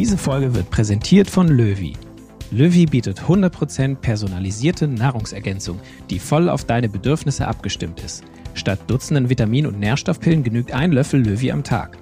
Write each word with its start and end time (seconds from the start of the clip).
Diese 0.00 0.16
Folge 0.16 0.54
wird 0.54 0.70
präsentiert 0.70 1.28
von 1.28 1.46
Löwy. 1.46 1.92
Löwy 2.50 2.86
bietet 2.86 3.20
100% 3.20 3.96
personalisierte 3.96 4.88
Nahrungsergänzung, 4.88 5.78
die 6.08 6.18
voll 6.18 6.48
auf 6.48 6.64
deine 6.64 6.88
Bedürfnisse 6.88 7.46
abgestimmt 7.46 8.00
ist. 8.02 8.24
Statt 8.54 8.78
Dutzenden 8.86 9.28
Vitamin- 9.28 9.66
und 9.66 9.78
Nährstoffpillen 9.78 10.42
genügt 10.42 10.72
ein 10.72 10.92
Löffel 10.92 11.22
Löwy 11.22 11.52
am 11.52 11.64
Tag. 11.64 11.98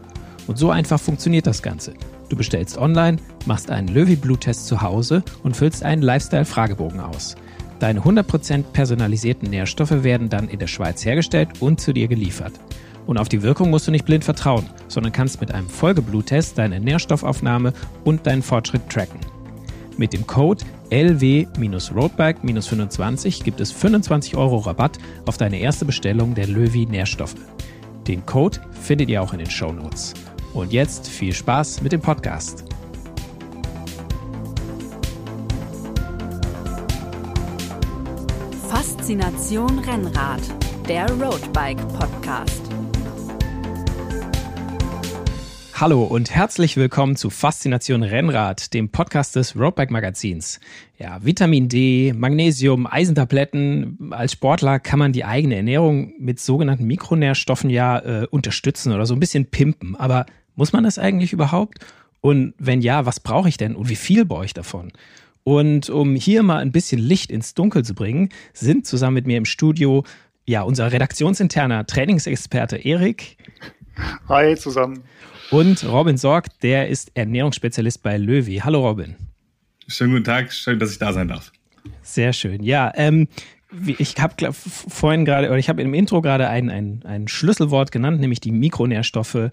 Und 0.46 0.58
so 0.58 0.70
einfach 0.70 1.00
funktioniert 1.00 1.48
das 1.48 1.60
Ganze. 1.60 1.94
Du 2.28 2.36
bestellst 2.36 2.78
online, 2.78 3.16
machst 3.46 3.68
einen 3.68 3.88
Löwy-Bluttest 3.88 4.68
zu 4.68 4.80
Hause 4.80 5.24
und 5.42 5.56
füllst 5.56 5.82
einen 5.82 6.02
Lifestyle-Fragebogen 6.02 7.00
aus. 7.00 7.34
Deine 7.80 8.02
100% 8.02 8.62
personalisierten 8.72 9.50
Nährstoffe 9.50 10.04
werden 10.04 10.28
dann 10.28 10.48
in 10.48 10.60
der 10.60 10.68
Schweiz 10.68 11.04
hergestellt 11.04 11.48
und 11.58 11.80
zu 11.80 11.92
dir 11.92 12.06
geliefert. 12.06 12.52
Und 13.08 13.16
auf 13.16 13.30
die 13.30 13.42
Wirkung 13.42 13.70
musst 13.70 13.88
du 13.88 13.90
nicht 13.90 14.04
blind 14.04 14.22
vertrauen, 14.22 14.68
sondern 14.86 15.12
kannst 15.12 15.40
mit 15.40 15.50
einem 15.50 15.70
Folgebluttest 15.70 16.58
deine 16.58 16.78
Nährstoffaufnahme 16.78 17.72
und 18.04 18.26
deinen 18.26 18.42
Fortschritt 18.42 18.86
tracken. 18.90 19.20
Mit 19.96 20.12
dem 20.12 20.26
Code 20.26 20.62
LW-Roadbike-25 20.90 23.44
gibt 23.44 23.60
es 23.60 23.72
25 23.72 24.36
Euro 24.36 24.58
Rabatt 24.58 24.98
auf 25.24 25.38
deine 25.38 25.58
erste 25.58 25.86
Bestellung 25.86 26.34
der 26.34 26.48
Löwy 26.48 26.84
Nährstoffe. 26.84 27.36
Den 28.06 28.26
Code 28.26 28.58
findet 28.78 29.08
ihr 29.08 29.22
auch 29.22 29.32
in 29.32 29.38
den 29.38 29.48
Show 29.48 29.72
Notes. 29.72 30.12
Und 30.52 30.74
jetzt 30.74 31.08
viel 31.08 31.32
Spaß 31.32 31.80
mit 31.80 31.92
dem 31.92 32.02
Podcast. 32.02 32.66
Faszination 38.68 39.78
Rennrad, 39.78 40.42
der 40.86 41.10
Roadbike 41.12 41.80
Podcast. 41.98 42.67
Hallo 45.80 46.02
und 46.02 46.32
herzlich 46.32 46.76
willkommen 46.76 47.14
zu 47.14 47.30
Faszination 47.30 48.02
Rennrad, 48.02 48.74
dem 48.74 48.88
Podcast 48.88 49.36
des 49.36 49.54
Roadbike 49.54 49.92
Magazins. 49.92 50.58
Ja, 50.98 51.24
Vitamin 51.24 51.68
D, 51.68 52.12
Magnesium, 52.16 52.88
Eisentabletten. 52.88 54.10
Als 54.10 54.32
Sportler 54.32 54.80
kann 54.80 54.98
man 54.98 55.12
die 55.12 55.24
eigene 55.24 55.54
Ernährung 55.54 56.14
mit 56.18 56.40
sogenannten 56.40 56.84
Mikronährstoffen 56.88 57.70
ja 57.70 58.00
äh, 58.00 58.26
unterstützen 58.28 58.92
oder 58.92 59.06
so 59.06 59.14
ein 59.14 59.20
bisschen 59.20 59.46
pimpen. 59.46 59.94
Aber 59.94 60.26
muss 60.56 60.72
man 60.72 60.82
das 60.82 60.98
eigentlich 60.98 61.32
überhaupt? 61.32 61.78
Und 62.20 62.54
wenn 62.58 62.80
ja, 62.80 63.06
was 63.06 63.20
brauche 63.20 63.48
ich 63.48 63.56
denn 63.56 63.76
und 63.76 63.88
wie 63.88 63.94
viel 63.94 64.24
brauche 64.24 64.46
ich 64.46 64.54
davon? 64.54 64.90
Und 65.44 65.90
um 65.90 66.16
hier 66.16 66.42
mal 66.42 66.58
ein 66.58 66.72
bisschen 66.72 66.98
Licht 66.98 67.30
ins 67.30 67.54
Dunkel 67.54 67.84
zu 67.84 67.94
bringen, 67.94 68.30
sind 68.52 68.84
zusammen 68.84 69.14
mit 69.14 69.28
mir 69.28 69.38
im 69.38 69.44
Studio 69.44 70.02
ja 70.44 70.62
unser 70.62 70.90
redaktionsinterner 70.90 71.86
Trainingsexperte 71.86 72.78
Erik. 72.78 73.36
Hi 74.28 74.56
zusammen. 74.56 75.04
Und 75.50 75.82
Robin 75.84 76.18
Sorg, 76.18 76.60
der 76.60 76.88
ist 76.88 77.10
Ernährungsspezialist 77.14 78.02
bei 78.02 78.18
Löwy. 78.18 78.60
Hallo 78.62 78.86
Robin. 78.86 79.16
Schönen 79.86 80.12
guten 80.12 80.24
Tag, 80.24 80.52
schön, 80.52 80.78
dass 80.78 80.92
ich 80.92 80.98
da 80.98 81.14
sein 81.14 81.28
darf. 81.28 81.52
Sehr 82.02 82.34
schön. 82.34 82.62
Ja, 82.62 82.92
ähm, 82.96 83.28
ich 83.86 84.16
habe 84.18 84.52
vorhin 84.52 85.24
gerade, 85.24 85.48
oder 85.48 85.56
ich 85.56 85.70
habe 85.70 85.80
im 85.80 85.94
Intro 85.94 86.20
gerade 86.20 86.48
ein, 86.48 86.68
ein, 86.68 87.02
ein 87.04 87.28
Schlüsselwort 87.28 87.92
genannt, 87.92 88.20
nämlich 88.20 88.40
die 88.40 88.52
Mikronährstoffe. 88.52 89.34
Äh, 89.34 89.50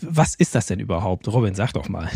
was 0.00 0.34
ist 0.34 0.56
das 0.56 0.66
denn 0.66 0.80
überhaupt? 0.80 1.28
Robin, 1.28 1.54
sag 1.54 1.72
doch 1.72 1.88
mal. 1.88 2.10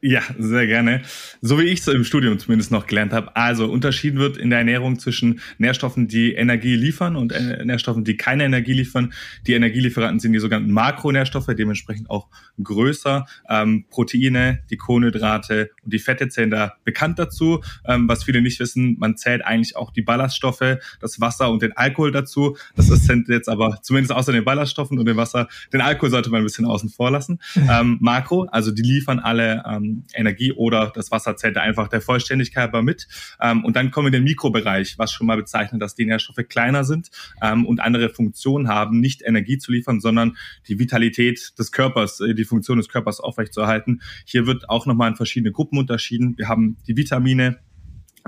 Ja, 0.00 0.22
sehr 0.38 0.68
gerne. 0.68 1.02
So 1.40 1.58
wie 1.58 1.64
ich 1.64 1.80
es 1.80 1.88
im 1.88 2.04
Studium 2.04 2.38
zumindest 2.38 2.70
noch 2.70 2.86
gelernt 2.86 3.12
habe. 3.12 3.34
Also 3.34 3.66
unterschieden 3.66 4.20
wird 4.20 4.36
in 4.36 4.48
der 4.50 4.60
Ernährung 4.60 5.00
zwischen 5.00 5.40
Nährstoffen, 5.58 6.06
die 6.06 6.34
Energie 6.34 6.76
liefern 6.76 7.16
und 7.16 7.32
äh, 7.32 7.64
Nährstoffen, 7.64 8.04
die 8.04 8.16
keine 8.16 8.44
Energie 8.44 8.74
liefern. 8.74 9.12
Die 9.48 9.54
Energielieferanten 9.54 10.20
sind 10.20 10.34
die 10.34 10.38
sogenannten 10.38 10.70
Makronährstoffe, 10.70 11.48
dementsprechend 11.48 12.10
auch 12.10 12.28
größer. 12.62 13.26
Ähm, 13.50 13.86
Proteine, 13.90 14.60
die 14.70 14.76
Kohlenhydrate 14.76 15.70
und 15.82 15.92
die 15.92 15.98
Fette 15.98 16.28
zählen 16.28 16.50
da 16.50 16.74
bekannt 16.84 17.18
dazu. 17.18 17.60
Ähm, 17.84 18.08
was 18.08 18.22
viele 18.22 18.40
nicht 18.40 18.60
wissen, 18.60 18.96
man 19.00 19.16
zählt 19.16 19.44
eigentlich 19.44 19.74
auch 19.74 19.90
die 19.90 20.02
Ballaststoffe, 20.02 20.78
das 21.00 21.20
Wasser 21.20 21.50
und 21.50 21.60
den 21.60 21.76
Alkohol 21.76 22.12
dazu. 22.12 22.56
Das 22.76 22.88
ist 22.88 23.10
jetzt 23.26 23.48
aber 23.48 23.80
zumindest 23.82 24.12
außer 24.12 24.30
den 24.30 24.44
Ballaststoffen 24.44 24.96
und 24.96 25.06
dem 25.06 25.16
Wasser. 25.16 25.48
Den 25.72 25.80
Alkohol 25.80 26.10
sollte 26.10 26.30
man 26.30 26.42
ein 26.42 26.44
bisschen 26.44 26.66
außen 26.66 26.88
vor 26.88 27.10
lassen. 27.10 27.40
Ähm, 27.70 27.98
Makro, 28.00 28.44
also 28.44 28.70
die 28.70 28.82
liefern 28.82 29.18
alle 29.18 29.62
ähm, 29.88 30.04
Energie 30.14 30.52
oder 30.52 30.92
das 30.94 31.10
Wasser 31.10 31.36
zählt 31.36 31.56
einfach 31.56 31.88
der 31.88 32.00
Vollständigkeit 32.00 32.68
aber 32.68 32.82
mit. 32.82 33.08
Ähm, 33.40 33.64
und 33.64 33.76
dann 33.76 33.90
kommen 33.90 34.06
wir 34.06 34.18
in 34.18 34.24
den 34.24 34.30
Mikrobereich, 34.30 34.98
was 34.98 35.12
schon 35.12 35.26
mal 35.26 35.36
bezeichnet, 35.36 35.82
dass 35.82 35.94
die 35.94 36.04
Nährstoffe 36.04 36.46
kleiner 36.48 36.84
sind 36.84 37.10
ähm, 37.42 37.66
und 37.66 37.80
andere 37.80 38.10
Funktionen 38.10 38.68
haben, 38.68 39.00
nicht 39.00 39.22
Energie 39.22 39.58
zu 39.58 39.72
liefern, 39.72 40.00
sondern 40.00 40.36
die 40.68 40.78
Vitalität 40.78 41.58
des 41.58 41.72
Körpers, 41.72 42.20
äh, 42.20 42.34
die 42.34 42.44
Funktion 42.44 42.78
des 42.78 42.88
Körpers 42.88 43.20
aufrechtzuerhalten. 43.20 44.02
Hier 44.24 44.46
wird 44.46 44.68
auch 44.68 44.86
nochmal 44.86 45.10
in 45.10 45.16
verschiedene 45.16 45.52
Gruppen 45.52 45.78
unterschieden. 45.78 46.36
Wir 46.36 46.48
haben 46.48 46.76
die 46.86 46.96
Vitamine, 46.96 47.58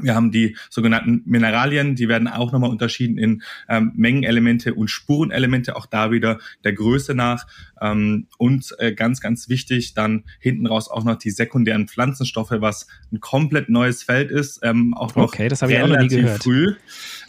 wir 0.00 0.14
haben 0.14 0.30
die 0.30 0.56
sogenannten 0.68 1.22
Mineralien, 1.26 1.94
die 1.94 2.08
werden 2.08 2.28
auch 2.28 2.52
nochmal 2.52 2.70
unterschieden 2.70 3.18
in 3.18 3.42
ähm, 3.68 3.92
Mengenelemente 3.94 4.74
und 4.74 4.88
Spurenelemente, 4.88 5.76
auch 5.76 5.86
da 5.86 6.10
wieder 6.10 6.38
der 6.64 6.72
Größe 6.72 7.14
nach. 7.14 7.46
Ähm, 7.80 8.26
und 8.38 8.74
äh, 8.78 8.92
ganz, 8.92 9.20
ganz 9.20 9.48
wichtig, 9.48 9.94
dann 9.94 10.24
hinten 10.38 10.66
raus 10.66 10.88
auch 10.88 11.04
noch 11.04 11.16
die 11.16 11.30
sekundären 11.30 11.88
Pflanzenstoffe, 11.88 12.52
was 12.58 12.86
ein 13.12 13.20
komplett 13.20 13.68
neues 13.68 14.02
Feld 14.02 14.30
ist, 14.30 14.60
ähm, 14.62 14.94
auch 14.94 15.14
noch 15.14 15.24
okay, 15.24 15.48
das 15.48 15.62
relativ 15.62 16.18
ich 16.18 16.30
auch 16.30 16.36
früh. 16.38 16.74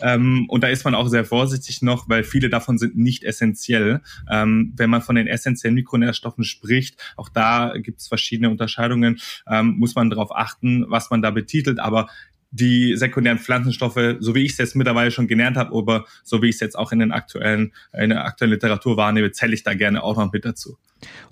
Ähm, 0.01 0.45
und 0.49 0.63
da 0.63 0.67
ist 0.67 0.83
man 0.83 0.95
auch 0.95 1.07
sehr 1.07 1.25
vorsichtig 1.25 1.81
noch, 1.81 2.09
weil 2.09 2.23
viele 2.23 2.49
davon 2.49 2.77
sind 2.77 2.97
nicht 2.97 3.23
essentiell. 3.23 4.01
Ähm, 4.29 4.73
wenn 4.75 4.89
man 4.89 5.01
von 5.01 5.15
den 5.15 5.27
essentiellen 5.27 5.75
Mikronährstoffen 5.75 6.43
spricht, 6.43 6.97
auch 7.15 7.29
da 7.29 7.73
gibt 7.77 8.01
es 8.01 8.07
verschiedene 8.07 8.49
Unterscheidungen, 8.49 9.19
ähm, 9.49 9.75
muss 9.77 9.95
man 9.95 10.09
darauf 10.09 10.35
achten, 10.35 10.85
was 10.89 11.09
man 11.09 11.21
da 11.21 11.31
betitelt. 11.31 11.79
Aber 11.79 12.09
die 12.51 12.95
sekundären 12.97 13.39
Pflanzenstoffe, 13.39 14.17
so 14.19 14.35
wie 14.35 14.43
ich 14.43 14.51
es 14.51 14.57
jetzt 14.57 14.75
mittlerweile 14.75 15.09
schon 15.09 15.27
gelernt 15.27 15.57
habe, 15.57 15.75
aber 15.75 16.05
so 16.23 16.41
wie 16.41 16.49
ich 16.49 16.55
es 16.55 16.61
jetzt 16.61 16.77
auch 16.77 16.91
in 16.91 16.99
den 16.99 17.11
aktuellen, 17.11 17.73
in 17.93 18.09
der 18.09 18.25
aktuellen 18.25 18.53
Literatur 18.53 18.97
wahrnehme, 18.97 19.31
zähle 19.31 19.53
ich 19.53 19.63
da 19.63 19.73
gerne 19.73 20.03
auch 20.03 20.17
noch 20.17 20.31
mit 20.31 20.43
dazu. 20.43 20.77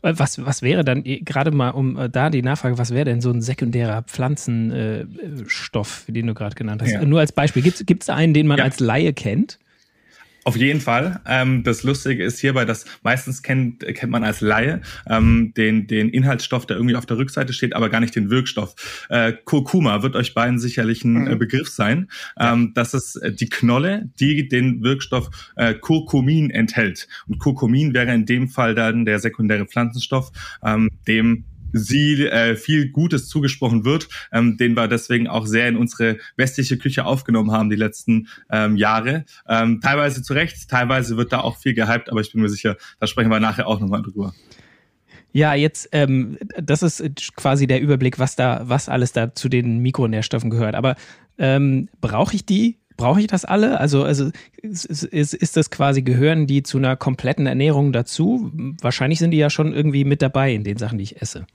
Äh, 0.01 0.13
was, 0.15 0.43
was 0.45 0.61
wäre 0.61 0.83
dann, 0.83 1.05
eh, 1.05 1.19
gerade 1.19 1.51
mal 1.51 1.71
um 1.71 1.97
äh, 1.97 2.09
da 2.09 2.29
die 2.29 2.41
Nachfrage, 2.41 2.77
was 2.77 2.91
wäre 2.91 3.05
denn 3.05 3.21
so 3.21 3.31
ein 3.31 3.41
sekundärer 3.41 4.03
Pflanzenstoff, 4.03 6.05
den 6.07 6.27
du 6.27 6.33
gerade 6.33 6.55
genannt 6.55 6.81
hast? 6.81 6.91
Ja. 6.91 7.05
Nur 7.05 7.19
als 7.19 7.33
Beispiel, 7.33 7.63
gibt 7.63 8.01
es 8.01 8.09
einen, 8.09 8.33
den 8.33 8.47
man 8.47 8.57
ja. 8.57 8.63
als 8.63 8.79
Laie 8.79 9.13
kennt? 9.13 9.59
Auf 10.45 10.55
jeden 10.55 10.81
Fall. 10.81 11.19
Ähm, 11.27 11.63
das 11.63 11.83
Lustige 11.83 12.23
ist 12.23 12.39
hierbei, 12.39 12.65
dass 12.65 12.85
meistens 13.03 13.43
kennt, 13.43 13.85
kennt 13.95 14.11
man 14.11 14.23
als 14.23 14.41
Laie 14.41 14.81
ähm, 15.07 15.53
den, 15.55 15.87
den 15.87 16.09
Inhaltsstoff, 16.09 16.65
der 16.65 16.77
irgendwie 16.77 16.95
auf 16.95 17.05
der 17.05 17.17
Rückseite 17.17 17.53
steht, 17.53 17.75
aber 17.75 17.89
gar 17.89 17.99
nicht 17.99 18.15
den 18.15 18.29
Wirkstoff. 18.29 19.07
Äh, 19.09 19.33
Kurkuma 19.43 20.01
wird 20.01 20.15
euch 20.15 20.33
beiden 20.33 20.59
sicherlich 20.59 21.03
ein 21.03 21.27
äh, 21.27 21.35
mhm. 21.35 21.39
Begriff 21.39 21.69
sein. 21.69 22.09
Ähm, 22.39 22.71
das 22.73 22.93
ist 22.93 23.17
äh, 23.17 23.33
die 23.33 23.49
Knolle, 23.49 24.09
die 24.19 24.47
den 24.47 24.81
Wirkstoff 24.83 25.29
äh, 25.55 25.73
Kurkumin 25.73 26.49
enthält. 26.49 27.07
Und 27.27 27.39
Kurkumin 27.39 27.93
wäre 27.93 28.13
in 28.13 28.25
dem 28.25 28.47
Fall 28.47 28.75
dann 28.75 29.05
der 29.05 29.19
sekundäre 29.19 29.65
Pflanzenstoff, 29.65 30.31
ähm, 30.63 30.89
dem 31.07 31.45
sie 31.73 32.25
äh, 32.25 32.55
viel 32.55 32.89
Gutes 32.89 33.27
zugesprochen 33.27 33.85
wird, 33.85 34.07
ähm, 34.31 34.57
den 34.57 34.75
wir 34.75 34.87
deswegen 34.87 35.27
auch 35.27 35.45
sehr 35.45 35.67
in 35.67 35.77
unsere 35.77 36.17
westliche 36.35 36.77
Küche 36.77 37.05
aufgenommen 37.05 37.51
haben 37.51 37.69
die 37.69 37.75
letzten 37.75 38.27
ähm, 38.49 38.75
Jahre. 38.77 39.25
Ähm, 39.47 39.81
teilweise 39.81 40.21
zu 40.21 40.33
Recht, 40.33 40.69
teilweise 40.69 41.17
wird 41.17 41.31
da 41.33 41.41
auch 41.41 41.57
viel 41.57 41.73
gehypt, 41.73 42.09
aber 42.09 42.21
ich 42.21 42.31
bin 42.31 42.41
mir 42.41 42.49
sicher, 42.49 42.77
da 42.99 43.07
sprechen 43.07 43.29
wir 43.29 43.39
nachher 43.39 43.67
auch 43.67 43.79
nochmal 43.79 44.01
drüber. 44.01 44.33
Ja, 45.31 45.53
jetzt, 45.53 45.89
ähm, 45.91 46.37
das 46.59 46.81
ist 46.81 47.35
quasi 47.35 47.67
der 47.67 47.81
Überblick, 47.81 48.17
was 48.17 48.35
da, 48.35 48.61
was 48.63 48.89
alles 48.89 49.11
da 49.11 49.33
zu 49.35 49.47
den 49.47 49.77
Mikronährstoffen 49.79 50.49
gehört. 50.49 50.75
Aber 50.75 50.95
ähm, 51.37 51.87
brauche 52.01 52.35
ich 52.35 52.45
die? 52.45 52.79
Brauche 52.97 53.21
ich 53.21 53.27
das 53.27 53.45
alle? 53.45 53.79
Also, 53.79 54.03
also 54.03 54.31
ist, 54.61 54.85
ist, 54.85 55.33
ist 55.33 55.55
das 55.55 55.69
quasi, 55.69 56.01
gehören 56.01 56.47
die 56.47 56.63
zu 56.63 56.79
einer 56.79 56.97
kompletten 56.97 57.45
Ernährung 57.45 57.93
dazu? 57.93 58.51
Wahrscheinlich 58.81 59.19
sind 59.19 59.31
die 59.31 59.37
ja 59.37 59.49
schon 59.49 59.71
irgendwie 59.71 60.03
mit 60.03 60.21
dabei 60.21 60.53
in 60.53 60.63
den 60.63 60.77
Sachen, 60.77 60.97
die 60.97 61.03
ich 61.03 61.21
esse. 61.21 61.45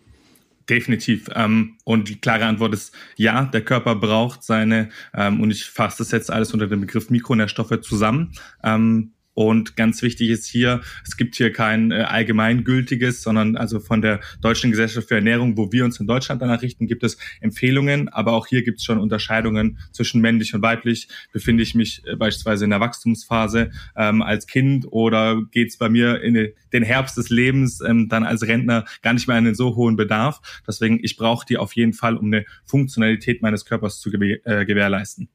Definitiv. 0.69 1.29
Ähm, 1.35 1.77
und 1.85 2.09
die 2.09 2.21
klare 2.21 2.47
Antwort 2.47 2.73
ist 2.73 2.95
ja, 3.17 3.45
der 3.45 3.63
Körper 3.63 3.95
braucht 3.97 4.43
seine, 4.43 4.89
ähm, 5.15 5.41
und 5.41 5.51
ich 5.51 5.65
fasse 5.65 5.99
das 5.99 6.11
jetzt 6.11 6.31
alles 6.31 6.53
unter 6.53 6.67
dem 6.67 6.81
Begriff 6.81 7.11
Mikronährstoffe 7.11 7.81
zusammen. 7.83 8.33
Ähm, 8.63 9.13
und 9.35 9.77
ganz 9.77 10.01
wichtig 10.03 10.31
ist 10.31 10.47
hier, 10.47 10.81
es 11.05 11.17
gibt 11.17 11.35
hier 11.35 11.53
kein 11.53 11.91
äh, 11.91 12.03
allgemeingültiges, 12.03 13.23
sondern 13.23 13.57
also 13.57 13.81
von 13.81 14.01
der 14.01 14.21
Deutschen 14.41 14.71
Gesellschaft 14.71 15.09
für 15.09 15.17
Ernährung, 15.17 15.57
wo 15.57 15.73
wir 15.73 15.85
uns 15.85 15.99
in 15.99 16.07
Deutschland 16.07 16.41
danach 16.41 16.63
richten, 16.63 16.87
gibt 16.87 17.03
es 17.03 17.19
Empfehlungen, 17.41 18.09
aber 18.09 18.33
auch 18.33 18.47
hier 18.47 18.63
gibt 18.63 18.79
es 18.79 18.85
schon 18.85 18.99
Unterscheidungen 18.99 19.79
zwischen 19.93 20.21
männlich 20.21 20.55
und 20.55 20.63
weiblich. 20.63 21.09
Befinde 21.33 21.65
ich 21.65 21.75
mich 21.75 22.03
äh, 22.07 22.15
beispielsweise 22.15 22.65
in 22.65 22.71
der 22.71 22.81
Wachstumsphase 22.81 23.73
ähm, 23.97 24.23
als 24.23 24.47
Kind 24.47 24.87
oder 24.91 25.43
geht 25.51 25.71
es 25.71 25.79
bei 25.79 25.89
mir 25.89 26.23
in 26.23 26.53
den 26.73 26.83
Herbst 26.85 27.17
des 27.17 27.29
Lebens 27.29 27.81
ähm, 27.81 28.09
dann 28.09 28.25
als 28.25 28.47
Rentner 28.47 28.85
gar 29.03 29.15
nicht 29.15 29.27
mehr 29.27 29.37
einen 29.37 29.55
so 29.55 29.75
hohen 29.75 29.97
Bedarf. 29.97 30.41
Deswegen, 30.67 31.01
ich 31.03 31.17
brauche 31.17 31.45
die 31.45 31.59
auf 31.59 31.75
jeden 31.75 31.93
Fall, 31.93 32.17
um 32.17 32.27
eine 32.27 32.45
Funktionalität 32.65 33.43
meines 33.43 33.65
Körpers 33.65 33.99
zu 33.99 34.13
äh, 34.13 34.65
gewährleisten. 34.65 35.29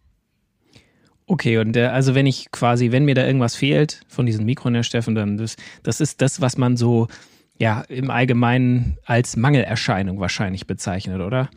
Okay, 1.32 1.60
und 1.60 1.78
äh, 1.78 1.86
also 1.86 2.16
wenn 2.16 2.26
ich 2.26 2.50
quasi, 2.50 2.92
wenn 2.92 3.06
mir 3.06 3.14
da 3.14 3.24
irgendwas 3.24 3.56
fehlt 3.56 4.02
von 4.08 4.26
diesen 4.26 4.46
Mikronährstoffen, 4.46 5.14
dann 5.14 5.38
das, 5.38 5.58
das 5.84 6.02
ist 6.02 6.24
das, 6.24 6.42
was 6.42 6.58
man 6.58 6.76
so 6.76 7.08
ja 7.60 7.82
im 7.82 8.10
Allgemeinen 8.10 8.98
als 9.06 9.38
Mangelerscheinung 9.38 10.20
wahrscheinlich 10.20 10.66
bezeichnet, 10.66 11.22
oder? 11.22 11.52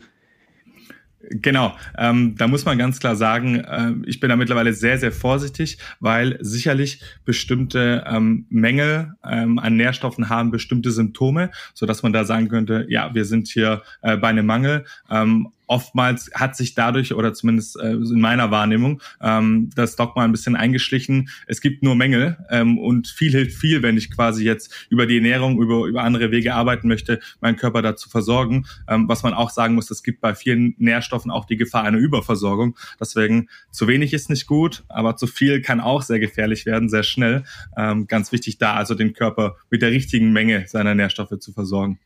Genau, 1.29 1.75
ähm, 1.97 2.35
da 2.37 2.47
muss 2.47 2.65
man 2.65 2.77
ganz 2.77 2.99
klar 2.99 3.15
sagen, 3.15 3.61
äh, 3.61 3.93
ich 4.05 4.19
bin 4.19 4.29
da 4.29 4.35
mittlerweile 4.35 4.73
sehr, 4.73 4.99
sehr 4.99 5.11
vorsichtig, 5.11 5.79
weil 5.99 6.37
sicherlich 6.41 7.01
bestimmte 7.25 8.03
ähm, 8.05 8.45
Mängel 8.49 9.13
ähm, 9.27 9.57
an 9.57 9.75
Nährstoffen 9.75 10.29
haben 10.29 10.51
bestimmte 10.51 10.91
Symptome, 10.91 11.49
so 11.73 11.87
dass 11.87 12.03
man 12.03 12.13
da 12.13 12.25
sagen 12.25 12.47
könnte, 12.47 12.85
ja, 12.89 13.15
wir 13.15 13.25
sind 13.25 13.47
hier 13.47 13.81
äh, 14.03 14.17
bei 14.17 14.27
einem 14.27 14.45
Mangel. 14.45 14.85
Ähm, 15.09 15.47
oftmals 15.67 16.29
hat 16.33 16.55
sich 16.55 16.73
dadurch, 16.75 17.13
oder 17.13 17.33
zumindest 17.33 17.79
äh, 17.79 17.93
in 17.93 18.21
meiner 18.21 18.51
Wahrnehmung, 18.51 19.01
ähm, 19.21 19.69
das 19.75 19.95
Dogma 19.95 20.23
ein 20.23 20.31
bisschen 20.31 20.55
eingeschlichen. 20.55 21.29
Es 21.47 21.61
gibt 21.61 21.83
nur 21.83 21.95
Mängel 21.95 22.37
ähm, 22.49 22.77
und 22.77 23.07
viel 23.07 23.31
hilft 23.31 23.57
viel, 23.57 23.81
wenn 23.81 23.97
ich 23.97 24.11
quasi 24.11 24.43
jetzt 24.43 24.87
über 24.89 25.05
die 25.05 25.17
Ernährung, 25.17 25.61
über, 25.61 25.85
über 25.85 26.03
andere 26.03 26.31
Wege 26.31 26.53
arbeiten 26.53 26.87
möchte, 26.87 27.19
meinen 27.41 27.55
Körper 27.55 27.81
dazu 27.81 28.09
versorgen. 28.09 28.65
Ähm, 28.87 29.07
was 29.07 29.23
man 29.23 29.33
auch 29.33 29.49
sagen 29.49 29.75
muss, 29.75 29.89
es 29.91 30.03
gibt 30.03 30.21
bei 30.21 30.35
vielen 30.35 30.75
Nährstoffen 30.77 31.31
auch 31.31 31.45
die 31.45 31.57
Gefahr 31.57 31.83
einer 31.83 31.97
Überversorgung. 31.97 32.75
Deswegen 32.99 33.49
zu 33.71 33.87
wenig 33.87 34.13
ist 34.13 34.29
nicht 34.29 34.47
gut, 34.47 34.83
aber 34.89 35.15
zu 35.15 35.27
viel 35.27 35.61
kann 35.61 35.79
auch 35.79 36.01
sehr 36.01 36.19
gefährlich 36.19 36.65
werden, 36.65 36.89
sehr 36.89 37.03
schnell. 37.03 37.43
Ähm, 37.77 38.07
ganz 38.07 38.31
wichtig 38.31 38.57
da 38.57 38.73
also 38.73 38.95
den 38.95 39.13
Körper 39.13 39.55
mit 39.69 39.81
der 39.81 39.91
richtigen 39.91 40.31
Menge 40.31 40.65
seiner 40.67 40.95
Nährstoffe 40.95 41.39
zu 41.39 41.53
versorgen. 41.53 41.99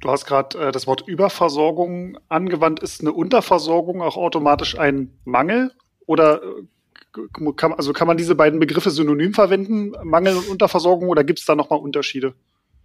Du 0.00 0.10
hast 0.10 0.26
gerade 0.26 0.58
äh, 0.58 0.72
das 0.72 0.86
Wort 0.86 1.06
Überversorgung 1.06 2.18
angewandt. 2.28 2.80
Ist 2.80 3.00
eine 3.00 3.12
Unterversorgung 3.12 4.02
auch 4.02 4.16
automatisch 4.16 4.78
ein 4.78 5.12
Mangel? 5.24 5.72
Oder 6.06 6.42
äh, 6.42 7.52
kann, 7.56 7.72
also 7.72 7.92
kann 7.92 8.06
man 8.06 8.16
diese 8.16 8.34
beiden 8.34 8.60
Begriffe 8.60 8.90
synonym 8.90 9.34
verwenden, 9.34 9.92
Mangel 10.04 10.36
und 10.36 10.48
Unterversorgung, 10.48 11.08
oder 11.08 11.24
gibt 11.24 11.40
es 11.40 11.44
da 11.44 11.54
nochmal 11.54 11.80
Unterschiede? 11.80 12.34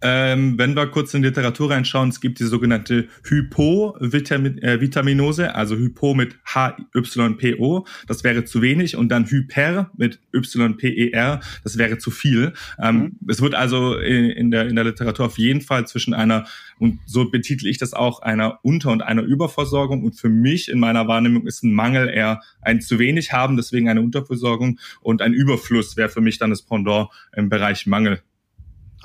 Ähm, 0.02 0.58
wenn 0.58 0.76
wir 0.76 0.88
kurz 0.88 1.14
in 1.14 1.22
die 1.22 1.28
Literatur 1.28 1.70
reinschauen, 1.70 2.10
es 2.10 2.20
gibt 2.20 2.38
die 2.38 2.44
sogenannte 2.44 3.08
Hypovitaminose, 3.24 5.54
also 5.54 5.74
Hypo 5.76 6.12
mit 6.14 6.36
HYPO, 6.44 7.86
das 8.06 8.22
wäre 8.22 8.44
zu 8.44 8.60
wenig, 8.60 8.96
und 8.96 9.08
dann 9.08 9.24
Hyper 9.24 9.90
mit 9.96 10.20
YPER, 10.32 11.40
das 11.64 11.78
wäre 11.78 11.96
zu 11.96 12.10
viel. 12.10 12.52
Ähm, 12.78 12.96
mhm. 12.96 13.16
Es 13.26 13.40
wird 13.40 13.54
also 13.54 13.96
in 13.96 14.50
der, 14.50 14.68
in 14.68 14.76
der 14.76 14.84
Literatur 14.84 15.24
auf 15.26 15.38
jeden 15.38 15.62
Fall 15.62 15.86
zwischen 15.86 16.12
einer, 16.12 16.46
und 16.78 16.98
so 17.06 17.30
betitel 17.30 17.66
ich 17.66 17.78
das 17.78 17.94
auch, 17.94 18.20
einer 18.20 18.58
Unter- 18.62 18.92
und 18.92 19.00
einer 19.02 19.22
Überversorgung. 19.22 20.04
Und 20.04 20.20
für 20.20 20.28
mich 20.28 20.68
in 20.68 20.78
meiner 20.78 21.08
Wahrnehmung 21.08 21.46
ist 21.46 21.64
ein 21.64 21.72
Mangel 21.72 22.08
eher 22.08 22.42
ein 22.60 22.82
zu 22.82 22.98
wenig 22.98 23.32
haben, 23.32 23.56
deswegen 23.56 23.88
eine 23.88 24.02
Unterversorgung, 24.02 24.78
und 25.00 25.22
ein 25.22 25.32
Überfluss 25.32 25.96
wäre 25.96 26.10
für 26.10 26.20
mich 26.20 26.36
dann 26.38 26.50
das 26.50 26.60
Pendant 26.62 27.08
im 27.34 27.48
Bereich 27.48 27.86
Mangel. 27.86 28.20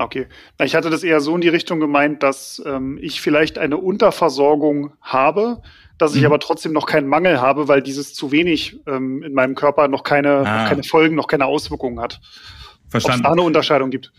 Okay. 0.04 0.28
Ich 0.64 0.76
hatte 0.76 0.90
das 0.90 1.04
eher 1.04 1.22
so 1.22 1.36
in 1.36 1.42
die 1.42 1.50
Richtung 1.50 1.80
gemeint, 1.80 2.24
dass 2.24 2.62
ähm, 2.66 2.98
ich 3.02 3.22
vielleicht 3.22 3.58
eine 3.58 3.78
Unterversorgung 3.78 4.94
habe, 5.02 5.62
dass 5.98 6.16
ich 6.16 6.22
mhm. 6.22 6.28
aber 6.28 6.40
trotzdem 6.40 6.74
noch 6.74 6.88
keinen 6.88 7.08
Mangel 7.08 7.40
habe, 7.40 7.68
weil 7.68 7.82
dieses 7.82 8.14
zu 8.14 8.32
wenig 8.32 8.80
ähm, 8.88 9.22
in 9.24 9.34
meinem 9.34 9.56
Körper 9.56 9.88
noch 9.88 10.04
keine, 10.04 10.40
ah. 10.40 10.64
noch 10.64 10.70
keine 10.70 10.84
Folgen, 10.84 11.16
noch 11.16 11.28
keine 11.28 11.46
Auswirkungen 11.46 12.00
hat. 12.00 12.20
Verstanden. 12.90 13.20
Ob 13.20 13.26
es 13.26 13.30
da 13.30 13.32
eine 13.32 13.42
Unterscheidung 13.44 13.90
gibt. 13.92 14.12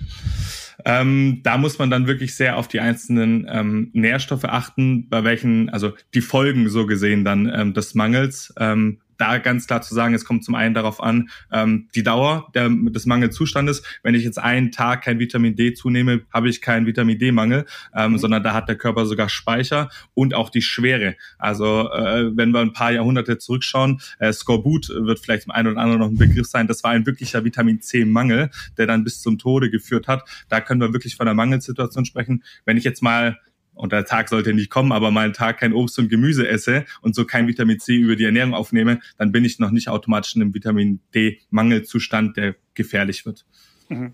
Ähm, 0.85 1.41
da 1.43 1.59
muss 1.59 1.79
man 1.79 1.91
dann 1.91 2.07
wirklich 2.07 2.35
sehr 2.35 2.57
auf 2.57 2.69
die 2.69 2.81
einzelnen 2.81 3.47
ähm, 3.51 3.91
Nährstoffe 3.93 4.45
achten, 4.45 5.09
bei 5.09 5.23
welchen, 5.25 5.69
also 5.69 5.93
die 6.15 6.23
Folgen 6.23 6.69
so 6.69 6.87
gesehen 6.87 7.25
dann 7.25 7.53
ähm, 7.55 7.75
des 7.75 7.95
Mangels. 7.95 8.53
Ähm, 8.59 9.01
da 9.23 9.39
ganz 9.39 9.69
klar 9.69 9.83
zu 9.83 9.95
sagen, 9.95 10.15
es 10.15 10.25
kommt 10.25 10.45
zum 10.45 10.57
einen 10.57 10.75
darauf 10.75 11.01
an, 11.01 11.31
ähm, 11.53 11.89
die 11.95 12.03
Dauer 12.03 12.51
der, 12.55 12.69
des 12.69 13.07
Mangelzustandes. 13.07 13.85
Wenn 14.03 14.17
ich 14.17 14.25
jetzt 14.25 14.39
einen 14.39 14.73
Tag 14.73 15.05
kein 15.05 15.21
Vitamin 15.21 15.55
D 15.55 15.75
zunehme, 15.75 16.23
habe 16.33 16.49
ich 16.49 16.61
keinen 16.61 16.87
Vitamin 16.87 17.21
D-Mangel, 17.21 17.65
ähm, 17.95 18.13
mhm. 18.13 18.19
sondern 18.19 18.43
da 18.43 18.53
hat 18.53 18.69
der 18.69 18.75
Körper 18.77 19.07
sogar 19.07 19.29
Speicher 19.29 19.91
und 20.15 20.35
auch 20.35 20.51
die 20.51 20.61
Schwere. 20.61 21.15
Also 21.39 21.89
äh, 21.93 22.37
wenn 22.37 22.51
wir 22.51 22.59
ein 22.59 22.73
paar 22.73 22.91
Jahrhunderte 22.91 23.39
zurückschauen, 23.39 24.01
äh, 24.19 24.33
Skorbut 24.33 24.89
wird 24.89 25.21
vielleicht 25.21 25.45
dem 25.45 25.53
einen 25.53 25.69
oder 25.69 25.81
anderen 25.81 26.01
noch 26.01 26.09
ein 26.09 26.19
Begriff 26.19 26.49
sein. 26.49 26.67
Das 26.67 26.83
war 26.83 26.91
ein 26.91 27.07
wirklicher 27.07 27.45
Vitamin 27.45 27.81
C-Mangel, 27.81 28.51
der 28.77 28.87
dann 28.89 29.05
bis 29.05 29.21
zum 29.21 29.39
Tode 29.39 29.71
geführt 29.71 30.09
hat. 30.09 30.29
Da 30.49 30.61
können 30.61 30.81
wir 30.81 30.93
wirklich 30.93 31.15
von 31.15 31.29
einer 31.29 31.35
Mangelsituation 31.35 32.05
sprechen. 32.05 32.43
Wenn 32.65 32.77
ich 32.77 32.83
jetzt 32.83 33.03
mal 33.03 33.39
und 33.75 33.93
der 33.93 34.05
Tag 34.05 34.29
sollte 34.29 34.55
nicht 34.55 34.71
kommen, 34.71 34.93
aber 34.93 35.11
mal 35.11 35.25
einen 35.25 35.33
Tag 35.33 35.59
kein 35.59 35.73
Obst 35.73 35.99
und 35.99 36.09
Gemüse 36.09 36.49
esse 36.49 36.85
und 37.01 37.15
so 37.15 37.25
kein 37.25 37.47
Vitamin 37.47 37.79
C 37.79 37.97
über 37.97 38.17
die 38.17 38.25
Ernährung 38.25 38.55
aufnehme, 38.55 39.01
dann 39.19 39.33
bin 39.33 39.45
ich 39.45 39.59
noch 39.59 39.71
nicht 39.71 39.89
automatisch 39.89 40.37
in 40.37 40.43
einem 40.43 40.55
Vitamin 40.55 41.01
D-Mangelzustand, 41.15 42.37
der 42.37 42.57
gefährlich 42.75 43.27
wird. 43.27 43.45
Mhm. 43.89 44.13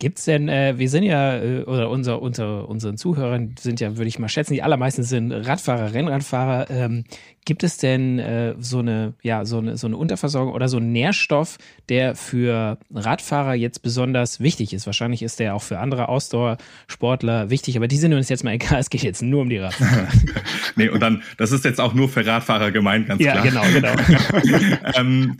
Gibt's 0.00 0.24
denn, 0.24 0.48
äh, 0.48 0.74
wir 0.76 0.90
sind 0.90 1.04
ja, 1.04 1.36
äh, 1.36 1.62
oder 1.62 1.88
unser, 1.88 2.20
unser, 2.20 2.68
unseren 2.68 2.96
Zuhörern 2.96 3.54
sind 3.58 3.80
ja, 3.80 3.96
würde 3.96 4.08
ich 4.08 4.18
mal 4.18 4.28
schätzen, 4.28 4.54
die 4.54 4.62
allermeisten 4.62 5.04
sind 5.04 5.30
Radfahrer, 5.30 5.94
Rennradfahrer. 5.94 6.68
Ähm, 6.68 7.04
gibt 7.44 7.62
es 7.62 7.76
denn 7.76 8.18
äh, 8.18 8.54
so 8.58 8.80
eine, 8.80 9.14
ja, 9.22 9.44
so 9.44 9.58
eine, 9.58 9.76
so 9.76 9.86
eine 9.86 9.96
Unterversorgung 9.96 10.52
oder 10.52 10.68
so 10.68 10.78
einen 10.78 10.90
Nährstoff, 10.90 11.58
der 11.88 12.16
für 12.16 12.78
Radfahrer 12.92 13.54
jetzt 13.54 13.82
besonders 13.82 14.40
wichtig 14.40 14.72
ist? 14.72 14.86
Wahrscheinlich 14.86 15.22
ist 15.22 15.38
der 15.38 15.54
auch 15.54 15.62
für 15.62 15.78
andere 15.78 16.08
Ausdauersportler 16.08 17.50
wichtig, 17.50 17.76
aber 17.76 17.86
die 17.86 17.96
sind 17.96 18.12
uns 18.14 18.28
jetzt 18.28 18.42
mal 18.42 18.50
egal, 18.54 18.80
es 18.80 18.90
geht 18.90 19.02
jetzt 19.02 19.22
nur 19.22 19.42
um 19.42 19.48
die 19.48 19.58
Radfahrer. 19.58 20.08
nee, 20.76 20.88
und 20.88 21.00
dann, 21.00 21.22
das 21.38 21.52
ist 21.52 21.64
jetzt 21.64 21.80
auch 21.80 21.94
nur 21.94 22.08
für 22.08 22.26
Radfahrer 22.26 22.72
gemeint, 22.72 23.06
ganz 23.06 23.22
ja, 23.22 23.40
klar. 23.40 23.66
Ja, 23.66 23.70
genau, 23.70 23.94
genau. 23.94 24.78
ähm, 24.96 25.38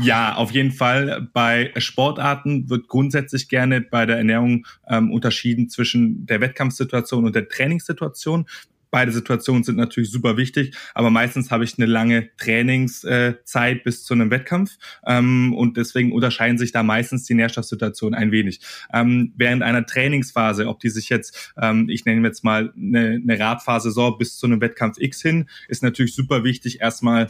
ja, 0.00 0.34
auf 0.34 0.50
jeden 0.50 0.72
Fall. 0.72 1.28
Bei 1.32 1.72
Sportarten 1.76 2.68
wird 2.68 2.88
grundsätzlich 2.88 3.48
gerne 3.48 3.80
bei 3.80 4.06
der 4.06 4.18
Ernährung 4.18 4.66
ähm, 4.88 5.10
unterschieden 5.10 5.68
zwischen 5.68 6.26
der 6.26 6.40
Wettkampfsituation 6.40 7.24
und 7.24 7.34
der 7.34 7.48
Trainingssituation. 7.48 8.46
Beide 8.90 9.10
Situationen 9.10 9.64
sind 9.64 9.76
natürlich 9.76 10.10
super 10.10 10.36
wichtig, 10.36 10.74
aber 10.94 11.10
meistens 11.10 11.50
habe 11.50 11.64
ich 11.64 11.76
eine 11.76 11.86
lange 11.86 12.30
Trainingszeit 12.36 13.84
bis 13.84 14.04
zu 14.04 14.14
einem 14.14 14.30
Wettkampf 14.30 14.78
ähm, 15.04 15.52
und 15.54 15.76
deswegen 15.76 16.12
unterscheiden 16.12 16.56
sich 16.56 16.72
da 16.72 16.82
meistens 16.82 17.24
die 17.24 17.34
Nährstoffsituationen 17.34 18.18
ein 18.18 18.30
wenig. 18.30 18.60
Ähm, 18.92 19.32
während 19.36 19.62
einer 19.62 19.84
Trainingsphase, 19.84 20.68
ob 20.68 20.80
die 20.80 20.88
sich 20.90 21.08
jetzt, 21.08 21.52
ähm, 21.60 21.88
ich 21.88 22.04
nenne 22.04 22.26
jetzt 22.26 22.44
mal 22.44 22.72
eine, 22.76 23.20
eine 23.22 23.38
Radphase 23.38 23.90
so 23.90 24.12
bis 24.12 24.38
zu 24.38 24.46
einem 24.46 24.60
Wettkampf 24.60 24.98
X 24.98 25.20
hin, 25.20 25.48
ist 25.68 25.82
natürlich 25.82 26.14
super 26.14 26.44
wichtig, 26.44 26.80
erstmal 26.80 27.28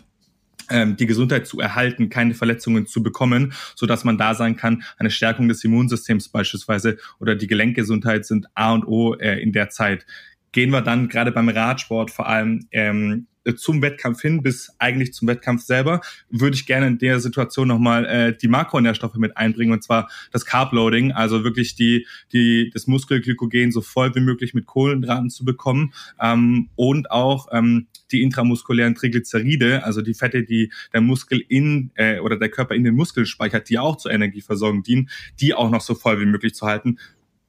die 0.71 1.07
Gesundheit 1.07 1.47
zu 1.47 1.61
erhalten, 1.61 2.09
keine 2.09 2.35
Verletzungen 2.35 2.87
zu 2.87 3.03
bekommen, 3.03 3.53
so 3.75 3.87
dass 3.87 4.05
man 4.05 4.19
da 4.19 4.35
sein 4.35 4.57
kann, 4.57 4.83
eine 4.99 5.11
Stärkung 5.11 5.49
des 5.49 5.63
Immunsystems 5.65 6.29
beispielsweise 6.29 6.99
oder 7.21 7.35
die 7.35 7.47
Gelenkgesundheit 7.47 8.27
sind 8.27 8.47
A 8.55 8.73
und 8.73 8.87
O 8.87 9.15
äh, 9.15 9.41
in 9.41 9.53
der 9.53 9.71
Zeit. 9.71 10.07
Gehen 10.53 10.71
wir 10.71 10.81
dann 10.81 11.09
gerade 11.09 11.33
beim 11.33 11.49
Radsport 11.49 12.11
vor 12.11 12.29
allem 12.29 12.67
ähm, 12.71 13.27
äh, 13.33 13.36
zum 13.55 13.83
Wettkampf 13.83 14.21
hin 14.23 14.43
bis 14.43 14.75
eigentlich 14.79 15.13
zum 15.13 15.29
Wettkampf 15.29 15.63
selber, 15.63 16.01
würde 16.31 16.57
ich 16.57 16.67
gerne 16.67 16.87
in 16.89 16.99
der 16.99 17.21
Situation 17.21 17.69
nochmal 17.69 18.05
äh, 18.07 18.37
die 18.37 18.49
Makronährstoffe 18.49 19.17
mit 19.17 19.37
einbringen 19.37 19.73
und 19.73 19.83
zwar 19.83 20.11
das 20.33 20.45
Carbloading, 20.45 21.13
also 21.13 21.45
wirklich 21.45 21.75
die, 21.75 22.07
die, 22.33 22.71
das 22.73 22.87
Muskelglykogen 22.87 23.73
so 23.73 23.81
voll 23.81 24.15
wie 24.15 24.21
möglich 24.21 24.55
mit 24.55 24.67
Kohlenhydraten 24.67 25.31
zu 25.31 25.45
bekommen 25.45 25.93
ähm, 26.21 26.71
und 26.75 27.11
auch 27.11 27.49
ähm, 27.53 27.87
die 28.13 28.23
intramuskulären 28.23 28.95
Triglyceride, 28.95 29.85
also 29.85 30.03
die 30.03 30.15
Fette, 30.15 30.45
die 30.45 30.73
der 30.93 31.01
Muskel 31.01 31.43
in 31.49 31.91
äh, 31.95 32.21
oder 32.21 32.37
der 32.37 32.49
Körper 32.49 32.75
in 32.75 32.85
den 32.85 32.95
Muskel 32.95 33.27
speichert, 33.27 33.69
die 33.69 33.79
auch 33.79 33.97
zur 33.97 34.13
Energieversorgung 34.13 34.83
dienen, 34.83 35.09
die 35.41 35.55
auch 35.55 35.71
noch 35.71 35.81
so 35.81 35.95
voll 35.95 36.21
wie 36.21 36.27
möglich 36.27 36.55
zu 36.55 36.67
halten, 36.67 36.99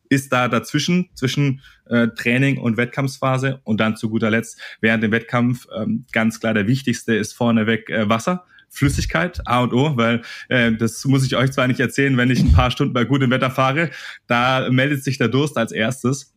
ist 0.10 0.32
da 0.32 0.48
dazwischen, 0.48 1.10
zwischen 1.16 1.62
äh, 1.86 2.08
Training 2.10 2.58
und 2.58 2.78
Wettkampfphase 2.78 3.62
und 3.64 3.80
dann 3.80 3.96
zu 3.96 4.10
guter 4.10 4.30
Letzt 4.30 4.60
während 4.82 5.04
dem 5.04 5.12
Wettkampf 5.12 5.68
ähm, 5.76 6.06
ganz 6.12 6.40
klar 6.40 6.54
der 6.54 6.68
wichtigste 6.68 7.16
ist 7.16 7.34
vorneweg 7.34 7.90
äh, 7.90 8.10
Wasser. 8.10 8.46
Flüssigkeit, 8.70 9.40
A 9.46 9.62
und 9.64 9.74
O, 9.74 9.96
weil 9.96 10.22
äh, 10.50 10.74
das 10.74 11.06
muss 11.06 11.26
ich 11.26 11.36
euch 11.36 11.52
zwar 11.52 11.68
nicht 11.68 11.80
erzählen, 11.80 12.18
wenn 12.18 12.30
ich 12.30 12.42
ein 12.42 12.52
paar 12.52 12.70
Stunden 12.70 12.94
bei 12.94 13.06
gutem 13.06 13.32
Wetter 13.32 13.50
fahre, 13.50 13.92
da 14.28 14.70
meldet 14.70 15.04
sich 15.04 15.18
der 15.18 15.30
Durst 15.30 15.58
als 15.58 15.72
erstes. 15.72 16.34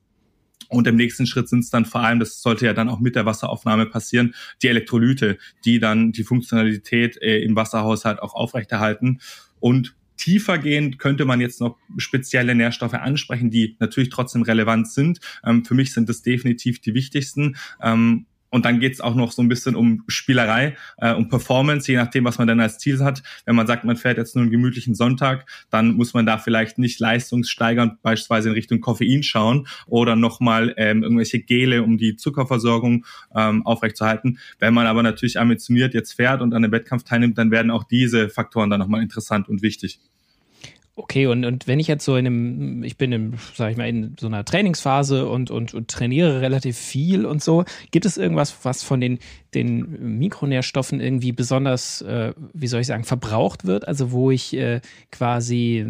Und 0.69 0.87
im 0.87 0.95
nächsten 0.95 1.27
Schritt 1.27 1.49
sind 1.49 1.61
es 1.61 1.71
dann 1.71 1.85
vor 1.85 2.03
allem, 2.03 2.21
das 2.21 2.41
sollte 2.41 2.65
ja 2.65 2.73
dann 2.73 2.89
auch 2.89 3.01
mit 3.01 3.17
der 3.17 3.27
Wasseraufnahme 3.27 3.87
passieren, 3.87 4.35
die 4.63 4.69
Elektrolyte, 4.69 5.37
die 5.65 5.81
dann 5.81 6.13
die 6.13 6.23
Funktionalität 6.23 7.21
äh, 7.21 7.43
im 7.43 7.57
Wasserhaushalt 7.57 8.23
auch 8.23 8.35
aufrechterhalten. 8.35 9.21
Und 9.59 9.97
tiefergehend 10.21 10.99
könnte 10.99 11.25
man 11.25 11.41
jetzt 11.41 11.61
noch 11.61 11.79
spezielle 11.97 12.55
Nährstoffe 12.55 12.95
ansprechen, 12.95 13.51
die 13.51 13.77
natürlich 13.81 14.11
trotzdem 14.11 14.43
relevant 14.43 14.89
sind. 14.91 15.19
Ähm, 15.45 15.65
für 15.65 15.75
mich 15.75 15.95
sind 15.95 16.09
das 16.09 16.23
definitiv 16.23 16.81
die 16.81 16.95
wichtigsten. 16.95 17.57
Ähm, 17.83 18.27
und 18.51 18.65
dann 18.65 18.81
geht 18.81 18.93
es 18.93 19.01
auch 19.01 19.15
noch 19.15 19.33
so 19.33 19.43
ein 19.43 19.49
bisschen 19.49 19.75
um 19.75 20.03
Spielerei, 20.09 20.77
äh, 20.99 21.15
um 21.15 21.29
Performance, 21.29 21.91
je 21.91 21.97
nachdem, 21.97 22.25
was 22.25 22.39
man 22.39 22.49
denn 22.49 22.61
als 22.61 22.79
Ziel 22.79 22.99
hat. 23.01 23.23
Wenn 23.45 23.55
man 23.57 23.67
sagt, 23.67 23.85
man 23.85 23.97
fährt 23.97 24.19
jetzt 24.19 24.35
nur 24.35 24.43
einen 24.43 24.51
gemütlichen 24.51 24.95
Sonntag, 24.95 25.49
dann 25.71 25.95
muss 25.95 26.15
man 26.15 26.27
da 26.27 26.39
vielleicht 26.39 26.79
nicht 26.79 27.01
leistungssteigernd 27.01 28.03
beispielsweise 28.03 28.49
in 28.49 28.55
Richtung 28.55 28.81
Koffein 28.81 29.23
schauen 29.23 29.67
oder 29.87 30.17
nochmal 30.17 30.75
ähm, 30.77 31.03
irgendwelche 31.03 31.41
Gele, 31.41 31.83
um 31.83 31.97
die 31.97 32.17
Zuckerversorgung 32.17 33.07
ähm, 33.35 33.65
aufrechtzuerhalten. 33.65 34.39
Wenn 34.59 34.75
man 34.75 34.87
aber 34.87 35.03
natürlich 35.03 35.39
ambitioniert 35.39 35.95
jetzt 35.95 36.13
fährt 36.13 36.43
und 36.43 36.53
an 36.53 36.65
einem 36.65 36.73
Wettkampf 36.73 37.05
teilnimmt, 37.05 37.39
dann 37.39 37.51
werden 37.51 37.71
auch 37.71 37.85
diese 37.85 38.29
Faktoren 38.29 38.71
dann 38.71 38.81
nochmal 38.81 39.03
interessant 39.03 39.49
und 39.49 39.63
wichtig. 39.63 40.01
Okay, 41.03 41.27
und, 41.27 41.47
und 41.47 41.67
wenn 41.67 41.81
ich 41.81 41.87
jetzt 41.87 42.05
so 42.05 42.15
in 42.17 42.27
einem, 42.27 42.83
ich 42.85 42.99
bin 42.99 43.11
in, 43.11 43.35
sag 43.55 43.71
ich 43.71 43.79
mal, 43.79 43.89
in 43.89 44.17
so 44.21 44.27
einer 44.27 44.45
Trainingsphase 44.45 45.27
und, 45.27 45.51
und, 45.51 45.73
und 45.73 45.89
trainiere 45.89 46.43
relativ 46.43 46.77
viel 46.77 47.25
und 47.25 47.43
so, 47.43 47.65
gibt 47.91 48.05
es 48.05 48.19
irgendwas, 48.19 48.55
was 48.65 48.83
von 48.83 49.01
den, 49.01 49.19
den 49.55 50.19
Mikronährstoffen 50.19 51.01
irgendwie 51.01 51.33
besonders, 51.33 52.03
äh, 52.03 52.35
wie 52.53 52.67
soll 52.67 52.83
ich 52.83 52.87
sagen, 52.87 53.05
verbraucht 53.05 53.65
wird? 53.65 53.89
Also 53.89 54.13
wo 54.13 54.31
ich 54.31 54.55
äh, 54.55 54.83
quasi 55.11 55.87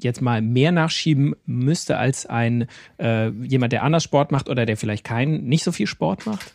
jetzt 0.00 0.22
mal 0.22 0.40
mehr 0.40 0.72
nachschieben 0.72 1.34
müsste 1.44 1.98
als 1.98 2.24
ein 2.24 2.68
äh, 2.98 3.28
jemand, 3.28 3.74
der 3.74 3.82
anders 3.82 4.04
Sport 4.04 4.32
macht 4.32 4.48
oder 4.48 4.64
der 4.64 4.78
vielleicht 4.78 5.04
keinen, 5.04 5.44
nicht 5.44 5.62
so 5.62 5.72
viel 5.72 5.86
Sport 5.86 6.24
macht? 6.24 6.54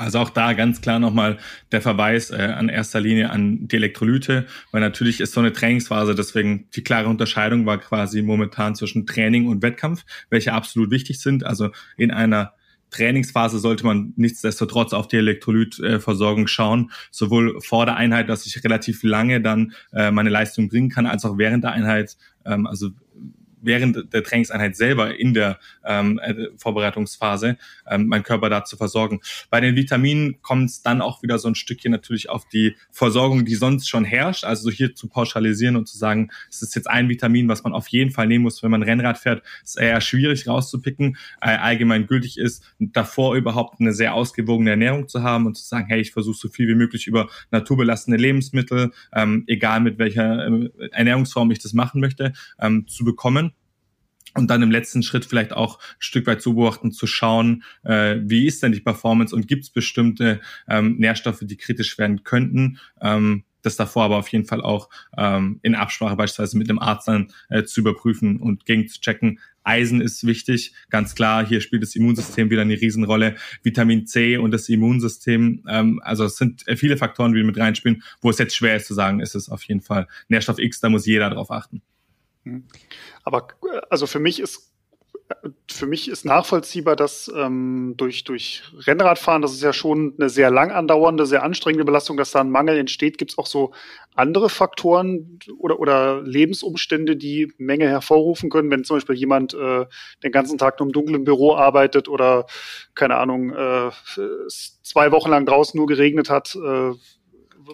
Also 0.00 0.18
auch 0.18 0.30
da 0.30 0.54
ganz 0.54 0.80
klar 0.80 0.98
nochmal 0.98 1.36
der 1.72 1.82
Verweis 1.82 2.30
äh, 2.30 2.36
an 2.36 2.70
erster 2.70 3.00
Linie 3.00 3.28
an 3.28 3.68
die 3.68 3.76
Elektrolyte, 3.76 4.46
weil 4.72 4.80
natürlich 4.80 5.20
ist 5.20 5.34
so 5.34 5.40
eine 5.40 5.52
Trainingsphase, 5.52 6.14
deswegen 6.14 6.70
die 6.74 6.82
klare 6.82 7.08
Unterscheidung 7.08 7.66
war 7.66 7.76
quasi 7.76 8.22
momentan 8.22 8.74
zwischen 8.74 9.04
Training 9.04 9.46
und 9.46 9.62
Wettkampf, 9.62 10.06
welche 10.30 10.54
absolut 10.54 10.90
wichtig 10.90 11.20
sind. 11.20 11.44
Also 11.44 11.68
in 11.98 12.12
einer 12.12 12.54
Trainingsphase 12.90 13.58
sollte 13.58 13.84
man 13.84 14.14
nichtsdestotrotz 14.16 14.94
auf 14.94 15.06
die 15.06 15.18
Elektrolytversorgung 15.18 16.46
schauen, 16.46 16.90
sowohl 17.10 17.60
vor 17.60 17.84
der 17.84 17.96
Einheit, 17.96 18.30
dass 18.30 18.46
ich 18.46 18.64
relativ 18.64 19.02
lange 19.02 19.42
dann 19.42 19.74
äh, 19.92 20.10
meine 20.10 20.30
Leistung 20.30 20.68
bringen 20.68 20.88
kann, 20.88 21.04
als 21.04 21.26
auch 21.26 21.36
während 21.36 21.64
der 21.64 21.72
Einheit. 21.72 22.16
Ähm, 22.46 22.66
also 22.66 22.88
während 23.62 24.12
der 24.12 24.22
Trainingseinheit 24.22 24.76
selber 24.76 25.16
in 25.16 25.34
der 25.34 25.58
ähm, 25.84 26.18
äh, 26.18 26.48
Vorbereitungsphase 26.56 27.56
ähm, 27.88 28.06
meinen 28.06 28.22
Körper 28.22 28.50
da 28.50 28.64
zu 28.64 28.76
versorgen. 28.76 29.20
Bei 29.50 29.60
den 29.60 29.76
Vitaminen 29.76 30.40
kommt 30.42 30.70
es 30.70 30.82
dann 30.82 31.00
auch 31.00 31.22
wieder 31.22 31.38
so 31.38 31.48
ein 31.48 31.54
Stückchen 31.54 31.92
natürlich 31.92 32.28
auf 32.30 32.48
die 32.48 32.76
Versorgung, 32.90 33.44
die 33.44 33.54
sonst 33.54 33.88
schon 33.88 34.04
herrscht. 34.04 34.44
Also 34.44 34.70
hier 34.70 34.94
zu 34.94 35.08
pauschalisieren 35.08 35.76
und 35.76 35.86
zu 35.86 35.98
sagen, 35.98 36.30
es 36.48 36.62
ist 36.62 36.74
jetzt 36.74 36.88
ein 36.88 37.08
Vitamin, 37.08 37.48
was 37.48 37.62
man 37.62 37.72
auf 37.72 37.88
jeden 37.88 38.10
Fall 38.10 38.26
nehmen 38.26 38.44
muss, 38.44 38.62
wenn 38.62 38.70
man 38.70 38.82
Rennrad 38.82 39.18
fährt, 39.18 39.42
ist 39.62 39.78
eher 39.78 40.00
schwierig 40.00 40.46
rauszupicken. 40.46 41.16
Allgemein 41.40 42.06
gültig 42.06 42.38
ist, 42.38 42.64
davor 42.78 43.34
überhaupt 43.36 43.80
eine 43.80 43.92
sehr 43.92 44.14
ausgewogene 44.14 44.70
Ernährung 44.70 45.08
zu 45.08 45.22
haben 45.22 45.46
und 45.46 45.56
zu 45.56 45.64
sagen, 45.64 45.86
hey, 45.88 46.00
ich 46.00 46.12
versuche 46.12 46.36
so 46.36 46.48
viel 46.48 46.68
wie 46.68 46.74
möglich 46.74 47.06
über 47.06 47.28
naturbelassene 47.50 48.16
Lebensmittel, 48.16 48.92
ähm, 49.12 49.44
egal 49.46 49.80
mit 49.80 49.98
welcher 49.98 50.46
äh, 50.46 50.70
Ernährungsform 50.92 51.50
ich 51.50 51.58
das 51.58 51.72
machen 51.72 52.00
möchte, 52.00 52.32
ähm, 52.60 52.86
zu 52.86 53.04
bekommen 53.04 53.49
und 54.34 54.48
dann 54.48 54.62
im 54.62 54.70
letzten 54.70 55.02
Schritt 55.02 55.24
vielleicht 55.24 55.52
auch 55.52 55.78
ein 55.78 55.96
Stück 55.98 56.26
weit 56.26 56.42
zu 56.42 56.54
beobachten, 56.54 56.92
zu 56.92 57.06
schauen, 57.06 57.64
äh, 57.84 58.16
wie 58.22 58.46
ist 58.46 58.62
denn 58.62 58.72
die 58.72 58.80
Performance 58.80 59.34
und 59.34 59.48
gibt 59.48 59.64
es 59.64 59.70
bestimmte 59.70 60.40
ähm, 60.68 60.96
Nährstoffe, 60.98 61.42
die 61.42 61.56
kritisch 61.56 61.98
werden 61.98 62.22
könnten. 62.22 62.78
Ähm, 63.00 63.44
das 63.62 63.76
davor 63.76 64.04
aber 64.04 64.16
auf 64.16 64.28
jeden 64.28 64.46
Fall 64.46 64.62
auch 64.62 64.88
ähm, 65.16 65.60
in 65.62 65.74
Absprache 65.74 66.16
beispielsweise 66.16 66.56
mit 66.56 66.68
dem 66.68 66.78
Arzt 66.78 67.08
dann 67.08 67.32
äh, 67.48 67.64
zu 67.64 67.80
überprüfen 67.80 68.38
und 68.38 68.64
gegen 68.64 68.88
zu 68.88 69.00
checken. 69.00 69.38
Eisen 69.62 70.00
ist 70.00 70.26
wichtig, 70.26 70.74
ganz 70.88 71.14
klar. 71.14 71.46
Hier 71.46 71.60
spielt 71.60 71.82
das 71.82 71.94
Immunsystem 71.94 72.48
wieder 72.50 72.62
eine 72.62 72.80
Riesenrolle. 72.80 73.36
Vitamin 73.62 74.06
C 74.06 74.38
und 74.38 74.52
das 74.52 74.68
Immunsystem. 74.68 75.64
Ähm, 75.68 76.00
also 76.02 76.24
es 76.24 76.36
sind 76.36 76.64
viele 76.76 76.96
Faktoren, 76.96 77.34
die 77.34 77.42
mit 77.42 77.58
reinspielen, 77.58 78.02
wo 78.22 78.30
es 78.30 78.38
jetzt 78.38 78.56
schwer 78.56 78.76
ist 78.76 78.86
zu 78.86 78.94
sagen, 78.94 79.20
ist 79.20 79.34
es 79.34 79.48
auf 79.50 79.62
jeden 79.64 79.82
Fall 79.82 80.08
Nährstoff 80.28 80.58
X, 80.58 80.80
da 80.80 80.88
muss 80.88 81.06
jeder 81.06 81.30
drauf 81.30 81.50
achten. 81.50 81.82
Hm. 82.50 82.64
Aber 83.24 83.48
also 83.88 84.06
für 84.06 84.20
mich 84.20 84.40
ist 84.40 84.70
für 85.70 85.86
mich 85.86 86.08
ist 86.08 86.24
nachvollziehbar, 86.24 86.96
dass 86.96 87.32
ähm, 87.34 87.94
durch, 87.96 88.24
durch 88.24 88.62
Rennradfahren, 88.86 89.42
das 89.42 89.52
ist 89.52 89.62
ja 89.62 89.72
schon 89.72 90.14
eine 90.18 90.28
sehr 90.28 90.50
lang 90.50 90.70
andauernde, 90.70 91.26
sehr 91.26 91.42
anstrengende 91.42 91.84
Belastung, 91.84 92.16
dass 92.16 92.32
da 92.32 92.40
ein 92.40 92.50
Mangel 92.50 92.76
entsteht. 92.76 93.16
Gibt 93.18 93.32
es 93.32 93.38
auch 93.38 93.46
so 93.46 93.72
andere 94.14 94.48
Faktoren 94.48 95.38
oder, 95.58 95.78
oder 95.78 96.22
Lebensumstände, 96.22 97.16
die 97.16 97.52
Menge 97.58 97.88
hervorrufen 97.88 98.50
können, 98.50 98.70
wenn 98.70 98.84
zum 98.84 98.96
Beispiel 98.96 99.14
jemand 99.14 99.54
äh, 99.54 99.86
den 100.22 100.32
ganzen 100.32 100.58
Tag 100.58 100.78
nur 100.80 100.88
im 100.88 100.92
dunklen 100.92 101.24
Büro 101.24 101.54
arbeitet 101.54 102.08
oder, 102.08 102.46
keine 102.94 103.16
Ahnung, 103.16 103.52
äh, 103.52 103.90
zwei 104.82 105.12
Wochen 105.12 105.30
lang 105.30 105.46
draußen 105.46 105.78
nur 105.78 105.86
geregnet 105.86 106.28
hat? 106.28 106.56
Äh, 106.56 106.92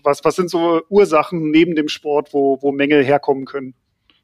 was, 0.02 0.24
was 0.24 0.36
sind 0.36 0.50
so 0.50 0.82
Ursachen 0.90 1.50
neben 1.50 1.74
dem 1.74 1.88
Sport, 1.88 2.34
wo, 2.34 2.60
wo 2.60 2.70
Mängel 2.70 3.02
herkommen 3.02 3.46
können? 3.46 3.74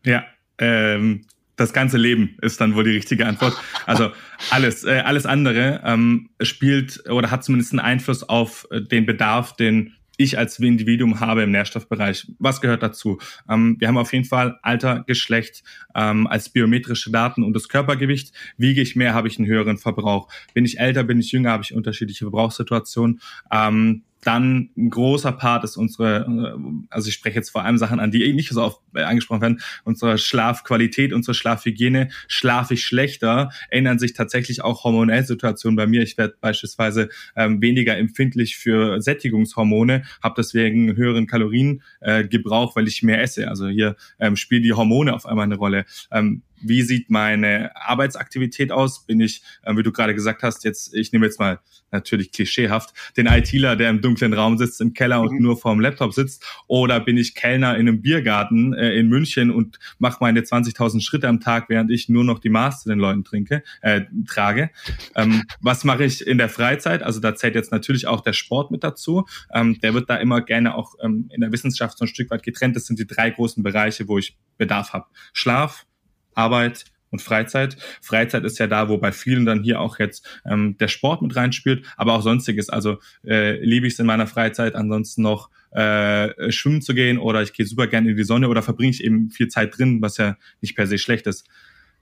Ja, 0.05 0.25
ähm, 0.63 1.27
das 1.57 1.73
ganze 1.73 1.99
Leben 1.99 2.37
ist 2.41 2.61
dann 2.61 2.75
wohl 2.75 2.85
die 2.85 2.93
richtige 2.93 3.27
Antwort. 3.27 3.55
Also 3.85 4.11
alles, 4.51 4.85
äh, 4.85 5.03
alles 5.05 5.27
andere 5.27 5.83
ähm, 5.85 6.31
spielt 6.41 7.09
oder 7.11 7.31
hat 7.31 7.45
zumindest 7.45 7.73
einen 7.73 7.81
Einfluss 7.81 8.23
auf 8.23 8.67
äh, 8.71 8.81
den 8.81 9.05
Bedarf, 9.05 9.55
den 9.57 9.95
ich 10.17 10.39
als 10.39 10.59
Individuum 10.59 11.21
habe 11.21 11.43
im 11.43 11.51
Nährstoffbereich. 11.51 12.29
Was 12.39 12.61
gehört 12.61 12.83
dazu? 12.83 13.19
Ähm, 13.49 13.77
wir 13.79 13.89
haben 13.89 13.99
auf 13.99 14.13
jeden 14.13 14.25
Fall 14.25 14.59
Alter, 14.63 15.05
Geschlecht 15.07 15.63
ähm, 15.95 16.27
als 16.27 16.49
biometrische 16.49 17.11
Daten 17.11 17.43
und 17.43 17.55
das 17.55 17.69
Körpergewicht. 17.69 18.33
Wiege 18.57 18.81
ich 18.81 18.97
mehr, 18.97 19.15
habe 19.15 19.29
ich 19.29 19.39
einen 19.39 19.49
höheren 19.49 19.79
Verbrauch. 19.79 20.29
Bin 20.55 20.65
ich 20.65 20.79
älter, 20.79 21.05
bin 21.05 21.19
ich 21.19 21.33
jünger, 21.33 21.51
habe 21.51 21.65
ich 21.65 21.75
unterschiedliche 21.75 22.25
Verbrauchssituationen. 22.25 23.21
Ähm, 23.51 24.05
dann 24.23 24.71
ein 24.77 24.91
großer 24.91 25.33
Part 25.33 25.65
ist 25.65 25.77
unsere, 25.77 26.21
äh, 26.21 26.85
also 26.91 27.09
ich 27.09 27.15
spreche 27.15 27.37
jetzt 27.37 27.51
vor 27.51 27.65
allem 27.65 27.77
Sachen 27.77 28.01
an, 28.01 28.11
die 28.11 28.25
eh 28.25 28.33
nicht 28.33 28.51
so 28.51 28.63
oft 28.63 28.81
äh, 28.95 29.03
angesprochen 29.03 29.43
werden, 29.43 29.61
unsere 29.85 30.17
Schlafqualität, 30.17 31.13
unsere 31.13 31.35
Schlafhygiene. 31.35 32.09
Schlafe 32.29 32.75
ich 32.75 32.85
schlechter, 32.85 33.51
ändern 33.69 33.99
sich 33.99 34.15
tatsächlich 34.15 34.63
auch 34.63 34.85
hormonelle 34.85 35.25
Situationen 35.25 35.77
bei 35.77 35.87
mir. 35.87 36.03
Ich 36.03 36.17
werde 36.17 36.37
beispielsweise 36.41 37.09
ähm, 37.37 37.61
weniger 37.61 37.97
empfindlich 37.97 38.57
für 38.57 39.03
Sättigungshormone, 39.03 40.05
habe 40.23 40.35
deswegen 40.39 40.97
höheren 40.97 41.27
Kaloriengebrauch, 41.27 42.73
äh, 42.73 42.77
weil 42.77 42.89
ich 42.89 43.03
mehr 43.03 43.21
esse. 43.21 43.49
Also 43.49 43.69
hier 43.69 43.97
ähm, 44.21 44.37
spielen 44.37 44.63
die 44.63 44.73
Hormone 44.73 45.15
auf 45.15 45.27
einmal 45.27 45.45
eine 45.45 45.57
Rolle. 45.57 45.85
Ähm, 46.13 46.43
wie 46.63 46.83
sieht 46.83 47.11
meine 47.11 47.71
Arbeitsaktivität 47.77 48.73
aus? 48.73 49.07
Bin 49.07 49.21
ich, 49.21 49.43
äh, 49.63 49.77
wie 49.77 49.83
du 49.83 49.93
gerade 49.93 50.15
gesagt 50.15 50.43
hast, 50.43 50.65
jetzt, 50.65 50.95
ich 50.95 51.13
nehme 51.13 51.27
jetzt 51.27 51.39
mal 51.39 51.61
natürlich 51.93 52.33
klischeehaft, 52.33 52.95
den 53.17 53.27
ITler, 53.27 53.77
der 53.77 53.91
im 53.91 54.01
dunklen 54.01 54.33
Raum 54.33 54.57
sitzt, 54.59 54.81
im 54.81 54.95
Keller 54.95 55.21
und 55.21 55.33
mhm. 55.33 55.43
nur 55.43 55.59
vorm 55.59 55.79
Laptop 55.79 56.13
sitzt, 56.15 56.45
oder 56.67 57.01
bin 57.01 57.17
ich 57.17 57.35
Kellner 57.35 57.77
in 57.77 57.89
einem 57.89 58.03
Biergarten 58.03 58.73
äh, 58.75 58.95
in 58.95 59.09
München 59.09 59.51
und 59.51 59.79
mache 59.99 60.19
meine 60.21 60.41
20.000 60.41 61.03
Schritte 61.03 61.29
am 61.29 61.41
Tag, 61.41 61.69
während 61.69 61.91
ich 61.91 62.09
nur 62.09 62.25
noch 62.25 62.39
die 62.39 62.49
Maß 62.49 62.83
zu 62.83 62.89
den 62.89 62.99
Leuten 62.99 63.25
trinke, 63.25 63.63
äh, 63.83 64.03
trage. 64.27 64.71
Ähm, 65.15 65.45
was 65.61 65.85
mache 65.85 66.05
ich 66.05 66.27
in 66.27 66.39
der 66.39 66.49
Freizeit? 66.49 67.03
Also 67.03 67.21
da 67.21 67.35
zählt 67.35 67.55
jetzt 67.55 67.73
natürlich 67.73 68.07
auch 68.07 68.23
der 68.23 68.33
Sport 68.33 68.71
mit 68.71 68.83
dazu. 68.83 69.27
Ähm, 69.53 69.79
der 69.81 69.95
wird 69.95 70.09
da 70.09 70.17
immer 70.17 70.41
gerne 70.41 70.75
auch 70.75 70.95
ähm, 71.03 71.29
in 71.31 71.41
der 71.41 71.53
Wissenschaft 71.53 71.99
so 71.99 72.05
ein 72.07 72.09
Stück 72.09 72.31
weit 72.31 72.43
getrennt. 72.43 72.75
Das 72.77 72.87
sind 72.87 72.99
die 72.99 73.07
drei 73.07 73.31
großen 73.31 73.63
Bereiche, 73.63 74.09
wo 74.09 74.19
ich 74.19 74.37
Bedarf 74.57 74.93
habe. 74.93 75.07
Schlaf, 75.33 75.87
Arbeit 76.35 76.85
und 77.11 77.23
Freizeit. 77.23 77.77
Freizeit 78.01 78.45
ist 78.45 78.59
ja 78.59 78.67
da, 78.67 78.89
wo 78.89 78.99
bei 78.99 79.13
vielen 79.13 79.47
dann 79.47 79.63
hier 79.63 79.81
auch 79.81 79.99
jetzt 79.99 80.27
ähm, 80.45 80.77
der 80.79 80.89
Sport 80.89 81.23
mit 81.23 81.37
reinspielt, 81.37 81.85
aber 81.97 82.15
auch 82.15 82.23
sonstiges. 82.23 82.71
Also 82.71 82.99
äh, 83.25 83.63
liebe 83.65 83.87
ich 83.87 83.93
es 83.93 83.99
in 83.99 84.07
meiner 84.07 84.27
Freizeit 84.27 84.75
ansonsten 84.75 85.23
noch 85.23 85.51
äh, 85.71 86.51
schwimmen 86.51 86.83
zu 86.83 86.95
gehen 86.95 87.19
oder 87.19 87.43
ich 87.43 87.53
gehe 87.53 87.67
super 87.67 87.87
gerne 87.87 88.11
in 88.11 88.17
die 88.17 88.25
Sonne 88.25 88.49
oder 88.49 88.63
verbringe 88.63 88.91
ich 88.91 89.05
eben 89.05 89.31
viel 89.31 89.49
Zeit 89.49 89.79
drin, 89.79 90.03
was 90.03 90.17
ja 90.17 90.37
nicht 90.61 90.75
per 90.75 90.87
se 90.87 90.99
schlecht 90.99 91.27
ist. 91.27 91.47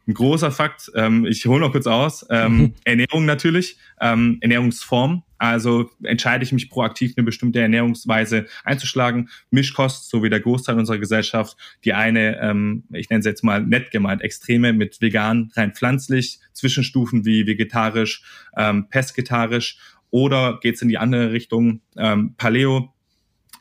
Ein 0.09 0.15
großer 0.15 0.51
Fakt, 0.51 0.91
ähm, 0.95 1.27
ich 1.27 1.45
hole 1.47 1.61
noch 1.61 1.73
kurz 1.73 1.87
aus, 1.87 2.27
ähm, 2.31 2.57
mhm. 2.57 2.75
Ernährung 2.85 3.27
natürlich, 3.27 3.77
ähm, 4.01 4.39
Ernährungsform. 4.41 5.23
Also 5.41 5.91
entscheide 6.03 6.45
ich 6.45 6.53
mich 6.53 6.69
proaktiv, 6.69 7.15
eine 7.17 7.25
bestimmte 7.25 7.61
Ernährungsweise 7.61 8.45
einzuschlagen. 8.63 9.31
Mischkost, 9.51 10.11
so 10.11 10.23
wie 10.23 10.29
der 10.29 10.41
Großteil 10.41 10.79
unserer 10.79 10.99
Gesellschaft. 10.99 11.57
Die 11.83 11.95
eine, 11.95 12.39
ähm, 12.43 12.85
ich 12.93 13.09
nenne 13.09 13.21
es 13.21 13.25
jetzt 13.27 13.43
mal 13.43 13.65
nett 13.65 13.91
gemeint, 13.91 14.21
Extreme 14.21 14.75
mit 14.75 15.01
vegan, 15.01 15.51
rein 15.57 15.73
pflanzlich, 15.73 16.41
Zwischenstufen 16.53 17.25
wie 17.25 17.47
vegetarisch, 17.47 18.23
ähm, 18.55 18.89
pesketarisch. 18.91 19.79
Oder 20.11 20.59
geht's 20.61 20.83
in 20.83 20.89
die 20.89 20.99
andere 20.99 21.33
Richtung, 21.33 21.81
ähm, 21.97 22.35
Paleo, 22.37 22.93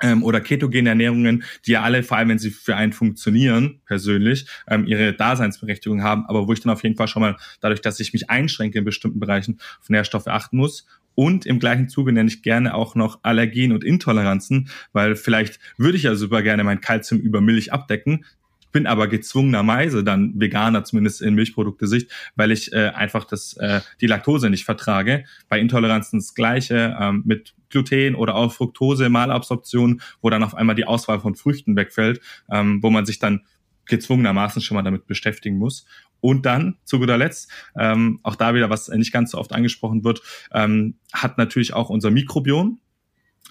ähm, 0.01 0.23
oder 0.23 0.41
ketogene 0.41 0.89
Ernährungen, 0.89 1.43
die 1.65 1.71
ja 1.71 1.81
alle, 1.81 2.03
vor 2.03 2.17
allem 2.17 2.29
wenn 2.29 2.39
sie 2.39 2.51
für 2.51 2.75
einen 2.75 2.93
funktionieren, 2.93 3.81
persönlich, 3.85 4.47
ähm, 4.67 4.85
ihre 4.85 5.13
Daseinsberechtigung 5.13 6.03
haben, 6.03 6.25
aber 6.25 6.47
wo 6.47 6.53
ich 6.53 6.61
dann 6.61 6.71
auf 6.71 6.83
jeden 6.83 6.95
Fall 6.95 7.07
schon 7.07 7.21
mal, 7.21 7.37
dadurch, 7.61 7.81
dass 7.81 7.99
ich 7.99 8.13
mich 8.13 8.29
einschränke 8.29 8.79
in 8.79 8.85
bestimmten 8.85 9.19
Bereichen, 9.19 9.59
auf 9.79 9.89
Nährstoffe 9.89 10.27
achten 10.27 10.57
muss. 10.57 10.85
Und 11.19 11.45
im 11.45 11.59
gleichen 11.59 11.89
Zuge 11.89 12.13
nenne 12.13 12.29
ich 12.29 12.43
gerne 12.43 12.73
auch 12.73 12.95
noch 12.95 13.19
Allergien 13.23 13.73
und 13.73 13.83
Intoleranzen, 13.83 14.69
weil 14.93 15.17
vielleicht 15.17 15.59
würde 15.75 15.97
ich 15.97 16.03
ja 16.03 16.15
super 16.15 16.41
gerne 16.43 16.63
mein 16.63 16.79
Kalzium 16.79 17.19
über 17.19 17.41
Milch 17.41 17.73
abdecken, 17.73 18.23
bin 18.71 18.87
aber 18.87 19.09
gezwungenerweise 19.09 20.05
dann 20.05 20.39
Veganer, 20.39 20.85
zumindest 20.85 21.21
in 21.21 21.35
Milchprodukte-Sicht, 21.35 22.09
weil 22.37 22.51
ich 22.51 22.71
äh, 22.71 22.91
einfach 22.95 23.25
das, 23.25 23.51
äh, 23.57 23.81
die 23.99 24.07
Laktose 24.07 24.49
nicht 24.49 24.63
vertrage. 24.63 25.25
Bei 25.49 25.59
Intoleranzen 25.59 26.19
das 26.19 26.35
Gleiche 26.35 26.95
ähm, 26.97 27.23
mit 27.25 27.53
Gluten 27.69 28.15
oder 28.15 28.35
auch 28.35 28.53
Fructose, 28.53 29.09
Malabsorption, 29.09 29.99
wo 30.21 30.29
dann 30.29 30.41
auf 30.41 30.55
einmal 30.55 30.77
die 30.77 30.85
Auswahl 30.85 31.19
von 31.19 31.35
Früchten 31.35 31.75
wegfällt, 31.75 32.21
ähm, 32.49 32.81
wo 32.81 32.91
man 32.91 33.05
sich 33.05 33.19
dann 33.19 33.41
gezwungenermaßen 33.87 34.61
schon 34.61 34.75
mal 34.75 34.83
damit 34.83 35.05
beschäftigen 35.05 35.57
muss. 35.57 35.85
Und 36.21 36.45
dann, 36.45 36.77
zu 36.83 36.99
guter 36.99 37.17
Letzt, 37.17 37.51
ähm, 37.77 38.19
auch 38.23 38.35
da 38.35 38.53
wieder, 38.53 38.69
was 38.69 38.89
nicht 38.89 39.11
ganz 39.11 39.31
so 39.31 39.37
oft 39.37 39.53
angesprochen 39.53 40.03
wird, 40.03 40.21
ähm, 40.53 40.95
hat 41.13 41.37
natürlich 41.37 41.73
auch 41.73 41.89
unser 41.89 42.11
Mikrobiom 42.11 42.79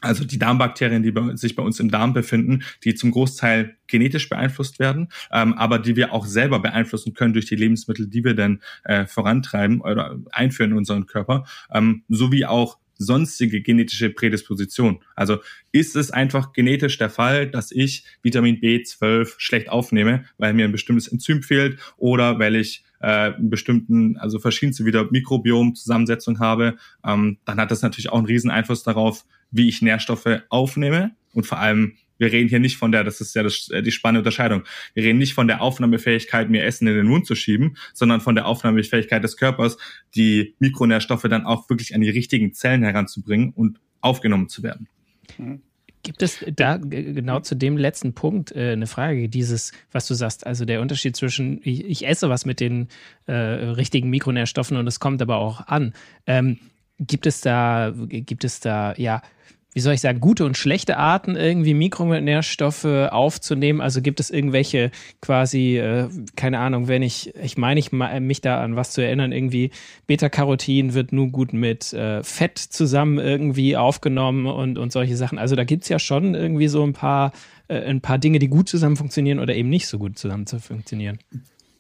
also 0.01 0.25
die 0.25 0.39
Darmbakterien, 0.39 1.03
die 1.03 1.11
bei, 1.11 1.35
sich 1.37 1.57
bei 1.57 1.63
uns 1.63 1.81
im 1.81 1.91
Darm 1.91 2.13
befinden, 2.13 2.63
die 2.85 2.95
zum 2.95 3.11
Großteil 3.11 3.77
genetisch 3.87 4.29
beeinflusst 4.29 4.79
werden, 4.79 5.09
ähm, 5.33 5.55
aber 5.55 5.79
die 5.79 5.97
wir 5.97 6.13
auch 6.13 6.27
selber 6.27 6.61
beeinflussen 6.61 7.15
können 7.15 7.33
durch 7.33 7.47
die 7.47 7.57
Lebensmittel, 7.57 8.07
die 8.07 8.25
wir 8.25 8.35
dann 8.35 8.63
äh, 8.85 9.07
vorantreiben 9.07 9.81
oder 9.81 10.17
einführen 10.31 10.73
in 10.73 10.79
unseren 10.79 11.07
Körper, 11.07 11.45
ähm, 11.73 12.05
sowie 12.09 12.45
auch 12.45 12.79
sonstige 12.99 13.63
genetische 13.63 14.11
Prädisposition. 14.11 15.01
Also 15.15 15.39
ist 15.73 15.97
es 15.97 16.11
einfach 16.11 16.53
genetisch 16.53 16.99
der 16.99 17.11
Fall, 17.11 17.49
dass 17.49 17.73
ich 17.73 18.05
Vitamin 18.23 18.61
B12 18.61 19.35
schlecht 19.39 19.69
aufnehme, 19.69 20.25
weil 20.37 20.53
mir 20.53 20.65
ein 20.65 20.73
bestimmtes 20.73 21.09
Enzym 21.09 21.43
fehlt 21.43 21.79
oder 21.97 22.39
weil 22.39 22.57
ich 22.57 22.85
äh, 23.01 23.33
einen 23.33 23.51
bestimmten, 23.51 24.17
also 24.19 24.39
verschiedenste 24.39 24.85
wieder 24.85 25.09
Mikrobiom-Zusammensetzung 25.11 26.41
habe, 26.41 26.77
ähm, 27.05 27.39
dann 27.45 27.59
hat 27.59 27.71
das 27.71 27.83
natürlich 27.83 28.11
auch 28.11 28.19
einen 28.19 28.27
riesen 28.27 28.51
Einfluss 28.51 28.83
darauf, 28.83 29.25
wie 29.51 29.69
ich 29.69 29.81
Nährstoffe 29.81 30.43
aufnehme 30.49 31.13
und 31.33 31.47
vor 31.47 31.59
allem 31.59 31.95
wir 32.19 32.33
reden 32.33 32.49
hier 32.49 32.61
nicht 32.61 32.77
von 32.77 32.93
der, 32.93 33.05
das 33.05 33.21
ist 33.21 33.35
ja 33.35 33.43
das, 33.43 33.71
äh, 33.71 33.83
die 33.83 33.93
spannende 33.93 34.21
Unterscheidung. 34.21 34.65
Wir 34.95 35.05
reden 35.05 35.19
nicht 35.19 35.35
von 35.35 35.49
der 35.49 35.63
Aufnahmefähigkeit, 35.63 36.51
mir 36.51 36.65
Essen 36.65 36.87
in 36.87 36.95
den 36.95 37.07
Mund 37.07 37.27
zu 37.27 37.35
schieben, 37.35 37.77
sondern 37.95 38.21
von 38.21 38.35
der 38.35 38.47
Aufnahmefähigkeit 38.47 39.25
des 39.25 39.37
Körpers, 39.37 39.79
die 40.15 40.55
Mikronährstoffe 40.59 41.23
dann 41.23 41.47
auch 41.47 41.69
wirklich 41.71 41.95
an 41.95 42.01
die 42.01 42.11
richtigen 42.11 42.53
Zellen 42.53 42.83
heranzubringen 42.83 43.53
und 43.55 43.79
aufgenommen 44.01 44.49
zu 44.49 44.63
werden. 44.63 44.89
Gibt 46.03 46.23
es 46.23 46.45
da 46.55 46.77
genau 46.77 47.41
zu 47.41 47.55
dem 47.55 47.77
letzten 47.77 48.15
Punkt 48.15 48.53
äh, 48.53 48.73
eine 48.73 48.87
Frage, 48.87 49.29
dieses, 49.29 49.73
was 49.91 50.07
du 50.07 50.15
sagst, 50.15 50.47
also 50.47 50.65
der 50.65 50.81
Unterschied 50.81 51.17
zwischen, 51.17 51.61
ich, 51.65 51.85
ich 51.85 52.07
esse 52.07 52.29
was 52.29 52.47
mit 52.47 52.61
den 52.61 52.89
äh, 53.27 53.33
richtigen 53.33 54.09
Mikronährstoffen 54.09 54.77
und 54.77 54.87
es 54.87 55.01
kommt 55.01 55.21
aber 55.21 55.37
auch 55.37 55.67
an. 55.67 55.93
Ähm, 56.27 56.59
gibt 56.99 57.27
es 57.27 57.41
da, 57.41 57.93
gibt 57.95 58.45
es 58.45 58.61
da, 58.61 58.95
ja, 58.97 59.23
wie 59.75 59.81
soll 59.81 59.95
ich 59.95 60.01
sagen, 60.01 60.21
gute 60.21 60.45
und 60.45 60.57
schlechte 60.57 60.97
Arten, 60.97 61.37
irgendwie 61.37 61.75
Mikronährstoffe 61.75 62.85
aufzunehmen? 62.85 63.81
Also 63.81 64.01
gibt 64.01 64.19
es 64.19 64.31
irgendwelche 64.31 64.91
quasi, 65.21 65.79
äh, 65.79 66.09
keine 66.37 66.59
Ahnung, 66.59 66.89
wenn 66.89 67.03
ich, 67.03 67.35
ich 67.37 67.59
meine, 67.59 67.79
ich 67.79 67.93
mich 67.93 68.41
da 68.41 68.63
an 68.63 68.77
was 68.77 68.93
zu 68.93 69.03
erinnern, 69.03 69.31
irgendwie 69.31 69.71
Beta-Carotin 70.07 70.95
wird 70.95 71.13
nur 71.13 71.29
gut 71.29 71.53
mit 71.53 71.93
äh, 71.93 72.23
Fett 72.23 72.59
zusammen 72.59 73.19
irgendwie 73.19 73.77
aufgenommen 73.77 74.47
und, 74.47 74.79
und 74.79 74.91
solche 74.91 75.17
Sachen. 75.17 75.39
Also 75.39 75.55
da 75.55 75.65
gibt 75.65 75.83
es 75.85 75.89
ja 75.91 75.99
schon 75.99 76.35
irgendwie 76.35 76.69
so 76.69 76.83
ein 76.83 76.95
paar, 76.95 77.33
äh, 77.69 77.79
ein 77.79 78.01
paar 78.01 78.19
Dinge, 78.19 78.39
die 78.39 78.49
gut 78.49 78.69
zusammen 78.69 78.97
funktionieren 78.97 79.39
oder 79.39 79.55
eben 79.55 79.69
nicht 79.69 79.87
so 79.87 79.99
gut 79.99 80.19
zusammen 80.19 80.47
zu 80.47 80.59
funktionieren. 80.59 81.19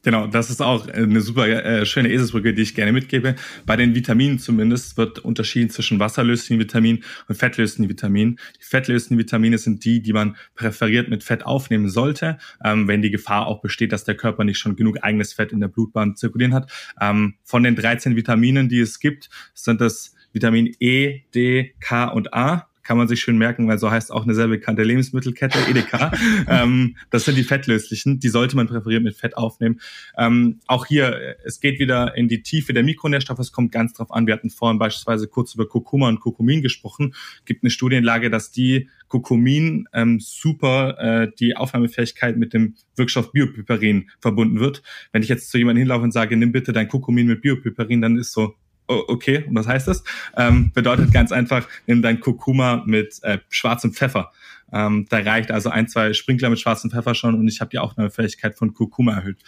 Genau, 0.05 0.29
das 0.29 0.49
ist 0.49 0.63
auch 0.63 0.87
eine 0.87 1.21
super 1.21 1.49
äh, 1.49 1.85
schöne 1.85 2.11
Eselsbrücke, 2.11 2.55
die 2.55 2.63
ich 2.63 2.77
gerne 2.77 2.93
mitgebe. 2.93 3.35
Bei 3.67 3.75
den 3.75 3.97
Vitaminen 3.97 4.39
zumindest 4.39 4.97
wird 4.97 5.19
unterschieden 5.19 5.71
zwischen 5.71 5.99
wasserlöslichen 5.99 6.61
Vitaminen 6.61 7.03
und 7.27 7.35
fettlöslichen 7.35 7.89
Vitaminen. 7.89 8.39
Die 8.61 8.65
fettlöslichen 8.65 9.19
Vitamine 9.19 9.59
sind 9.59 9.85
die, 9.85 10.01
die 10.01 10.13
man 10.13 10.37
präferiert 10.55 11.09
mit 11.09 11.25
Fett 11.25 11.45
aufnehmen 11.45 11.89
sollte, 11.89 12.39
ähm, 12.65 12.87
wenn 12.87 13.03
die 13.03 13.11
Gefahr 13.11 13.49
auch 13.49 13.61
besteht, 13.61 13.91
dass 13.91 14.05
der 14.05 14.17
Körper 14.17 14.45
nicht 14.45 14.59
schon 14.59 14.77
genug 14.77 15.03
eigenes 15.03 15.33
Fett 15.33 15.51
in 15.51 15.61
der 15.61 15.69
Blutbahn 15.69 16.15
zirkulieren 16.15 16.55
hat. 16.55 16.71
Ähm, 17.01 17.35
von 17.43 17.65
den 17.65 17.75
13 17.75 18.15
Vitaminen, 18.15 18.69
die 18.69 18.81
es 18.81 19.01
gibt, 19.01 19.29
sind 19.53 19.81
das 19.81 20.15
Vitamin 20.33 20.77
E, 20.79 21.23
D, 21.35 21.75
K 21.81 22.05
und 22.05 22.33
A 22.35 22.68
kann 22.89 22.97
man 22.97 23.07
sich 23.07 23.21
schön 23.21 23.37
merken, 23.37 23.69
weil 23.69 23.79
so 23.79 23.91
heißt 23.91 24.11
auch 24.11 24.23
eine 24.23 24.35
sehr 24.35 24.49
bekannte 24.49 24.83
Lebensmittelkette, 24.83 25.59
Edeka. 25.69 26.11
ähm, 26.49 26.97
das 27.11 27.27
sind 27.27 27.37
die 27.37 27.45
fettlöslichen, 27.45 28.19
die 28.19 28.31
sollte 28.31 28.57
man 28.57 28.67
präferiert 28.67 29.03
mit 29.03 29.15
Fett 29.15 29.37
aufnehmen. 29.37 29.79
Ähm, 30.17 30.61
auch 30.67 30.87
hier, 30.87 31.37
es 31.45 31.61
geht 31.61 31.81
wieder 31.81 32.17
in 32.17 32.29
die 32.29 32.41
Tiefe 32.41 32.73
der 32.73 32.83
Mikronährstoffe, 32.85 33.41
es 33.41 33.53
kommt 33.53 33.73
ganz 33.73 33.93
drauf 33.93 34.11
an. 34.11 34.27
Wir 34.27 34.33
hatten 34.33 34.49
vorhin 34.49 34.79
beispielsweise 34.79 35.29
kurz 35.29 35.55
über 35.55 35.69
Kurkuma 35.69 36.09
und 36.09 36.21
Kurkumin 36.21 36.63
gesprochen. 36.63 37.15
Gibt 37.45 37.63
eine 37.63 37.69
Studienlage, 37.69 38.31
dass 38.31 38.53
die 38.53 38.89
Kurkumin 39.09 39.87
ähm, 39.93 40.19
super 40.19 40.97
äh, 40.99 41.31
die 41.39 41.57
Aufnahmefähigkeit 41.57 42.39
mit 42.39 42.55
dem 42.55 42.75
Wirkstoff 42.97 43.33
Biopiperin 43.33 44.09
verbunden 44.19 44.61
wird. 44.61 44.83
Wenn 45.13 45.23
ich 45.23 45.29
jetzt 45.29 45.51
zu 45.51 45.59
jemandem 45.59 45.83
hinlaufe 45.83 46.05
und 46.05 46.13
sage, 46.13 46.39
nimm 46.39 46.53
bitte 46.53 46.73
dein 46.73 46.89
Kurkumin 46.89 47.27
mit 47.27 47.43
Biopiperin, 47.43 48.01
dann 48.01 48.17
ist 48.17 48.33
so, 48.33 48.55
okay, 48.89 49.45
und 49.49 49.55
was 49.55 49.67
heißt 49.67 49.89
das? 49.89 50.03
Ähm, 50.37 50.73
bedeutet 50.73 51.13
ganz 51.13 51.33
einfach, 51.33 51.69
nimm 51.87 52.03
dein 52.03 52.21
Kurkuma 52.21 52.83
mit 52.87 53.19
äh, 53.23 53.39
schwarzem 53.49 53.93
Pfeffer. 53.93 54.33
Ähm, 54.73 55.07
da 55.09 55.19
reicht 55.19 55.51
also 55.51 55.71
ein, 55.71 55.89
zwei 55.89 56.13
Sprinkler 56.13 56.51
mit 56.51 56.61
schwarzem 56.61 56.91
Pfeffer 56.91 57.15
schon 57.15 57.35
und 57.35 57.49
ich 57.49 57.61
habe 57.61 57.71
die 57.71 57.79
Aufnahmefähigkeit 57.79 58.55
von 58.57 58.75
Kurkuma 58.75 59.15
erhöht. 59.15 59.39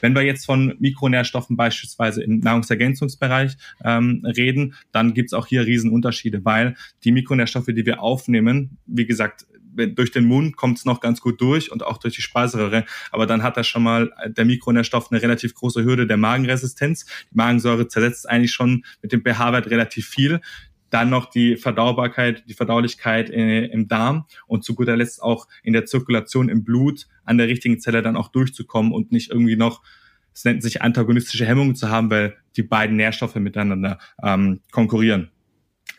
Wenn 0.00 0.14
wir 0.14 0.22
jetzt 0.22 0.46
von 0.46 0.74
Mikronährstoffen 0.78 1.56
beispielsweise 1.56 2.22
im 2.22 2.38
Nahrungsergänzungsbereich 2.38 3.56
ähm, 3.84 4.22
reden, 4.24 4.74
dann 4.92 5.12
gibt's 5.12 5.34
auch 5.34 5.46
hier 5.46 5.66
Riesenunterschiede, 5.66 6.44
weil 6.44 6.76
die 7.04 7.12
Mikronährstoffe, 7.12 7.66
die 7.66 7.84
wir 7.84 8.02
aufnehmen, 8.02 8.78
wie 8.86 9.06
gesagt, 9.06 9.46
durch 9.74 10.10
den 10.10 10.24
Mund 10.24 10.56
kommt 10.56 10.78
es 10.78 10.84
noch 10.84 11.00
ganz 11.00 11.20
gut 11.20 11.40
durch 11.40 11.70
und 11.72 11.82
auch 11.82 11.98
durch 11.98 12.14
die 12.14 12.22
Speiseröhre. 12.22 12.84
Aber 13.10 13.26
dann 13.26 13.42
hat 13.42 13.56
er 13.56 13.64
schon 13.64 13.82
mal 13.82 14.10
der 14.26 14.44
Mikronährstoff 14.44 15.10
eine 15.10 15.22
relativ 15.22 15.54
große 15.54 15.84
Hürde 15.84 16.06
der 16.06 16.16
Magenresistenz. 16.16 17.06
Die 17.30 17.36
Magensäure 17.36 17.88
zersetzt 17.88 18.28
eigentlich 18.28 18.52
schon 18.52 18.84
mit 19.02 19.12
dem 19.12 19.22
pH-Wert 19.22 19.70
relativ 19.70 20.08
viel. 20.08 20.40
Dann 20.90 21.08
noch 21.08 21.26
die 21.26 21.56
Verdaubarkeit, 21.56 22.44
die 22.48 22.54
Verdaulichkeit 22.54 23.30
äh, 23.30 23.66
im 23.66 23.86
Darm 23.86 24.26
und 24.46 24.64
zu 24.64 24.74
guter 24.74 24.96
Letzt 24.96 25.22
auch 25.22 25.46
in 25.62 25.72
der 25.72 25.86
Zirkulation 25.86 26.48
im 26.48 26.64
Blut 26.64 27.06
an 27.24 27.38
der 27.38 27.46
richtigen 27.46 27.78
Zelle 27.78 28.02
dann 28.02 28.16
auch 28.16 28.28
durchzukommen 28.28 28.92
und 28.92 29.12
nicht 29.12 29.30
irgendwie 29.30 29.56
noch 29.56 29.82
es 30.32 30.44
nennt 30.44 30.62
sich 30.62 30.80
antagonistische 30.80 31.44
Hemmungen 31.44 31.74
zu 31.74 31.90
haben, 31.90 32.08
weil 32.08 32.36
die 32.56 32.62
beiden 32.62 32.96
Nährstoffe 32.96 33.34
miteinander 33.34 33.98
ähm, 34.22 34.60
konkurrieren 34.70 35.30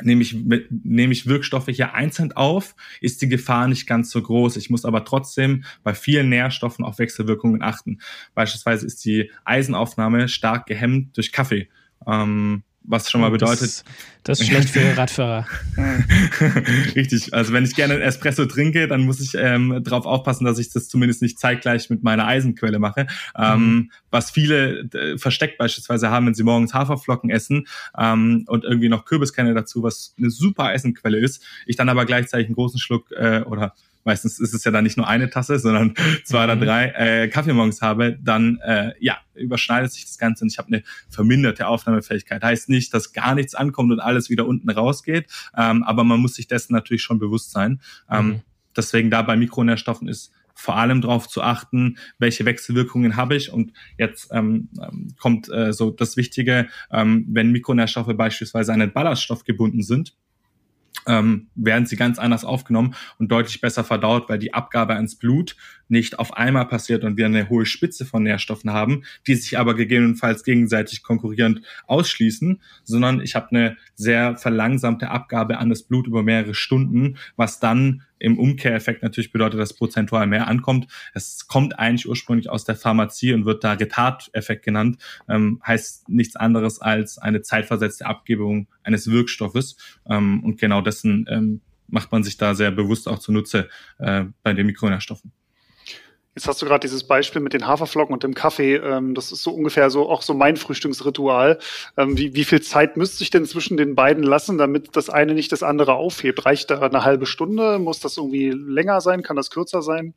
nehme 0.03 0.21
ich, 0.21 0.35
nehme 0.35 1.13
ich 1.13 1.27
Wirkstoffe 1.27 1.67
hier 1.67 1.93
einzeln 1.93 2.31
auf, 2.33 2.75
ist 3.01 3.21
die 3.21 3.29
Gefahr 3.29 3.67
nicht 3.67 3.87
ganz 3.87 4.11
so 4.11 4.21
groß. 4.21 4.57
Ich 4.57 4.69
muss 4.69 4.85
aber 4.85 5.05
trotzdem 5.05 5.63
bei 5.83 5.93
vielen 5.93 6.29
Nährstoffen 6.29 6.85
auf 6.85 6.99
Wechselwirkungen 6.99 7.61
achten. 7.61 7.99
Beispielsweise 8.33 8.85
ist 8.85 9.03
die 9.05 9.31
Eisenaufnahme 9.45 10.27
stark 10.27 10.65
gehemmt 10.65 11.17
durch 11.17 11.31
Kaffee. 11.31 11.69
Ähm, 12.07 12.63
was 12.83 13.09
schon 13.09 13.21
mal 13.21 13.31
bedeutet. 13.31 13.61
Das, 13.61 13.83
das 14.23 14.41
ist 14.41 14.47
schlecht 14.47 14.69
für 14.69 14.97
Radfahrer. 14.97 15.45
Richtig. 16.95 17.33
Also 17.33 17.53
wenn 17.53 17.63
ich 17.63 17.75
gerne 17.75 17.99
Espresso 18.01 18.45
trinke, 18.45 18.87
dann 18.87 19.01
muss 19.01 19.19
ich 19.19 19.35
ähm, 19.35 19.81
darauf 19.83 20.05
aufpassen, 20.05 20.45
dass 20.45 20.57
ich 20.57 20.69
das 20.71 20.87
zumindest 20.87 21.21
nicht 21.21 21.39
zeitgleich 21.39 21.89
mit 21.89 22.03
meiner 22.03 22.25
Eisenquelle 22.25 22.79
mache. 22.79 23.07
Ähm, 23.37 23.59
mhm. 23.59 23.91
Was 24.09 24.31
viele 24.31 24.89
äh, 24.93 25.17
versteckt 25.17 25.57
beispielsweise 25.57 26.09
haben, 26.09 26.25
wenn 26.25 26.33
sie 26.33 26.43
morgens 26.43 26.73
Haferflocken 26.73 27.29
essen 27.29 27.67
ähm, 27.97 28.45
und 28.47 28.63
irgendwie 28.63 28.89
noch 28.89 29.05
Kürbiskerne 29.05 29.53
dazu, 29.53 29.83
was 29.83 30.15
eine 30.17 30.29
super 30.29 30.65
Eisenquelle 30.65 31.19
ist. 31.19 31.43
Ich 31.65 31.75
dann 31.75 31.89
aber 31.89 32.05
gleichzeitig 32.05 32.47
einen 32.47 32.55
großen 32.55 32.79
Schluck 32.79 33.11
äh, 33.11 33.41
oder 33.41 33.73
meistens 34.03 34.39
ist 34.39 34.53
es 34.53 34.63
ja 34.63 34.71
dann 34.71 34.83
nicht 34.83 34.97
nur 34.97 35.07
eine 35.07 35.29
Tasse, 35.29 35.59
sondern 35.59 35.93
zwei 36.23 36.45
mhm. 36.45 36.51
oder 36.51 36.65
drei 36.65 36.87
äh, 36.89 37.27
Kaffee 37.27 37.53
morgens 37.53 37.81
habe, 37.81 38.17
dann 38.21 38.59
äh, 38.63 38.93
ja, 38.99 39.17
überschneidet 39.33 39.91
sich 39.91 40.05
das 40.05 40.17
Ganze 40.17 40.43
und 40.43 40.51
ich 40.51 40.57
habe 40.57 40.67
eine 40.67 40.83
verminderte 41.09 41.67
Aufnahmefähigkeit. 41.67 42.43
Heißt 42.43 42.69
nicht, 42.69 42.93
dass 42.93 43.13
gar 43.13 43.35
nichts 43.35 43.55
ankommt 43.55 43.91
und 43.91 43.99
alles 43.99 44.29
wieder 44.29 44.45
unten 44.45 44.69
rausgeht, 44.69 45.27
ähm, 45.57 45.83
aber 45.83 46.03
man 46.03 46.19
muss 46.19 46.35
sich 46.35 46.47
dessen 46.47 46.73
natürlich 46.73 47.03
schon 47.03 47.19
bewusst 47.19 47.51
sein. 47.51 47.81
Ähm, 48.09 48.27
mhm. 48.27 48.41
Deswegen 48.75 49.09
da 49.09 49.21
bei 49.21 49.35
Mikronährstoffen 49.35 50.07
ist 50.07 50.31
vor 50.53 50.77
allem 50.77 51.01
darauf 51.01 51.27
zu 51.27 51.41
achten, 51.41 51.97
welche 52.19 52.45
Wechselwirkungen 52.45 53.15
habe 53.15 53.35
ich. 53.35 53.51
Und 53.51 53.73
jetzt 53.97 54.29
ähm, 54.31 54.69
ähm 54.81 55.15
kommt 55.19 55.49
äh, 55.49 55.73
so 55.73 55.91
das 55.91 56.17
Wichtige, 56.17 56.67
ähm, 56.91 57.25
wenn 57.29 57.51
Mikronährstoffe 57.51 58.15
beispielsweise 58.15 58.73
an 58.73 58.79
den 58.79 58.93
Ballaststoff 58.93 59.43
gebunden 59.43 59.81
sind, 59.81 60.15
ähm, 61.07 61.47
werden 61.55 61.85
sie 61.85 61.95
ganz 61.95 62.19
anders 62.19 62.45
aufgenommen 62.45 62.95
und 63.17 63.31
deutlich 63.31 63.61
besser 63.61 63.83
verdaut, 63.83 64.29
weil 64.29 64.39
die 64.39 64.53
Abgabe 64.53 64.95
ans 64.95 65.15
Blut 65.15 65.55
nicht 65.87 66.19
auf 66.19 66.37
einmal 66.37 66.67
passiert 66.67 67.03
und 67.03 67.17
wir 67.17 67.25
eine 67.25 67.49
hohe 67.49 67.65
Spitze 67.65 68.05
von 68.05 68.23
Nährstoffen 68.23 68.71
haben, 68.71 69.03
die 69.27 69.35
sich 69.35 69.57
aber 69.57 69.75
gegebenenfalls 69.75 70.43
gegenseitig 70.43 71.03
konkurrierend 71.03 71.61
ausschließen, 71.87 72.61
sondern 72.83 73.21
ich 73.21 73.35
habe 73.35 73.49
eine 73.51 73.77
sehr 73.95 74.37
verlangsamte 74.37 75.09
Abgabe 75.09 75.57
an 75.57 75.69
das 75.69 75.83
Blut 75.83 76.07
über 76.07 76.23
mehrere 76.23 76.53
Stunden, 76.53 77.17
was 77.35 77.59
dann 77.59 78.03
im 78.21 78.37
Umkehreffekt 78.37 79.03
natürlich 79.03 79.31
bedeutet, 79.31 79.59
dass 79.59 79.73
prozentual 79.73 80.27
mehr 80.27 80.47
ankommt. 80.47 80.87
Es 81.13 81.47
kommt 81.47 81.79
eigentlich 81.79 82.07
ursprünglich 82.07 82.49
aus 82.49 82.63
der 82.63 82.75
Pharmazie 82.75 83.33
und 83.33 83.45
wird 83.45 83.63
da 83.63 83.73
Retardeffekt 83.73 84.63
genannt, 84.63 84.97
ähm, 85.27 85.61
heißt 85.65 86.09
nichts 86.09 86.35
anderes 86.35 86.79
als 86.79 87.17
eine 87.17 87.41
zeitversetzte 87.41 88.05
Abgebung 88.05 88.67
eines 88.83 89.09
Wirkstoffes. 89.09 89.75
Ähm, 90.07 90.43
und 90.43 90.59
genau 90.59 90.81
dessen 90.81 91.25
ähm, 91.29 91.61
macht 91.87 92.11
man 92.11 92.23
sich 92.23 92.37
da 92.37 92.55
sehr 92.55 92.71
bewusst 92.71 93.07
auch 93.07 93.19
zunutze 93.19 93.69
äh, 93.99 94.25
bei 94.43 94.53
den 94.53 94.67
Mikronährstoffen. 94.67 95.31
Jetzt 96.33 96.47
hast 96.47 96.61
du 96.61 96.65
gerade 96.65 96.79
dieses 96.79 97.03
Beispiel 97.03 97.41
mit 97.41 97.51
den 97.51 97.67
Haferflocken 97.67 98.13
und 98.13 98.23
dem 98.23 98.33
Kaffee. 98.33 98.75
Ähm, 98.75 99.15
das 99.15 99.33
ist 99.33 99.43
so 99.43 99.51
ungefähr 99.51 99.89
so 99.89 100.09
auch 100.09 100.21
so 100.21 100.33
mein 100.33 100.55
Frühstücksritual. 100.55 101.59
Ähm, 101.97 102.17
wie, 102.17 102.33
wie 102.35 102.45
viel 102.45 102.61
Zeit 102.61 102.95
müsste 102.95 103.23
ich 103.23 103.31
denn 103.31 103.45
zwischen 103.45 103.75
den 103.75 103.95
beiden 103.95 104.23
lassen, 104.23 104.57
damit 104.57 104.95
das 104.95 105.09
eine 105.09 105.33
nicht 105.33 105.51
das 105.51 105.61
andere 105.61 105.95
aufhebt? 105.95 106.45
Reicht 106.45 106.71
da 106.71 106.79
eine 106.79 107.03
halbe 107.03 107.25
Stunde? 107.25 107.79
Muss 107.79 107.99
das 107.99 108.15
irgendwie 108.15 108.51
länger 108.51 109.01
sein? 109.01 109.23
Kann 109.23 109.35
das 109.35 109.49
kürzer 109.49 109.81
sein? 109.81 110.13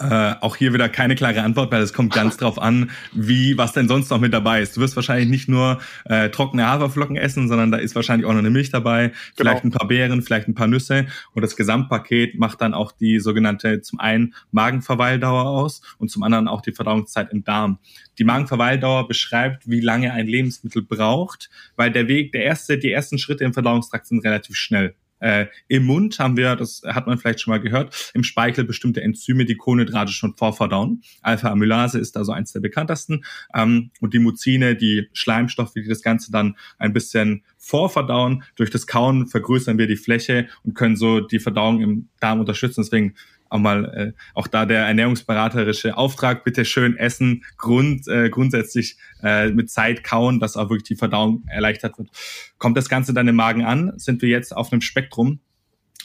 Äh, 0.00 0.34
auch 0.40 0.54
hier 0.54 0.72
wieder 0.72 0.88
keine 0.88 1.16
klare 1.16 1.42
Antwort, 1.42 1.72
weil 1.72 1.82
es 1.82 1.92
kommt 1.92 2.12
ganz 2.12 2.36
drauf 2.38 2.60
an, 2.60 2.90
wie 3.12 3.58
was 3.58 3.72
denn 3.72 3.88
sonst 3.88 4.10
noch 4.10 4.20
mit 4.20 4.32
dabei 4.32 4.62
ist. 4.62 4.76
Du 4.76 4.80
wirst 4.80 4.94
wahrscheinlich 4.94 5.28
nicht 5.28 5.48
nur 5.48 5.80
äh, 6.04 6.30
trockene 6.30 6.66
Haferflocken 6.66 7.16
essen, 7.16 7.48
sondern 7.48 7.72
da 7.72 7.78
ist 7.78 7.96
wahrscheinlich 7.96 8.24
auch 8.24 8.32
noch 8.32 8.38
eine 8.38 8.50
Milch 8.50 8.70
dabei, 8.70 9.08
genau. 9.08 9.16
vielleicht 9.36 9.64
ein 9.64 9.72
paar 9.72 9.88
Beeren, 9.88 10.22
vielleicht 10.22 10.46
ein 10.46 10.54
paar 10.54 10.68
Nüsse 10.68 11.06
und 11.32 11.42
das 11.42 11.56
Gesamtpaket 11.56 12.38
macht 12.38 12.60
dann 12.60 12.74
auch 12.74 12.92
die 12.92 13.18
sogenannte 13.18 13.80
zum 13.80 13.98
einen 13.98 14.34
Magenverweildauer 14.52 15.46
aus 15.46 15.82
und 15.98 16.12
zum 16.12 16.22
anderen 16.22 16.46
auch 16.46 16.60
die 16.60 16.72
Verdauungszeit 16.72 17.32
im 17.32 17.42
Darm. 17.42 17.80
Die 18.18 18.24
Magenverweildauer 18.24 19.08
beschreibt, 19.08 19.68
wie 19.68 19.80
lange 19.80 20.12
ein 20.12 20.28
Lebensmittel 20.28 20.82
braucht, 20.82 21.50
weil 21.74 21.90
der 21.90 22.06
Weg, 22.06 22.30
der 22.30 22.44
erste, 22.44 22.78
die 22.78 22.92
ersten 22.92 23.18
Schritte 23.18 23.42
im 23.42 23.52
Verdauungstrakt 23.52 24.06
sind 24.06 24.24
relativ 24.24 24.54
schnell. 24.54 24.94
Äh, 25.20 25.46
Im 25.68 25.84
Mund 25.84 26.18
haben 26.18 26.36
wir, 26.36 26.56
das 26.56 26.82
hat 26.86 27.06
man 27.06 27.18
vielleicht 27.18 27.40
schon 27.40 27.52
mal 27.52 27.60
gehört, 27.60 28.10
im 28.14 28.24
Speichel 28.24 28.64
bestimmte 28.64 29.02
Enzyme, 29.02 29.44
die 29.44 29.56
Kohlenhydrate 29.56 30.12
schon 30.12 30.36
vorverdauen. 30.36 31.02
Alpha-Amylase 31.22 31.98
ist 31.98 32.16
also 32.16 32.32
eins 32.32 32.52
der 32.52 32.60
bekanntesten. 32.60 33.24
Ähm, 33.54 33.90
und 34.00 34.14
die 34.14 34.18
Muzine, 34.18 34.76
die 34.76 35.08
Schleimstoffe, 35.12 35.72
die 35.72 35.86
das 35.86 36.02
Ganze 36.02 36.30
dann 36.30 36.56
ein 36.78 36.92
bisschen 36.92 37.44
vorverdauen. 37.56 38.44
Durch 38.56 38.70
das 38.70 38.86
Kauen 38.86 39.26
vergrößern 39.26 39.78
wir 39.78 39.86
die 39.86 39.96
Fläche 39.96 40.48
und 40.64 40.74
können 40.74 40.96
so 40.96 41.20
die 41.20 41.40
Verdauung 41.40 41.80
im 41.80 42.08
Darm 42.20 42.40
unterstützen. 42.40 42.82
Deswegen 42.82 43.14
auch 43.48 43.58
mal 43.58 43.84
äh, 43.94 44.12
auch 44.34 44.46
da 44.46 44.66
der 44.66 44.86
ernährungsberaterische 44.86 45.96
Auftrag, 45.96 46.44
bitte 46.44 46.64
schön 46.64 46.96
essen, 46.96 47.44
Grund, 47.56 48.06
äh, 48.08 48.30
grundsätzlich 48.30 48.96
äh, 49.22 49.50
mit 49.50 49.70
Zeit 49.70 50.04
kauen, 50.04 50.40
dass 50.40 50.56
auch 50.56 50.70
wirklich 50.70 50.84
die 50.88 50.96
Verdauung 50.96 51.44
erleichtert 51.46 51.98
wird. 51.98 52.10
Kommt 52.58 52.76
das 52.76 52.88
Ganze 52.88 53.14
dann 53.14 53.28
im 53.28 53.36
Magen 53.36 53.64
an, 53.64 53.92
sind 53.96 54.22
wir 54.22 54.28
jetzt 54.28 54.56
auf 54.56 54.72
einem 54.72 54.80
Spektrum 54.80 55.40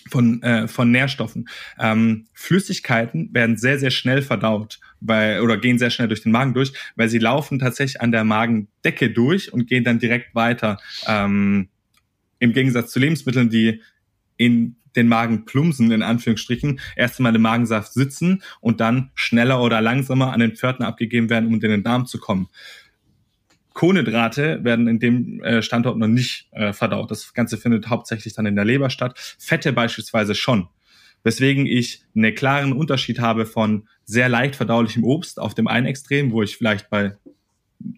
von, 0.09 0.41
äh, 0.43 0.67
von 0.67 0.91
Nährstoffen. 0.91 1.47
Ähm, 1.79 2.27
Flüssigkeiten 2.33 3.33
werden 3.33 3.57
sehr, 3.57 3.79
sehr 3.79 3.91
schnell 3.91 4.21
verdaut 4.21 4.79
weil, 5.03 5.41
oder 5.41 5.57
gehen 5.57 5.77
sehr 5.77 5.89
schnell 5.89 6.07
durch 6.07 6.23
den 6.23 6.31
Magen 6.31 6.53
durch, 6.53 6.73
weil 6.95 7.09
sie 7.09 7.19
laufen 7.19 7.59
tatsächlich 7.59 8.01
an 8.01 8.11
der 8.11 8.23
Magendecke 8.23 9.11
durch 9.11 9.51
und 9.51 9.67
gehen 9.67 9.83
dann 9.83 9.99
direkt 9.99 10.33
weiter. 10.33 10.79
Ähm, 11.07 11.69
Im 12.39 12.53
Gegensatz 12.53 12.91
zu 12.91 12.99
Lebensmitteln, 12.99 13.49
die 13.49 13.81
in 14.37 14.77
den 14.95 15.07
Magen 15.07 15.45
plumpsen, 15.45 15.91
in 15.91 16.01
Anführungsstrichen, 16.01 16.79
erst 16.95 17.19
einmal 17.19 17.35
im 17.35 17.41
Magensaft 17.41 17.93
sitzen 17.93 18.43
und 18.61 18.79
dann 18.79 19.11
schneller 19.15 19.61
oder 19.61 19.81
langsamer 19.81 20.33
an 20.33 20.39
den 20.39 20.55
Pförtner 20.55 20.87
abgegeben 20.87 21.29
werden, 21.29 21.47
um 21.47 21.55
in 21.55 21.59
den 21.59 21.83
Darm 21.83 22.05
zu 22.05 22.19
kommen. 22.19 22.49
Kohlenhydrate 23.73 24.63
werden 24.63 24.87
in 24.87 24.99
dem 24.99 25.43
äh, 25.43 25.61
Standort 25.61 25.97
noch 25.97 26.07
nicht 26.07 26.47
äh, 26.51 26.73
verdaut. 26.73 27.09
Das 27.09 27.33
Ganze 27.33 27.57
findet 27.57 27.89
hauptsächlich 27.89 28.33
dann 28.33 28.45
in 28.45 28.55
der 28.55 28.65
Leber 28.65 28.89
statt. 28.89 29.35
Fette 29.39 29.73
beispielsweise 29.73 30.35
schon. 30.35 30.67
Weswegen 31.23 31.65
ich 31.65 32.03
einen 32.15 32.35
klaren 32.35 32.73
Unterschied 32.73 33.19
habe 33.19 33.45
von 33.45 33.87
sehr 34.03 34.29
leicht 34.29 34.55
verdaulichem 34.55 35.03
Obst 35.03 35.39
auf 35.39 35.55
dem 35.55 35.67
einen 35.67 35.87
Extrem, 35.87 36.31
wo 36.31 36.43
ich 36.43 36.57
vielleicht 36.57 36.89
bei 36.89 37.15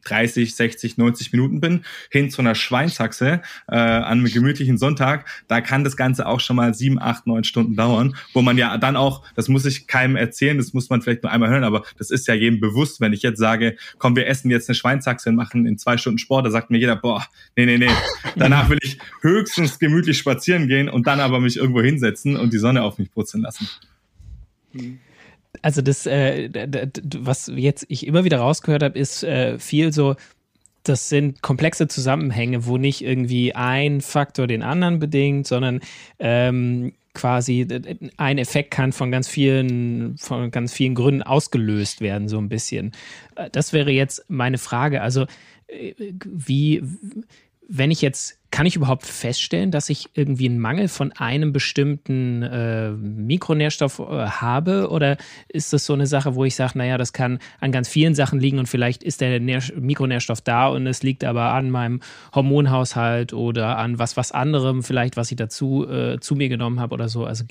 30, 0.05 0.55
60, 0.55 0.97
90 0.97 1.31
Minuten 1.31 1.59
bin, 1.59 1.85
hin 2.09 2.29
zu 2.29 2.41
einer 2.41 2.55
Schweinshaxe 2.55 3.41
äh, 3.67 3.75
an 3.75 4.19
einem 4.19 4.25
gemütlichen 4.25 4.77
Sonntag, 4.77 5.27
da 5.47 5.61
kann 5.61 5.83
das 5.83 5.97
Ganze 5.97 6.27
auch 6.27 6.39
schon 6.39 6.55
mal 6.55 6.73
sieben, 6.73 6.99
acht, 7.01 7.27
neun 7.27 7.43
Stunden 7.43 7.75
dauern, 7.75 8.15
wo 8.33 8.41
man 8.41 8.57
ja 8.57 8.77
dann 8.77 8.95
auch, 8.95 9.23
das 9.35 9.47
muss 9.47 9.65
ich 9.65 9.87
keinem 9.87 10.15
erzählen, 10.15 10.57
das 10.57 10.73
muss 10.73 10.89
man 10.89 11.01
vielleicht 11.01 11.23
nur 11.23 11.31
einmal 11.31 11.49
hören, 11.49 11.63
aber 11.63 11.83
das 11.97 12.11
ist 12.11 12.27
ja 12.27 12.33
jedem 12.33 12.59
bewusst, 12.59 13.01
wenn 13.01 13.13
ich 13.13 13.21
jetzt 13.21 13.39
sage, 13.39 13.77
komm, 13.97 14.15
wir 14.15 14.27
essen 14.27 14.49
jetzt 14.49 14.69
eine 14.69 14.75
Schweinshaxe 14.75 15.29
und 15.29 15.35
machen 15.35 15.65
in 15.65 15.77
zwei 15.77 15.97
Stunden 15.97 16.19
Sport, 16.19 16.45
da 16.45 16.51
sagt 16.51 16.71
mir 16.71 16.77
jeder, 16.77 16.95
boah, 16.95 17.25
nee, 17.55 17.65
nee, 17.65 17.77
nee, 17.77 17.91
danach 18.35 18.69
will 18.69 18.79
ich 18.81 18.97
höchstens 19.21 19.79
gemütlich 19.79 20.17
spazieren 20.17 20.67
gehen 20.67 20.89
und 20.89 21.07
dann 21.07 21.19
aber 21.19 21.39
mich 21.39 21.57
irgendwo 21.57 21.81
hinsetzen 21.81 22.37
und 22.37 22.53
die 22.53 22.59
Sonne 22.59 22.83
auf 22.83 22.97
mich 22.97 23.11
putzen 23.11 23.41
lassen. 23.41 23.67
Mhm 24.73 24.99
also 25.61 25.81
das, 25.81 26.05
äh, 26.05 26.49
was 27.17 27.51
jetzt 27.55 27.85
ich 27.89 28.07
immer 28.07 28.23
wieder 28.23 28.39
rausgehört 28.39 28.83
habe, 28.83 28.97
ist 28.97 29.23
äh, 29.23 29.59
viel 29.59 29.93
so, 29.93 30.15
das 30.83 31.09
sind 31.09 31.41
komplexe 31.41 31.87
Zusammenhänge, 31.87 32.65
wo 32.65 32.77
nicht 32.77 33.03
irgendwie 33.03 33.55
ein 33.55 34.01
Faktor 34.01 34.47
den 34.47 34.61
anderen 34.61 34.99
bedingt, 34.99 35.47
sondern 35.47 35.81
ähm, 36.19 36.93
quasi 37.13 37.65
ein 38.17 38.37
Effekt 38.37 38.71
kann 38.71 38.91
von 38.91 39.09
ganz 39.09 39.27
vielen, 39.27 40.17
von 40.17 40.51
ganz 40.51 40.73
vielen 40.73 40.93
Gründen 40.93 41.23
ausgelöst 41.23 42.01
werden, 42.01 42.27
so 42.27 42.37
ein 42.37 42.49
bisschen. 42.49 42.91
Äh, 43.35 43.49
das 43.51 43.73
wäre 43.73 43.91
jetzt 43.91 44.25
meine 44.27 44.59
Frage. 44.59 45.01
Also, 45.01 45.25
äh, 45.67 45.93
wie, 46.25 46.83
wenn 47.67 47.91
ich 47.91 48.01
jetzt 48.01 48.39
kann 48.55 48.65
ich 48.65 48.77
überhaupt 48.77 49.05
feststellen, 49.05 49.69
dass 49.69 49.89
ich 49.89 50.07
irgendwie 50.13 50.47
einen 50.47 50.59
Mangel 50.59 50.87
von 50.87 51.11
einem 51.11 51.51
bestimmten 51.51 52.41
äh, 52.41 52.91
Mikronährstoff 52.91 53.99
äh, 53.99 54.03
habe? 54.03 54.89
Oder 54.91 55.17
ist 55.49 55.73
das 55.73 55.85
so 55.85 55.91
eine 55.91 56.07
Sache, 56.07 56.35
wo 56.35 56.45
ich 56.45 56.55
sage, 56.55 56.77
naja, 56.77 56.97
das 56.97 57.11
kann 57.11 57.39
an 57.59 57.73
ganz 57.73 57.89
vielen 57.89 58.15
Sachen 58.15 58.39
liegen 58.39 58.57
und 58.57 58.67
vielleicht 58.69 59.03
ist 59.03 59.19
der 59.19 59.41
Nähr 59.41 59.61
Mikronährstoff 59.77 60.39
da 60.39 60.69
und 60.69 60.87
es 60.87 61.03
liegt 61.03 61.25
aber 61.25 61.51
an 61.51 61.69
meinem 61.69 61.99
Hormonhaushalt 62.33 63.33
oder 63.33 63.77
an 63.77 63.99
was 63.99 64.15
was 64.15 64.31
anderem, 64.31 64.83
vielleicht 64.83 65.17
was 65.17 65.31
ich 65.31 65.37
dazu 65.37 65.85
äh, 65.85 66.21
zu 66.21 66.35
mir 66.35 66.47
genommen 66.47 66.79
habe 66.79 66.93
oder 66.93 67.09
so. 67.09 67.25
Also 67.25 67.43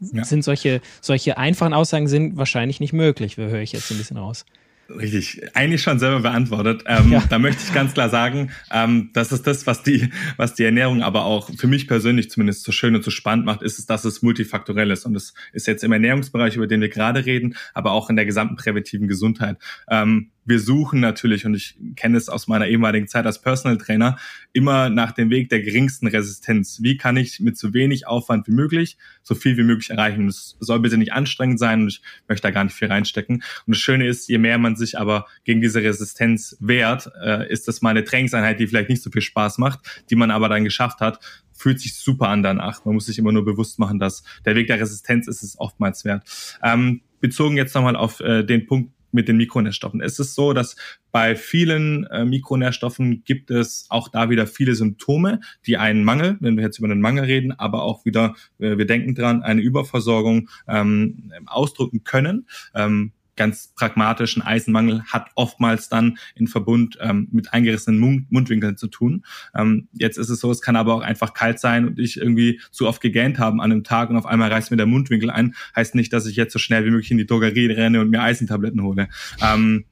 ja. 0.00 0.24
sind 0.24 0.44
solche, 0.44 0.80
solche 1.02 1.36
einfachen 1.36 1.74
Aussagen 1.74 2.08
sind 2.08 2.38
wahrscheinlich 2.38 2.80
nicht 2.80 2.94
möglich, 2.94 3.36
höre 3.36 3.60
ich 3.60 3.72
jetzt 3.72 3.90
ein 3.90 3.98
bisschen 3.98 4.16
raus. 4.16 4.46
Richtig, 4.90 5.42
eigentlich 5.54 5.82
schon 5.82 5.98
selber 5.98 6.20
beantwortet. 6.20 6.84
Ähm, 6.86 7.12
ja. 7.12 7.22
Da 7.28 7.38
möchte 7.38 7.62
ich 7.62 7.74
ganz 7.74 7.92
klar 7.92 8.08
sagen, 8.08 8.50
ähm, 8.72 9.10
das 9.12 9.32
ist 9.32 9.46
das, 9.46 9.66
was 9.66 9.82
die, 9.82 10.08
was 10.38 10.54
die 10.54 10.64
Ernährung 10.64 11.02
aber 11.02 11.24
auch 11.24 11.50
für 11.56 11.66
mich 11.66 11.86
persönlich 11.86 12.30
zumindest 12.30 12.64
so 12.64 12.72
schön 12.72 12.94
und 12.94 13.04
so 13.04 13.10
spannend 13.10 13.44
macht, 13.44 13.62
ist 13.62 13.78
es, 13.78 13.84
dass 13.84 14.06
es 14.06 14.22
multifaktorell 14.22 14.90
ist. 14.90 15.04
Und 15.04 15.14
es 15.14 15.34
ist 15.52 15.66
jetzt 15.66 15.84
im 15.84 15.92
Ernährungsbereich, 15.92 16.56
über 16.56 16.66
den 16.66 16.80
wir 16.80 16.88
gerade 16.88 17.26
reden, 17.26 17.54
aber 17.74 17.92
auch 17.92 18.08
in 18.08 18.16
der 18.16 18.24
gesamten 18.24 18.56
präventiven 18.56 19.08
Gesundheit. 19.08 19.58
Ähm, 19.90 20.30
wir 20.48 20.60
suchen 20.60 21.00
natürlich, 21.00 21.44
und 21.44 21.54
ich 21.54 21.76
kenne 21.94 22.16
es 22.16 22.30
aus 22.30 22.48
meiner 22.48 22.66
ehemaligen 22.66 23.06
Zeit 23.06 23.26
als 23.26 23.42
Personal 23.42 23.76
Trainer, 23.76 24.18
immer 24.54 24.88
nach 24.88 25.12
dem 25.12 25.28
Weg 25.28 25.50
der 25.50 25.60
geringsten 25.60 26.06
Resistenz. 26.06 26.78
Wie 26.82 26.96
kann 26.96 27.18
ich 27.18 27.38
mit 27.40 27.58
so 27.58 27.74
wenig 27.74 28.06
Aufwand 28.06 28.46
wie 28.46 28.52
möglich 28.52 28.96
so 29.22 29.34
viel 29.34 29.58
wie 29.58 29.62
möglich 29.62 29.90
erreichen? 29.90 30.26
Es 30.26 30.56
soll 30.58 30.80
bitte 30.80 30.96
nicht 30.96 31.12
anstrengend 31.12 31.58
sein 31.58 31.82
und 31.82 31.88
ich 31.88 32.02
möchte 32.28 32.42
da 32.42 32.50
gar 32.50 32.64
nicht 32.64 32.74
viel 32.74 32.88
reinstecken. 32.88 33.36
Und 33.36 33.74
das 33.74 33.78
Schöne 33.78 34.06
ist, 34.06 34.28
je 34.28 34.38
mehr 34.38 34.56
man 34.56 34.74
sich 34.74 34.98
aber 34.98 35.26
gegen 35.44 35.60
diese 35.60 35.82
Resistenz 35.82 36.56
wehrt, 36.60 37.10
äh, 37.22 37.50
ist 37.52 37.68
das 37.68 37.82
mal 37.82 37.90
eine 37.90 38.04
Trainingseinheit, 38.04 38.58
die 38.58 38.66
vielleicht 38.66 38.88
nicht 38.88 39.02
so 39.02 39.10
viel 39.10 39.22
Spaß 39.22 39.58
macht, 39.58 40.04
die 40.08 40.16
man 40.16 40.30
aber 40.30 40.48
dann 40.48 40.64
geschafft 40.64 41.00
hat, 41.00 41.20
fühlt 41.52 41.78
sich 41.78 41.94
super 41.94 42.28
an 42.28 42.42
danach. 42.42 42.86
Man 42.86 42.94
muss 42.94 43.06
sich 43.06 43.18
immer 43.18 43.32
nur 43.32 43.44
bewusst 43.44 43.78
machen, 43.78 43.98
dass 43.98 44.22
der 44.46 44.54
Weg 44.54 44.68
der 44.68 44.80
Resistenz 44.80 45.28
ist 45.28 45.42
es 45.42 45.58
oftmals 45.58 46.06
wert. 46.06 46.22
Ähm, 46.62 47.02
bezogen 47.20 47.56
jetzt 47.56 47.74
nochmal 47.74 47.96
auf 47.96 48.20
äh, 48.20 48.44
den 48.44 48.66
Punkt, 48.66 48.92
mit 49.12 49.28
den 49.28 49.36
Mikronährstoffen. 49.36 50.00
Es 50.00 50.18
ist 50.18 50.34
so, 50.34 50.52
dass 50.52 50.76
bei 51.10 51.36
vielen 51.36 52.04
äh, 52.06 52.24
Mikronährstoffen 52.24 53.24
gibt 53.24 53.50
es 53.50 53.86
auch 53.88 54.08
da 54.08 54.30
wieder 54.30 54.46
viele 54.46 54.74
Symptome, 54.74 55.40
die 55.66 55.76
einen 55.76 56.04
Mangel, 56.04 56.36
wenn 56.40 56.56
wir 56.56 56.64
jetzt 56.64 56.78
über 56.78 56.90
einen 56.90 57.00
Mangel 57.00 57.24
reden, 57.24 57.52
aber 57.52 57.82
auch 57.82 58.04
wieder, 58.04 58.34
äh, 58.58 58.76
wir 58.76 58.86
denken 58.86 59.14
dran, 59.14 59.42
eine 59.42 59.62
Überversorgung 59.62 60.48
ähm, 60.66 61.32
ausdrücken 61.46 62.04
können. 62.04 62.46
Ähm, 62.74 63.12
ganz 63.38 63.72
pragmatischen 63.74 64.42
Eisenmangel 64.42 65.02
hat 65.04 65.30
oftmals 65.34 65.88
dann 65.88 66.18
in 66.34 66.46
Verbund 66.46 66.98
ähm, 67.00 67.28
mit 67.30 67.54
eingerissenen 67.54 67.98
Mund 67.98 68.30
Mundwinkeln 68.30 68.76
zu 68.76 68.88
tun. 68.88 69.24
Ähm, 69.56 69.88
jetzt 69.92 70.18
ist 70.18 70.28
es 70.28 70.40
so, 70.40 70.50
es 70.50 70.60
kann 70.60 70.76
aber 70.76 70.94
auch 70.94 71.00
einfach 71.00 71.32
kalt 71.32 71.58
sein 71.58 71.86
und 71.86 71.98
ich 71.98 72.18
irgendwie 72.18 72.60
zu 72.70 72.86
oft 72.86 73.00
gegähnt 73.00 73.38
haben 73.38 73.60
an 73.60 73.72
einem 73.72 73.84
Tag 73.84 74.10
und 74.10 74.16
auf 74.16 74.26
einmal 74.26 74.52
reißt 74.52 74.70
mir 74.70 74.76
der 74.76 74.86
Mundwinkel 74.86 75.30
ein. 75.30 75.54
Heißt 75.74 75.94
nicht, 75.94 76.12
dass 76.12 76.26
ich 76.26 76.36
jetzt 76.36 76.52
so 76.52 76.58
schnell 76.58 76.84
wie 76.84 76.90
möglich 76.90 77.10
in 77.10 77.18
die 77.18 77.26
Drogerie 77.26 77.72
renne 77.72 78.00
und 78.00 78.10
mir 78.10 78.20
Eisentabletten 78.20 78.82
hole. 78.82 79.08
Ähm, 79.40 79.84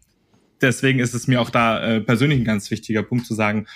deswegen 0.60 0.98
ist 0.98 1.14
es 1.14 1.26
mir 1.26 1.40
auch 1.40 1.50
da 1.50 1.82
äh, 1.82 2.00
persönlich 2.00 2.40
ein 2.40 2.44
ganz 2.44 2.70
wichtiger 2.70 3.02
Punkt 3.02 3.26
zu 3.26 3.34
sagen, 3.34 3.66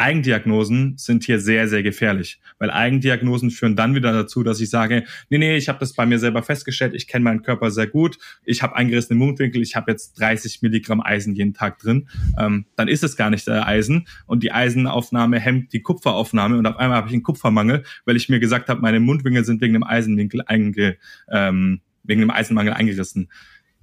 Eigendiagnosen 0.00 0.96
sind 0.96 1.24
hier 1.24 1.38
sehr, 1.38 1.68
sehr 1.68 1.82
gefährlich, 1.82 2.40
weil 2.58 2.70
Eigendiagnosen 2.70 3.50
führen 3.50 3.76
dann 3.76 3.94
wieder 3.94 4.12
dazu, 4.12 4.42
dass 4.42 4.60
ich 4.60 4.70
sage, 4.70 5.04
nee, 5.28 5.36
nee, 5.36 5.56
ich 5.56 5.68
habe 5.68 5.78
das 5.78 5.92
bei 5.92 6.06
mir 6.06 6.18
selber 6.18 6.42
festgestellt, 6.42 6.94
ich 6.94 7.06
kenne 7.06 7.24
meinen 7.24 7.42
Körper 7.42 7.70
sehr 7.70 7.86
gut, 7.86 8.16
ich 8.44 8.62
habe 8.62 8.76
eingerissene 8.76 9.18
Mundwinkel, 9.18 9.60
ich 9.60 9.76
habe 9.76 9.90
jetzt 9.90 10.18
30 10.18 10.62
Milligramm 10.62 11.02
Eisen 11.02 11.34
jeden 11.34 11.52
Tag 11.52 11.78
drin, 11.78 12.08
ähm, 12.38 12.64
dann 12.76 12.88
ist 12.88 13.04
es 13.04 13.16
gar 13.16 13.28
nicht 13.28 13.46
der 13.46 13.66
Eisen 13.66 14.06
und 14.26 14.42
die 14.42 14.52
Eisenaufnahme 14.52 15.38
hemmt 15.38 15.74
die 15.74 15.82
Kupferaufnahme 15.82 16.56
und 16.56 16.66
auf 16.66 16.78
einmal 16.78 16.96
habe 16.96 17.08
ich 17.08 17.14
einen 17.14 17.22
Kupfermangel, 17.22 17.84
weil 18.06 18.16
ich 18.16 18.30
mir 18.30 18.40
gesagt 18.40 18.70
habe, 18.70 18.80
meine 18.80 19.00
Mundwinkel 19.00 19.44
sind 19.44 19.60
wegen 19.60 19.74
dem 19.74 19.84
Eisenwinkel 19.84 20.42
einge, 20.46 20.96
ähm, 21.30 21.82
wegen 22.04 22.22
dem 22.22 22.30
Eisenmangel 22.30 22.72
eingerissen. 22.72 23.28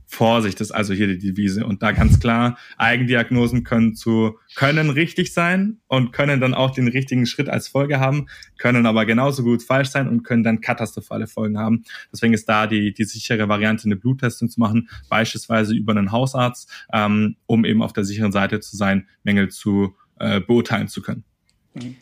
Vorsicht 0.09 0.61
ist 0.61 0.71
also 0.71 0.93
hier 0.93 1.07
die 1.07 1.17
Devise. 1.17 1.65
Und 1.65 1.83
da 1.83 1.91
ganz 1.91 2.19
klar, 2.19 2.57
Eigendiagnosen 2.77 3.63
können 3.65 3.93
zu, 3.93 4.39
können 4.55 4.89
richtig 4.89 5.33
sein 5.33 5.79
und 5.87 6.13
können 6.13 6.39
dann 6.39 6.53
auch 6.53 6.71
den 6.71 6.87
richtigen 6.87 7.25
Schritt 7.25 7.49
als 7.49 7.67
Folge 7.67 7.99
haben, 7.99 8.27
können 8.57 8.85
aber 8.85 9.05
genauso 9.05 9.43
gut 9.43 9.61
falsch 9.61 9.89
sein 9.89 10.07
und 10.07 10.23
können 10.23 10.43
dann 10.43 10.61
katastrophale 10.61 11.27
Folgen 11.27 11.59
haben. 11.59 11.83
Deswegen 12.11 12.33
ist 12.33 12.47
da 12.47 12.67
die, 12.67 12.93
die 12.93 13.03
sichere 13.03 13.49
Variante, 13.49 13.85
eine 13.85 13.97
Bluttestung 13.97 14.49
zu 14.49 14.61
machen, 14.61 14.89
beispielsweise 15.09 15.75
über 15.75 15.91
einen 15.91 16.11
Hausarzt, 16.11 16.71
ähm, 16.93 17.35
um 17.45 17.65
eben 17.65 17.81
auf 17.81 17.91
der 17.91 18.05
sicheren 18.05 18.31
Seite 18.31 18.61
zu 18.61 18.77
sein, 18.77 19.07
Mängel 19.23 19.49
zu 19.49 19.93
äh, 20.19 20.39
beurteilen 20.39 20.87
zu 20.87 21.01
können. 21.01 21.25
Mhm. 21.73 21.97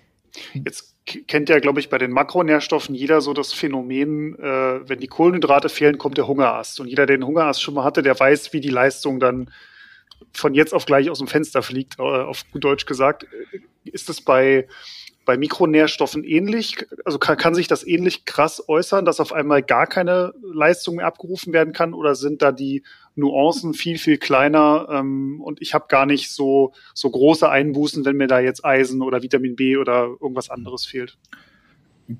Jetzt 0.54 0.96
kennt 1.06 1.50
ja, 1.50 1.60
glaube 1.60 1.80
ich, 1.80 1.90
bei 1.90 1.98
den 1.98 2.12
Makronährstoffen 2.12 2.96
jeder 2.96 3.22
so 3.22 3.34
das 3.34 3.54
Phänomen, 3.54 4.38
äh, 4.40 4.90
wenn 4.90 5.00
die 5.00 5.08
Kohlenhydrate 5.08 5.70
fehlen, 5.70 5.98
kommt 5.98 6.18
der 6.18 6.28
Hungerast. 6.28 6.80
Und 6.80 6.88
jeder, 6.88 7.06
der 7.06 7.18
den 7.18 7.28
Hungerast 7.28 7.62
schon 7.62 7.76
mal 7.76 7.84
hatte, 7.84 8.02
der 8.02 8.20
weiß, 8.20 8.54
wie 8.54 8.62
die 8.62 8.70
Leistung 8.70 9.20
dann 9.20 9.52
von 10.34 10.54
jetzt 10.54 10.74
auf 10.74 10.86
gleich 10.86 11.10
aus 11.10 11.20
dem 11.20 11.28
Fenster 11.28 11.62
fliegt, 11.62 12.00
äh, 12.00 12.02
auf 12.02 12.44
gut 12.52 12.64
Deutsch 12.64 12.86
gesagt. 12.86 13.28
Ist 13.84 14.10
es 14.10 14.22
bei, 14.22 14.68
bei 15.26 15.38
Mikronährstoffen 15.38 16.24
ähnlich? 16.24 16.86
Also 17.06 17.20
kann, 17.20 17.38
kann 17.38 17.56
sich 17.56 17.68
das 17.68 17.86
ähnlich 17.86 18.26
krass 18.26 18.68
äußern, 18.68 19.06
dass 19.06 19.20
auf 19.20 19.34
einmal 19.34 19.62
gar 19.62 19.88
keine 19.88 20.34
Leistung 20.42 20.96
mehr 20.96 21.06
abgerufen 21.06 21.54
werden 21.54 21.74
kann? 21.74 21.94
Oder 21.94 22.16
sind 22.16 22.42
da 22.42 22.52
die 22.52 22.84
Nuancen 23.16 23.74
viel, 23.74 23.98
viel 23.98 24.18
kleiner 24.18 24.88
ähm, 24.92 25.42
und 25.42 25.62
ich 25.62 25.74
habe 25.74 25.86
gar 25.88 26.06
nicht 26.06 26.32
so, 26.32 26.74
so 26.94 27.10
große 27.10 27.50
Einbußen, 27.50 28.06
wenn 28.06 28.18
mir 28.18 28.28
da 28.28 28.40
jetzt 28.40 28.66
Eisen 28.66 29.02
oder 29.02 29.24
Vitamin 29.24 29.56
B 29.56 29.78
oder 29.78 30.10
irgendwas 30.22 30.50
anderes 30.50 30.86
fehlt? 30.86 31.18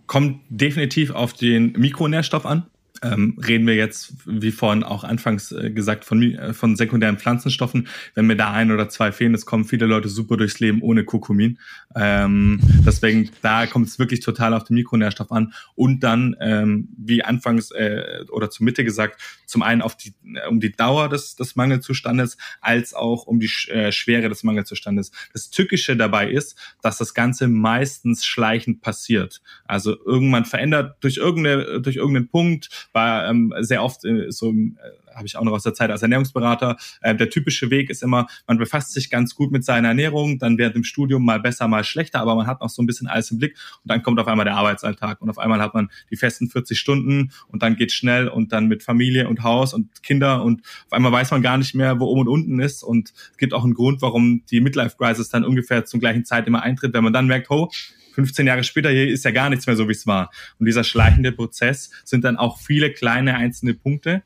Kommt 0.08 0.42
definitiv 0.50 1.12
auf 1.12 1.34
den 1.34 1.74
Mikronährstoff 1.74 2.46
an 2.46 2.66
ähm, 3.14 3.38
reden 3.46 3.68
wir 3.68 3.76
jetzt, 3.76 4.14
wie 4.26 4.52
vorhin 4.52 4.84
auch 4.84 5.04
anfangs 5.04 5.52
äh, 5.52 5.72
gesagt, 5.72 6.06
von, 6.06 6.22
äh, 6.22 6.54
von 6.54 6.76
sekundären 6.76 7.18
Pflanzenstoffen. 7.18 7.88
Wenn 8.14 8.28
mir 8.28 8.36
da 8.36 8.52
ein 8.52 8.72
oder 8.72 8.90
zwei 8.90 9.12
fehlen, 9.12 9.34
es 9.34 9.46
kommen 9.46 9.66
viele 9.66 9.86
Leute 9.86 10.10
super 10.10 10.38
durchs 10.38 10.60
Leben 10.60 10.82
ohne 10.82 11.04
Kurkumin. 11.04 11.60
Ähm, 11.96 12.60
deswegen, 12.86 13.30
da 13.42 13.68
kommt 13.68 13.88
es 13.88 14.00
wirklich 14.00 14.22
total 14.22 14.54
auf 14.54 14.64
den 14.64 14.76
Mikronährstoff 14.76 15.32
an. 15.32 15.54
Und 15.76 16.02
dann, 16.02 16.36
ähm, 16.40 16.90
wie 16.98 17.24
anfangs 17.24 17.72
äh, 17.72 18.26
oder 18.30 18.50
zur 18.50 18.66
Mitte 18.66 18.84
gesagt, 18.84 19.22
zum 19.46 19.62
einen 19.62 19.82
auf 19.82 19.96
die, 19.96 20.14
äh, 20.36 20.48
um 20.48 20.60
die 20.60 20.72
Dauer 20.72 21.10
des, 21.10 21.36
des 21.36 21.56
Mangelzustandes, 21.56 22.38
als 22.62 22.94
auch 22.94 23.28
um 23.28 23.40
die 23.40 23.52
äh, 23.70 23.92
Schwere 23.92 24.30
des 24.30 24.44
Mangelzustandes. 24.44 25.12
Das 25.34 25.50
Tückische 25.50 25.96
dabei 25.96 26.30
ist, 26.30 26.58
dass 26.82 26.98
das 26.98 27.14
Ganze 27.14 27.48
meistens 27.48 28.26
schleichend 28.26 28.82
passiert. 28.82 29.42
Also 29.66 29.96
irgendwann 30.06 30.46
verändert 30.46 30.98
durch 31.02 31.18
irgendeine, 31.18 31.82
durch 31.82 31.96
irgendeinen 31.98 32.28
Punkt, 32.28 32.70
war 32.96 33.30
ähm, 33.30 33.54
sehr 33.60 33.84
oft 33.84 34.04
äh, 34.06 34.32
so 34.32 34.52
äh, 34.52 34.74
habe 35.16 35.28
ich 35.28 35.38
auch 35.38 35.44
noch 35.44 35.54
aus 35.54 35.64
der 35.64 35.74
Zeit 35.74 35.92
als 35.92 36.02
Ernährungsberater. 36.02 36.78
Äh, 37.02 37.16
der 37.16 37.30
typische 37.30 37.70
Weg 37.70 37.90
ist 37.90 38.04
immer, 38.04 38.28
man 38.48 38.58
befasst 38.58 38.94
sich 38.94 39.10
ganz 39.10 39.36
gut 39.36 39.52
mit 39.52 39.64
seiner 39.64 39.90
Ernährung, 39.90 40.40
dann 40.40 40.58
während 40.58 40.76
dem 40.76 40.84
Studium 40.84 41.24
mal 41.24 41.40
besser, 41.40 41.68
mal 41.68 41.84
schlechter, 41.84 42.20
aber 42.20 42.36
man 42.36 42.48
hat 42.48 42.62
noch 42.62 42.70
so 42.70 42.82
ein 42.82 42.86
bisschen 42.86 43.08
alles 43.08 43.32
im 43.32 43.38
Blick 43.38 43.56
und 43.84 43.92
dann 43.92 44.04
kommt 44.04 44.20
auf 44.20 44.28
einmal 44.28 44.46
der 44.46 44.56
Arbeitsalltag 44.56 45.22
und 45.22 45.30
auf 45.30 45.38
einmal 45.38 45.62
hat 45.62 45.74
man 45.74 45.90
die 46.12 46.18
festen 46.18 46.50
40 46.50 46.80
Stunden 46.80 47.32
und 47.48 47.64
dann 47.64 47.76
geht 47.76 47.92
schnell 47.92 48.28
und 48.28 48.52
dann 48.52 48.68
mit 48.68 48.84
Familie 48.84 49.30
und 49.30 49.44
Haus 49.44 49.74
und 49.74 50.04
Kinder 50.04 50.44
und 50.44 50.62
auf 50.88 50.94
einmal 50.94 51.12
weiß 51.12 51.32
man 51.32 51.42
gar 51.42 51.58
nicht 51.58 51.76
mehr, 51.76 52.00
wo 52.00 52.06
oben 52.06 52.22
und 52.22 52.28
unten 52.28 52.60
ist 52.60 52.84
und 52.84 53.14
es 53.32 53.38
gibt 53.38 53.54
auch 53.54 53.64
einen 53.64 53.74
Grund, 53.74 54.02
warum 54.02 54.44
die 54.50 54.62
Midlife 54.62 54.98
Crisis 54.98 55.30
dann 55.30 55.46
ungefähr 55.46 55.86
zur 55.86 56.00
gleichen 56.00 56.26
Zeit 56.26 56.48
immer 56.48 56.62
eintritt, 56.62 56.94
wenn 56.94 57.04
man 57.04 57.14
dann 57.14 57.28
merkt, 57.28 57.50
oh, 57.50 57.70
15 58.16 58.48
Jahre 58.48 58.64
später 58.64 58.90
hier 58.90 59.08
ist 59.08 59.26
ja 59.26 59.32
gar 59.32 59.50
nichts 59.50 59.68
mehr 59.68 59.76
so, 59.76 59.88
wie 59.88 59.94
es 59.94 60.08
war. 60.08 60.32
Und 60.58 60.66
dieser 60.66 60.84
schleichende 60.84 61.32
Prozess 61.32 61.92
sind 62.04 62.24
dann 62.24 62.38
auch 62.38 62.60
viele 62.60 62.92
kleine 62.92 63.36
einzelne 63.36 63.74
Punkte, 63.74 64.24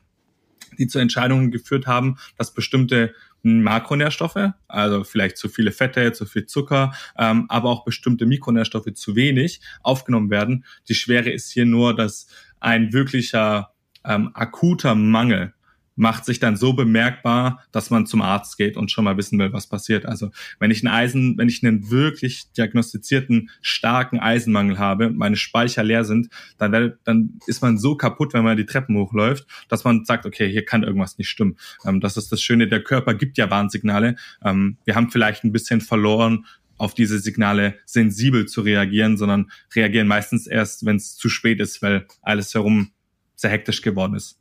die 0.78 0.86
zu 0.86 0.98
Entscheidungen 0.98 1.50
geführt 1.50 1.86
haben, 1.86 2.16
dass 2.38 2.54
bestimmte 2.54 3.14
Makronährstoffe, 3.42 4.50
also 4.68 5.02
vielleicht 5.02 5.36
zu 5.36 5.48
viele 5.48 5.72
Fette, 5.72 6.12
zu 6.12 6.26
viel 6.26 6.46
Zucker, 6.46 6.92
ähm, 7.18 7.46
aber 7.48 7.70
auch 7.70 7.84
bestimmte 7.84 8.26
Mikronährstoffe 8.26 8.92
zu 8.94 9.16
wenig 9.16 9.60
aufgenommen 9.82 10.30
werden. 10.30 10.64
Die 10.88 10.94
Schwere 10.94 11.30
ist 11.30 11.50
hier 11.50 11.64
nur, 11.64 11.96
dass 11.96 12.28
ein 12.60 12.92
wirklicher 12.92 13.72
ähm, 14.04 14.30
akuter 14.34 14.94
Mangel 14.94 15.54
macht 16.00 16.24
sich 16.24 16.40
dann 16.40 16.56
so 16.56 16.72
bemerkbar, 16.72 17.62
dass 17.72 17.90
man 17.90 18.06
zum 18.06 18.22
Arzt 18.22 18.56
geht 18.56 18.78
und 18.78 18.90
schon 18.90 19.04
mal 19.04 19.18
wissen 19.18 19.38
will, 19.38 19.52
was 19.52 19.66
passiert. 19.66 20.06
Also 20.06 20.30
wenn 20.58 20.70
ich 20.70 20.82
einen 20.82 20.94
Eisen, 20.94 21.36
wenn 21.36 21.50
ich 21.50 21.62
einen 21.62 21.90
wirklich 21.90 22.50
diagnostizierten 22.56 23.50
starken 23.60 24.18
Eisenmangel 24.18 24.78
habe, 24.78 25.10
meine 25.10 25.36
Speicher 25.36 25.84
leer 25.84 26.04
sind, 26.04 26.30
dann, 26.56 26.72
werde, 26.72 26.98
dann 27.04 27.38
ist 27.46 27.60
man 27.60 27.76
so 27.76 27.96
kaputt, 27.96 28.32
wenn 28.32 28.44
man 28.44 28.56
die 28.56 28.64
Treppen 28.64 28.96
hochläuft, 28.96 29.46
dass 29.68 29.84
man 29.84 30.06
sagt, 30.06 30.24
okay, 30.24 30.50
hier 30.50 30.64
kann 30.64 30.84
irgendwas 30.84 31.18
nicht 31.18 31.28
stimmen. 31.28 31.58
Ähm, 31.84 32.00
das 32.00 32.16
ist 32.16 32.32
das 32.32 32.40
Schöne, 32.40 32.66
der 32.66 32.82
Körper 32.82 33.12
gibt 33.12 33.36
ja 33.36 33.50
Warnsignale. 33.50 34.16
Ähm, 34.42 34.78
wir 34.86 34.94
haben 34.94 35.10
vielleicht 35.10 35.44
ein 35.44 35.52
bisschen 35.52 35.82
verloren, 35.82 36.46
auf 36.78 36.94
diese 36.94 37.18
Signale 37.18 37.78
sensibel 37.84 38.46
zu 38.46 38.62
reagieren, 38.62 39.18
sondern 39.18 39.50
reagieren 39.76 40.08
meistens 40.08 40.46
erst, 40.46 40.86
wenn 40.86 40.96
es 40.96 41.14
zu 41.14 41.28
spät 41.28 41.60
ist, 41.60 41.82
weil 41.82 42.06
alles 42.22 42.54
herum 42.54 42.92
sehr 43.36 43.50
hektisch 43.50 43.82
geworden 43.82 44.14
ist. 44.14 44.38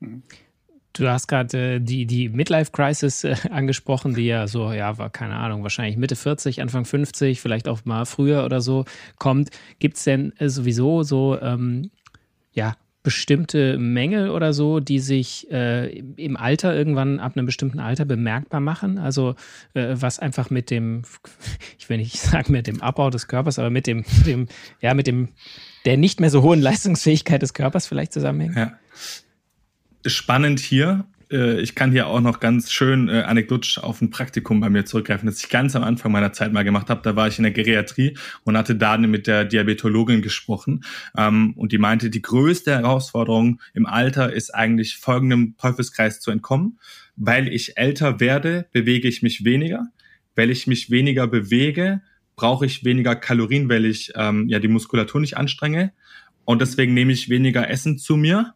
Mhm. 0.00 0.22
Du 0.92 1.08
hast 1.08 1.28
gerade 1.28 1.76
äh, 1.76 1.80
die, 1.80 2.06
die 2.06 2.28
Midlife-Crisis 2.28 3.24
äh, 3.24 3.36
angesprochen, 3.50 4.14
die 4.14 4.26
ja 4.26 4.46
so, 4.46 4.72
ja, 4.72 4.98
war 4.98 5.10
keine 5.10 5.36
Ahnung, 5.36 5.62
wahrscheinlich 5.62 5.96
Mitte 5.96 6.16
40, 6.16 6.60
Anfang 6.60 6.84
50, 6.84 7.40
vielleicht 7.40 7.68
auch 7.68 7.84
mal 7.84 8.06
früher 8.06 8.44
oder 8.44 8.60
so 8.60 8.84
kommt. 9.18 9.50
Gibt 9.78 9.96
es 9.96 10.04
denn 10.04 10.32
äh, 10.38 10.48
sowieso 10.48 11.02
so, 11.02 11.38
ähm, 11.40 11.90
ja, 12.52 12.76
bestimmte 13.02 13.78
Mängel 13.78 14.28
oder 14.28 14.52
so, 14.52 14.78
die 14.78 14.98
sich 14.98 15.50
äh, 15.50 15.88
im 16.16 16.36
Alter 16.36 16.74
irgendwann 16.76 17.18
ab 17.18 17.34
einem 17.34 17.46
bestimmten 17.46 17.78
Alter 17.78 18.04
bemerkbar 18.04 18.60
machen? 18.60 18.98
Also 18.98 19.36
äh, 19.72 19.94
was 19.94 20.18
einfach 20.18 20.50
mit 20.50 20.70
dem, 20.70 21.02
ich 21.78 21.88
will 21.88 21.96
nicht 21.96 22.18
sagen 22.18 22.52
mit 22.52 22.66
dem 22.66 22.82
Abbau 22.82 23.08
des 23.08 23.26
Körpers, 23.26 23.58
aber 23.58 23.70
mit 23.70 23.86
dem, 23.86 24.04
dem 24.26 24.48
ja, 24.80 24.92
mit 24.94 25.06
dem 25.06 25.28
der 25.86 25.96
nicht 25.96 26.20
mehr 26.20 26.28
so 26.28 26.42
hohen 26.42 26.60
Leistungsfähigkeit 26.60 27.40
des 27.40 27.54
Körpers 27.54 27.86
vielleicht 27.86 28.12
zusammenhängt? 28.12 28.56
Ja 28.56 28.72
spannend 30.06 30.60
hier. 30.60 31.06
Äh, 31.30 31.60
ich 31.60 31.74
kann 31.74 31.92
hier 31.92 32.06
auch 32.06 32.20
noch 32.20 32.40
ganz 32.40 32.72
schön 32.72 33.08
äh, 33.08 33.22
anekdotisch 33.22 33.78
auf 33.78 34.00
ein 34.00 34.10
Praktikum 34.10 34.60
bei 34.60 34.70
mir 34.70 34.84
zurückgreifen, 34.84 35.26
das 35.26 35.42
ich 35.42 35.48
ganz 35.48 35.76
am 35.76 35.84
Anfang 35.84 36.12
meiner 36.12 36.32
Zeit 36.32 36.52
mal 36.52 36.64
gemacht 36.64 36.90
habe. 36.90 37.02
Da 37.02 37.16
war 37.16 37.28
ich 37.28 37.38
in 37.38 37.44
der 37.44 37.52
Geriatrie 37.52 38.16
und 38.44 38.56
hatte 38.56 38.74
da 38.74 38.98
mit 38.98 39.26
der 39.26 39.44
Diabetologin 39.44 40.22
gesprochen. 40.22 40.84
Ähm, 41.16 41.54
und 41.56 41.72
die 41.72 41.78
meinte, 41.78 42.10
die 42.10 42.22
größte 42.22 42.72
Herausforderung 42.72 43.60
im 43.74 43.86
Alter 43.86 44.32
ist 44.32 44.54
eigentlich 44.54 44.96
folgendem 44.96 45.54
Teufelskreis 45.58 46.20
zu 46.20 46.30
entkommen. 46.30 46.78
Weil 47.16 47.48
ich 47.48 47.76
älter 47.76 48.18
werde, 48.18 48.66
bewege 48.72 49.08
ich 49.08 49.22
mich 49.22 49.44
weniger. 49.44 49.88
Weil 50.34 50.50
ich 50.50 50.66
mich 50.66 50.90
weniger 50.90 51.26
bewege, 51.26 52.00
brauche 52.34 52.64
ich 52.64 52.84
weniger 52.84 53.14
Kalorien, 53.14 53.68
weil 53.68 53.84
ich 53.84 54.12
ähm, 54.14 54.48
ja 54.48 54.58
die 54.58 54.68
Muskulatur 54.68 55.20
nicht 55.20 55.36
anstrenge. 55.36 55.92
Und 56.46 56.62
deswegen 56.62 56.94
nehme 56.94 57.12
ich 57.12 57.28
weniger 57.28 57.68
Essen 57.68 57.98
zu 57.98 58.16
mir 58.16 58.54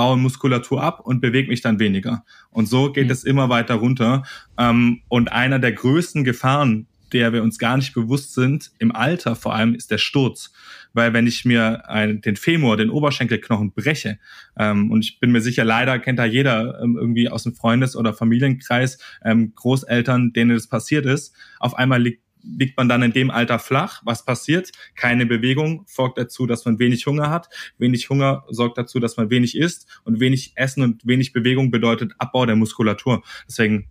baue 0.00 0.16
Muskulatur 0.16 0.82
ab 0.82 1.00
und 1.00 1.20
bewege 1.20 1.48
mich 1.48 1.60
dann 1.60 1.78
weniger. 1.78 2.24
Und 2.48 2.64
so 2.64 2.90
geht 2.90 3.04
mhm. 3.04 3.10
es 3.10 3.22
immer 3.22 3.50
weiter 3.50 3.74
runter. 3.74 4.22
Ähm, 4.56 5.02
und 5.08 5.30
einer 5.30 5.58
der 5.58 5.72
größten 5.72 6.24
Gefahren, 6.24 6.86
der 7.12 7.34
wir 7.34 7.42
uns 7.42 7.58
gar 7.58 7.76
nicht 7.76 7.92
bewusst 7.92 8.32
sind, 8.32 8.70
im 8.78 8.96
Alter 8.96 9.36
vor 9.36 9.54
allem, 9.54 9.74
ist 9.74 9.90
der 9.90 9.98
Sturz. 9.98 10.54
Weil 10.94 11.12
wenn 11.12 11.26
ich 11.26 11.44
mir 11.44 11.86
ein, 11.90 12.22
den 12.22 12.36
Femur, 12.36 12.78
den 12.78 12.88
Oberschenkelknochen 12.88 13.72
breche, 13.72 14.18
ähm, 14.58 14.90
und 14.90 15.04
ich 15.04 15.20
bin 15.20 15.32
mir 15.32 15.42
sicher, 15.42 15.64
leider 15.64 15.98
kennt 15.98 16.18
da 16.18 16.24
jeder 16.24 16.80
ähm, 16.82 16.96
irgendwie 16.98 17.28
aus 17.28 17.42
dem 17.42 17.54
Freundes- 17.54 17.94
oder 17.94 18.14
Familienkreis 18.14 18.96
ähm, 19.22 19.52
Großeltern, 19.54 20.32
denen 20.32 20.54
das 20.54 20.66
passiert 20.66 21.04
ist, 21.04 21.36
auf 21.58 21.74
einmal 21.74 22.00
liegt 22.00 22.22
liegt 22.42 22.76
man 22.76 22.88
dann 22.88 23.02
in 23.02 23.12
dem 23.12 23.30
Alter 23.30 23.58
flach. 23.58 24.02
Was 24.04 24.24
passiert? 24.24 24.70
Keine 24.94 25.26
Bewegung 25.26 25.84
folgt 25.86 26.18
dazu, 26.18 26.46
dass 26.46 26.64
man 26.64 26.78
wenig 26.78 27.06
Hunger 27.06 27.30
hat. 27.30 27.48
Wenig 27.78 28.08
Hunger 28.10 28.44
sorgt 28.48 28.78
dazu, 28.78 28.98
dass 29.00 29.16
man 29.16 29.30
wenig 29.30 29.56
isst. 29.56 29.86
Und 30.04 30.20
wenig 30.20 30.52
Essen 30.56 30.82
und 30.82 31.06
wenig 31.06 31.32
Bewegung 31.32 31.70
bedeutet 31.70 32.12
Abbau 32.18 32.46
der 32.46 32.56
Muskulatur. 32.56 33.22
Deswegen 33.46 33.88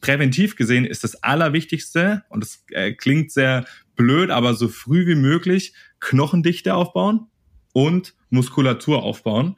präventiv 0.00 0.56
gesehen 0.56 0.84
ist 0.84 1.04
das 1.04 1.22
Allerwichtigste, 1.22 2.24
und 2.28 2.42
das 2.42 2.64
äh, 2.70 2.92
klingt 2.92 3.30
sehr 3.32 3.66
blöd, 3.94 4.30
aber 4.30 4.54
so 4.54 4.68
früh 4.68 5.06
wie 5.06 5.14
möglich 5.14 5.72
Knochendichte 6.00 6.74
aufbauen 6.74 7.26
und 7.72 8.14
Muskulatur 8.30 9.02
aufbauen 9.02 9.56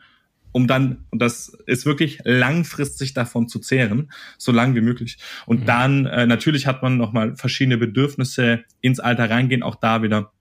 um 0.52 0.66
dann, 0.66 1.04
und 1.10 1.20
das 1.20 1.48
ist 1.66 1.86
wirklich 1.86 2.20
langfristig 2.24 3.14
davon 3.14 3.48
zu 3.48 3.58
zehren, 3.58 4.10
so 4.38 4.52
lang 4.52 4.74
wie 4.74 4.80
möglich. 4.80 5.18
Und 5.46 5.60
mhm. 5.60 5.66
dann, 5.66 6.06
äh, 6.06 6.26
natürlich 6.26 6.66
hat 6.66 6.82
man 6.82 6.96
nochmal 6.96 7.36
verschiedene 7.36 7.78
Bedürfnisse 7.78 8.64
ins 8.80 9.00
Alter 9.00 9.30
reingehen, 9.30 9.62
auch 9.62 9.76
da 9.76 10.02
wieder 10.02 10.32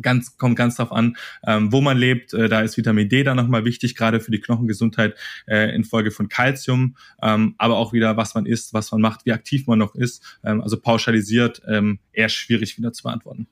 ganz 0.00 0.36
kommt 0.38 0.56
ganz 0.56 0.76
drauf 0.76 0.92
an, 0.92 1.16
ähm, 1.46 1.72
wo 1.72 1.80
man 1.80 1.96
lebt. 1.96 2.34
Äh, 2.34 2.48
da 2.48 2.60
ist 2.60 2.76
Vitamin 2.76 3.08
D 3.08 3.22
dann 3.22 3.36
nochmal 3.36 3.64
wichtig, 3.64 3.94
gerade 3.94 4.20
für 4.20 4.30
die 4.30 4.40
Knochengesundheit 4.40 5.14
äh, 5.46 5.74
infolge 5.74 6.10
von 6.10 6.28
Kalzium, 6.28 6.96
ähm, 7.22 7.54
aber 7.58 7.76
auch 7.76 7.92
wieder, 7.92 8.16
was 8.16 8.34
man 8.34 8.46
isst, 8.46 8.74
was 8.74 8.92
man 8.92 9.00
macht, 9.00 9.24
wie 9.26 9.32
aktiv 9.32 9.66
man 9.66 9.78
noch 9.78 9.94
ist. 9.94 10.38
Ähm, 10.44 10.60
also 10.60 10.78
pauschalisiert 10.78 11.62
ähm, 11.68 11.98
eher 12.12 12.28
schwierig 12.28 12.76
wieder 12.76 12.92
zu 12.92 13.04
beantworten. 13.04 13.46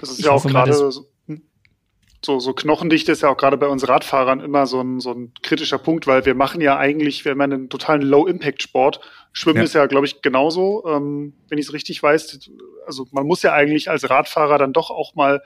Das 0.00 0.10
ist 0.10 0.18
ich 0.18 0.24
ja 0.24 0.32
auch 0.32 0.44
gerade 0.44 0.72
so, 0.72 1.06
so 2.24 2.52
Knochendichte 2.52 3.12
ist 3.12 3.22
ja 3.22 3.28
auch 3.28 3.36
gerade 3.36 3.56
bei 3.56 3.68
uns 3.68 3.88
Radfahrern 3.88 4.40
immer 4.40 4.66
so 4.66 4.80
ein, 4.80 5.00
so 5.00 5.12
ein 5.12 5.32
kritischer 5.42 5.78
Punkt, 5.78 6.06
weil 6.06 6.24
wir 6.26 6.34
machen 6.34 6.60
ja 6.60 6.76
eigentlich, 6.76 7.24
wir 7.24 7.32
haben 7.32 7.40
einen 7.40 7.68
totalen 7.68 8.02
Low-Impact-Sport. 8.02 9.00
Schwimmen 9.32 9.58
ja. 9.58 9.64
ist 9.64 9.74
ja, 9.74 9.86
glaube 9.86 10.06
ich, 10.06 10.20
genauso, 10.20 10.84
ähm, 10.86 11.34
wenn 11.48 11.58
ich 11.58 11.66
es 11.66 11.72
richtig 11.72 12.02
weiß. 12.02 12.50
Also 12.86 13.06
man 13.12 13.26
muss 13.26 13.42
ja 13.42 13.52
eigentlich 13.52 13.88
als 13.88 14.10
Radfahrer 14.10 14.58
dann 14.58 14.72
doch 14.72 14.90
auch 14.90 15.14
mal 15.14 15.42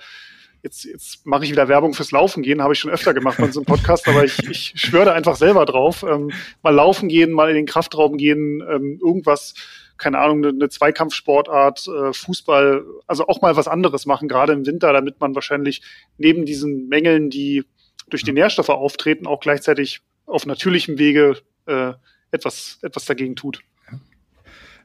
jetzt, 0.63 0.85
jetzt 0.85 1.27
mache 1.27 1.45
ich 1.45 1.51
wieder 1.51 1.69
Werbung 1.69 1.93
fürs 1.93 2.13
Laufen 2.13 2.43
gehen, 2.43 2.63
habe 2.63 2.73
ich 2.73 2.79
schon 2.79 2.91
öfter 2.91 3.15
gemacht 3.15 3.39
bei 3.39 3.45
unserem 3.45 3.67
Podcast, 3.67 4.09
aber 4.09 4.25
ich, 4.25 4.39
ich 4.49 4.73
schwöre 4.77 5.07
da 5.07 5.13
einfach 5.13 5.37
selber 5.37 5.67
drauf. 5.67 6.05
Ähm, 6.09 6.31
mal 6.63 6.75
laufen 6.75 7.09
gehen, 7.09 7.33
mal 7.33 7.51
in 7.51 7.57
den 7.57 7.67
Kraftraum 7.67 8.17
gehen, 8.17 8.63
ähm, 8.69 8.99
irgendwas 9.03 9.55
keine 9.98 10.18
Ahnung, 10.18 10.44
eine, 10.44 10.68
Zweikampfsportart, 10.68 11.87
äh, 11.87 12.12
Fußball, 12.12 12.85
also 13.07 13.26
auch 13.26 13.40
mal 13.40 13.57
was 13.57 13.68
anderes 13.68 14.07
machen, 14.07 14.28
gerade 14.28 14.52
im 14.52 14.66
Winter, 14.66 14.92
damit 14.92 15.20
man 15.20 15.35
wahrscheinlich 15.35 15.83
neben 16.18 16.44
diesen 16.44 16.88
Mängeln, 16.88 17.31
die 17.31 17.64
durch 18.09 18.24
die 18.24 18.33
Nährstoffe 18.33 18.68
auftreten, 18.68 19.26
auch 19.26 19.40
gleichzeitig 19.40 20.00
auf 20.26 20.46
natürlichem 20.46 20.98
Wege 20.98 21.38
äh, 21.66 21.92
etwas, 22.31 22.78
etwas 22.83 23.05
dagegen 23.05 23.37
tut. 23.37 23.62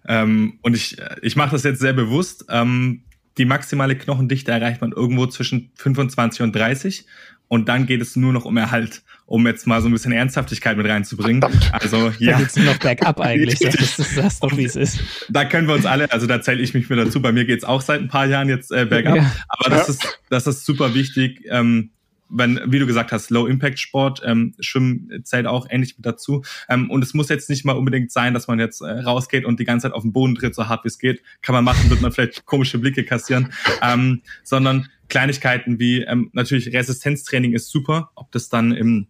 Ähm, 0.08 0.60
und 0.62 0.76
ich, 0.76 0.98
ich 1.22 1.36
mache 1.36 1.52
das 1.52 1.64
jetzt 1.64 1.80
sehr 1.80 1.94
bewusst. 1.94 2.46
Ähm, 2.50 3.04
die 3.38 3.46
maximale 3.46 3.98
Knochendichte 3.98 4.52
erreicht 4.52 4.82
man 4.82 4.92
irgendwo 4.92 5.28
zwischen 5.28 5.72
25 5.76 6.42
und 6.42 6.56
30 6.56 7.06
und 7.48 7.70
dann 7.70 7.86
geht 7.86 8.02
es 8.02 8.16
nur 8.16 8.34
noch 8.34 8.46
um 8.46 8.58
Erhalt, 8.58 9.02
um 9.26 9.46
jetzt 9.48 9.68
mal 9.68 9.82
so 9.82 9.88
ein 9.88 9.92
bisschen 9.92 10.12
Ernsthaftigkeit 10.12 10.78
mit 10.78 10.88
reinzubringen. 10.88 11.42
Verdammt. 11.42 11.74
Also 11.74 12.12
ja. 12.20 12.34
Da 12.34 12.38
geht's 12.40 12.56
nur 12.56 12.66
noch 12.66 12.78
bergab 12.78 13.20
eigentlich. 13.22 13.60
Das 13.60 13.76
ist, 13.76 14.00
das 14.18 14.34
ist 14.34 14.44
doch, 14.44 14.56
wie 14.58 14.66
es 14.66 14.76
ist. 14.76 15.00
Da 15.30 15.46
können 15.46 15.68
wir 15.68 15.76
uns 15.76 15.86
alle, 15.86 16.12
also 16.12 16.28
da 16.28 16.42
zähle 16.42 16.62
ich 16.62 16.74
mich 16.74 16.90
mir 16.90 16.98
dazu. 16.98 17.22
Bei 17.22 17.32
mir 17.32 17.46
geht's 17.46 17.64
auch 17.64 17.82
seit 17.82 18.02
ein 18.02 18.08
paar 18.08 18.26
Jahren 18.26 18.50
jetzt 18.50 18.72
äh, 18.72 18.86
bergab. 18.86 19.18
Ja. 19.18 19.32
Aber 19.48 19.70
das 19.70 19.88
ja. 19.88 19.94
ist, 19.94 20.20
das 20.30 20.48
ist 20.48 20.66
super 20.66 20.94
wichtig. 20.94 21.42
Ähm, 21.50 21.92
wenn, 22.30 22.60
wie 22.66 22.80
du 22.80 22.86
gesagt 22.86 23.12
hast, 23.12 23.30
Low-Impact-Sport, 23.30 24.22
ähm, 24.26 24.54
Schwimmen 24.60 25.22
zählt 25.24 25.46
auch 25.46 25.68
ähnlich 25.70 25.98
mit 25.98 26.06
dazu. 26.06 26.44
Ähm, 26.70 26.90
und 26.90 27.04
es 27.04 27.14
muss 27.14 27.30
jetzt 27.30 27.50
nicht 27.50 27.66
mal 27.66 27.74
unbedingt 27.74 28.12
sein, 28.12 28.34
dass 28.34 28.48
man 28.48 28.60
jetzt 28.60 28.82
äh, 28.82 28.86
rausgeht 28.86 29.46
und 29.46 29.60
die 29.60 29.66
ganze 29.66 29.88
Zeit 29.88 29.94
auf 29.94 30.04
den 30.04 30.14
Boden 30.14 30.36
tritt, 30.36 30.56
so 30.56 30.68
hart 30.68 30.84
wie 30.84 30.90
es 30.90 31.00
geht. 31.00 31.22
Kann 31.42 31.54
man 31.54 31.64
machen, 31.64 31.90
wird 31.90 32.02
man 32.02 32.12
vielleicht 32.12 32.46
komische 32.46 32.80
Blicke 32.80 33.04
kassieren. 33.04 33.54
Ähm, 33.82 34.22
sondern 34.44 34.88
Kleinigkeiten 35.10 35.80
wie 35.80 36.02
ähm, 36.02 36.30
natürlich 36.34 36.74
Resistenztraining 36.74 37.54
ist 37.54 37.70
super, 37.70 38.12
ob 38.16 38.32
das 38.32 38.50
dann 38.50 38.72
im 38.72 39.08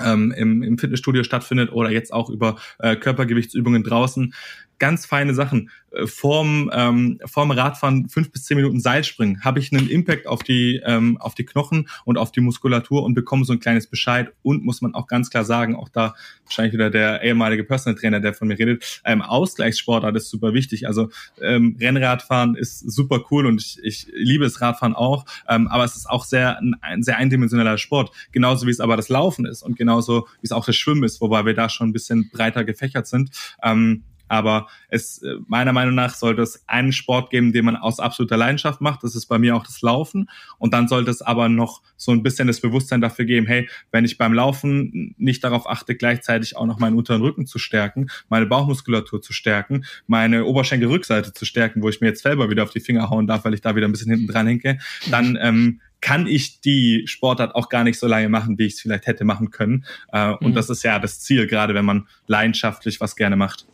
ähm, 0.00 0.32
im, 0.36 0.62
im 0.62 0.78
Fitnessstudio 0.78 1.22
stattfindet 1.22 1.70
oder 1.70 1.90
jetzt 1.90 2.12
auch 2.12 2.30
über 2.30 2.56
äh, 2.78 2.96
Körpergewichtsübungen 2.96 3.84
draußen 3.84 4.34
ganz 4.82 5.06
feine 5.06 5.32
Sachen. 5.32 5.70
Äh, 5.92 6.08
vorm, 6.08 6.68
ähm, 6.74 7.20
vorm 7.24 7.52
Radfahren 7.52 8.08
fünf 8.08 8.32
bis 8.32 8.46
zehn 8.46 8.56
Minuten 8.56 8.80
Seilspringen 8.80 9.44
habe 9.44 9.60
ich 9.60 9.72
einen 9.72 9.88
Impact 9.88 10.26
auf 10.26 10.42
die, 10.42 10.82
ähm, 10.84 11.18
auf 11.18 11.36
die 11.36 11.44
Knochen 11.44 11.88
und 12.04 12.18
auf 12.18 12.32
die 12.32 12.40
Muskulatur 12.40 13.04
und 13.04 13.14
bekomme 13.14 13.44
so 13.44 13.52
ein 13.52 13.60
kleines 13.60 13.86
Bescheid. 13.86 14.32
Und 14.42 14.64
muss 14.64 14.82
man 14.82 14.94
auch 14.94 15.06
ganz 15.06 15.30
klar 15.30 15.44
sagen, 15.44 15.76
auch 15.76 15.88
da 15.88 16.14
wahrscheinlich 16.46 16.72
wieder 16.72 16.90
der 16.90 17.22
ehemalige 17.22 17.62
Personal 17.62 17.96
Trainer, 17.96 18.18
der 18.18 18.34
von 18.34 18.48
mir 18.48 18.58
redet, 18.58 19.00
ähm, 19.04 19.22
Ausgleichssportart 19.22 20.16
ist 20.16 20.30
super 20.30 20.52
wichtig. 20.52 20.88
Also 20.88 21.10
ähm, 21.40 21.76
Rennradfahren 21.78 22.56
ist 22.56 22.80
super 22.80 23.24
cool 23.30 23.46
und 23.46 23.60
ich, 23.60 23.78
ich 23.84 24.08
liebe 24.12 24.42
das 24.42 24.60
Radfahren 24.60 24.96
auch, 24.96 25.26
ähm, 25.48 25.68
aber 25.68 25.84
es 25.84 25.94
ist 25.94 26.10
auch 26.10 26.24
sehr 26.24 26.60
ein 26.80 27.04
sehr 27.04 27.18
eindimensioneller 27.18 27.78
Sport. 27.78 28.10
Genauso 28.32 28.66
wie 28.66 28.72
es 28.72 28.80
aber 28.80 28.96
das 28.96 29.08
Laufen 29.08 29.46
ist 29.46 29.62
und 29.62 29.76
genauso 29.76 30.26
wie 30.40 30.46
es 30.46 30.50
auch 30.50 30.64
das 30.64 30.74
Schwimmen 30.74 31.04
ist, 31.04 31.20
wobei 31.20 31.44
wir 31.44 31.54
da 31.54 31.68
schon 31.68 31.90
ein 31.90 31.92
bisschen 31.92 32.30
breiter 32.30 32.64
gefächert 32.64 33.06
sind. 33.06 33.30
Ähm, 33.62 34.02
aber 34.32 34.66
es, 34.88 35.18
äh, 35.18 35.34
meiner 35.46 35.74
Meinung 35.74 35.94
nach 35.94 36.14
sollte 36.14 36.40
es 36.40 36.66
einen 36.66 36.92
Sport 36.92 37.28
geben, 37.28 37.52
den 37.52 37.66
man 37.66 37.76
aus 37.76 38.00
absoluter 38.00 38.38
Leidenschaft 38.38 38.80
macht. 38.80 39.04
Das 39.04 39.14
ist 39.14 39.26
bei 39.26 39.38
mir 39.38 39.54
auch 39.54 39.62
das 39.62 39.82
Laufen. 39.82 40.30
Und 40.56 40.72
dann 40.72 40.88
sollte 40.88 41.10
es 41.10 41.20
aber 41.20 41.50
noch 41.50 41.82
so 41.98 42.12
ein 42.12 42.22
bisschen 42.22 42.46
das 42.48 42.60
Bewusstsein 42.60 43.02
dafür 43.02 43.26
geben, 43.26 43.46
hey, 43.46 43.68
wenn 43.90 44.06
ich 44.06 44.16
beim 44.16 44.32
Laufen 44.32 45.14
nicht 45.18 45.44
darauf 45.44 45.68
achte, 45.68 45.94
gleichzeitig 45.94 46.56
auch 46.56 46.64
noch 46.64 46.78
meinen 46.78 46.96
unteren 46.96 47.20
Rücken 47.20 47.44
zu 47.44 47.58
stärken, 47.58 48.06
meine 48.30 48.46
Bauchmuskulatur 48.46 49.20
zu 49.20 49.34
stärken, 49.34 49.84
meine 50.06 50.46
Oberschenkelrückseite 50.46 51.34
zu 51.34 51.44
stärken, 51.44 51.82
wo 51.82 51.90
ich 51.90 52.00
mir 52.00 52.06
jetzt 52.06 52.22
selber 52.22 52.48
wieder 52.48 52.62
auf 52.62 52.70
die 52.70 52.80
Finger 52.80 53.10
hauen 53.10 53.26
darf, 53.26 53.44
weil 53.44 53.52
ich 53.52 53.60
da 53.60 53.76
wieder 53.76 53.86
ein 53.86 53.92
bisschen 53.92 54.10
hinten 54.10 54.32
dran 54.32 54.46
hinke, 54.46 54.78
dann 55.10 55.38
ähm, 55.42 55.80
kann 56.02 56.26
ich 56.26 56.60
die 56.60 57.04
Sportart 57.06 57.54
auch 57.54 57.70
gar 57.70 57.84
nicht 57.84 57.98
so 57.98 58.06
lange 58.06 58.28
machen, 58.28 58.58
wie 58.58 58.66
ich 58.66 58.74
es 58.74 58.80
vielleicht 58.80 59.06
hätte 59.06 59.24
machen 59.24 59.50
können. 59.50 59.86
Äh, 60.12 60.30
mhm. 60.30 60.36
Und 60.40 60.54
das 60.54 60.68
ist 60.68 60.82
ja 60.82 60.98
das 60.98 61.20
Ziel, 61.20 61.46
gerade 61.46 61.74
wenn 61.74 61.86
man 61.86 62.08
leidenschaftlich 62.26 63.00
was 63.00 63.16
gerne 63.16 63.36
macht. 63.36 63.66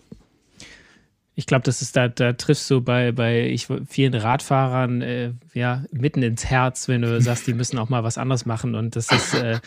Ich 1.38 1.46
glaube, 1.46 1.62
das 1.62 1.82
ist 1.82 1.94
da, 1.94 2.08
da 2.08 2.32
triffst 2.32 2.68
du 2.68 2.80
bei, 2.80 3.12
bei 3.12 3.46
ich, 3.46 3.68
vielen 3.86 4.12
Radfahrern 4.12 5.02
äh, 5.02 5.30
ja 5.54 5.84
mitten 5.92 6.20
ins 6.20 6.44
Herz, 6.44 6.88
wenn 6.88 7.02
du 7.02 7.20
sagst, 7.20 7.46
die 7.46 7.54
müssen 7.54 7.78
auch 7.78 7.88
mal 7.88 8.02
was 8.02 8.18
anderes 8.18 8.44
machen. 8.44 8.74
Und 8.74 8.96
das 8.96 9.12
ist, 9.12 9.34
äh, 9.34 9.60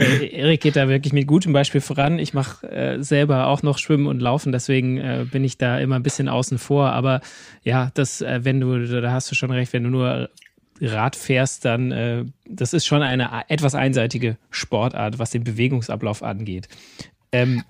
äh, 0.00 0.26
Erik 0.36 0.62
geht 0.62 0.74
da 0.74 0.88
wirklich 0.88 1.12
mit 1.12 1.28
gutem 1.28 1.52
Beispiel 1.52 1.80
voran. 1.80 2.18
Ich 2.18 2.34
mache 2.34 2.68
äh, 2.68 3.00
selber 3.04 3.46
auch 3.46 3.62
noch 3.62 3.78
Schwimmen 3.78 4.08
und 4.08 4.18
Laufen, 4.18 4.50
deswegen 4.50 4.98
äh, 4.98 5.24
bin 5.30 5.44
ich 5.44 5.58
da 5.58 5.78
immer 5.78 5.94
ein 5.94 6.02
bisschen 6.02 6.28
außen 6.28 6.58
vor. 6.58 6.90
Aber 6.90 7.20
ja, 7.62 7.92
das, 7.94 8.20
äh, 8.20 8.40
wenn 8.42 8.58
du, 8.58 9.00
da 9.00 9.12
hast 9.12 9.30
du 9.30 9.36
schon 9.36 9.52
recht, 9.52 9.72
wenn 9.72 9.84
du 9.84 9.90
nur 9.90 10.28
Rad 10.80 11.14
fährst, 11.14 11.64
dann 11.64 11.92
äh, 11.92 12.24
das 12.48 12.72
ist 12.72 12.84
schon 12.84 13.02
eine 13.02 13.44
etwas 13.46 13.76
einseitige 13.76 14.38
Sportart, 14.50 15.20
was 15.20 15.30
den 15.30 15.44
Bewegungsablauf 15.44 16.24
angeht. 16.24 16.66
Ähm, 17.30 17.62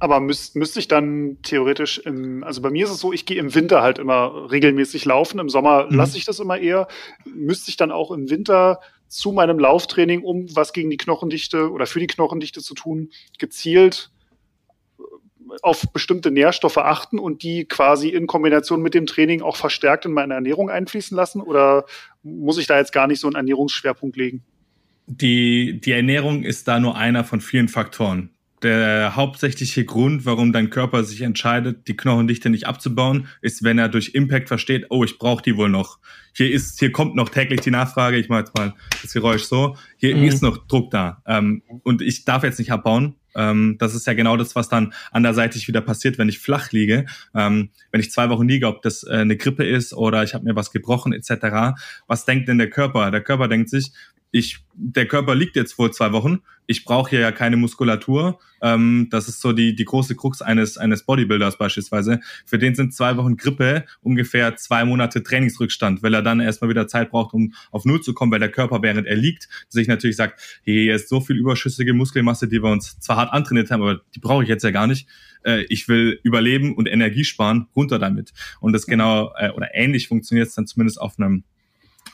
aber 0.00 0.18
müsste 0.18 0.58
müsst 0.58 0.78
ich 0.78 0.88
dann 0.88 1.36
theoretisch 1.42 1.98
im, 1.98 2.42
also 2.42 2.62
bei 2.62 2.70
mir 2.70 2.86
ist 2.86 2.90
es 2.90 3.00
so, 3.00 3.12
ich 3.12 3.26
gehe 3.26 3.38
im 3.38 3.54
Winter 3.54 3.82
halt 3.82 3.98
immer 3.98 4.50
regelmäßig 4.50 5.04
laufen, 5.04 5.38
im 5.38 5.50
Sommer 5.50 5.86
mhm. 5.86 5.96
lasse 5.96 6.16
ich 6.16 6.24
das 6.24 6.40
immer 6.40 6.58
eher. 6.58 6.88
Müsste 7.26 7.70
ich 7.70 7.76
dann 7.76 7.92
auch 7.92 8.10
im 8.10 8.30
Winter 8.30 8.80
zu 9.08 9.30
meinem 9.32 9.58
Lauftraining, 9.58 10.22
um 10.22 10.46
was 10.56 10.72
gegen 10.72 10.88
die 10.88 10.96
Knochendichte 10.96 11.70
oder 11.70 11.86
für 11.86 12.00
die 12.00 12.06
Knochendichte 12.06 12.62
zu 12.62 12.74
tun, 12.74 13.10
gezielt 13.38 14.10
äh, 14.98 15.02
auf 15.60 15.84
bestimmte 15.92 16.30
Nährstoffe 16.30 16.78
achten 16.78 17.18
und 17.18 17.42
die 17.42 17.66
quasi 17.66 18.08
in 18.08 18.26
Kombination 18.26 18.80
mit 18.80 18.94
dem 18.94 19.04
Training 19.04 19.42
auch 19.42 19.56
verstärkt 19.56 20.06
in 20.06 20.12
meine 20.12 20.32
Ernährung 20.32 20.70
einfließen 20.70 21.14
lassen? 21.14 21.42
Oder 21.42 21.84
muss 22.22 22.56
ich 22.56 22.66
da 22.66 22.78
jetzt 22.78 22.92
gar 22.92 23.06
nicht 23.06 23.20
so 23.20 23.26
einen 23.26 23.36
Ernährungsschwerpunkt 23.36 24.16
legen? 24.16 24.44
Die, 25.06 25.78
die 25.78 25.92
Ernährung 25.92 26.42
ist 26.42 26.68
da 26.68 26.80
nur 26.80 26.96
einer 26.96 27.24
von 27.24 27.42
vielen 27.42 27.68
Faktoren 27.68 28.30
der 28.62 29.16
hauptsächliche 29.16 29.84
Grund, 29.84 30.26
warum 30.26 30.52
dein 30.52 30.70
Körper 30.70 31.04
sich 31.04 31.22
entscheidet, 31.22 31.88
die 31.88 31.96
Knochendichte 31.96 32.50
nicht 32.50 32.66
abzubauen, 32.66 33.26
ist, 33.40 33.62
wenn 33.62 33.78
er 33.78 33.88
durch 33.88 34.14
Impact 34.14 34.48
versteht, 34.48 34.86
oh, 34.90 35.04
ich 35.04 35.18
brauche 35.18 35.42
die 35.42 35.56
wohl 35.56 35.70
noch. 35.70 35.98
Hier 36.34 36.50
ist, 36.50 36.78
hier 36.78 36.92
kommt 36.92 37.16
noch 37.16 37.30
täglich 37.30 37.60
die 37.60 37.70
Nachfrage, 37.70 38.18
ich 38.18 38.28
mache 38.28 38.40
jetzt 38.40 38.56
mal 38.56 38.74
das 39.02 39.12
Geräusch 39.12 39.44
so, 39.44 39.76
hier 39.96 40.14
mhm. 40.16 40.24
ist 40.24 40.42
noch 40.42 40.66
Druck 40.66 40.90
da. 40.90 41.22
Ähm, 41.26 41.62
und 41.82 42.02
ich 42.02 42.24
darf 42.24 42.42
jetzt 42.42 42.58
nicht 42.58 42.70
abbauen. 42.70 43.16
Ähm, 43.34 43.76
das 43.78 43.94
ist 43.94 44.06
ja 44.06 44.14
genau 44.14 44.36
das, 44.36 44.54
was 44.54 44.68
dann 44.68 44.92
anderseitig 45.12 45.68
wieder 45.68 45.80
passiert, 45.80 46.18
wenn 46.18 46.28
ich 46.28 46.38
flach 46.38 46.72
liege. 46.72 47.06
Ähm, 47.34 47.70
wenn 47.92 48.00
ich 48.00 48.10
zwei 48.10 48.28
Wochen 48.28 48.48
liege, 48.48 48.66
ob 48.66 48.82
das 48.82 49.04
äh, 49.04 49.18
eine 49.18 49.36
Grippe 49.36 49.64
ist 49.64 49.94
oder 49.94 50.22
ich 50.22 50.34
habe 50.34 50.44
mir 50.44 50.56
was 50.56 50.72
gebrochen 50.72 51.12
etc. 51.12 51.78
Was 52.06 52.24
denkt 52.24 52.48
denn 52.48 52.58
der 52.58 52.70
Körper? 52.70 53.10
Der 53.10 53.22
Körper 53.22 53.48
denkt 53.48 53.70
sich, 53.70 53.92
ich, 54.32 54.58
der 54.74 55.06
Körper 55.06 55.34
liegt 55.34 55.56
jetzt 55.56 55.72
vor 55.72 55.90
zwei 55.90 56.12
Wochen. 56.12 56.40
Ich 56.66 56.84
brauche 56.84 57.10
hier 57.10 57.20
ja 57.20 57.32
keine 57.32 57.56
Muskulatur. 57.56 58.38
Ähm, 58.62 59.08
das 59.10 59.28
ist 59.28 59.40
so 59.40 59.52
die, 59.52 59.74
die 59.74 59.84
große 59.84 60.14
Krux 60.14 60.40
eines, 60.40 60.78
eines 60.78 61.04
Bodybuilders 61.04 61.58
beispielsweise. 61.58 62.20
Für 62.46 62.58
den 62.58 62.76
sind 62.76 62.94
zwei 62.94 63.16
Wochen 63.16 63.36
Grippe 63.36 63.84
ungefähr 64.02 64.54
zwei 64.56 64.84
Monate 64.84 65.24
Trainingsrückstand, 65.24 66.02
weil 66.04 66.14
er 66.14 66.22
dann 66.22 66.38
erstmal 66.38 66.70
wieder 66.70 66.86
Zeit 66.86 67.10
braucht, 67.10 67.34
um 67.34 67.54
auf 67.72 67.84
Null 67.84 68.02
zu 68.02 68.14
kommen, 68.14 68.30
weil 68.30 68.38
der 68.38 68.52
Körper, 68.52 68.82
während 68.82 69.08
er 69.08 69.16
liegt, 69.16 69.48
sich 69.68 69.88
natürlich 69.88 70.16
sagt, 70.16 70.40
hey, 70.62 70.84
hier 70.84 70.94
ist 70.94 71.08
so 71.08 71.20
viel 71.20 71.36
überschüssige 71.36 71.92
Muskelmasse, 71.92 72.46
die 72.46 72.62
wir 72.62 72.70
uns 72.70 73.00
zwar 73.00 73.16
hart 73.16 73.32
antrainiert 73.32 73.72
haben, 73.72 73.82
aber 73.82 74.00
die 74.14 74.20
brauche 74.20 74.44
ich 74.44 74.48
jetzt 74.48 74.62
ja 74.62 74.70
gar 74.70 74.86
nicht. 74.86 75.08
Äh, 75.42 75.64
ich 75.68 75.88
will 75.88 76.20
überleben 76.22 76.76
und 76.76 76.86
Energie 76.86 77.24
sparen, 77.24 77.66
runter 77.74 77.98
damit. 77.98 78.32
Und 78.60 78.74
das 78.74 78.86
genau, 78.86 79.32
äh, 79.36 79.50
oder 79.50 79.74
ähnlich 79.74 80.06
funktioniert 80.06 80.46
es 80.46 80.54
dann 80.54 80.68
zumindest 80.68 81.00
auf 81.00 81.18
einem 81.18 81.42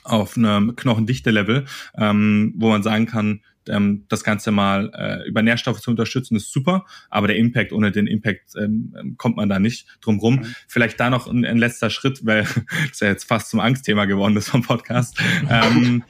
auf 0.06 0.36
einem 0.36 0.76
Knochendichte-Level, 0.76 1.66
ähm, 1.96 2.54
wo 2.56 2.68
man 2.68 2.82
sagen 2.82 3.06
kann, 3.06 3.40
ähm, 3.68 4.04
das 4.08 4.24
Ganze 4.24 4.50
mal 4.50 4.90
äh, 4.94 5.28
über 5.28 5.42
Nährstoffe 5.42 5.80
zu 5.80 5.90
unterstützen, 5.90 6.36
ist 6.36 6.52
super, 6.52 6.86
aber 7.10 7.26
der 7.26 7.36
Impact, 7.36 7.72
ohne 7.72 7.92
den 7.92 8.06
Impact 8.06 8.54
ähm, 8.56 8.94
ähm 8.98 9.16
kommt 9.16 9.36
man 9.36 9.48
da 9.48 9.58
nicht 9.58 9.86
drum 10.00 10.18
rum. 10.18 10.36
Mhm. 10.36 10.54
Vielleicht 10.68 11.00
da 11.00 11.10
noch 11.10 11.26
ein, 11.26 11.44
ein, 11.44 11.58
letzter 11.58 11.90
Schritt, 11.90 12.24
weil 12.24 12.42
das 12.44 12.92
ist 12.92 13.00
ja 13.00 13.08
jetzt 13.08 13.24
fast 13.24 13.50
zum 13.50 13.60
Angstthema 13.60 14.04
geworden 14.04 14.36
ist 14.36 14.48
vom 14.48 14.62
Podcast. 14.62 15.18
ähm, 15.50 16.04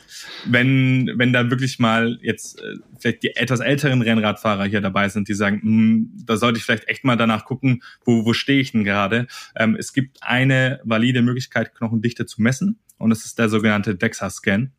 wenn, 0.45 1.13
wenn 1.17 1.33
da 1.33 1.51
wirklich 1.51 1.79
mal 1.79 2.19
jetzt 2.23 2.61
äh, 2.61 2.77
vielleicht 2.99 3.23
die 3.23 3.37
etwas 3.37 3.61
älteren 3.61 4.03
Rennradfahrer 4.03 4.65
hier 4.65 4.81
dabei 4.81 5.09
sind, 5.09 5.29
die 5.29 5.35
sagen, 5.35 5.61
hm, 5.63 6.11
da 6.25 6.37
sollte 6.37 6.59
ich 6.59 6.65
vielleicht 6.65 6.89
echt 6.89 7.05
mal 7.05 7.17
danach 7.17 7.45
gucken, 7.45 7.83
wo, 8.05 8.25
wo 8.25 8.33
stehe 8.33 8.61
ich 8.61 8.73
denn 8.73 8.85
gerade. 8.85 9.27
Ähm, 9.55 9.77
es 9.79 9.93
gibt 9.93 10.19
eine 10.23 10.81
valide 10.85 11.23
Möglichkeit, 11.23 11.75
Knochendichte 11.75 12.27
zu 12.27 12.43
messen 12.43 12.79
und 12.99 13.13
es 13.13 13.25
ist 13.25 13.39
der 13.39 13.49
sogenannte 13.49 13.95
DEXA-Scan. 13.95 14.71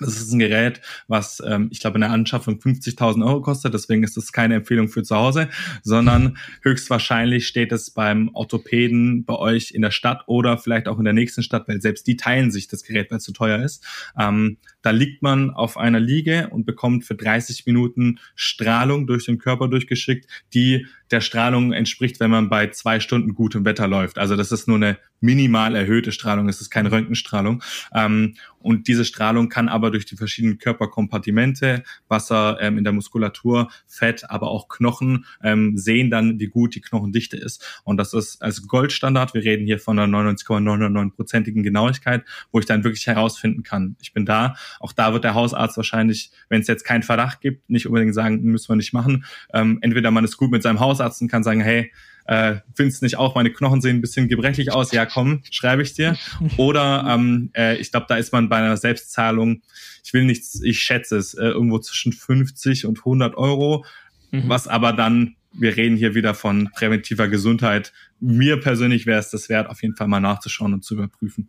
Das 0.00 0.16
ist 0.16 0.32
ein 0.32 0.38
Gerät, 0.38 0.80
was 1.08 1.42
ähm, 1.46 1.68
ich 1.70 1.80
glaube 1.80 1.96
in 1.96 2.00
der 2.00 2.10
Anschaffung 2.10 2.58
50.000 2.58 3.24
Euro 3.24 3.42
kostet. 3.42 3.74
Deswegen 3.74 4.02
ist 4.02 4.16
das 4.16 4.32
keine 4.32 4.54
Empfehlung 4.54 4.88
für 4.88 5.02
zu 5.02 5.14
Hause, 5.14 5.48
sondern 5.82 6.38
höchstwahrscheinlich 6.62 7.46
steht 7.46 7.70
es 7.70 7.90
beim 7.90 8.30
Orthopäden 8.32 9.24
bei 9.24 9.34
euch 9.34 9.72
in 9.72 9.82
der 9.82 9.90
Stadt 9.90 10.22
oder 10.26 10.56
vielleicht 10.56 10.88
auch 10.88 10.98
in 10.98 11.04
der 11.04 11.12
nächsten 11.12 11.42
Stadt, 11.42 11.68
weil 11.68 11.82
selbst 11.82 12.06
die 12.06 12.16
teilen 12.16 12.50
sich 12.50 12.66
das 12.66 12.82
Gerät, 12.82 13.10
weil 13.10 13.18
es 13.18 13.24
zu 13.24 13.32
teuer 13.32 13.62
ist. 13.62 13.84
Ähm, 14.18 14.56
da 14.82 14.90
liegt 14.90 15.22
man 15.22 15.50
auf 15.50 15.76
einer 15.76 16.00
Liege 16.00 16.48
und 16.50 16.64
bekommt 16.64 17.04
für 17.04 17.14
30 17.14 17.66
Minuten 17.66 18.18
Strahlung 18.34 19.06
durch 19.06 19.26
den 19.26 19.38
Körper 19.38 19.68
durchgeschickt, 19.68 20.26
die 20.54 20.86
der 21.10 21.20
Strahlung 21.20 21.72
entspricht, 21.72 22.20
wenn 22.20 22.30
man 22.30 22.48
bei 22.48 22.68
zwei 22.68 23.00
Stunden 23.00 23.34
gutem 23.34 23.64
Wetter 23.64 23.88
läuft. 23.88 24.18
Also 24.18 24.36
das 24.36 24.52
ist 24.52 24.68
nur 24.68 24.76
eine 24.76 24.96
minimal 25.20 25.74
erhöhte 25.74 26.12
Strahlung, 26.12 26.48
es 26.48 26.60
ist 26.60 26.70
keine 26.70 26.90
Röntgenstrahlung. 26.90 27.62
Ähm, 27.94 28.36
Und 28.60 28.88
diese 28.88 29.04
Strahlung 29.04 29.48
kann 29.48 29.68
aber 29.68 29.90
durch 29.90 30.06
die 30.06 30.16
verschiedenen 30.16 30.58
Körperkompartimente, 30.58 31.82
Wasser 32.08 32.58
ähm, 32.60 32.78
in 32.78 32.84
der 32.84 32.92
Muskulatur, 32.92 33.70
Fett, 33.86 34.30
aber 34.30 34.50
auch 34.50 34.68
Knochen 34.68 35.24
ähm, 35.42 35.76
sehen 35.76 36.10
dann, 36.10 36.38
wie 36.38 36.48
gut 36.48 36.74
die 36.74 36.80
Knochendichte 36.80 37.36
ist. 37.36 37.80
Und 37.84 37.96
das 37.96 38.12
ist 38.14 38.42
als 38.42 38.66
Goldstandard. 38.66 39.34
Wir 39.34 39.44
reden 39.44 39.66
hier 39.66 39.78
von 39.78 39.98
einer 39.98 40.32
99,99%igen 40.32 41.62
Genauigkeit, 41.62 42.24
wo 42.52 42.58
ich 42.58 42.66
dann 42.66 42.84
wirklich 42.84 43.06
herausfinden 43.06 43.62
kann, 43.62 43.96
ich 44.00 44.12
bin 44.12 44.26
da. 44.26 44.54
Auch 44.78 44.92
da 44.92 45.12
wird 45.12 45.24
der 45.24 45.34
Hausarzt 45.34 45.76
wahrscheinlich, 45.76 46.30
wenn 46.48 46.60
es 46.60 46.66
jetzt 46.66 46.84
keinen 46.84 47.02
Verdacht 47.02 47.40
gibt, 47.40 47.68
nicht 47.70 47.86
unbedingt 47.86 48.14
sagen, 48.14 48.42
müssen 48.42 48.68
wir 48.68 48.76
nicht 48.76 48.92
machen. 48.92 49.24
Ähm, 49.52 49.78
entweder 49.80 50.10
man 50.10 50.24
ist 50.24 50.36
gut 50.36 50.50
mit 50.50 50.62
seinem 50.62 50.80
Hausarzt 50.80 51.22
und 51.22 51.28
kann 51.28 51.42
sagen, 51.42 51.60
hey, 51.60 51.92
äh, 52.26 52.56
findest 52.74 53.02
nicht 53.02 53.16
auch, 53.16 53.34
meine 53.34 53.52
Knochen 53.52 53.80
sehen 53.80 53.96
ein 53.96 54.00
bisschen 54.00 54.28
gebrechlich 54.28 54.72
aus, 54.72 54.92
ja 54.92 55.06
komm, 55.06 55.42
schreibe 55.50 55.82
ich 55.82 55.94
dir. 55.94 56.16
Oder 56.56 57.04
ähm, 57.08 57.50
äh, 57.56 57.76
ich 57.76 57.90
glaube, 57.90 58.06
da 58.08 58.16
ist 58.16 58.32
man 58.32 58.48
bei 58.48 58.56
einer 58.56 58.76
Selbstzahlung, 58.76 59.62
ich 60.04 60.12
will 60.12 60.24
nichts, 60.24 60.60
ich 60.62 60.80
schätze 60.80 61.16
es, 61.16 61.34
äh, 61.34 61.46
irgendwo 61.46 61.78
zwischen 61.78 62.12
50 62.12 62.86
und 62.86 62.98
100 62.98 63.36
Euro, 63.36 63.84
mhm. 64.30 64.44
was 64.46 64.68
aber 64.68 64.92
dann, 64.92 65.36
wir 65.52 65.76
reden 65.76 65.96
hier 65.96 66.14
wieder 66.14 66.34
von 66.34 66.70
präventiver 66.74 67.28
Gesundheit. 67.28 67.92
Mir 68.20 68.60
persönlich 68.60 69.06
wäre 69.06 69.18
es 69.18 69.30
das 69.30 69.48
wert, 69.48 69.68
auf 69.68 69.82
jeden 69.82 69.96
Fall 69.96 70.06
mal 70.06 70.20
nachzuschauen 70.20 70.72
und 70.72 70.84
zu 70.84 70.94
überprüfen. 70.94 71.48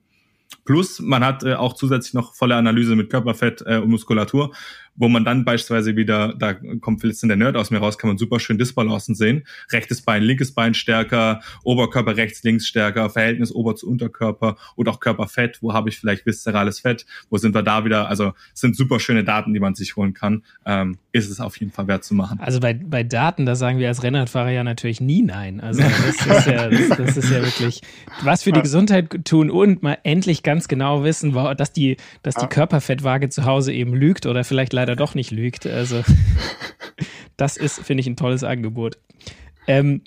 Plus, 0.71 1.01
man 1.01 1.21
hat 1.21 1.43
äh, 1.43 1.55
auch 1.55 1.73
zusätzlich 1.73 2.13
noch 2.13 2.33
volle 2.33 2.55
Analyse 2.55 2.95
mit 2.95 3.09
Körperfett 3.09 3.61
äh, 3.65 3.79
und 3.79 3.89
Muskulatur, 3.89 4.53
wo 4.95 5.09
man 5.09 5.25
dann 5.25 5.43
beispielsweise 5.43 5.97
wieder, 5.97 6.33
da 6.37 6.53
kommt 6.53 7.03
jetzt 7.03 7.23
in 7.23 7.29
der 7.29 7.37
Nerd 7.37 7.57
aus 7.57 7.71
mir 7.71 7.79
raus, 7.79 7.97
kann 7.97 8.09
man 8.09 8.17
super 8.17 8.39
schön 8.39 8.57
Disbalancen 8.57 9.15
sehen. 9.15 9.43
Rechtes 9.71 10.01
Bein, 10.01 10.23
linkes 10.23 10.53
Bein 10.53 10.73
stärker, 10.73 11.41
Oberkörper 11.63 12.15
rechts, 12.15 12.43
links 12.43 12.67
stärker, 12.67 13.09
Verhältnis 13.09 13.53
Ober- 13.53 13.75
zu 13.75 13.89
Unterkörper 13.89 14.55
und 14.75 14.87
auch 14.87 14.99
Körperfett. 14.99 15.59
Wo 15.61 15.73
habe 15.73 15.89
ich 15.89 15.97
vielleicht 15.97 16.25
viszerales 16.25 16.79
Fett? 16.79 17.05
Wo 17.29 17.37
sind 17.37 17.53
wir 17.53 17.63
da 17.63 17.83
wieder? 17.83 18.07
Also 18.07 18.33
sind 18.53 18.75
super 18.77 18.99
schöne 18.99 19.23
Daten, 19.23 19.53
die 19.53 19.59
man 19.59 19.75
sich 19.75 19.95
holen 19.95 20.13
kann. 20.13 20.43
Ähm, 20.65 20.97
ist 21.13 21.29
es 21.29 21.39
auf 21.41 21.57
jeden 21.57 21.71
Fall 21.71 21.87
wert 21.87 22.03
zu 22.03 22.13
machen. 22.13 22.39
Also 22.39 22.59
bei, 22.59 22.73
bei 22.73 23.03
Daten, 23.03 23.45
da 23.45 23.55
sagen 23.55 23.79
wir 23.79 23.87
als 23.87 24.03
Rennradfahrer 24.03 24.51
ja 24.51 24.63
natürlich 24.63 25.01
nie 25.01 25.21
nein. 25.21 25.59
Also 25.59 25.81
das 25.81 26.25
ist 26.25 26.47
ja, 26.47 26.69
das, 26.69 26.97
das 26.97 27.17
ist 27.17 27.29
ja 27.29 27.41
wirklich 27.43 27.81
was 28.23 28.43
für 28.43 28.51
die 28.51 28.61
Gesundheit 28.61 29.25
tun 29.25 29.49
und 29.49 29.83
mal 29.83 29.97
endlich 30.03 30.43
ganz 30.43 30.60
genau 30.67 31.03
wissen, 31.03 31.33
dass 31.33 31.73
die, 31.73 31.97
dass 32.23 32.35
die 32.35 32.47
Körperfettwaage 32.47 33.29
zu 33.29 33.45
Hause 33.45 33.73
eben 33.73 33.93
lügt 33.93 34.25
oder 34.25 34.43
vielleicht 34.43 34.73
leider 34.73 34.95
doch 34.95 35.15
nicht 35.15 35.31
lügt. 35.31 35.65
Also, 35.65 36.03
das 37.37 37.57
ist, 37.57 37.79
finde 37.79 38.01
ich, 38.01 38.07
ein 38.07 38.15
tolles 38.15 38.43
Angebot. 38.43 38.97
Ähm, 39.67 40.01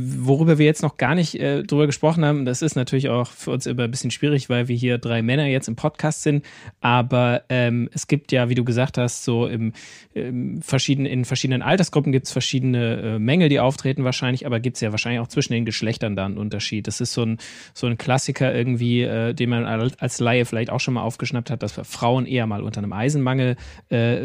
worüber 0.00 0.58
wir 0.58 0.66
jetzt 0.66 0.82
noch 0.82 0.96
gar 0.96 1.14
nicht 1.14 1.34
äh, 1.34 1.62
drüber 1.62 1.86
gesprochen 1.86 2.24
haben, 2.24 2.44
das 2.44 2.62
ist 2.62 2.76
natürlich 2.76 3.08
auch 3.08 3.28
für 3.28 3.50
uns 3.50 3.66
immer 3.66 3.84
ein 3.84 3.90
bisschen 3.90 4.10
schwierig, 4.10 4.48
weil 4.48 4.68
wir 4.68 4.76
hier 4.76 4.98
drei 4.98 5.22
Männer 5.22 5.46
jetzt 5.46 5.68
im 5.68 5.76
Podcast 5.76 6.22
sind. 6.22 6.44
Aber 6.80 7.42
ähm, 7.48 7.88
es 7.92 8.06
gibt 8.06 8.32
ja, 8.32 8.48
wie 8.48 8.54
du 8.54 8.64
gesagt 8.64 8.98
hast, 8.98 9.24
so 9.24 9.46
im, 9.46 9.72
im 10.14 10.62
verschiedenen, 10.62 11.10
in 11.10 11.24
verschiedenen 11.24 11.62
Altersgruppen 11.62 12.12
gibt 12.12 12.26
es 12.26 12.32
verschiedene 12.32 12.96
äh, 12.96 13.18
Mängel, 13.18 13.48
die 13.48 13.60
auftreten 13.60 14.04
wahrscheinlich, 14.04 14.46
aber 14.46 14.60
gibt 14.60 14.76
es 14.76 14.80
ja 14.80 14.90
wahrscheinlich 14.90 15.20
auch 15.20 15.28
zwischen 15.28 15.52
den 15.52 15.64
Geschlechtern 15.64 16.16
da 16.16 16.26
einen 16.26 16.38
Unterschied. 16.38 16.86
Das 16.86 17.00
ist 17.00 17.12
so 17.12 17.22
ein, 17.22 17.38
so 17.74 17.86
ein 17.86 17.98
Klassiker 17.98 18.54
irgendwie, 18.54 19.02
äh, 19.02 19.34
den 19.34 19.50
man 19.50 19.64
als 19.64 20.20
Laie 20.20 20.44
vielleicht 20.44 20.70
auch 20.70 20.80
schon 20.80 20.94
mal 20.94 21.02
aufgeschnappt 21.02 21.50
hat, 21.50 21.62
dass 21.62 21.72
Frauen 21.72 22.26
eher 22.26 22.46
mal 22.46 22.62
unter 22.62 22.78
einem 22.78 22.92
Eisenmangel 22.92 23.56
äh, 23.90 24.20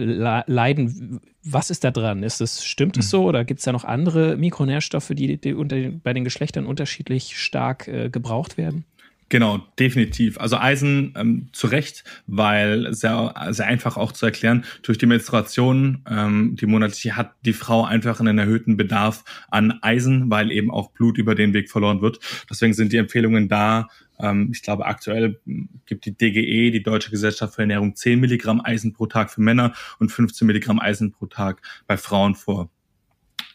leiden 0.48 1.22
was 1.46 1.70
ist 1.70 1.84
da 1.84 1.92
dran? 1.92 2.24
Ist 2.24 2.42
das, 2.42 2.66
stimmt 2.66 2.98
es 2.98 3.06
hm. 3.06 3.10
so 3.10 3.24
oder 3.26 3.46
gibt 3.46 3.60
es 3.60 3.66
da 3.66 3.72
noch 3.72 3.84
andere 3.84 4.36
Mikronährstoffe, 4.36 5.12
die, 5.14 5.38
die 5.38 5.54
unter, 5.54 5.78
bei 6.04 6.14
den 6.14 6.24
Geschlechtern 6.24 6.66
unterschiedlich 6.66 7.38
stark 7.38 7.88
äh, 7.88 8.10
gebraucht 8.10 8.58
werden? 8.58 8.86
Genau, 9.30 9.66
definitiv. 9.80 10.40
Also 10.40 10.58
Eisen 10.58 11.14
ähm, 11.18 11.48
zu 11.52 11.66
Recht, 11.66 12.04
weil 12.28 12.94
sehr, 12.94 13.34
sehr 13.50 13.66
einfach 13.66 13.98
auch 13.98 14.12
zu 14.12 14.26
erklären, 14.28 14.66
durch 14.84 15.00
die 15.00 15.08
Menstruation, 15.08 16.04
ähm, 16.08 16.56
die 16.56 16.68
monatliche, 16.68 17.18
hat 17.18 17.34
die 17.44 17.54
Frau 17.54 17.84
einfach 17.86 18.20
einen 18.20 18.38
erhöhten 18.38 18.78
Bedarf 18.78 19.24
an 19.50 19.80
Eisen, 19.82 20.30
weil 20.30 20.52
eben 20.52 20.70
auch 20.70 20.92
Blut 20.92 21.18
über 21.18 21.34
den 21.34 21.54
Weg 21.54 21.72
verloren 21.72 22.02
wird. 22.02 22.20
Deswegen 22.50 22.74
sind 22.74 22.94
die 22.94 22.98
Empfehlungen 22.98 23.50
da, 23.50 23.88
ähm, 24.20 24.50
ich 24.52 24.62
glaube, 24.62 24.86
aktuell 24.86 25.40
gibt 25.86 26.06
die 26.06 26.16
DGE, 26.16 26.72
die 26.72 26.84
Deutsche 26.84 27.10
Gesellschaft 27.10 27.56
für 27.56 27.62
Ernährung, 27.62 27.96
10 27.96 28.20
Milligramm 28.20 28.62
Eisen 28.64 28.94
pro 28.94 29.08
Tag 29.08 29.32
für 29.32 29.42
Männer 29.42 29.74
und 30.00 30.12
15 30.12 30.46
Milligramm 30.46 30.80
Eisen 30.80 31.12
pro 31.12 31.26
Tag 31.26 31.62
bei 31.88 31.98
Frauen 31.98 32.36
vor. 32.36 32.70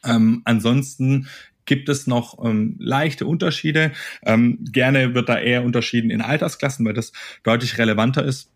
Ähm, 0.05 0.43
ansonsten 0.45 1.29
gibt 1.65 1.89
es 1.89 2.07
noch 2.07 2.45
ähm, 2.45 2.77
leichte 2.79 3.27
Unterschiede. 3.27 3.93
Ähm, 4.23 4.59
gerne 4.73 5.15
wird 5.15 5.29
da 5.29 5.39
eher 5.39 5.65
unterschieden 5.65 6.11
in 6.11 6.21
Altersklassen, 6.21 6.85
weil 6.87 6.95
das 6.95 7.13
deutlich 7.43 7.79
relevanter 7.79 8.25
ist. 8.25 8.51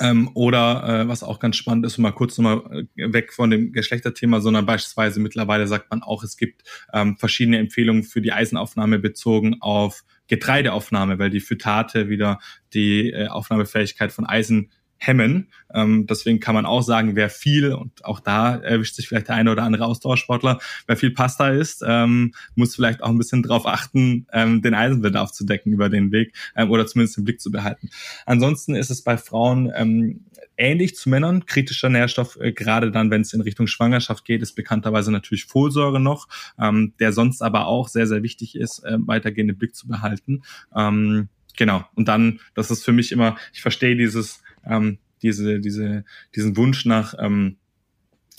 Ähm, 0.00 0.30
oder 0.34 1.02
äh, 1.02 1.08
was 1.08 1.22
auch 1.22 1.38
ganz 1.38 1.56
spannend 1.56 1.86
ist, 1.86 1.98
mal 1.98 2.10
kurz 2.10 2.38
nochmal 2.38 2.86
äh, 2.96 3.12
weg 3.12 3.32
von 3.32 3.50
dem 3.50 3.72
Geschlechterthema, 3.72 4.40
sondern 4.40 4.66
beispielsweise 4.66 5.20
mittlerweile 5.20 5.68
sagt 5.68 5.90
man 5.90 6.02
auch, 6.02 6.24
es 6.24 6.36
gibt 6.36 6.62
ähm, 6.92 7.16
verschiedene 7.16 7.58
Empfehlungen 7.58 8.02
für 8.02 8.20
die 8.20 8.32
Eisenaufnahme 8.32 8.98
bezogen 8.98 9.58
auf 9.60 10.02
Getreideaufnahme, 10.26 11.18
weil 11.18 11.30
die 11.30 11.40
Phytate 11.40 12.08
wieder 12.08 12.40
die 12.72 13.10
äh, 13.10 13.28
Aufnahmefähigkeit 13.28 14.10
von 14.10 14.26
Eisen 14.26 14.70
hemmen. 15.06 15.48
Ähm, 15.72 16.06
deswegen 16.06 16.40
kann 16.40 16.54
man 16.54 16.66
auch 16.66 16.82
sagen, 16.82 17.16
wer 17.16 17.30
viel, 17.30 17.72
und 17.72 18.04
auch 18.04 18.20
da 18.20 18.56
erwischt 18.56 18.94
sich 18.94 19.08
vielleicht 19.08 19.28
der 19.28 19.36
eine 19.36 19.50
oder 19.50 19.62
andere 19.62 19.86
Ausdauersportler, 19.86 20.58
wer 20.86 20.96
viel 20.96 21.10
Pasta 21.10 21.48
isst, 21.50 21.82
ähm, 21.86 22.32
muss 22.54 22.74
vielleicht 22.74 23.02
auch 23.02 23.08
ein 23.08 23.18
bisschen 23.18 23.42
darauf 23.42 23.66
achten, 23.66 24.26
ähm, 24.32 24.62
den 24.62 24.74
Eisenbedarf 24.74 25.32
zu 25.32 25.44
decken 25.44 25.72
über 25.72 25.88
den 25.88 26.12
Weg 26.12 26.34
ähm, 26.56 26.70
oder 26.70 26.86
zumindest 26.86 27.18
im 27.18 27.24
Blick 27.24 27.40
zu 27.40 27.50
behalten. 27.50 27.90
Ansonsten 28.26 28.74
ist 28.74 28.90
es 28.90 29.02
bei 29.02 29.16
Frauen 29.16 29.72
ähm, 29.74 30.24
ähnlich 30.56 30.96
zu 30.96 31.08
Männern. 31.08 31.46
Kritischer 31.46 31.88
Nährstoff, 31.88 32.38
äh, 32.40 32.52
gerade 32.52 32.90
dann, 32.90 33.10
wenn 33.10 33.22
es 33.22 33.32
in 33.32 33.40
Richtung 33.40 33.66
Schwangerschaft 33.66 34.24
geht, 34.24 34.42
ist 34.42 34.54
bekannterweise 34.54 35.10
natürlich 35.10 35.44
Folsäure 35.44 36.00
noch, 36.00 36.28
ähm, 36.58 36.94
der 36.98 37.12
sonst 37.12 37.42
aber 37.42 37.66
auch 37.66 37.88
sehr, 37.88 38.06
sehr 38.06 38.22
wichtig 38.22 38.56
ist, 38.56 38.80
äh, 38.84 38.96
weitergehend 39.00 39.50
im 39.50 39.58
Blick 39.58 39.74
zu 39.74 39.88
behalten. 39.88 40.42
Ähm, 40.74 41.28
genau. 41.56 41.84
Und 41.94 42.08
dann, 42.08 42.40
das 42.54 42.70
ist 42.70 42.84
für 42.84 42.92
mich 42.92 43.12
immer, 43.12 43.36
ich 43.52 43.62
verstehe 43.62 43.96
dieses, 43.96 44.42
ähm, 44.68 44.98
diese, 45.22 45.60
diese, 45.60 46.04
diesen 46.34 46.56
Wunsch 46.56 46.84
nach 46.84 47.14
ähm, 47.18 47.56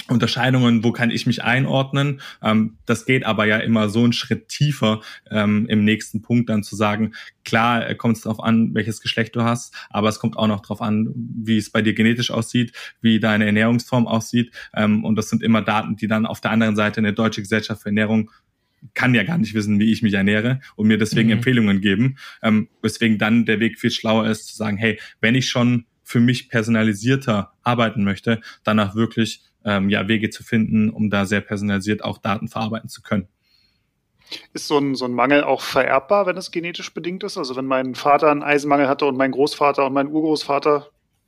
Unterscheidungen, 0.08 0.84
wo 0.84 0.92
kann 0.92 1.10
ich 1.10 1.26
mich 1.26 1.44
einordnen. 1.44 2.22
Ähm, 2.44 2.78
das 2.86 3.06
geht 3.06 3.26
aber 3.26 3.46
ja 3.46 3.58
immer 3.58 3.90
so 3.90 4.04
einen 4.04 4.14
Schritt 4.14 4.50
tiefer 4.50 5.02
ähm, 5.32 5.66
im 5.68 5.84
nächsten 5.84 6.22
Punkt 6.22 6.50
dann 6.50 6.62
zu 6.62 6.76
sagen, 6.76 7.14
klar 7.44 7.90
äh, 7.90 7.96
kommt 7.96 8.18
es 8.18 8.24
darauf 8.24 8.40
an, 8.40 8.76
welches 8.76 9.02
Geschlecht 9.02 9.36
du 9.36 9.42
hast, 9.42 9.74
aber 9.90 10.10
es 10.10 10.20
kommt 10.20 10.38
auch 10.38 10.48
noch 10.48 10.62
darauf 10.62 10.82
an, 10.82 11.12
wie 11.16 11.58
es 11.58 11.72
bei 11.72 11.82
dir 11.82 11.96
genetisch 11.96 12.30
aussieht, 12.30 12.74
wie 13.02 13.20
deine 13.20 13.48
Ernährungsform 13.48 14.06
aussieht. 14.06 14.52
Ähm, 14.76 15.04
und 15.04 15.16
das 15.16 15.30
sind 15.30 15.42
immer 15.42 15.64
Daten, 15.64 15.96
die 15.96 16.08
dann 16.08 16.28
auf 16.28 16.40
der 16.40 16.52
anderen 16.52 16.76
Seite 16.76 17.00
eine 17.00 17.14
deutsche 17.14 17.42
Gesellschaft 17.42 17.82
für 17.82 17.90
Ernährung 17.90 18.30
kann 18.94 19.16
ja 19.16 19.24
gar 19.24 19.40
nicht 19.40 19.56
wissen, 19.56 19.80
wie 19.80 19.92
ich 19.92 20.04
mich 20.04 20.14
ernähre 20.14 20.60
und 20.76 20.86
mir 20.86 21.00
deswegen 21.00 21.30
mhm. 21.30 21.38
Empfehlungen 21.38 21.82
geben, 21.82 22.18
ähm, 22.44 22.68
weswegen 22.84 23.18
dann 23.18 23.46
der 23.46 23.60
Weg 23.60 23.80
viel 23.80 23.90
schlauer 23.90 24.28
ist 24.28 24.50
zu 24.50 24.56
sagen, 24.56 24.78
hey, 24.78 25.00
wenn 25.22 25.34
ich 25.34 25.50
schon 25.50 25.86
für 26.06 26.22
mich 26.22 26.48
personalisierter 26.50 27.52
arbeiten 27.64 28.06
möchte, 28.06 28.40
danach 28.64 28.96
wirklich 28.96 29.42
ähm, 29.66 29.90
ja, 29.90 30.08
Wege 30.08 30.30
zu 30.30 30.44
finden, 30.44 30.90
um 30.90 31.10
da 31.10 31.26
sehr 31.26 31.42
personalisiert 31.42 32.04
auch 32.04 32.20
Daten 32.20 32.48
verarbeiten 32.48 32.88
zu 32.88 33.02
können. 33.02 33.28
Ist 34.54 34.68
so 34.68 34.78
ein, 34.78 34.96
so 34.96 35.06
ein 35.06 35.14
Mangel 35.14 35.44
auch 35.44 35.62
vererbbar, 35.62 36.26
wenn 36.26 36.38
es 36.38 36.52
genetisch 36.52 36.94
bedingt 36.94 37.24
ist? 37.24 37.38
Also 37.38 37.56
wenn 37.56 37.66
mein 37.66 37.96
Vater 37.96 38.32
einen 38.32 38.44
Eisenmangel 38.44 38.88
hatte 38.88 39.06
und 39.06 39.18
mein 39.18 39.32
Großvater 39.32 39.86
und 39.86 39.94
mein 39.94 40.08
Urgroßvater, 40.08 40.88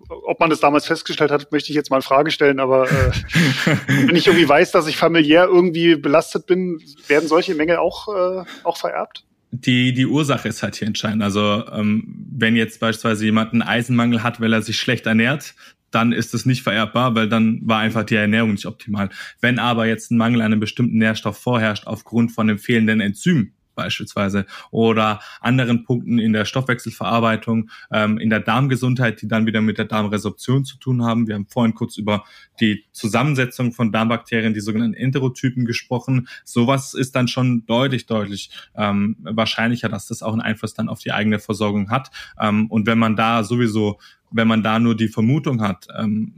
ob 0.10 0.40
man 0.40 0.50
das 0.50 0.60
damals 0.60 0.86
festgestellt 0.86 1.32
hat, 1.32 1.52
möchte 1.52 1.70
ich 1.72 1.76
jetzt 1.76 1.90
mal 1.90 1.98
in 1.98 2.04
Frage 2.04 2.32
stellen, 2.32 2.60
aber 2.60 2.90
äh, 2.90 3.12
wenn 3.88 4.16
ich 4.16 4.28
irgendwie 4.28 4.48
weiß, 4.48 4.72
dass 4.72 4.88
ich 4.88 4.98
familiär 4.98 5.46
irgendwie 5.46 5.96
belastet 5.96 6.46
bin, 6.46 6.82
werden 7.08 7.28
solche 7.28 7.56
Mängel 7.56 7.78
auch, 7.78 8.08
äh, 8.08 8.44
auch 8.64 8.78
vererbt? 8.78 9.27
Die, 9.52 9.94
die 9.94 10.06
Ursache 10.06 10.48
ist 10.48 10.64
halt 10.64 10.76
hier 10.76 10.88
entscheidend. 10.88 11.24
Also 11.24 11.66
ähm, 11.72 12.26
wenn 12.32 12.56
jetzt 12.56 12.80
beispielsweise 12.80 13.26
jemand 13.26 13.54
einen 13.54 13.62
Eisenmangel 13.62 14.24
hat, 14.24 14.42
weil 14.42 14.54
er 14.54 14.62
sich 14.62 14.78
schlecht 14.78 15.06
ernährt, 15.06 15.56
dann 15.92 16.12
ist 16.12 16.34
es 16.34 16.46
nicht 16.46 16.64
vererbbar, 16.64 17.16
weil 17.16 17.30
dann 17.30 17.62
war 17.64 17.80
einfach 17.80 18.04
die 18.04 18.16
Ernährung 18.16 18.52
nicht 18.52 18.66
optimal. 18.66 19.10
Wenn 19.40 19.58
aber 19.58 19.88
jetzt 19.88 20.12
ein 20.12 20.18
Mangel 20.18 20.42
an 20.42 20.48
einem 20.52 20.60
bestimmten 20.60 20.98
Nährstoff 20.98 21.38
vorherrscht 21.38 21.88
aufgrund 21.88 22.32
von 22.32 22.48
dem 22.48 22.60
fehlenden 22.60 23.00
Enzym, 23.00 23.54
beispielsweise 23.78 24.46
oder 24.72 25.22
anderen 25.40 25.86
Punkten 25.86 26.20
in 26.20 26.34
der 26.34 26.44
Stoffwechselverarbeitung, 26.44 27.70
ähm, 27.92 28.18
in 28.18 28.30
der 28.30 28.42
Darmgesundheit, 28.42 29.22
die 29.22 29.30
dann 29.30 29.46
wieder 29.46 29.62
mit 29.62 29.78
der 29.78 29.86
Darmresorption 29.86 30.66
zu 30.66 30.78
tun 30.78 31.04
haben. 31.04 31.28
Wir 31.28 31.36
haben 31.36 31.48
vorhin 31.48 31.74
kurz 31.74 31.98
über 31.98 32.26
die 32.60 32.84
Zusammensetzung 32.92 33.72
von 33.72 33.94
Darmbakterien, 33.94 34.54
die 34.54 34.60
sogenannten 34.60 34.96
Enterotypen 34.96 35.66
gesprochen. 35.66 36.28
Sowas 36.44 36.94
ist 36.94 37.16
dann 37.16 37.30
schon 37.30 37.66
deutlich, 37.66 38.06
deutlich 38.08 38.50
ähm, 38.76 39.16
wahrscheinlicher, 39.22 39.88
dass 39.88 40.08
das 40.08 40.22
auch 40.22 40.34
einen 40.34 40.42
Einfluss 40.42 40.74
dann 40.74 40.90
auf 40.90 41.00
die 41.00 41.14
eigene 41.14 41.40
Versorgung 41.40 41.90
hat. 41.90 42.12
Ähm, 42.38 42.68
und 42.68 42.88
wenn 42.88 43.00
man 43.00 43.16
da 43.16 43.46
sowieso 43.46 44.00
wenn 44.30 44.48
man 44.48 44.62
da 44.62 44.78
nur 44.78 44.94
die 44.94 45.08
Vermutung 45.08 45.62
hat, 45.62 45.88
ähm, 45.98 46.34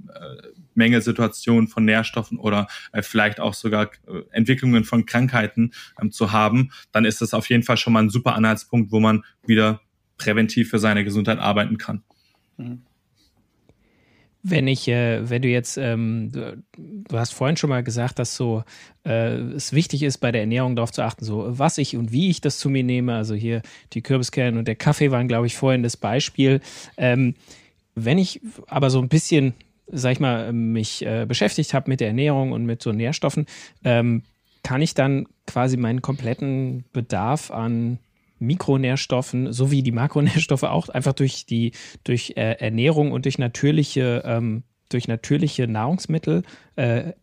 Mängelsituationen 0.80 1.68
von 1.68 1.86
Nährstoffen 1.86 2.40
oder 2.40 2.68
äh, 2.92 3.04
vielleicht 3.04 3.40
auch 3.40 3.54
sogar 3.54 3.92
äh, 4.08 4.22
Entwicklungen 4.32 4.84
von 4.84 5.06
Krankheiten 5.06 5.72
ähm, 6.02 6.12
zu 6.12 6.32
haben, 6.32 6.72
dann 6.92 7.06
ist 7.06 7.22
das 7.22 7.36
auf 7.36 7.48
jeden 7.50 7.64
Fall 7.64 7.78
schon 7.78 7.94
mal 7.94 8.02
ein 8.02 8.10
super 8.10 8.34
Anhaltspunkt, 8.34 8.92
wo 8.92 9.00
man 9.00 9.24
wieder 9.46 9.82
präventiv 10.18 10.70
für 10.70 10.80
seine 10.80 11.04
Gesundheit 11.04 11.38
arbeiten 11.38 11.78
kann. 11.78 12.04
Mhm. 12.58 12.82
wenn 14.42 14.68
ich, 14.68 14.88
äh, 14.88 15.30
wenn 15.30 15.42
du 15.42 15.50
jetzt, 15.50 15.78
ähm, 15.78 16.32
du, 16.32 16.64
du, 16.78 17.18
hast 17.18 17.34
vorhin 17.34 17.58
schon 17.58 17.70
mal 17.70 17.84
gesagt, 17.84 18.20
dass 18.20 18.36
so 18.36 18.64
äh, 19.06 19.36
es 19.36 19.74
wichtig 19.74 20.04
ist, 20.04 20.18
bei 20.20 20.32
der 20.32 20.42
Ernährung 20.42 20.76
darauf 20.76 20.92
zu 20.92 21.04
achten, 21.04 21.26
so 21.26 21.46
was 21.58 21.78
ich 21.78 21.98
und 21.98 22.12
wie 22.12 22.30
ich 22.30 22.42
das 22.42 22.58
zu 22.58 22.70
mir 22.70 22.84
nehme. 22.84 23.16
Also 23.16 23.36
hier 23.36 23.62
die 23.94 24.02
Kürbiskerne 24.02 24.58
und 24.58 24.68
der 24.68 24.76
Kaffee 24.76 25.12
waren, 25.12 25.28
glaube 25.28 25.48
ich, 25.48 25.56
vorhin 25.56 25.84
das 25.84 25.98
Beispiel. 25.98 26.62
Ähm, 26.98 27.36
wenn 27.96 28.18
ich 28.18 28.42
aber 28.68 28.90
so 28.90 29.00
ein 29.00 29.10
bisschen, 29.10 29.54
sag 29.92 30.14
ich 30.14 30.20
mal, 30.20 30.52
mich 30.54 31.06
äh, 31.06 31.26
beschäftigt 31.28 31.74
habe 31.74 31.90
mit 31.90 32.00
der 32.00 32.08
Ernährung 32.08 32.52
und 32.52 32.66
mit 32.66 32.82
so 32.82 32.92
Nährstoffen, 32.92 33.46
ähm, 33.84 34.24
kann 34.64 34.82
ich 34.82 34.94
dann 34.94 35.28
quasi 35.48 35.78
meinen 35.78 36.02
kompletten 36.02 36.86
Bedarf 36.92 37.52
an 37.52 38.00
Mikronährstoffen 38.40 39.52
sowie 39.52 39.84
die 39.84 39.92
Makronährstoffe 39.92 40.64
auch 40.64 40.90
einfach 40.90 41.14
durch 41.14 41.46
die 41.46 41.74
durch 42.04 42.34
äh, 42.36 42.54
Ernährung 42.60 43.12
und 43.12 43.26
durch 43.26 43.38
natürliche 43.38 44.24
ähm, 44.26 44.64
durch 44.90 45.08
natürliche 45.08 45.68
Nahrungsmittel 45.68 46.44
äh, 46.76 47.14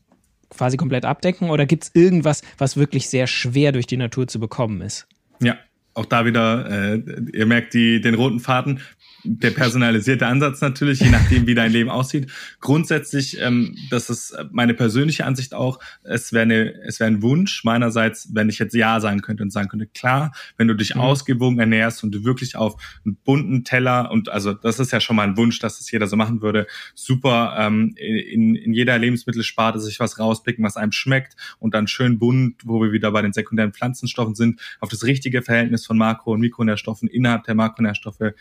quasi 0.51 0.77
komplett 0.77 1.05
abdecken 1.05 1.51
oder 1.51 1.67
gibt 1.67 1.85
es 1.85 1.91
irgendwas, 1.95 2.43
was 2.59 2.77
wirklich 2.77 3.09
sehr 3.09 3.27
schwer 3.27 3.73
durch 3.73 3.87
die 3.87 3.97
Natur 3.97 4.29
zu 4.29 4.39
bekommen 4.39 4.81
ist? 4.81 5.09
Ja, 5.41 5.57
auch 5.95 6.05
da 6.05 6.25
wieder, 6.25 6.71
äh, 6.71 7.03
ihr 7.33 7.47
merkt 7.47 7.75
die, 7.75 8.01
den 8.01 8.15
roten 8.15 8.41
Faden 8.41 8.81
der 9.27 9.51
personalisierte 9.51 10.27
Ansatz 10.27 10.61
natürlich, 10.61 11.01
je 11.01 11.11
nachdem, 11.11 11.47
wie 11.47 11.55
dein 11.55 11.73
Leben 11.73 11.91
aussieht. 11.91 12.31
Grundsätzlich, 12.61 13.41
ähm, 13.41 13.77
das 13.91 14.09
ist 14.09 14.37
meine 14.51 14.75
persönliche 14.75 15.25
Ansicht 15.25 15.55
auch, 15.55 15.79
es 16.03 16.33
wäre 16.33 16.43
eine, 16.43 16.75
es 16.85 17.01
wäre 17.01 17.11
ein 17.11 17.23
Wunsch 17.23 17.65
meinerseits, 17.65 18.29
wenn 18.33 18.49
ich 18.49 18.59
jetzt 18.59 18.75
Ja 18.75 19.01
sagen 19.01 19.21
könnte 19.23 19.43
und 19.43 19.51
sagen 19.51 19.69
könnte, 19.69 19.87
klar, 19.87 20.33
wenn 20.57 20.69
du 20.69 20.75
dich 20.75 20.95
mhm. 20.95 21.01
ausgewogen 21.01 21.59
ernährst 21.59 22.05
und 22.05 22.13
du 22.13 22.25
wirklich 22.25 22.57
auf 22.57 22.77
einen 23.05 23.17
bunten 23.17 23.65
Teller 23.65 24.11
und 24.11 24.29
also 24.29 24.53
das 24.53 24.79
ist 24.79 24.93
ja 24.93 25.01
schon 25.01 25.17
mal 25.17 25.25
ein 25.25 25.37
Wunsch, 25.37 25.59
dass 25.59 25.79
das 25.79 25.91
jeder 25.91 26.07
so 26.07 26.17
machen 26.17 26.41
würde, 26.41 26.67
super 26.95 27.57
ähm, 27.59 27.95
in, 27.97 28.55
in 28.55 28.73
jeder 28.73 28.99
Lebensmittelsparte 28.99 29.81
sich 29.81 30.01
was 30.01 30.19
rauspicken, 30.19 30.65
was 30.65 30.77
einem 30.77 30.93
schmeckt 30.93 31.37
und 31.59 31.75
dann 31.75 31.89
schön 31.89 32.19
bunt, 32.19 32.63
wo 32.65 32.81
wir 32.81 32.93
wieder 32.93 33.11
bei 33.11 33.23
den 33.23 33.33
sekundären 33.33 33.73
Pflanzenstoffen 33.73 34.35
sind, 34.35 34.61
auf 34.81 34.89
das 34.89 35.05
richtige 35.05 35.43
Verhältnis 35.43 35.87
von 35.87 35.99
Makro- 35.99 36.33
und 36.33 36.41
Mikronährstoffen 36.41 37.09
innerhalb 37.09 37.45
der 37.45 37.55
Makronährstoffe 37.55 38.35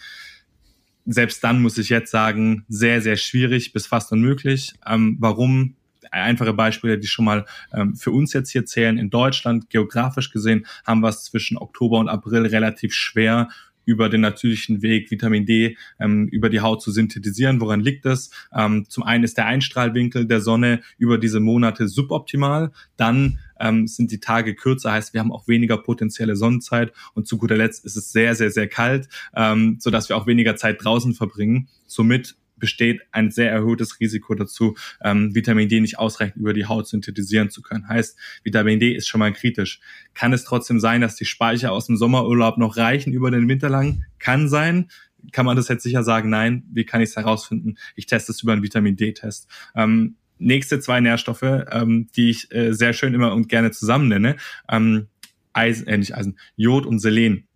selbst 1.06 1.43
dann 1.43 1.62
muss 1.62 1.78
ich 1.78 1.89
jetzt 1.89 2.12
sagen, 2.12 2.66
sehr, 2.68 3.01
sehr 3.01 3.16
schwierig 3.16 3.74
bis 3.74 3.88
fast 3.88 4.12
unmöglich. 4.12 4.74
Ähm, 4.86 5.18
warum? 5.20 5.76
Einfache 6.12 6.53
Beispiele, 6.53 6.97
die 6.97 7.08
schon 7.08 7.26
mal 7.26 7.45
ähm, 7.74 7.95
für 7.95 8.12
uns 8.12 8.32
jetzt 8.32 8.51
hier 8.51 8.66
zählen. 8.66 8.97
In 8.97 9.10
Deutschland, 9.10 9.70
geografisch 9.70 10.32
gesehen, 10.32 10.66
haben 10.86 11.01
wir 11.01 11.10
es 11.10 11.26
zwischen 11.26 11.58
Oktober 11.58 11.97
und 11.97 12.10
April 12.10 12.45
relativ 12.45 12.93
schwer, 12.93 13.49
über 13.86 14.10
den 14.10 14.22
natürlichen 14.22 14.82
Weg 14.82 15.10
Vitamin 15.12 15.45
D 15.45 15.78
ähm, 15.99 16.28
über 16.28 16.49
die 16.49 16.60
Haut 16.60 16.82
zu 16.82 16.91
synthetisieren. 16.91 17.62
Woran 17.62 17.82
liegt 17.82 18.06
das? 18.06 18.32
Ähm, 18.53 18.86
zum 18.89 19.03
einen 19.03 19.24
ist 19.24 19.38
der 19.38 19.45
Einstrahlwinkel 19.45 20.26
der 20.26 20.41
Sonne 20.41 20.82
über 20.97 21.18
diese 21.18 21.39
Monate 21.39 21.88
suboptimal. 21.88 22.72
Dann 22.97 23.39
ähm, 23.60 23.88
sind 23.88 24.12
die 24.12 24.20
Tage 24.20 24.56
kürzer, 24.56 24.91
heißt 24.91 25.14
wir 25.14 25.20
haben 25.20 25.32
auch 25.32 25.47
weniger 25.47 25.78
potenzielle 25.78 26.36
Sonnenzeit 26.36 26.93
und 27.14 27.28
zu 27.28 27.38
guter 27.38 27.58
Letzt 27.58 27.86
ist 27.86 27.95
es 27.95 28.12
sehr, 28.12 28.36
sehr, 28.36 28.51
sehr 28.51 28.68
kalt, 28.68 29.08
ähm, 29.36 29.78
sodass 29.80 30.10
wir 30.10 30.18
auch 30.18 30.28
weniger 30.28 30.56
Zeit 30.56 30.84
draußen 30.84 31.14
verbringen. 31.14 31.68
Somit 31.88 32.36
besteht 32.58 33.01
ein 33.12 33.32
sehr 33.32 33.51
erhöhtes 33.51 33.99
Risiko 33.99 34.34
dazu, 34.34 34.76
ähm, 35.01 35.36
Vitamin 35.36 35.70
D 35.70 35.80
nicht 35.80 35.99
ausreichend 35.99 36.38
über 36.38 36.53
die 36.53 36.66
Haut 36.66 36.88
synthetisieren 36.88 37.49
zu 37.49 37.62
können. 37.62 37.88
Heißt, 37.88 38.18
Vitamin 38.43 38.80
D 38.80 38.93
ist 38.93 39.08
schon 39.08 39.20
mal 39.20 39.34
kritisch. 39.34 39.80
Kann 40.14 40.34
es 40.34 40.43
trotzdem 40.43 40.80
sein, 40.80 41.01
dass 41.01 41.16
die 41.16 41.26
Speicher 41.26 41.72
aus 41.72 41.88
dem 41.88 41.97
Sommerurlaub 41.97 42.58
noch 42.58 42.78
reichen 42.78 43.14
über 43.14 43.32
den 43.32 43.47
Winter 43.47 43.70
lang? 43.70 44.06
Kann 44.20 44.47
sein. 44.47 44.89
Kann 45.32 45.45
man 45.45 45.58
das 45.58 45.68
jetzt 45.68 45.84
sicher 45.84 46.03
sagen? 46.03 46.30
Nein. 46.30 46.64
Wie 46.72 46.86
kann 46.86 47.01
ich 47.01 47.10
es 47.10 47.16
herausfinden? 47.16 47.76
Ich 47.95 48.06
teste 48.06 48.32
es 48.32 48.43
über 48.43 48.53
einen 48.53 48.64
Vitamin 48.64 48.95
D-Test. 48.95 49.47
Ähm, 49.76 50.16
nächste 50.38 50.79
zwei 50.79 50.99
Nährstoffe, 50.99 51.43
ähm, 51.43 52.07
die 52.15 52.29
ich 52.29 52.51
äh, 52.53 52.73
sehr 52.73 52.93
schön 52.93 53.13
immer 53.13 53.33
und 53.33 53.49
gerne 53.49 53.71
zusammen 53.71 54.07
nenne, 54.07 54.38
ähm, 54.69 55.07
Eisen, 55.53 55.88
äh, 55.88 55.97
nicht 55.97 56.15
Eisen, 56.15 56.38
Jod 56.55 56.86
und 56.86 56.99
Selen. 56.99 57.47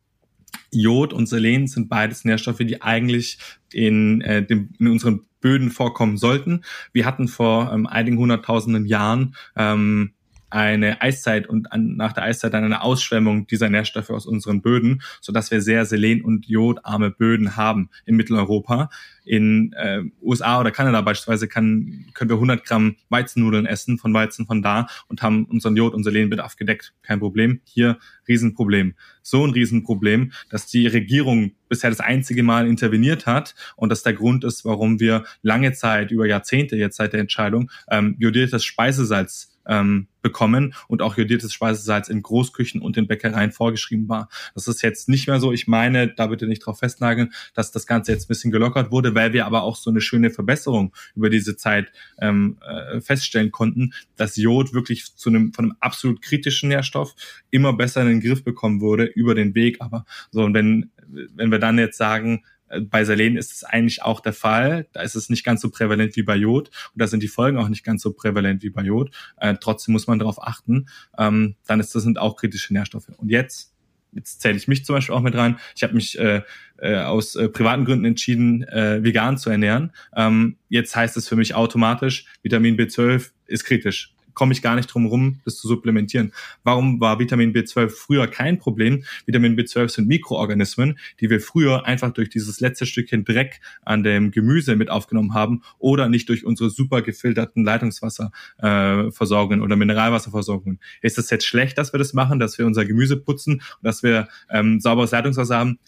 Jod 0.72 1.14
und 1.14 1.28
Selen 1.28 1.68
sind 1.68 1.90
beides 1.90 2.26
Nährstoffe, 2.26 2.60
die 2.60 2.82
eigentlich 2.82 3.40
in, 3.74 4.22
äh, 4.22 4.46
dem, 4.46 4.70
in 4.80 4.88
unseren 4.88 5.26
Böden 5.42 5.72
vorkommen 5.72 6.18
sollten. 6.18 6.64
Wir 6.92 7.06
hatten 7.06 7.28
vor 7.28 7.72
ähm, 7.74 7.88
einigen 7.88 8.18
hunderttausenden 8.18 8.86
Jahren 8.86 9.36
ähm, 9.56 10.14
eine 10.50 11.02
Eiszeit 11.02 11.48
und 11.48 11.72
an, 11.72 11.96
nach 11.96 12.14
der 12.14 12.24
Eiszeit 12.24 12.54
dann 12.54 12.64
eine 12.64 12.82
Ausschwemmung 12.82 13.48
dieser 13.48 13.70
Nährstoffe 13.70 14.10
aus 14.10 14.26
unseren 14.26 14.62
Böden, 14.62 15.02
so 15.22 15.32
dass 15.32 15.52
wir 15.52 15.62
sehr 15.62 15.86
selen- 15.86 16.24
und 16.24 16.48
jodarme 16.48 17.12
Böden 17.12 17.56
haben 17.56 17.90
in 18.06 18.16
Mitteleuropa. 18.16 18.90
In 19.26 19.74
äh, 19.74 20.02
USA 20.22 20.60
oder 20.60 20.72
Kanada 20.72 21.02
beispielsweise 21.02 21.48
kann, 21.48 22.08
können 22.14 22.30
wir 22.30 22.38
100 22.38 22.66
Gramm 22.66 22.96
Weizennudeln 23.10 23.66
essen 23.66 23.98
von 23.98 24.14
Weizen 24.14 24.48
von 24.48 24.62
da 24.62 24.88
und 25.08 25.22
haben 25.22 25.46
unseren 25.46 25.76
Jod- 25.76 25.94
und 25.94 26.04
Selenbedarf 26.04 26.56
gedeckt. 26.56 26.94
Kein 27.04 27.20
Problem. 27.20 27.62
Hier 27.66 28.00
Riesenproblem. 28.28 28.96
So 29.22 29.46
ein 29.46 29.52
Riesenproblem, 29.52 30.32
dass 30.50 30.68
die 30.68 30.88
Regierung 30.88 31.52
bisher 31.68 31.90
das 31.90 32.00
einzige 32.00 32.44
Mal 32.44 32.68
interveniert 32.68 33.26
hat 33.26 33.56
und 33.76 33.90
das 33.90 34.04
der 34.04 34.14
Grund 34.14 34.44
ist, 34.44 34.66
warum 34.66 35.00
wir 35.00 35.24
lange 35.42 35.74
Zeit, 35.74 36.12
über 36.12 36.26
Jahrzehnte 36.26 36.76
jetzt 36.76 36.98
seit 36.98 37.14
der 37.14 37.20
Entscheidung, 37.20 37.70
ähm, 37.90 38.16
jodiertes 38.20 38.66
Speisesalz 38.66 39.59
ähm, 39.70 40.08
bekommen 40.22 40.74
und 40.90 41.02
auch 41.02 41.16
jodiertes 41.18 41.54
Speisesalz 41.54 42.10
in 42.10 42.22
Großküchen 42.22 42.82
und 42.82 42.98
in 42.98 43.08
Bäckereien 43.08 43.54
vorgeschrieben 43.54 44.10
war. 44.10 44.28
Das 44.54 44.68
ist 44.68 44.82
jetzt 44.82 45.08
nicht 45.08 45.28
mehr 45.28 45.40
so. 45.40 45.54
Ich 45.54 45.68
meine, 45.68 46.10
da 46.10 46.28
bitte 46.28 46.48
nicht 46.48 46.66
drauf 46.66 46.80
festnageln, 46.80 47.32
dass 47.54 47.72
das 47.72 47.88
Ganze 47.88 48.12
jetzt 48.12 48.26
ein 48.26 48.28
bisschen 48.28 48.52
gelockert 48.52 48.92
wurde, 48.92 49.16
weil 49.16 49.32
wir 49.32 49.46
aber 49.46 49.64
auch 49.64 49.78
so 49.78 49.90
eine 49.90 50.02
schöne 50.02 50.32
Verbesserung 50.32 50.94
über 51.16 51.30
diese 51.30 51.56
Zeit 51.56 51.92
ähm, 52.20 52.58
äh, 52.68 53.00
feststellen 53.00 53.52
konnten, 53.52 53.94
dass 54.18 54.36
Jod 54.36 54.74
wirklich 54.74 55.16
zu 55.16 55.30
einem 55.30 55.54
von 55.54 55.66
einem 55.66 55.76
absolut 55.80 56.22
kritischen 56.22 56.70
Nährstoff 56.70 57.16
immer 57.50 57.74
besser 57.74 58.02
in 58.02 58.08
den 58.08 58.22
Griff 58.22 58.44
bekommen 58.44 58.82
wurde 58.82 59.06
über 59.06 59.36
den 59.36 59.56
Weg. 59.56 59.78
Aber 59.80 60.06
so 60.32 60.44
und 60.44 60.54
wenn 60.54 60.92
wenn 61.08 61.52
wir 61.52 61.60
dann 61.60 61.78
jetzt 61.78 61.98
sagen, 61.98 62.44
bei 62.90 63.04
Selen 63.04 63.38
ist 63.38 63.52
es 63.52 63.64
eigentlich 63.64 64.04
auch 64.04 64.20
der 64.20 64.34
Fall. 64.34 64.88
Da 64.94 65.02
ist 65.02 65.16
es 65.16 65.30
nicht 65.30 65.44
ganz 65.44 65.62
so 65.62 65.70
prävalent 65.70 66.16
wie 66.16 66.24
bei 66.24 66.36
Jod 66.36 66.70
und 66.94 67.02
da 67.02 67.08
sind 67.08 67.24
die 67.24 67.28
Folgen 67.28 67.58
auch 67.58 67.70
nicht 67.70 67.84
ganz 67.84 68.02
so 68.02 68.14
prävalent 68.14 68.64
wie 68.64 68.70
bei 68.70 68.84
Jod. 68.84 69.12
Äh, 69.38 69.56
trotzdem 69.60 69.94
muss 69.94 70.08
man 70.08 70.20
darauf 70.20 70.42
achten. 70.42 70.88
Ähm, 71.18 71.56
dann 71.66 71.80
ist 71.80 71.96
das 71.96 72.04
sind 72.04 72.20
auch 72.20 72.36
kritische 72.36 72.74
Nährstoffe. 72.74 73.10
Und 73.18 73.30
jetzt 73.30 73.74
jetzt 74.12 74.42
zähle 74.42 74.58
ich 74.58 74.68
mich 74.68 74.86
zum 74.86 74.96
Beispiel 74.96 75.14
auch 75.14 75.22
mit 75.22 75.36
rein. 75.36 75.60
Ich 75.76 75.84
habe 75.84 75.94
mich 75.94 76.18
äh, 76.18 76.42
äh, 76.78 76.96
aus 76.96 77.36
äh, 77.36 77.50
privaten 77.50 77.86
Gründen 77.86 78.06
entschieden, 78.06 78.64
äh, 78.64 79.04
vegan 79.04 79.38
zu 79.38 79.50
ernähren. 79.50 79.92
Ähm, 80.16 80.58
jetzt 80.68 80.96
heißt 80.96 81.16
es 81.18 81.28
für 81.28 81.36
mich 81.36 81.54
automatisch, 81.54 82.26
Vitamin 82.42 82.78
B12 82.78 83.30
ist 83.46 83.66
kritisch 83.66 84.16
komme 84.40 84.54
ich 84.54 84.62
gar 84.62 84.78
nicht 84.78 84.88
drum 84.88 85.06
rum, 85.06 85.42
das 85.44 85.58
zu 85.58 85.68
supplementieren. 85.68 86.32
Warum 86.64 87.02
war 87.02 87.20
Vitamin 87.20 87.54
B12 87.54 87.90
früher 87.90 88.26
kein 88.26 88.58
Problem? 88.58 89.04
Vitamin 89.26 89.58
B12 89.58 89.90
sind 89.90 90.08
Mikroorganismen, 90.08 90.98
die 91.20 91.30
wir 91.30 91.42
früher 91.42 91.86
einfach 91.86 92.12
durch 92.12 92.30
dieses 92.30 92.62
letzte 92.62 92.86
Stückchen 92.86 93.26
Dreck 93.26 93.60
an 93.84 94.02
dem 94.02 94.32
Gemüse 94.32 94.78
mit 94.78 94.90
aufgenommen 94.90 95.34
haben 95.34 95.62
oder 95.78 96.08
nicht 96.08 96.30
durch 96.30 96.46
unsere 96.46 96.70
super 96.70 97.02
gefilterten 97.02 97.66
Leitungswasserversorgungen 97.66 99.60
äh, 99.60 99.64
oder 99.64 99.76
Mineralwasserversorgungen. 99.76 100.80
Ist 101.02 101.18
es 101.18 101.30
jetzt 101.32 101.46
schlecht, 101.46 101.78
dass 101.78 101.92
wir 101.94 101.98
das 101.98 102.14
machen, 102.14 102.40
dass 102.40 102.58
wir 102.58 102.66
unser 102.66 102.86
Gemüse 102.86 103.18
putzen 103.18 103.62
dass 103.82 104.04
wir 104.04 104.28
ähm, 104.50 104.80
sauberes 104.80 105.12
Leitungswasser 105.12 105.58
haben? 105.58 105.80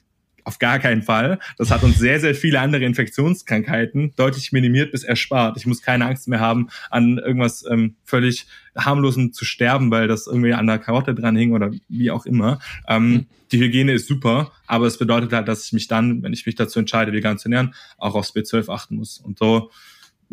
Auf 0.44 0.60
gar 0.60 0.80
keinen 0.80 1.02
Fall. 1.02 1.40
Das 1.58 1.72
hat 1.72 1.84
uns 1.84 1.98
sehr, 1.98 2.20
sehr 2.20 2.36
viele 2.36 2.60
andere 2.60 2.86
Infektionskrankheiten 2.86 4.14
deutlich 4.16 4.52
minimiert 4.52 4.92
bis 4.92 5.04
erspart. 5.04 5.58
Ich 5.58 5.66
muss 5.66 5.82
keine 5.82 6.06
Angst 6.06 6.28
mehr 6.28 6.40
haben, 6.40 6.70
an 6.90 7.18
irgendwas 7.18 7.66
ähm, 7.70 7.96
völlig 8.04 8.48
harmlosen 8.76 9.34
zu 9.34 9.46
sterben, 9.46 9.92
weil 9.92 10.08
das 10.08 10.28
irgendwie 10.28 10.54
an 10.54 10.68
der 10.68 10.80
Karotte 10.80 11.14
dran 11.14 11.36
hing 11.36 11.54
oder 11.54 11.72
wie 11.90 12.12
auch 12.12 12.26
immer. 12.26 12.60
Ähm, 12.88 13.12
mhm. 13.12 13.26
Die 13.52 13.60
Hygiene 13.60 13.92
ist 13.94 14.08
super, 14.08 14.52
aber 14.66 14.88
es 14.88 14.98
bedeutet 14.98 15.34
halt, 15.34 15.48
dass 15.48 15.66
ich 15.66 15.74
mich 15.74 15.88
dann, 15.88 16.24
wenn 16.24 16.34
ich 16.34 16.46
mich 16.46 16.56
dazu 16.56 16.80
entscheide, 16.80 17.12
vegan 17.12 17.38
zu 17.38 17.50
ernähren, 17.50 17.74
auch 17.98 18.16
aufs 18.16 18.34
B12 18.34 18.70
achten 18.70 18.96
muss. 18.96 19.18
Und 19.18 19.40
so 19.40 19.72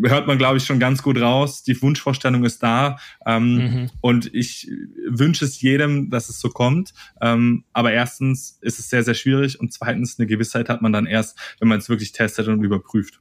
hört 0.03 0.27
man, 0.27 0.39
glaube 0.39 0.59
ich, 0.59 0.65
schon 0.65 0.79
ganz 0.79 1.03
gut 1.03 1.21
raus. 1.21 1.63
Die 1.63 1.81
Wunschvorstellung 1.81 2.45
ist 2.45 2.63
da. 2.63 2.99
Ähm, 3.27 3.55
mhm. 3.55 3.91
Und 4.01 4.33
ich 4.35 4.71
wünsche 5.09 5.45
es 5.45 5.61
jedem, 5.61 6.11
dass 6.11 6.29
es 6.29 6.41
so 6.41 6.51
kommt. 6.51 6.93
Ähm, 7.21 7.65
aber 7.73 7.93
erstens 7.93 8.59
ist 8.61 8.79
es 8.79 8.91
sehr, 8.91 9.03
sehr 9.03 9.15
schwierig 9.15 9.59
und 9.61 9.73
zweitens 9.73 10.19
eine 10.19 10.27
Gewissheit 10.27 10.69
hat 10.69 10.83
man 10.83 10.93
dann 10.93 11.07
erst, 11.07 11.39
wenn 11.59 11.69
man 11.69 11.79
es 11.79 11.89
wirklich 11.89 12.13
testet 12.13 12.49
und 12.49 12.63
überprüft. 12.63 13.21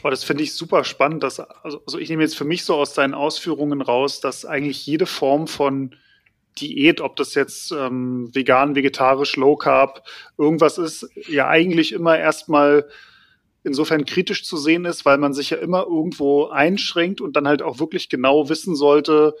Aber 0.00 0.10
das 0.10 0.24
finde 0.24 0.42
ich 0.42 0.54
super 0.54 0.84
spannend. 0.84 1.22
Dass, 1.22 1.40
also, 1.40 1.82
also 1.84 1.98
ich 1.98 2.08
nehme 2.08 2.22
jetzt 2.22 2.36
für 2.36 2.44
mich 2.44 2.64
so 2.64 2.74
aus 2.76 2.94
deinen 2.94 3.14
Ausführungen 3.14 3.82
raus, 3.82 4.20
dass 4.20 4.44
eigentlich 4.44 4.86
jede 4.86 5.06
Form 5.06 5.46
von 5.46 5.94
Diät, 6.58 7.00
ob 7.00 7.16
das 7.16 7.34
jetzt 7.34 7.72
ähm, 7.72 8.28
vegan, 8.34 8.74
vegetarisch, 8.74 9.36
low 9.36 9.56
carb, 9.56 10.06
irgendwas 10.36 10.78
ist, 10.78 11.08
ja 11.28 11.48
eigentlich 11.48 11.92
immer 11.92 12.18
erstmal 12.18 12.88
insofern 13.64 14.04
kritisch 14.04 14.44
zu 14.44 14.56
sehen 14.56 14.84
ist, 14.84 15.04
weil 15.04 15.18
man 15.18 15.34
sich 15.34 15.50
ja 15.50 15.58
immer 15.58 15.82
irgendwo 15.82 16.46
einschränkt 16.46 17.20
und 17.20 17.36
dann 17.36 17.46
halt 17.46 17.62
auch 17.62 17.78
wirklich 17.78 18.08
genau 18.08 18.48
wissen 18.48 18.74
sollte, 18.74 19.34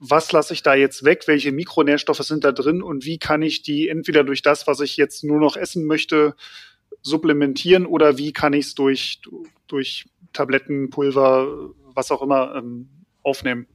was 0.00 0.30
lasse 0.32 0.54
ich 0.54 0.62
da 0.62 0.74
jetzt 0.74 1.04
weg, 1.04 1.24
welche 1.26 1.50
Mikronährstoffe 1.50 2.22
sind 2.22 2.44
da 2.44 2.52
drin 2.52 2.82
und 2.82 3.04
wie 3.04 3.18
kann 3.18 3.42
ich 3.42 3.62
die 3.62 3.88
entweder 3.88 4.22
durch 4.22 4.42
das, 4.42 4.66
was 4.66 4.80
ich 4.80 4.96
jetzt 4.96 5.24
nur 5.24 5.40
noch 5.40 5.56
essen 5.56 5.86
möchte, 5.86 6.34
supplementieren 7.02 7.86
oder 7.86 8.18
wie 8.18 8.32
kann 8.32 8.52
ich 8.52 8.66
es 8.66 8.74
durch, 8.74 9.20
durch 9.66 10.06
Tabletten, 10.32 10.90
Pulver, 10.90 11.48
was 11.94 12.10
auch 12.10 12.22
immer 12.22 12.54
ähm, 12.56 12.88
aufnehmen. 13.22 13.66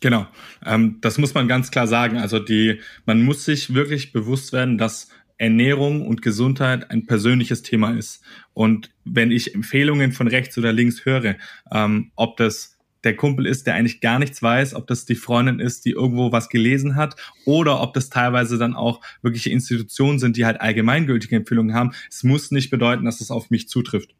Genau, 0.00 0.26
ähm, 0.64 0.98
das 1.00 1.18
muss 1.18 1.34
man 1.34 1.48
ganz 1.48 1.70
klar 1.70 1.86
sagen. 1.86 2.18
Also 2.18 2.38
die, 2.38 2.80
man 3.06 3.22
muss 3.22 3.44
sich 3.44 3.74
wirklich 3.74 4.12
bewusst 4.12 4.52
werden, 4.52 4.76
dass 4.76 5.08
Ernährung 5.38 6.06
und 6.06 6.22
Gesundheit 6.22 6.90
ein 6.90 7.06
persönliches 7.06 7.62
Thema 7.62 7.96
ist. 7.96 8.22
Und 8.52 8.90
wenn 9.04 9.30
ich 9.30 9.54
Empfehlungen 9.54 10.12
von 10.12 10.28
rechts 10.28 10.56
oder 10.58 10.72
links 10.72 11.04
höre, 11.04 11.36
ähm, 11.72 12.12
ob 12.14 12.36
das 12.36 12.74
der 13.04 13.16
Kumpel 13.16 13.46
ist, 13.46 13.66
der 13.66 13.74
eigentlich 13.74 14.00
gar 14.00 14.18
nichts 14.18 14.42
weiß, 14.42 14.74
ob 14.74 14.86
das 14.86 15.04
die 15.04 15.14
Freundin 15.14 15.60
ist, 15.60 15.84
die 15.84 15.90
irgendwo 15.90 16.32
was 16.32 16.48
gelesen 16.48 16.96
hat, 16.96 17.16
oder 17.44 17.80
ob 17.80 17.94
das 17.94 18.08
teilweise 18.08 18.58
dann 18.58 18.74
auch 18.74 19.00
wirkliche 19.22 19.50
Institutionen 19.50 20.18
sind, 20.18 20.36
die 20.36 20.46
halt 20.46 20.60
allgemeingültige 20.60 21.36
Empfehlungen 21.36 21.74
haben. 21.74 21.92
Es 22.10 22.24
muss 22.24 22.50
nicht 22.50 22.70
bedeuten, 22.70 23.04
dass 23.04 23.16
es 23.16 23.28
das 23.28 23.30
auf 23.30 23.50
mich 23.50 23.68
zutrifft. 23.68 24.14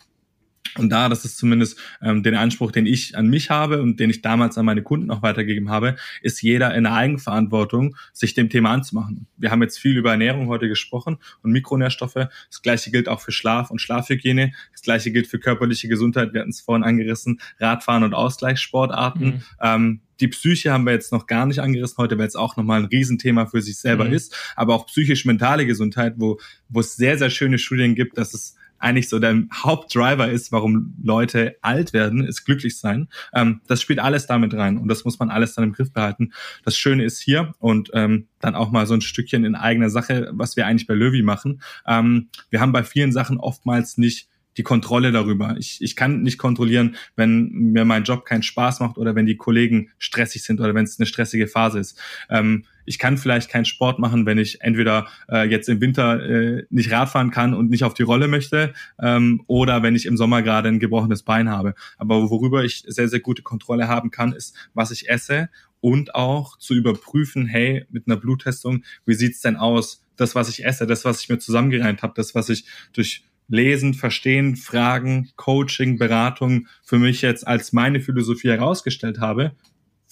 Und 0.77 0.91
da, 0.91 1.09
das 1.09 1.25
ist 1.25 1.39
zumindest 1.39 1.79
ähm, 2.03 2.22
den 2.22 2.35
Anspruch, 2.35 2.72
den 2.72 2.87
ich 2.87 3.16
an 3.16 3.29
mich 3.29 3.51
habe 3.51 3.81
und 3.81 4.01
den 4.01 4.11
ich 4.11 4.22
damals 4.22 4.59
an 4.59 4.66
meine 4.66 4.83
Kunden 4.83 5.11
auch 5.11 5.22
weitergegeben 5.22 5.70
habe, 5.70 5.97
ist 6.22 6.43
jeder 6.43 6.75
in 6.75 6.85
der 6.85 6.95
Eigenverantwortung, 6.95 7.97
sich 8.12 8.35
dem 8.35 8.51
Thema 8.51 8.72
anzumachen. 8.72 9.27
Wir 9.37 9.51
haben 9.51 9.62
jetzt 9.62 9.79
viel 9.79 9.97
über 9.97 10.11
Ernährung 10.11 10.49
heute 10.49 10.68
gesprochen 10.68 11.18
und 11.43 11.53
Mikronährstoffe. 11.53 12.14
Das 12.14 12.62
gleiche 12.62 12.91
gilt 12.91 13.09
auch 13.09 13.20
für 13.20 13.33
Schlaf 13.33 13.70
und 13.70 13.81
Schlafhygiene. 13.81 14.53
Das 14.72 14.83
gleiche 14.83 15.12
gilt 15.12 15.27
für 15.27 15.39
körperliche 15.39 15.89
Gesundheit. 15.89 16.33
Wir 16.33 16.41
hatten 16.41 16.51
es 16.51 16.61
vorhin 16.61 16.85
angerissen, 16.85 17.41
Radfahren 17.59 18.03
und 18.03 18.14
Ausgleichssportarten. 18.14 19.27
Mhm. 19.27 19.43
Ähm, 19.61 20.01
die 20.20 20.29
Psyche 20.29 20.72
haben 20.72 20.85
wir 20.85 20.93
jetzt 20.93 21.12
noch 21.12 21.27
gar 21.27 21.47
nicht 21.47 21.59
angerissen 21.59 21.99
heute, 21.99 22.18
weil 22.18 22.27
es 22.27 22.37
auch 22.37 22.57
nochmal 22.57 22.81
ein 22.81 22.87
Riesenthema 22.87 23.47
für 23.47 23.61
sich 23.61 23.79
selber 23.79 24.05
mhm. 24.05 24.12
ist. 24.12 24.37
Aber 24.57 24.75
auch 24.75 24.87
psychisch-mentale 24.87 25.66
Gesundheit, 25.66 26.14
wo, 26.18 26.39
wo 26.68 26.81
es 26.81 26.97
sehr, 26.97 27.18
sehr 27.18 27.31
schöne 27.31 27.59
Studien 27.59 27.95
gibt, 27.95 28.16
dass 28.18 28.35
es 28.35 28.57
eigentlich 28.85 29.09
so 29.09 29.18
der 29.18 29.43
Hauptdriver 29.53 30.30
ist, 30.30 30.53
warum 30.53 30.95
Leute 31.03 31.57
alt 31.62 31.93
werden, 31.93 32.24
ist 32.24 32.45
glücklich 32.45 32.78
sein. 32.78 33.09
Ähm, 33.32 33.61
das 33.66 33.80
spielt 33.80 33.99
alles 33.99 34.26
damit 34.26 34.55
rein 34.55 34.78
und 34.78 34.89
das 34.89 35.05
muss 35.05 35.18
man 35.18 35.30
alles 35.30 35.55
dann 35.55 35.64
im 35.64 35.72
Griff 35.72 35.93
behalten. 35.93 36.32
Das 36.64 36.76
Schöne 36.76 37.05
ist 37.05 37.20
hier 37.20 37.55
und 37.59 37.91
ähm, 37.95 38.28
dann 38.41 38.55
auch 38.55 38.70
mal 38.70 38.87
so 38.87 38.95
ein 38.95 39.01
Stückchen 39.01 39.45
in 39.45 39.55
eigener 39.55 39.91
Sache, 39.91 40.30
was 40.32 40.57
wir 40.57 40.66
eigentlich 40.66 40.87
bei 40.87 40.95
Löwy 40.95 41.22
machen. 41.22 41.62
Ähm, 41.87 42.28
wir 42.51 42.61
haben 42.61 42.72
bei 42.72 42.85
vielen 42.85 43.12
Sachen 43.12 43.39
oftmals 43.39 43.99
nicht 43.99 44.28
die 44.57 44.62
Kontrolle 44.62 45.11
darüber. 45.11 45.57
Ich, 45.59 45.78
ich 45.80 45.97
kann 45.97 46.22
nicht 46.22 46.39
kontrollieren, 46.39 46.97
wenn 47.16 47.51
mir 47.51 47.85
mein 47.85 48.05
Job 48.05 48.24
keinen 48.24 48.43
Spaß 48.43 48.80
macht 48.80 48.99
oder 48.99 49.14
wenn 49.14 49.26
die 49.26 49.37
Kollegen 49.37 49.91
stressig 49.99 50.45
sind 50.45 50.61
oder 50.61 50.74
wenn 50.74 50.85
es 50.85 50.99
eine 50.99 51.07
stressige 51.07 51.49
Phase 51.49 51.80
ist. 51.80 51.99
Ähm, 52.30 52.64
ich 52.85 52.99
kann 52.99 53.18
vielleicht 53.18 53.51
keinen 53.51 53.64
Sport 53.64 53.99
machen, 53.99 54.26
wenn 54.26 54.39
ich 54.39 54.61
entweder 54.61 55.07
äh, 55.28 55.49
jetzt 55.49 55.68
im 55.68 55.80
Winter 55.80 56.22
äh, 56.22 56.64
nicht 56.70 56.91
Radfahren 56.91 57.30
kann 57.30 57.55
und 57.55 57.70
nicht 57.70 57.85
auf 57.85 57.95
die 57.95 58.03
Rolle 58.03 58.28
möchte 58.28 58.74
ähm, 59.01 59.43
oder 59.47 59.82
wenn 59.82 59.97
ich 59.97 60.07
im 60.07 60.16
Sommer 60.16 60.43
gerade 60.43 60.68
ein 60.68 60.78
gebrochenes 60.78 61.22
Bein 61.22 61.49
habe. 61.49 61.74
Aber 61.99 62.30
worüber 62.30 62.64
ich 62.64 62.85
sehr, 62.87 63.09
sehr 63.09 63.20
gute 63.20 63.43
Kontrolle 63.43 63.89
haben 63.89 64.11
kann, 64.11 64.32
ist, 64.32 64.57
was 64.74 64.91
ich 64.91 65.09
esse 65.09 65.49
und 65.80 66.14
auch 66.14 66.59
zu 66.59 66.74
überprüfen, 66.74 67.47
hey, 67.47 67.85
mit 67.91 68.07
einer 68.07 68.16
Bluttestung, 68.16 68.85
wie 69.05 69.14
sieht's 69.14 69.41
denn 69.43 69.57
aus? 69.57 70.03
Das, 70.16 70.35
was 70.35 70.49
ich 70.49 70.64
esse, 70.64 70.87
das, 70.87 71.05
was 71.05 71.20
ich 71.20 71.28
mir 71.28 71.39
zusammengereimt 71.39 72.03
habe, 72.03 72.14
das, 72.16 72.35
was 72.35 72.49
ich 72.49 72.64
durch 72.93 73.24
Lesen, 73.49 73.93
Verstehen, 73.93 74.57
Fragen, 74.57 75.30
Coaching, 75.37 75.99
Beratung 75.99 76.68
für 76.82 76.99
mich 76.99 77.20
jetzt 77.20 77.47
als 77.47 77.72
meine 77.72 78.01
Philosophie 78.01 78.49
herausgestellt 78.49 79.20
habe, 79.20 79.53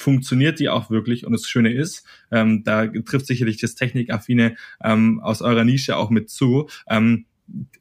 funktioniert 0.02 0.58
die 0.58 0.68
auch 0.68 0.90
wirklich. 0.90 1.24
Und 1.24 1.32
das 1.32 1.46
Schöne 1.46 1.72
ist, 1.72 2.04
ähm, 2.30 2.64
da 2.64 2.86
trifft 2.86 3.26
sicherlich 3.26 3.58
das 3.60 3.74
Technikaffine 3.74 4.56
ähm, 4.82 5.20
aus 5.20 5.40
eurer 5.42 5.64
Nische 5.64 5.96
auch 5.96 6.10
mit 6.10 6.28
zu. 6.28 6.68
Ähm, 6.88 7.26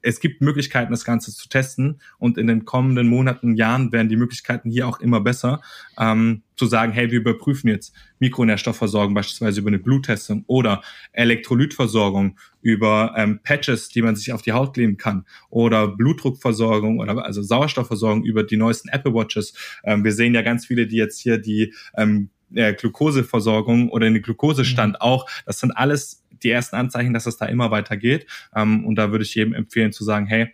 es 0.02 0.20
gibt 0.20 0.42
Möglichkeiten, 0.42 0.92
das 0.92 1.06
Ganze 1.06 1.34
zu 1.34 1.48
testen 1.48 2.02
und 2.18 2.38
in 2.38 2.48
den 2.48 2.66
kommenden 2.66 3.08
Monaten, 3.08 3.56
Jahren 3.56 3.92
werden 3.92 4.10
die 4.10 4.18
Möglichkeiten 4.18 4.70
hier 4.70 4.88
auch 4.88 5.00
immer 5.00 5.22
besser, 5.22 5.62
ähm, 5.98 6.44
zu 6.56 6.66
sagen, 6.66 6.92
hey, 6.92 7.12
wir 7.12 7.20
überprüfen 7.20 7.70
jetzt 7.70 7.94
Mikronährstoffversorgung 8.20 9.14
beispielsweise 9.14 9.62
über 9.62 9.70
eine 9.70 9.80
Bluttestung 9.80 10.44
oder 10.48 10.84
Elektrolytversorgung 11.12 12.38
über 12.62 13.14
ähm, 13.18 13.40
Patches, 13.44 13.90
die 13.90 14.02
man 14.02 14.16
sich 14.16 14.34
auf 14.34 14.42
die 14.42 14.52
Haut 14.52 14.74
kleben 14.74 14.98
kann 14.98 15.26
oder 15.50 15.88
Blutdruckversorgung 15.88 17.00
oder 17.00 17.24
also 17.24 17.42
Sauerstoffversorgung 17.42 18.24
über 18.24 18.44
die 18.44 18.58
neuesten 18.58 18.90
Apple 18.90 19.14
Watches. 19.14 19.54
Ähm, 19.84 20.04
wir 20.04 20.12
sehen 20.12 20.36
ja 20.36 20.42
ganz 20.42 20.66
viele, 20.66 20.88
die 20.88 20.98
jetzt 20.98 21.20
hier 21.20 21.38
die 21.38 21.74
ähm, 21.96 22.30
äh, 22.56 22.74
Glukoseversorgung 22.74 23.90
oder 23.90 24.10
den 24.10 24.22
Glukosestand 24.22 24.94
mhm. 24.94 25.02
auch. 25.02 25.30
Das 25.46 25.60
sind 25.60 25.72
alles 25.72 26.24
die 26.44 26.50
ersten 26.50 26.76
Anzeichen, 26.76 27.14
dass 27.14 27.26
es 27.26 27.38
da 27.38 27.46
immer 27.46 27.72
weitergeht. 27.72 28.28
Ähm, 28.56 28.86
und 28.86 28.96
da 28.96 29.12
würde 29.12 29.24
ich 29.24 29.36
jedem 29.36 29.54
empfehlen 29.54 29.92
zu 29.92 30.04
sagen, 30.04 30.26
hey, 30.26 30.50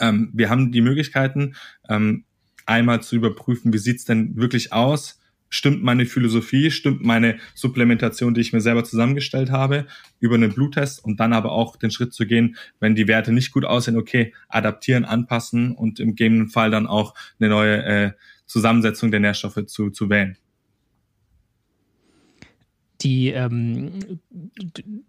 ähm, 0.00 0.30
wir 0.32 0.50
haben 0.50 0.72
die 0.72 0.80
Möglichkeiten, 0.80 1.54
ähm, 1.88 2.24
einmal 2.66 3.02
zu 3.02 3.16
überprüfen, 3.16 3.72
wie 3.72 3.78
sieht's 3.78 4.04
denn 4.04 4.36
wirklich 4.36 4.72
aus? 4.72 5.20
Stimmt 5.50 5.84
meine 5.84 6.06
Philosophie, 6.06 6.70
stimmt 6.70 7.04
meine 7.04 7.38
Supplementation, 7.54 8.34
die 8.34 8.40
ich 8.40 8.52
mir 8.52 8.60
selber 8.60 8.82
zusammengestellt 8.82 9.50
habe, 9.50 9.86
über 10.18 10.34
einen 10.34 10.52
Bluttest 10.52 11.04
und 11.04 11.20
dann 11.20 11.32
aber 11.32 11.52
auch 11.52 11.76
den 11.76 11.92
Schritt 11.92 12.12
zu 12.12 12.26
gehen, 12.26 12.56
wenn 12.80 12.96
die 12.96 13.06
Werte 13.06 13.30
nicht 13.32 13.52
gut 13.52 13.64
aussehen, 13.64 13.96
okay, 13.96 14.34
adaptieren, 14.48 15.04
anpassen 15.04 15.72
und 15.72 16.00
im 16.00 16.10
gegebenen 16.10 16.48
Fall 16.48 16.70
dann 16.70 16.88
auch 16.88 17.14
eine 17.38 17.50
neue 17.50 17.84
äh, 17.84 18.12
Zusammensetzung 18.46 19.10
der 19.12 19.20
Nährstoffe 19.20 19.64
zu, 19.66 19.90
zu 19.90 20.10
wählen 20.10 20.36
die 23.04 23.30
ähm, 23.30 24.20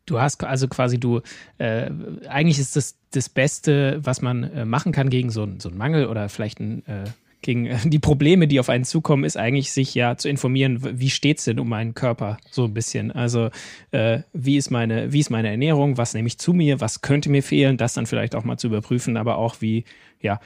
du 0.06 0.20
hast 0.20 0.44
also 0.44 0.68
quasi 0.68 1.00
du 1.00 1.22
äh, 1.58 1.90
eigentlich 2.28 2.60
ist 2.60 2.76
das 2.76 2.98
das 3.16 3.30
Beste, 3.30 4.00
was 4.04 4.22
man 4.22 4.44
äh, 4.44 4.66
machen 4.66 4.92
kann 4.92 5.10
gegen 5.10 5.30
so, 5.30 5.48
so 5.58 5.70
einen 5.70 5.78
Mangel 5.78 6.08
oder 6.08 6.30
vielleicht 6.30 6.60
ein, 6.60 6.86
äh, 6.86 7.06
gegen 7.42 7.70
die 7.90 8.00
Probleme, 8.00 8.48
die 8.48 8.60
auf 8.60 8.70
einen 8.70 8.84
zukommen, 8.84 9.24
ist 9.24 9.38
eigentlich 9.38 9.72
sich 9.72 9.96
ja 9.96 10.18
zu 10.18 10.30
informieren, 10.30 11.00
wie 11.00 11.10
steht 11.10 11.40
es 11.40 11.46
denn 11.46 11.60
um 11.60 11.70
meinen 11.70 11.94
Körper 11.94 12.38
so 12.52 12.66
ein 12.66 12.74
bisschen. 12.74 13.12
Also 13.12 13.50
äh, 13.92 14.20
wie 14.34 14.58
ist 14.58 14.70
meine 14.70 15.14
wie 15.14 15.20
ist 15.20 15.30
meine 15.30 15.50
Ernährung, 15.50 15.98
was 15.98 16.14
nehme 16.14 16.28
ich 16.28 16.38
zu 16.38 16.54
mir, 16.54 16.82
was 16.82 17.02
könnte 17.02 17.30
mir 17.30 17.44
fehlen, 17.44 17.78
das 17.78 17.94
dann 17.94 18.06
vielleicht 18.06 18.36
auch 18.36 18.44
mal 18.44 18.58
zu 18.58 18.68
überprüfen, 18.68 19.18
aber 19.18 19.38
auch 19.38 19.62
wie 19.62 19.86
ja 20.22 20.40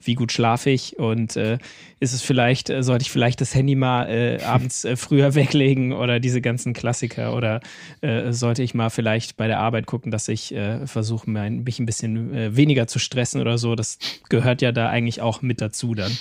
wie 0.00 0.14
gut 0.14 0.32
schlafe 0.32 0.70
ich 0.70 0.98
und 0.98 1.36
äh, 1.36 1.58
ist 2.00 2.12
es 2.12 2.22
vielleicht, 2.22 2.70
äh, 2.70 2.82
sollte 2.82 3.02
ich 3.02 3.10
vielleicht 3.10 3.40
das 3.40 3.54
Handy 3.54 3.74
mal 3.74 4.08
äh, 4.08 4.42
abends 4.44 4.84
äh, 4.84 4.96
früher 4.96 5.34
weglegen 5.34 5.92
oder 5.92 6.20
diese 6.20 6.40
ganzen 6.40 6.72
Klassiker 6.72 7.34
oder 7.34 7.60
äh, 8.00 8.32
sollte 8.32 8.62
ich 8.62 8.74
mal 8.74 8.90
vielleicht 8.90 9.36
bei 9.36 9.46
der 9.46 9.60
Arbeit 9.60 9.86
gucken, 9.86 10.10
dass 10.10 10.28
ich 10.28 10.54
äh, 10.54 10.86
versuche, 10.86 11.28
mich 11.28 11.78
ein 11.78 11.86
bisschen 11.86 12.56
weniger 12.56 12.86
zu 12.86 12.98
stressen 12.98 13.40
oder 13.40 13.58
so. 13.58 13.74
Das 13.74 13.98
gehört 14.28 14.62
ja 14.62 14.72
da 14.72 14.88
eigentlich 14.88 15.20
auch 15.20 15.42
mit 15.42 15.60
dazu 15.60 15.94
dann. 15.94 16.16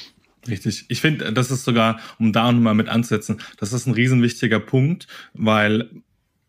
Richtig. 0.47 0.85
Ich 0.89 1.01
finde, 1.01 1.33
das 1.33 1.51
ist 1.51 1.65
sogar, 1.65 1.99
um 2.19 2.31
da 2.31 2.51
nochmal 2.51 2.75
mit 2.75 2.87
anzusetzen, 2.87 3.41
das 3.57 3.73
ist 3.73 3.87
ein 3.87 3.93
riesenwichtiger 3.93 4.59
Punkt, 4.59 5.07
weil 5.33 5.89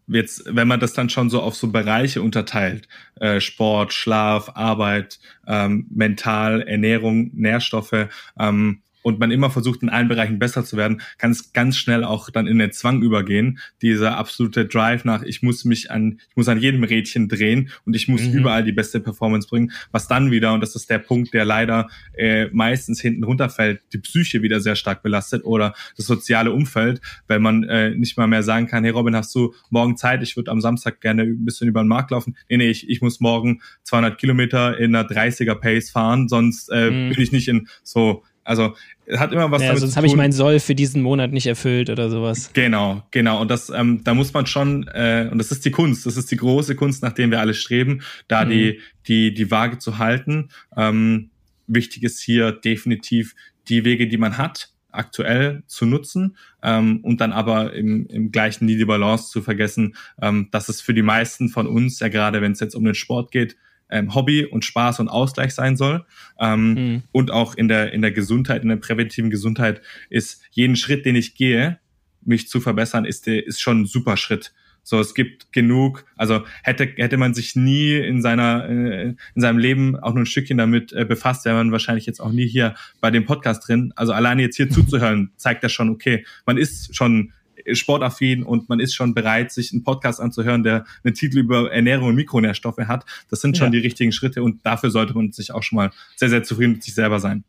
jetzt, 0.09 0.45
wenn 0.47 0.69
man 0.69 0.81
das 0.81 0.93
dann 0.93 1.09
schon 1.09 1.31
so 1.31 1.41
auf 1.43 1.55
so 1.57 1.69
Bereiche 1.69 2.23
unterteilt, 2.23 2.89
äh, 3.17 3.41
Sport, 3.41 3.93
Schlaf, 3.93 4.51
Arbeit, 4.55 5.19
ähm, 5.47 5.87
Mental, 5.91 6.63
Ernährung, 6.63 7.31
Nährstoffe, 7.35 8.09
ähm, 8.39 8.83
und 9.07 9.21
man 9.21 9.31
immer 9.31 9.51
versucht, 9.51 9.85
in 9.85 9.89
allen 9.89 10.09
Bereichen 10.09 10.41
besser 10.41 10.65
zu 10.65 10.77
werden, 10.77 11.01
kann 11.17 11.31
es 11.31 11.53
ganz 11.53 11.77
schnell 11.77 12.03
auch 12.03 12.29
dann 12.29 12.49
in 12.49 12.59
den 12.59 12.73
Zwang 12.73 13.03
übergehen. 13.03 13.61
Dieser 13.81 14.19
absolute 14.19 14.67
Drive 14.67 15.05
nach, 15.05 15.23
ich 15.23 15.43
muss 15.43 15.65
mich 15.65 15.93
an, 15.93 16.19
ich 16.29 16.35
muss 16.35 16.49
an 16.49 16.59
jedem 16.59 16.83
Rädchen 16.83 17.29
drehen 17.29 17.71
und 17.85 17.95
ich 17.95 18.09
muss 18.09 18.23
mhm. 18.23 18.39
überall 18.39 18.65
die 18.65 18.73
beste 18.73 18.99
Performance 18.99 19.47
bringen, 19.47 19.71
was 19.93 20.09
dann 20.09 20.33
wieder, 20.33 20.53
und 20.55 20.61
das 20.61 20.75
ist 20.75 20.91
der 20.91 20.99
Punkt, 20.99 21.33
der 21.35 21.45
leider 21.45 21.87
äh, 22.19 22.47
meistens 22.47 23.01
hinten 23.01 23.23
runterfällt, 23.23 23.81
die 23.93 23.99
Psyche 23.99 24.43
wieder 24.43 24.59
sehr 24.59 24.75
stark 24.75 25.05
belastet 25.05 25.45
oder 25.45 25.73
das 25.97 26.07
soziale 26.07 26.51
Umfeld, 26.51 27.01
weil 27.29 27.39
man 27.39 27.63
äh, 27.63 27.91
nicht 27.91 28.19
mal 28.19 28.27
mehr 28.27 28.43
sagen 28.43 28.67
kann, 28.67 28.83
hey 28.83 28.93
Robin, 28.93 29.15
hast 29.15 29.33
du 29.37 29.55
morgen 29.71 29.97
Zeit? 29.97 30.21
Ich 30.25 30.37
würde 30.37 30.51
am 30.51 30.61
Samstag 30.61 31.01
gerne 31.01 31.23
ein 31.23 31.45
bisschen 31.45 31.69
über 31.69 31.81
den 31.81 31.89
Markt 31.89 32.11
laufen. 32.11 32.37
Nee, 32.49 32.57
nee, 32.57 32.71
ich, 32.71 32.91
ich 32.91 33.01
muss 33.03 33.21
morgen 33.21 33.61
200 33.85 34.19
Kilometer 34.19 34.77
in 34.77 34.97
einer 34.97 35.09
30er 35.09 35.55
Pace 35.55 35.91
fahren, 35.91 36.27
sonst 36.27 36.71
äh, 36.71 36.91
mhm. 36.91 37.11
bin 37.11 37.23
ich 37.23 37.31
nicht 37.31 37.47
in 37.47 37.69
so 37.85 38.25
also 38.47 38.75
hat 39.13 39.33
immer 39.33 39.51
was 39.51 39.63
ja, 39.63 39.69
damit 39.69 39.81
sonst 39.81 39.93
zu 39.93 39.95
tun. 39.95 39.97
habe 39.97 40.07
ich 40.07 40.17
meinen 40.17 40.33
Soll 40.33 40.61
für 40.61 40.75
diesen 40.75 41.03
Monat 41.03 41.33
nicht 41.33 41.47
erfüllt 41.47 41.91
oder 41.91 42.09
sowas. 42.11 42.51
Genau, 42.53 43.03
genau. 43.11 43.41
Und 43.41 43.51
das, 43.51 43.71
ähm, 43.71 44.03
da 44.05 44.15
muss 44.15 44.33
man 44.33 44.47
schon, 44.47 44.89
äh, 44.95 45.29
und 45.31 45.39
das 45.39 45.51
ist 45.51 45.65
die 45.65 45.71
Kunst, 45.71 46.07
das 46.07 46.17
ist 46.17 46.31
die 46.31 46.37
große 46.37 46.77
Kunst, 46.77 47.03
nach 47.03 47.13
der 47.13 47.31
wir 47.31 47.41
alle 47.41 47.55
streben, 47.55 48.03
da 48.29 48.45
mhm. 48.45 48.51
die, 48.51 48.81
die, 49.09 49.35
die 49.35 49.51
Waage 49.51 49.79
zu 49.79 49.99
halten. 49.99 50.51
Ähm, 50.77 51.31
wichtig 51.67 52.05
ist 52.05 52.21
hier 52.21 52.53
definitiv 52.53 53.35
die 53.69 53.85
Wege, 53.85 54.07
die 54.07 54.19
man 54.19 54.39
hat, 54.39 54.71
aktuell 54.93 55.63
zu 55.67 55.85
nutzen 55.85 56.37
ähm, 56.63 57.01
und 57.03 57.21
dann 57.21 57.33
aber 57.33 57.75
im, 57.75 58.07
im 58.07 58.33
gleichen 58.33 58.67
nie 58.67 58.77
die 58.77 58.85
Balance 58.85 59.31
zu 59.31 59.43
vergessen, 59.43 59.95
ähm, 60.23 60.49
dass 60.53 60.69
es 60.69 60.81
für 60.81 60.95
die 60.95 61.03
meisten 61.03 61.49
von 61.49 61.67
uns, 61.67 62.01
ja 62.01 62.09
gerade 62.09 62.41
wenn 62.41 62.53
es 62.53 62.61
jetzt 62.61 62.75
um 62.75 62.85
den 62.85 62.95
Sport 62.95 63.31
geht, 63.31 63.57
ähm, 63.91 64.15
Hobby 64.15 64.45
und 64.45 64.65
Spaß 64.65 65.01
und 65.01 65.09
Ausgleich 65.09 65.55
sein 65.55 65.77
soll. 65.77 66.05
Ähm, 66.39 66.75
mhm. 66.75 67.03
Und 67.13 67.31
auch 67.31 67.55
in 67.55 67.69
der, 67.69 67.93
in 67.93 68.03
der 68.03 68.13
Gesundheit, 68.13 68.63
in 68.63 68.69
der 68.69 68.77
präventiven 68.77 69.31
Gesundheit 69.31 69.81
ist 70.11 70.43
jeden 70.51 70.77
Schritt, 70.77 71.07
den 71.07 71.17
ich 71.17 71.35
gehe, 71.35 71.79
mich 72.25 72.49
zu 72.49 72.61
verbessern, 72.61 73.05
ist, 73.05 73.27
ist 73.29 73.61
schon 73.61 73.83
ein 73.83 73.87
super 73.87 74.17
Schritt. 74.17 74.53
So, 74.89 75.01
es 75.01 75.15
gibt 75.15 75.53
genug, 75.53 76.05
also 76.17 76.45
hätte, 76.63 76.85
hätte 76.85 77.17
man 77.17 77.35
sich 77.35 77.57
nie 77.57 77.97
in 77.97 78.23
seiner, 78.23 78.69
äh, 78.69 79.15
in 79.35 79.41
seinem 79.41 79.59
Leben 79.59 79.97
auch 79.97 80.15
nur 80.15 80.23
ein 80.23 80.27
Stückchen 80.27 80.59
damit 80.59 80.93
äh, 80.93 81.05
befasst, 81.05 81.45
wäre 81.45 81.57
man 81.57 81.73
wahrscheinlich 81.73 82.07
jetzt 82.07 82.21
auch 82.21 82.31
nie 82.31 82.47
hier 82.47 82.77
bei 83.01 83.11
dem 83.11 83.25
Podcast 83.25 83.67
drin. 83.67 83.93
Also 83.97 84.13
alleine 84.13 84.43
jetzt 84.43 84.57
hier 84.57 84.71
zuzuhören, 84.71 85.33
zeigt 85.37 85.65
ja 85.65 85.69
schon, 85.69 85.91
okay, 85.91 86.25
man 86.47 86.57
ist 86.57 86.95
schon 86.95 87.33
sportaffin 87.73 88.43
und 88.43 88.69
man 88.69 88.81
ist 88.81 88.95
schon 88.95 89.15
bereit, 89.15 89.53
sich 89.53 89.73
einen 89.73 89.85
Podcast 89.85 90.21
anzuhören, 90.21 90.63
der 90.63 90.85
einen 91.05 91.15
Titel 91.15 91.39
über 91.39 91.73
Ernährung 91.73 92.09
und 92.09 92.15
Mikronährstoffe 92.15 92.79
hat. 92.79 93.05
Das 93.31 93.41
sind 93.41 93.57
schon 93.57 93.69
ja. 93.69 93.71
die 93.73 93.79
richtigen 93.79 94.13
Schritte 94.13 94.43
und 94.43 94.65
dafür 94.65 94.91
sollte 94.91 95.15
man 95.15 95.33
sich 95.33 95.53
auch 95.53 95.63
schon 95.63 95.77
mal 95.77 95.91
sehr, 96.17 96.29
sehr 96.29 96.43
zufrieden 96.43 96.73
mit 96.73 96.83
sich 96.83 96.95
selber 96.95 97.21
sein. 97.21 97.45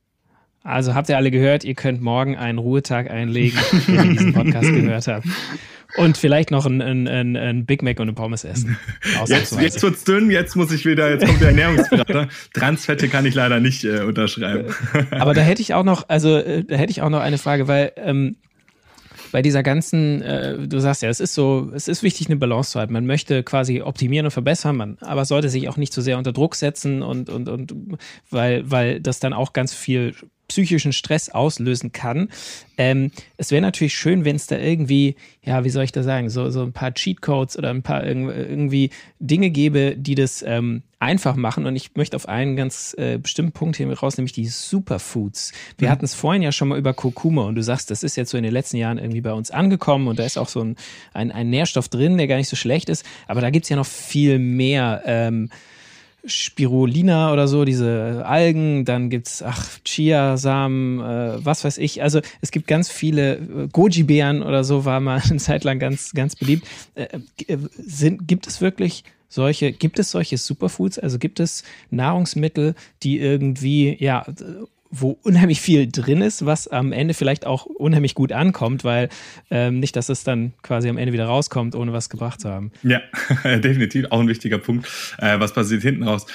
Also 0.67 0.95
habt 0.95 1.07
ihr 1.07 1.15
alle 1.15 1.31
gehört, 1.31 1.63
ihr 1.63 1.75
könnt 1.75 2.01
morgen 2.01 2.35
einen 2.35 2.57
Ruhetag 2.57 3.09
einlegen, 3.09 3.57
wenn 3.87 3.95
ihr 3.95 4.11
diesen 4.11 4.33
Podcast 4.33 4.69
gehört 4.73 5.07
habt. 5.07 5.25
Und 5.95 6.17
vielleicht 6.17 6.51
noch 6.51 6.65
ein, 6.65 6.81
ein, 6.81 7.37
ein, 7.37 7.65
Big 7.65 7.81
Mac 7.81 7.99
und 7.99 8.09
eine 8.09 8.13
Pommes 8.13 8.43
essen. 8.43 8.77
Jetzt, 9.27 9.57
jetzt 9.59 9.81
wird's 9.81 10.03
dünn, 10.03 10.29
jetzt 10.29 10.57
muss 10.57 10.73
ich 10.73 10.85
wieder, 10.85 11.09
jetzt 11.09 11.25
kommt 11.25 11.39
der 11.39 11.49
Ernährungsberater. 11.49 12.27
Transfette 12.53 13.07
kann 13.07 13.25
ich 13.25 13.33
leider 13.33 13.61
nicht 13.61 13.85
äh, 13.85 14.01
unterschreiben. 14.01 14.73
Aber 15.11 15.33
da 15.33 15.39
hätte 15.39 15.61
ich 15.61 15.73
auch 15.73 15.85
noch, 15.85 16.09
also 16.09 16.35
äh, 16.35 16.65
da 16.65 16.75
hätte 16.75 16.91
ich 16.91 17.01
auch 17.01 17.09
noch 17.09 17.21
eine 17.21 17.37
Frage, 17.37 17.69
weil 17.69 17.93
ähm, 17.95 18.35
bei 19.31 19.41
dieser 19.41 19.63
ganzen, 19.63 20.21
äh, 20.21 20.67
du 20.67 20.79
sagst 20.79 21.01
ja, 21.01 21.09
es 21.09 21.19
ist 21.19 21.33
so, 21.33 21.71
es 21.73 21.87
ist 21.87 22.03
wichtig, 22.03 22.27
eine 22.27 22.37
Balance 22.37 22.71
zu 22.71 22.79
halten. 22.79 22.93
Man 22.93 23.05
möchte 23.05 23.43
quasi 23.43 23.81
optimieren 23.81 24.25
und 24.25 24.31
verbessern, 24.31 24.75
man, 24.75 24.97
aber 25.01 25.25
sollte 25.25 25.49
sich 25.49 25.69
auch 25.69 25.77
nicht 25.77 25.93
zu 25.93 26.01
so 26.01 26.05
sehr 26.05 26.17
unter 26.17 26.33
Druck 26.33 26.55
setzen 26.55 27.01
und, 27.01 27.29
und, 27.29 27.49
und 27.49 27.73
weil, 28.29 28.69
weil 28.69 28.99
das 28.99 29.19
dann 29.19 29.33
auch 29.33 29.53
ganz 29.53 29.73
viel 29.73 30.15
psychischen 30.47 30.93
Stress 30.93 31.29
auslösen 31.29 31.91
kann. 31.91 32.29
Ähm, 32.77 33.11
es 33.37 33.51
wäre 33.51 33.61
natürlich 33.61 33.95
schön, 33.95 34.23
wenn 34.23 34.35
es 34.35 34.47
da 34.47 34.57
irgendwie, 34.57 35.15
ja, 35.43 35.63
wie 35.63 35.69
soll 35.69 35.83
ich 35.83 35.91
da 35.91 36.03
sagen, 36.03 36.29
so, 36.29 36.49
so 36.49 36.63
ein 36.63 36.73
paar 36.73 36.93
Cheatcodes 36.93 37.57
oder 37.57 37.69
ein 37.69 37.83
paar 37.83 38.05
irgendwie 38.05 38.91
Dinge 39.19 39.49
gäbe, 39.49 39.95
die 39.97 40.15
das 40.15 40.43
ähm, 40.43 40.83
einfach 40.99 41.35
machen. 41.35 41.65
Und 41.65 41.75
ich 41.75 41.95
möchte 41.95 42.15
auf 42.15 42.27
einen 42.27 42.55
ganz 42.55 42.95
äh, 42.97 43.17
bestimmten 43.17 43.51
Punkt 43.51 43.77
hier 43.77 43.91
raus, 43.91 44.17
nämlich 44.17 44.33
die 44.33 44.47
Superfoods. 44.47 45.53
Wir 45.77 45.87
mhm. 45.87 45.91
hatten 45.91 46.05
es 46.05 46.13
vorhin 46.13 46.41
ja 46.41 46.51
schon 46.51 46.69
mal 46.69 46.77
über 46.77 46.93
Kurkuma 46.93 47.43
und 47.43 47.55
du 47.55 47.63
sagst, 47.63 47.91
das 47.91 48.03
ist 48.03 48.15
jetzt 48.15 48.31
so 48.31 48.37
in 48.37 48.43
den 48.43 48.53
letzten 48.53 48.77
Jahren 48.77 48.97
irgendwie 48.97 49.21
bei 49.21 49.33
uns 49.33 49.51
angekommen 49.51 50.07
und 50.07 50.19
da 50.19 50.23
ist 50.23 50.37
auch 50.37 50.49
so 50.49 50.61
ein, 50.61 50.75
ein, 51.13 51.31
ein 51.31 51.49
Nährstoff 51.49 51.89
drin, 51.89 52.17
der 52.17 52.27
gar 52.27 52.37
nicht 52.37 52.49
so 52.49 52.55
schlecht 52.55 52.89
ist. 52.89 53.05
Aber 53.27 53.41
da 53.41 53.49
gibt 53.49 53.65
es 53.65 53.69
ja 53.69 53.75
noch 53.75 53.85
viel 53.85 54.39
mehr. 54.39 55.01
Ähm, 55.05 55.49
Spirulina 56.27 57.31
oder 57.33 57.47
so, 57.47 57.65
diese 57.65 58.23
Algen, 58.25 58.85
dann 58.85 59.09
gibt's 59.09 59.41
ach 59.41 59.79
Chiasamen, 59.83 60.99
äh, 60.99 61.45
was 61.45 61.63
weiß 61.63 61.77
ich. 61.77 62.01
Also 62.01 62.21
es 62.41 62.51
gibt 62.51 62.67
ganz 62.67 62.89
viele 62.89 63.35
äh, 63.35 63.67
Goji-Beeren 63.71 64.43
oder 64.43 64.63
so 64.63 64.85
war 64.85 64.99
mal 64.99 65.21
eine 65.29 65.39
Zeit 65.39 65.63
lang 65.63 65.79
ganz 65.79 66.11
ganz 66.13 66.35
beliebt. 66.35 66.67
Äh, 66.95 67.07
äh, 67.47 67.57
sind 67.77 68.27
gibt 68.27 68.47
es 68.47 68.61
wirklich 68.61 69.03
solche 69.29 69.71
gibt 69.71 69.99
es 69.99 70.11
solche 70.11 70.37
Superfoods? 70.37 70.99
Also 70.99 71.19
gibt 71.19 71.39
es 71.39 71.63
Nahrungsmittel, 71.89 72.75
die 73.03 73.19
irgendwie 73.19 73.97
ja 73.99 74.25
wo 74.89 75.17
unheimlich 75.23 75.61
viel 75.61 75.87
drin 75.89 76.21
ist, 76.21 76.45
was 76.45 76.67
am 76.67 76.91
Ende 76.91 77.13
vielleicht 77.13 77.45
auch 77.45 77.65
unheimlich 77.65 78.15
gut 78.15 78.31
ankommt, 78.31 78.83
weil 78.83 79.09
ähm, 79.49 79.79
nicht, 79.79 79.95
dass 79.95 80.09
es 80.09 80.23
dann 80.23 80.53
quasi 80.61 80.89
am 80.89 80.97
Ende 80.97 81.13
wieder 81.13 81.25
rauskommt, 81.25 81.75
ohne 81.75 81.93
was 81.93 82.09
gebracht 82.09 82.41
zu 82.41 82.49
haben. 82.49 82.71
Ja, 82.83 83.01
definitiv 83.43 84.05
auch 84.09 84.19
ein 84.19 84.27
wichtiger 84.27 84.57
Punkt. 84.57 84.87
Äh, 85.17 85.39
was 85.39 85.53
passiert 85.53 85.81
hinten 85.81 86.03
raus? 86.03 86.25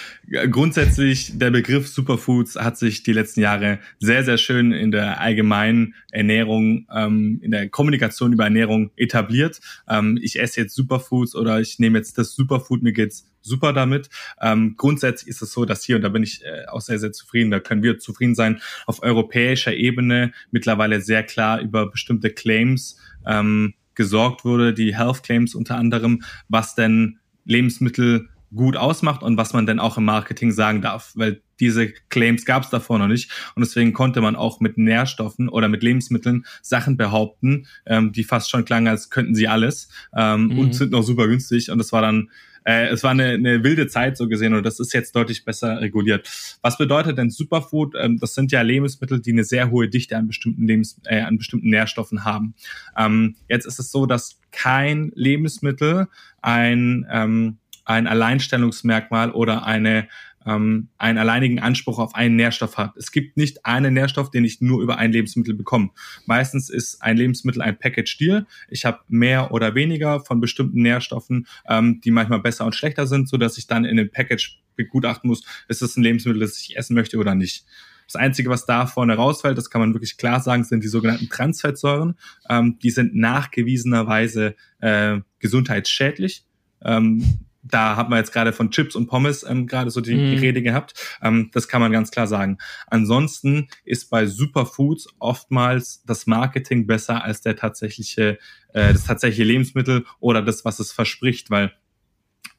Grundsätzlich, 0.50 1.38
der 1.38 1.50
Begriff 1.50 1.88
Superfoods 1.88 2.56
hat 2.56 2.78
sich 2.78 3.02
die 3.02 3.12
letzten 3.12 3.40
Jahre 3.40 3.78
sehr, 3.98 4.24
sehr 4.24 4.38
schön 4.38 4.72
in 4.72 4.90
der 4.90 5.20
allgemeinen 5.20 5.94
Ernährung, 6.10 6.86
ähm, 6.94 7.40
in 7.42 7.50
der 7.50 7.68
Kommunikation 7.68 8.32
über 8.32 8.44
Ernährung 8.44 8.90
etabliert. 8.96 9.60
Ähm, 9.88 10.18
ich 10.22 10.38
esse 10.38 10.60
jetzt 10.60 10.74
Superfoods 10.74 11.34
oder 11.34 11.60
ich 11.60 11.78
nehme 11.78 11.98
jetzt 11.98 12.18
das 12.18 12.34
Superfood, 12.34 12.82
mir 12.82 12.92
geht's 12.92 13.31
super 13.42 13.72
damit. 13.72 14.08
Ähm, 14.40 14.74
grundsätzlich 14.76 15.28
ist 15.28 15.42
es 15.42 15.52
so, 15.52 15.64
dass 15.64 15.84
hier, 15.84 15.96
und 15.96 16.02
da 16.02 16.08
bin 16.08 16.22
ich 16.22 16.44
äh, 16.44 16.66
auch 16.68 16.80
sehr, 16.80 16.98
sehr 16.98 17.12
zufrieden, 17.12 17.50
da 17.50 17.60
können 17.60 17.82
wir 17.82 17.98
zufrieden 17.98 18.34
sein, 18.34 18.60
auf 18.86 19.02
europäischer 19.02 19.74
Ebene 19.74 20.32
mittlerweile 20.50 21.00
sehr 21.00 21.22
klar 21.22 21.60
über 21.60 21.90
bestimmte 21.90 22.30
Claims 22.30 22.96
ähm, 23.26 23.74
gesorgt 23.94 24.44
wurde, 24.44 24.72
die 24.72 24.96
Health 24.96 25.22
Claims 25.22 25.54
unter 25.54 25.76
anderem, 25.76 26.22
was 26.48 26.74
denn 26.74 27.18
Lebensmittel 27.44 28.28
gut 28.54 28.76
ausmacht 28.76 29.22
und 29.22 29.36
was 29.36 29.52
man 29.52 29.66
denn 29.66 29.78
auch 29.78 29.98
im 29.98 30.04
Marketing 30.04 30.52
sagen 30.52 30.82
darf, 30.82 31.12
weil 31.14 31.42
diese 31.60 31.92
Claims 32.08 32.44
gab 32.44 32.64
es 32.64 32.70
davor 32.70 32.98
noch 32.98 33.08
nicht 33.08 33.30
und 33.54 33.60
deswegen 33.64 33.92
konnte 33.92 34.20
man 34.20 34.36
auch 34.36 34.60
mit 34.60 34.78
Nährstoffen 34.78 35.48
oder 35.48 35.68
mit 35.68 35.82
Lebensmitteln 35.82 36.44
Sachen 36.60 36.96
behaupten, 36.96 37.66
ähm, 37.86 38.12
die 38.12 38.24
fast 38.24 38.50
schon 38.50 38.64
klangen, 38.64 38.88
als 38.88 39.10
könnten 39.10 39.34
sie 39.34 39.48
alles 39.48 39.88
ähm, 40.16 40.48
mhm. 40.48 40.58
und 40.58 40.74
sind 40.74 40.92
noch 40.92 41.02
super 41.02 41.28
günstig 41.28 41.70
und 41.70 41.78
das 41.78 41.92
war 41.92 42.02
dann 42.02 42.30
äh, 42.64 42.88
es 42.88 43.02
war 43.02 43.10
eine, 43.10 43.30
eine 43.30 43.64
wilde 43.64 43.88
Zeit 43.88 44.16
so 44.16 44.28
gesehen 44.28 44.54
und 44.54 44.64
das 44.64 44.78
ist 44.78 44.92
jetzt 44.92 45.16
deutlich 45.16 45.44
besser 45.44 45.80
reguliert. 45.80 46.28
Was 46.62 46.78
bedeutet 46.78 47.18
denn 47.18 47.30
Superfood? 47.30 47.94
Ähm, 47.98 48.18
das 48.18 48.34
sind 48.34 48.52
ja 48.52 48.62
Lebensmittel, 48.62 49.20
die 49.20 49.32
eine 49.32 49.44
sehr 49.44 49.70
hohe 49.70 49.88
Dichte 49.88 50.16
an 50.16 50.26
bestimmten 50.26 50.66
Lebens 50.66 51.00
äh, 51.04 51.20
an 51.22 51.38
bestimmten 51.38 51.70
Nährstoffen 51.70 52.24
haben. 52.24 52.54
Ähm, 52.96 53.36
jetzt 53.48 53.66
ist 53.66 53.78
es 53.78 53.90
so, 53.90 54.06
dass 54.06 54.38
kein 54.52 55.12
Lebensmittel 55.14 56.08
ein 56.40 57.06
ähm, 57.10 57.58
ein 57.84 58.06
Alleinstellungsmerkmal 58.06 59.30
oder 59.32 59.64
eine 59.66 60.08
ähm, 60.46 60.88
einen 60.98 61.18
alleinigen 61.18 61.60
Anspruch 61.60 61.98
auf 61.98 62.14
einen 62.14 62.36
Nährstoff 62.36 62.76
hat. 62.76 62.96
Es 62.96 63.12
gibt 63.12 63.36
nicht 63.36 63.64
einen 63.64 63.94
Nährstoff, 63.94 64.30
den 64.30 64.44
ich 64.44 64.60
nur 64.60 64.82
über 64.82 64.98
ein 64.98 65.12
Lebensmittel 65.12 65.54
bekomme. 65.54 65.90
Meistens 66.26 66.70
ist 66.70 67.02
ein 67.02 67.16
Lebensmittel 67.16 67.62
ein 67.62 67.78
Package-Deal. 67.78 68.46
Ich 68.68 68.84
habe 68.84 69.00
mehr 69.08 69.52
oder 69.52 69.74
weniger 69.74 70.20
von 70.20 70.40
bestimmten 70.40 70.82
Nährstoffen, 70.82 71.46
ähm, 71.68 72.00
die 72.00 72.10
manchmal 72.10 72.40
besser 72.40 72.66
und 72.66 72.74
schlechter 72.74 73.06
sind, 73.06 73.28
so 73.28 73.36
dass 73.36 73.58
ich 73.58 73.66
dann 73.66 73.84
in 73.84 73.96
den 73.96 74.10
Package 74.10 74.60
begutachten 74.76 75.28
muss, 75.28 75.44
ist 75.68 75.82
es 75.82 75.96
ein 75.96 76.02
Lebensmittel, 76.02 76.40
das 76.40 76.58
ich 76.58 76.76
essen 76.76 76.94
möchte 76.94 77.18
oder 77.18 77.34
nicht. 77.34 77.64
Das 78.06 78.16
Einzige, 78.16 78.50
was 78.50 78.66
da 78.66 78.86
vorne 78.86 79.14
rausfällt, 79.14 79.56
das 79.56 79.70
kann 79.70 79.80
man 79.80 79.94
wirklich 79.94 80.16
klar 80.16 80.40
sagen, 80.40 80.64
sind 80.64 80.82
die 80.82 80.88
sogenannten 80.88 81.28
Transfettsäuren. 81.28 82.14
Ähm, 82.48 82.78
die 82.82 82.90
sind 82.90 83.14
nachgewiesenerweise 83.14 84.54
äh, 84.80 85.20
gesundheitsschädlich. 85.38 86.44
Ähm, 86.84 87.46
da 87.62 87.96
hat 87.96 88.08
man 88.10 88.18
jetzt 88.18 88.32
gerade 88.32 88.52
von 88.52 88.70
Chips 88.70 88.96
und 88.96 89.06
Pommes 89.06 89.44
ähm, 89.48 89.66
gerade 89.66 89.90
so 89.90 90.00
die, 90.00 90.14
mm. 90.14 90.38
Rede 90.38 90.62
gehabt. 90.62 90.94
Ähm, 91.22 91.50
das 91.52 91.68
kann 91.68 91.80
man 91.80 91.92
ganz 91.92 92.10
klar 92.10 92.26
sagen. 92.26 92.58
Ansonsten 92.88 93.68
ist 93.84 94.10
bei 94.10 94.26
Superfoods 94.26 95.08
oftmals 95.18 96.02
das 96.04 96.26
Marketing 96.26 96.86
besser 96.86 97.22
als 97.24 97.40
der 97.40 97.56
tatsächliche, 97.56 98.38
äh, 98.72 98.92
das 98.92 99.04
tatsächliche 99.04 99.44
Lebensmittel 99.44 100.04
oder 100.18 100.42
das, 100.42 100.64
was 100.64 100.80
es 100.80 100.92
verspricht, 100.92 101.50
weil 101.50 101.72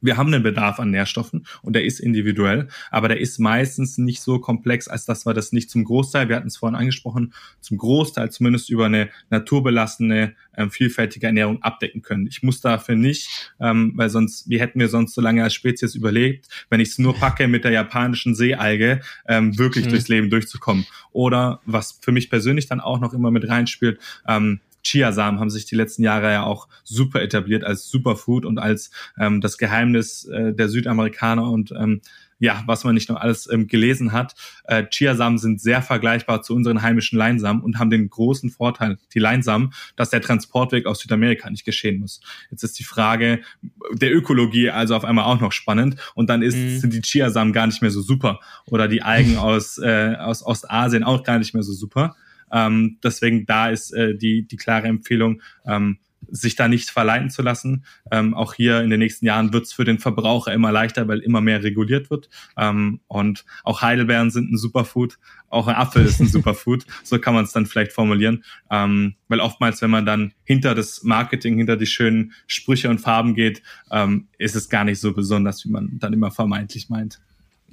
wir 0.03 0.17
haben 0.17 0.33
einen 0.33 0.43
Bedarf 0.43 0.79
an 0.79 0.91
Nährstoffen 0.91 1.45
und 1.61 1.73
der 1.73 1.85
ist 1.85 1.99
individuell, 1.99 2.67
aber 2.91 3.07
der 3.07 3.19
ist 3.19 3.39
meistens 3.39 3.97
nicht 3.97 4.21
so 4.21 4.39
komplex, 4.39 4.87
als 4.87 5.05
dass 5.05 5.25
wir 5.25 5.33
das 5.33 5.51
nicht 5.51 5.69
zum 5.69 5.83
Großteil, 5.83 6.29
wir 6.29 6.35
hatten 6.35 6.47
es 6.47 6.57
vorhin 6.57 6.75
angesprochen, 6.75 7.33
zum 7.61 7.77
Großteil 7.77 8.31
zumindest 8.31 8.69
über 8.69 8.85
eine 8.85 9.09
naturbelassene, 9.29 10.35
ähm, 10.55 10.71
vielfältige 10.71 11.27
Ernährung 11.27 11.61
abdecken 11.63 12.01
können. 12.01 12.27
Ich 12.27 12.43
muss 12.43 12.61
dafür 12.61 12.95
nicht, 12.95 13.51
ähm, 13.59 13.93
weil 13.95 14.09
sonst, 14.09 14.49
wie 14.49 14.59
hätten 14.59 14.79
wir 14.79 14.89
sonst 14.89 15.15
so 15.15 15.21
lange 15.21 15.43
als 15.43 15.53
Spezies 15.53 15.95
überlebt, 15.95 16.47
wenn 16.69 16.79
ich 16.79 16.89
es 16.89 16.99
nur 16.99 17.15
packe, 17.15 17.47
mit 17.47 17.63
der 17.63 17.71
japanischen 17.71 18.35
Seealge 18.35 19.01
ähm, 19.27 19.57
wirklich 19.57 19.85
mhm. 19.85 19.89
durchs 19.89 20.07
Leben 20.09 20.29
durchzukommen. 20.29 20.85
Oder 21.11 21.61
was 21.65 21.99
für 22.01 22.11
mich 22.11 22.29
persönlich 22.29 22.67
dann 22.67 22.79
auch 22.79 22.99
noch 22.99 23.13
immer 23.13 23.31
mit 23.31 23.47
reinspielt, 23.47 23.99
ähm, 24.27 24.59
Chiasamen 24.83 25.39
haben 25.39 25.49
sich 25.49 25.65
die 25.65 25.75
letzten 25.75 26.03
Jahre 26.03 26.31
ja 26.31 26.43
auch 26.43 26.67
super 26.83 27.21
etabliert 27.21 27.63
als 27.63 27.87
Superfood 27.89 28.45
und 28.45 28.59
als 28.59 28.91
ähm, 29.17 29.41
das 29.41 29.57
Geheimnis 29.57 30.25
äh, 30.25 30.53
der 30.53 30.69
Südamerikaner 30.69 31.49
und 31.49 31.71
ähm, 31.71 32.01
ja, 32.43 32.61
was 32.65 32.83
man 32.83 32.93
nicht 32.93 33.07
noch 33.07 33.21
alles 33.21 33.49
ähm, 33.49 33.67
gelesen 33.67 34.11
hat. 34.11 34.35
Äh, 34.65 34.83
Chiasamen 34.89 35.37
sind 35.37 35.61
sehr 35.61 35.81
vergleichbar 35.81 36.41
zu 36.41 36.53
unseren 36.53 36.81
heimischen 36.81 37.17
Leinsamen 37.17 37.63
und 37.63 37.79
haben 37.79 37.89
den 37.89 38.09
großen 38.09 38.49
Vorteil, 38.49 38.97
die 39.13 39.19
Leinsamen, 39.19 39.73
dass 39.95 40.09
der 40.09 40.19
Transportweg 40.19 40.85
aus 40.85 40.99
Südamerika 40.99 41.49
nicht 41.49 41.63
geschehen 41.63 42.01
muss. 42.01 42.19
Jetzt 42.51 42.63
ist 42.63 42.77
die 42.79 42.83
Frage 42.83 43.39
der 43.93 44.13
Ökologie 44.13 44.69
also 44.71 44.93
auf 44.93 45.05
einmal 45.05 45.23
auch 45.23 45.39
noch 45.39 45.53
spannend 45.53 45.95
und 46.15 46.29
dann 46.29 46.41
ist, 46.41 46.57
mhm. 46.57 46.79
sind 46.79 46.93
die 46.93 47.01
Chiasamen 47.01 47.53
gar 47.53 47.67
nicht 47.67 47.81
mehr 47.81 47.91
so 47.91 48.01
super 48.01 48.41
oder 48.65 48.89
die 48.89 49.03
Algen 49.03 49.37
aus, 49.43 49.77
äh, 49.77 50.15
aus 50.19 50.45
Ostasien 50.45 51.03
auch 51.03 51.23
gar 51.23 51.39
nicht 51.39 51.53
mehr 51.53 51.63
so 51.63 51.71
super. 51.71 52.17
Ähm, 52.53 52.99
deswegen 53.03 53.45
da 53.45 53.69
ist 53.69 53.91
äh, 53.91 54.15
die, 54.15 54.47
die 54.47 54.57
klare 54.57 54.87
Empfehlung, 54.87 55.41
ähm, 55.65 55.97
sich 56.29 56.55
da 56.55 56.67
nicht 56.67 56.89
verleiten 56.89 57.29
zu 57.29 57.41
lassen. 57.41 57.85
Ähm, 58.11 58.33
auch 58.33 58.53
hier 58.53 58.81
in 58.81 58.89
den 58.89 58.99
nächsten 58.99 59.25
Jahren 59.25 59.53
wird 59.53 59.65
es 59.65 59.73
für 59.73 59.83
den 59.83 59.99
Verbraucher 59.99 60.53
immer 60.53 60.71
leichter, 60.71 61.07
weil 61.07 61.19
immer 61.19 61.41
mehr 61.41 61.63
reguliert 61.63 62.09
wird. 62.09 62.29
Ähm, 62.57 63.01
und 63.07 63.45
auch 63.63 63.81
Heidelbeeren 63.81 64.31
sind 64.31 64.51
ein 64.51 64.57
Superfood, 64.57 65.19
auch 65.49 65.67
ein 65.67 65.75
Apfel 65.75 66.05
ist 66.05 66.19
ein 66.19 66.27
Superfood. 66.29 66.85
So 67.03 67.19
kann 67.19 67.33
man 67.33 67.43
es 67.43 67.51
dann 67.51 67.65
vielleicht 67.65 67.91
formulieren. 67.91 68.43
Ähm, 68.71 69.15
weil 69.27 69.39
oftmals, 69.39 69.81
wenn 69.81 69.91
man 69.91 70.05
dann 70.05 70.33
hinter 70.43 70.75
das 70.75 71.03
Marketing, 71.03 71.57
hinter 71.57 71.77
die 71.77 71.85
schönen 71.85 72.33
Sprüche 72.47 72.89
und 72.89 72.99
Farben 72.99 73.35
geht, 73.35 73.61
ähm, 73.91 74.27
ist 74.37 74.55
es 74.55 74.69
gar 74.69 74.83
nicht 74.85 74.99
so 74.99 75.13
besonders, 75.13 75.63
wie 75.65 75.69
man 75.69 75.99
dann 75.99 76.13
immer 76.13 76.31
vermeintlich 76.31 76.89
meint. 76.89 77.19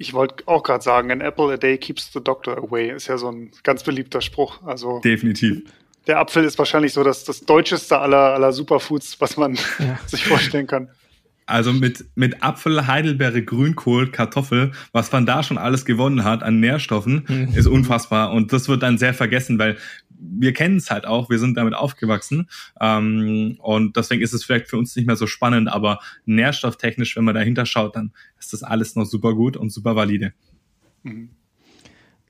Ich 0.01 0.13
wollte 0.13 0.47
auch 0.47 0.63
gerade 0.63 0.83
sagen, 0.83 1.11
an 1.11 1.21
apple 1.21 1.53
a 1.53 1.57
day 1.57 1.77
keeps 1.77 2.11
the 2.11 2.19
doctor 2.21 2.57
away 2.57 2.91
ist 2.91 3.07
ja 3.07 3.17
so 3.17 3.31
ein 3.31 3.51
ganz 3.63 3.83
beliebter 3.83 4.19
Spruch. 4.21 4.61
Also 4.65 4.99
definitiv. 4.99 5.61
der 6.07 6.19
Apfel 6.19 6.43
ist 6.43 6.57
wahrscheinlich 6.57 6.93
so 6.93 7.03
das, 7.03 7.23
das 7.23 7.41
deutscheste 7.41 7.99
aller, 7.99 8.33
aller 8.33 8.51
Superfoods, 8.51 9.21
was 9.21 9.37
man 9.37 9.55
ja. 9.79 9.99
sich 10.07 10.25
vorstellen 10.25 10.65
kann. 10.65 10.89
Also 11.45 11.73
mit, 11.73 12.05
mit 12.15 12.41
Apfel, 12.43 12.87
Heidelbeere, 12.87 13.43
Grünkohl, 13.43 14.09
Kartoffel, 14.09 14.71
was 14.93 15.11
man 15.11 15.25
da 15.25 15.43
schon 15.43 15.57
alles 15.57 15.85
gewonnen 15.85 16.23
hat 16.23 16.43
an 16.43 16.59
Nährstoffen, 16.59 17.25
mhm. 17.27 17.53
ist 17.53 17.67
unfassbar. 17.67 18.31
Und 18.31 18.53
das 18.53 18.69
wird 18.69 18.83
dann 18.83 18.97
sehr 18.97 19.13
vergessen, 19.13 19.59
weil 19.59 19.77
wir 20.21 20.53
kennen 20.53 20.77
es 20.77 20.91
halt 20.91 21.05
auch, 21.05 21.29
wir 21.29 21.39
sind 21.39 21.57
damit 21.57 21.73
aufgewachsen. 21.73 22.49
Ähm, 22.79 23.57
und 23.59 23.97
deswegen 23.97 24.21
ist 24.21 24.33
es 24.33 24.43
vielleicht 24.43 24.69
für 24.69 24.77
uns 24.77 24.95
nicht 24.95 25.07
mehr 25.07 25.15
so 25.15 25.27
spannend, 25.27 25.71
aber 25.71 25.99
nährstofftechnisch, 26.25 27.15
wenn 27.15 27.23
man 27.23 27.35
dahinter 27.35 27.65
schaut, 27.65 27.95
dann 27.95 28.11
ist 28.39 28.53
das 28.53 28.63
alles 28.63 28.95
noch 28.95 29.05
super 29.05 29.33
gut 29.33 29.57
und 29.57 29.71
super 29.71 29.95
valide. 29.95 30.33
Mhm. 31.03 31.29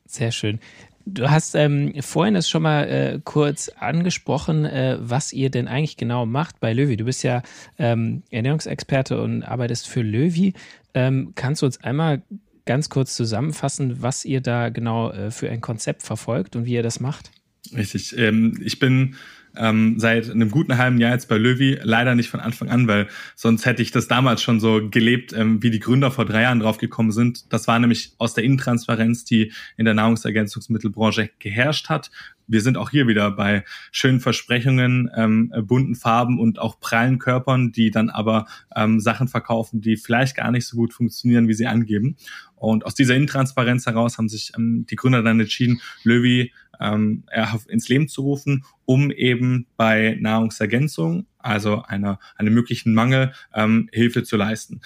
Sehr 0.05 0.31
schön. 0.31 0.59
Du 1.05 1.29
hast 1.29 1.55
ähm, 1.55 1.93
vorhin 2.01 2.35
es 2.35 2.47
schon 2.47 2.61
mal 2.61 2.83
äh, 2.83 3.19
kurz 3.23 3.69
angesprochen, 3.69 4.65
äh, 4.65 4.97
was 4.99 5.33
ihr 5.33 5.49
denn 5.49 5.67
eigentlich 5.67 5.97
genau 5.97 6.25
macht 6.25 6.59
bei 6.59 6.73
Löwy. 6.73 6.95
Du 6.95 7.05
bist 7.05 7.23
ja 7.23 7.41
ähm, 7.79 8.21
Ernährungsexperte 8.29 9.21
und 9.21 9.43
arbeitest 9.43 9.87
für 9.87 10.01
Löwy. 10.01 10.53
Ähm, 10.93 11.31
kannst 11.35 11.61
du 11.61 11.65
uns 11.65 11.81
einmal 11.81 12.21
ganz 12.65 12.89
kurz 12.89 13.15
zusammenfassen, 13.15 14.01
was 14.01 14.25
ihr 14.25 14.41
da 14.41 14.69
genau 14.69 15.11
äh, 15.11 15.31
für 15.31 15.49
ein 15.49 15.61
Konzept 15.61 16.03
verfolgt 16.03 16.55
und 16.55 16.65
wie 16.65 16.73
ihr 16.73 16.83
das 16.83 16.99
macht? 16.99 17.31
Richtig. 17.73 18.17
Ähm, 18.17 18.59
ich 18.63 18.79
bin 18.79 19.15
ähm, 19.55 19.99
seit 19.99 20.29
einem 20.29 20.49
guten 20.49 20.77
halben 20.77 20.99
Jahr 20.99 21.11
jetzt 21.11 21.27
bei 21.27 21.37
Löwy, 21.37 21.77
leider 21.83 22.15
nicht 22.15 22.29
von 22.29 22.39
Anfang 22.39 22.69
an, 22.69 22.87
weil 22.87 23.07
sonst 23.35 23.65
hätte 23.65 23.81
ich 23.81 23.91
das 23.91 24.07
damals 24.07 24.41
schon 24.41 24.59
so 24.59 24.89
gelebt, 24.89 25.33
ähm, 25.33 25.61
wie 25.61 25.71
die 25.71 25.79
Gründer 25.79 26.11
vor 26.11 26.25
drei 26.25 26.43
Jahren 26.43 26.59
draufgekommen 26.59 27.11
sind. 27.11 27.51
Das 27.51 27.67
war 27.67 27.77
nämlich 27.79 28.13
aus 28.17 28.33
der 28.33 28.43
Intransparenz, 28.43 29.25
die 29.25 29.51
in 29.77 29.85
der 29.85 29.93
Nahrungsergänzungsmittelbranche 29.93 31.31
geherrscht 31.39 31.89
hat. 31.89 32.11
Wir 32.47 32.61
sind 32.61 32.77
auch 32.77 32.89
hier 32.89 33.07
wieder 33.07 33.31
bei 33.31 33.63
schönen 33.91 34.19
Versprechungen, 34.19 35.09
ähm, 35.15 35.53
bunten 35.63 35.95
Farben 35.95 36.39
und 36.39 36.59
auch 36.59 36.79
prallen 36.79 37.19
Körpern, 37.19 37.71
die 37.71 37.91
dann 37.91 38.09
aber 38.09 38.45
ähm, 38.75 38.99
Sachen 38.99 39.27
verkaufen, 39.27 39.81
die 39.81 39.95
vielleicht 39.95 40.35
gar 40.35 40.51
nicht 40.51 40.67
so 40.67 40.75
gut 40.75 40.93
funktionieren, 40.93 41.47
wie 41.47 41.53
sie 41.53 41.67
angeben. 41.67 42.17
Und 42.55 42.85
aus 42.85 42.93
dieser 42.93 43.15
Intransparenz 43.15 43.85
heraus 43.85 44.17
haben 44.17 44.29
sich 44.29 44.51
ähm, 44.57 44.85
die 44.89 44.95
Gründer 44.95 45.23
dann 45.23 45.39
entschieden, 45.39 45.81
Löwy 46.03 46.51
ähm, 46.81 47.23
ins 47.67 47.87
Leben 47.87 48.07
zu 48.07 48.21
rufen, 48.21 48.65
um 48.85 49.11
eben 49.11 49.67
bei 49.77 50.17
Nahrungsergänzung, 50.19 51.27
also 51.37 51.83
einer, 51.83 52.19
einem 52.35 52.53
möglichen 52.53 52.93
Mangel, 52.93 53.33
ähm, 53.53 53.89
Hilfe 53.91 54.23
zu 54.23 54.37
leisten. 54.37 54.81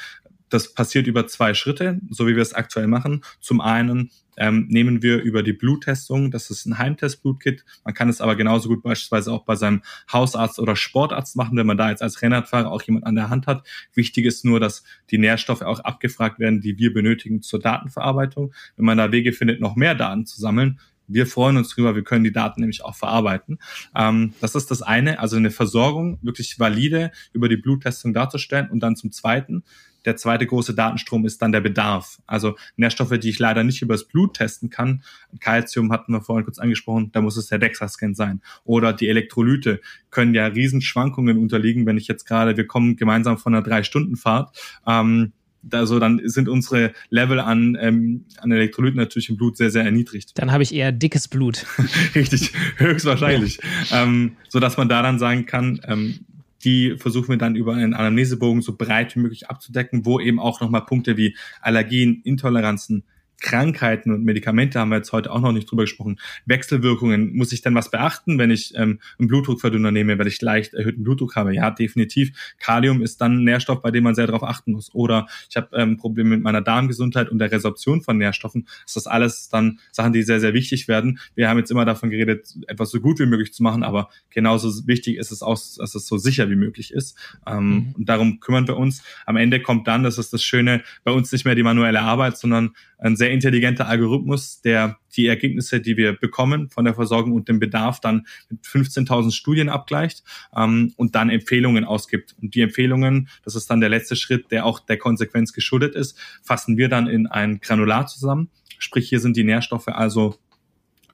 Das 0.50 0.74
passiert 0.74 1.08
über 1.08 1.26
zwei 1.28 1.54
Schritte, 1.54 2.00
so 2.10 2.28
wie 2.28 2.36
wir 2.36 2.41
es 2.41 2.54
aktuell 2.54 2.88
machen. 2.88 3.24
Zum 3.39 3.62
einen 3.62 4.12
ähm, 4.38 4.68
nehmen 4.70 5.02
wir 5.02 5.22
über 5.22 5.43
die 5.43 5.54
Bluttestung, 5.54 6.30
das 6.30 6.50
ist 6.50 6.66
ein 6.66 6.78
Heimtest-Blutkit. 6.78 7.64
Man 7.84 7.93
kann 7.93 8.10
es 8.10 8.22
aber 8.22 8.36
genauso 8.36 8.70
gut 8.70 8.84
beispielsweise 8.84 9.32
auch 9.32 9.46
bei 9.46 9.56
seinem 9.56 9.82
Hausarzt 10.12 10.60
oder 10.60 10.76
Sportarzt 10.76 11.36
machen, 11.36 11.58
wenn 11.58 11.66
man 11.66 11.78
da 11.78 11.89
jetzt 11.89 12.02
als 12.02 12.22
Rennradfahrer 12.22 12.72
auch 12.72 12.82
jemand 12.84 13.06
an 13.06 13.16
der 13.16 13.30
Hand 13.30 13.48
hat. 13.48 13.66
Wichtig 13.93 14.26
ist 14.26 14.46
nur, 14.46 14.60
dass 14.60 14.84
die 15.10 15.18
Nährstoffe 15.18 15.62
auch 15.62 15.80
abgefragt 15.80 16.39
werden, 16.39 16.62
die 16.62 16.78
wir 16.78 16.93
benötigen 16.93 17.41
zur 17.41 17.60
Datenverarbeitung. 17.60 18.54
Wenn 18.76 18.86
man 18.86 18.98
da 18.98 19.12
Wege 19.12 19.34
findet, 19.34 19.62
noch 19.62 19.76
mehr 19.76 19.96
Daten 19.96 20.26
zu 20.26 20.39
sammeln, 20.39 20.80
wir 21.08 21.28
freuen 21.28 21.58
uns 21.58 21.70
drüber, 21.70 21.95
wir 21.95 22.03
können 22.03 22.24
die 22.24 22.32
Daten 22.32 22.62
nämlich 22.62 22.84
auch 22.84 22.95
verarbeiten. 22.95 23.60
Ähm, 23.95 24.34
das 24.41 24.56
ist 24.56 24.72
das 24.72 24.82
eine, 24.82 25.20
also 25.20 25.36
eine 25.38 25.51
Versorgung 25.51 26.20
wirklich 26.22 26.60
valide 26.60 27.12
über 27.34 27.49
die 27.49 27.58
Bluttestung 27.58 28.14
darzustellen. 28.14 28.70
Und 28.70 28.82
dann 28.82 28.95
zum 28.95 29.12
Zweiten, 29.12 29.64
der 30.06 30.16
zweite 30.16 30.45
große 30.45 30.76
Datenstrom 30.76 31.26
ist 31.26 31.41
dann 31.41 31.51
der 31.51 31.62
Bedarf. 31.62 32.22
Also 32.28 32.56
Nährstoffe, 32.78 33.18
die 33.20 33.30
ich 33.30 33.39
leider 33.39 33.64
nicht 33.64 33.82
übers 33.82 34.08
Blut 34.08 34.36
testen 34.36 34.70
kann. 34.70 35.03
Calcium 35.39 35.91
hatten 35.91 36.14
wir 36.14 36.22
vorhin 36.22 36.45
kurz 36.45 36.60
angesprochen, 36.60 37.12
da 37.12 37.22
muss 37.22 37.38
es 37.38 37.47
der 37.47 37.58
DEXA-Scan 37.58 38.14
sein. 38.14 38.41
Oder 38.64 38.93
die 38.93 39.10
Elektrolyte 39.10 39.82
können 40.12 40.36
ja 40.36 40.45
Riesenschwankungen 40.45 41.38
unterliegen, 41.38 41.86
wenn 41.86 41.97
ich 41.97 42.08
jetzt 42.08 42.26
gerade, 42.26 42.56
wir 42.56 42.68
kommen 42.68 42.95
gemeinsam 42.95 43.38
von 43.38 43.53
einer 43.53 43.64
Drei-Stunden-Fahrt, 43.64 44.56
ähm, 44.86 45.34
also 45.72 45.99
dann 45.99 46.22
sind 46.26 46.49
unsere 46.49 46.93
Level 47.09 47.39
an, 47.39 47.78
ähm, 47.80 48.26
an 48.39 48.51
Elektrolyten 48.51 48.97
natürlich 48.99 49.30
im 49.30 49.38
Blut 49.38 49.57
sehr, 49.57 49.72
sehr 49.72 49.84
erniedrigt. 49.84 50.32
Dann 50.36 50.51
habe 50.51 50.63
ich 50.63 50.74
eher 50.74 50.91
dickes 50.91 51.28
Blut. 51.28 51.66
Richtig, 52.16 52.53
höchstwahrscheinlich. 52.78 53.59
Ja. 53.89 54.03
Ähm, 54.03 54.34
so 54.49 54.59
dass 54.59 54.78
man 54.78 54.89
da 54.89 55.01
dann 55.01 55.20
sagen 55.20 55.45
kann, 55.45 55.80
ähm, 55.88 56.20
die 56.63 56.95
versuchen 56.97 57.30
wir 57.30 57.38
dann 57.38 57.55
über 57.55 57.76
einen 57.76 57.93
Anamnesebogen 57.93 58.61
so 58.61 58.76
breit 58.76 59.16
wie 59.16 59.20
möglich 59.20 59.49
abzudecken, 59.49 60.05
wo 60.05 60.20
eben 60.20 60.39
auch 60.39 60.61
nochmal 60.61 60.86
Punkte 60.86 61.16
wie 61.16 61.36
Allergien, 61.61 62.22
Intoleranzen, 62.24 63.03
Krankheiten 63.42 64.12
und 64.12 64.24
Medikamente 64.24 64.80
haben 64.80 64.90
wir 64.90 64.98
jetzt 64.98 65.12
heute 65.12 65.32
auch 65.32 65.42
noch 65.42 65.52
nicht 65.52 65.70
drüber 65.70 65.84
gesprochen. 65.84 66.20
Wechselwirkungen, 66.46 67.36
muss 67.36 67.52
ich 67.52 67.62
denn 67.62 67.76
was 67.76 67.92
beachten, 67.92 68.40
wenn 68.40 68.52
ich 68.52 68.74
ähm, 68.76 69.00
einen 69.20 69.28
Blutdruckverdünner 69.28 69.92
nehme, 69.92 70.18
weil 70.18 70.28
ich 70.28 70.42
leicht 70.42 70.74
erhöhten 70.74 71.04
Blutdruck 71.04 71.36
habe? 71.36 71.54
Ja, 71.54 71.72
definitiv. 71.72 72.56
Kalium 72.60 73.02
ist 73.02 73.22
dann 73.22 73.40
ein 73.40 73.44
Nährstoff, 73.44 73.82
bei 73.82 73.92
dem 73.92 74.04
man 74.04 74.16
sehr 74.16 74.28
darauf 74.28 74.44
achten 74.44 74.72
muss. 74.72 74.94
Oder 74.94 75.28
ich 75.50 75.58
habe 75.58 75.76
ähm, 75.76 75.98
Probleme 75.98 76.32
mit 76.32 76.42
meiner 76.42 76.62
Darmgesundheit 76.62 77.30
und 77.30 77.40
der 77.40 77.52
Resorption 77.52 78.02
von 78.02 78.18
Nährstoffen. 78.18 78.68
Das 78.84 78.96
ist 78.96 79.08
alles 79.08 79.50
dann 79.50 79.80
Sachen, 79.92 80.14
die 80.14 80.24
sehr, 80.24 80.40
sehr 80.40 80.54
wichtig 80.54 80.88
werden. 80.88 81.20
Wir 81.36 81.50
haben 81.50 81.58
jetzt 81.58 81.72
immer 81.72 81.86
davon 81.86 82.10
geredet, 82.10 82.54
etwas 82.68 82.92
so 82.92 83.00
gut 83.00 83.20
wie 83.20 83.26
möglich 83.26 83.54
zu 83.54 83.64
machen, 83.64 83.84
aber 83.84 84.10
genauso 84.30 84.88
wichtig 84.88 85.18
ist 85.18 85.32
es 85.32 85.42
auch, 85.42 85.56
dass 85.56 85.96
es 85.96 86.08
so 86.08 86.18
sicher 86.18 86.50
wie 86.50 86.56
möglich 86.56 86.92
ist. 86.92 87.18
Ähm, 87.46 87.70
mhm. 87.70 87.96
Und 87.98 88.10
darum 88.10 88.40
kümmern 88.40 88.68
wir 88.68 88.78
uns. 88.78 89.04
Am 89.26 89.38
Ende 89.38 89.62
kommt 89.62 89.88
dann, 89.88 90.04
das 90.04 90.18
ist 90.18 90.34
das 90.34 90.44
Schöne, 90.44 90.84
bei 91.04 91.12
uns 91.12 91.32
nicht 91.32 91.46
mehr 91.46 91.56
die 91.56 91.64
manuelle 91.64 92.02
Arbeit, 92.02 92.38
sondern 92.38 92.72
ein 92.98 93.16
sehr 93.16 93.25
intelligenter 93.32 93.88
Algorithmus, 93.88 94.62
der 94.62 94.98
die 95.16 95.28
Ergebnisse, 95.28 95.80
die 95.80 95.98
wir 95.98 96.14
bekommen 96.14 96.70
von 96.70 96.86
der 96.86 96.94
Versorgung 96.94 97.34
und 97.34 97.48
dem 97.48 97.60
Bedarf 97.60 98.00
dann 98.00 98.28
mit 98.50 98.62
15.000 98.64 99.32
Studien 99.32 99.70
abgleicht 99.70 100.24
ähm, 100.56 100.94
und 100.98 101.16
dann 101.16 101.30
Empfehlungen 101.30 101.86
ausgibt. 101.86 102.36
Und 102.42 102.56
die 102.56 102.62
Empfehlungen, 102.62 103.30
das 103.44 103.56
ist 103.56 103.70
dann 103.70 103.80
der 103.80 103.90
letzte 103.90 104.16
Schritt, 104.16 104.52
der 104.52 104.66
auch 104.66 104.80
der 104.80 104.98
Konsequenz 104.98 105.54
geschuldet 105.54 105.96
ist, 105.96 106.18
fassen 106.44 106.78
wir 106.78 106.90
dann 106.90 107.08
in 107.08 107.28
ein 107.28 107.60
Granular 107.60 108.08
zusammen. 108.08 108.50
Sprich, 108.78 109.08
hier 109.08 109.20
sind 109.20 109.38
die 109.38 109.44
Nährstoffe 109.44 109.88
also 109.88 110.36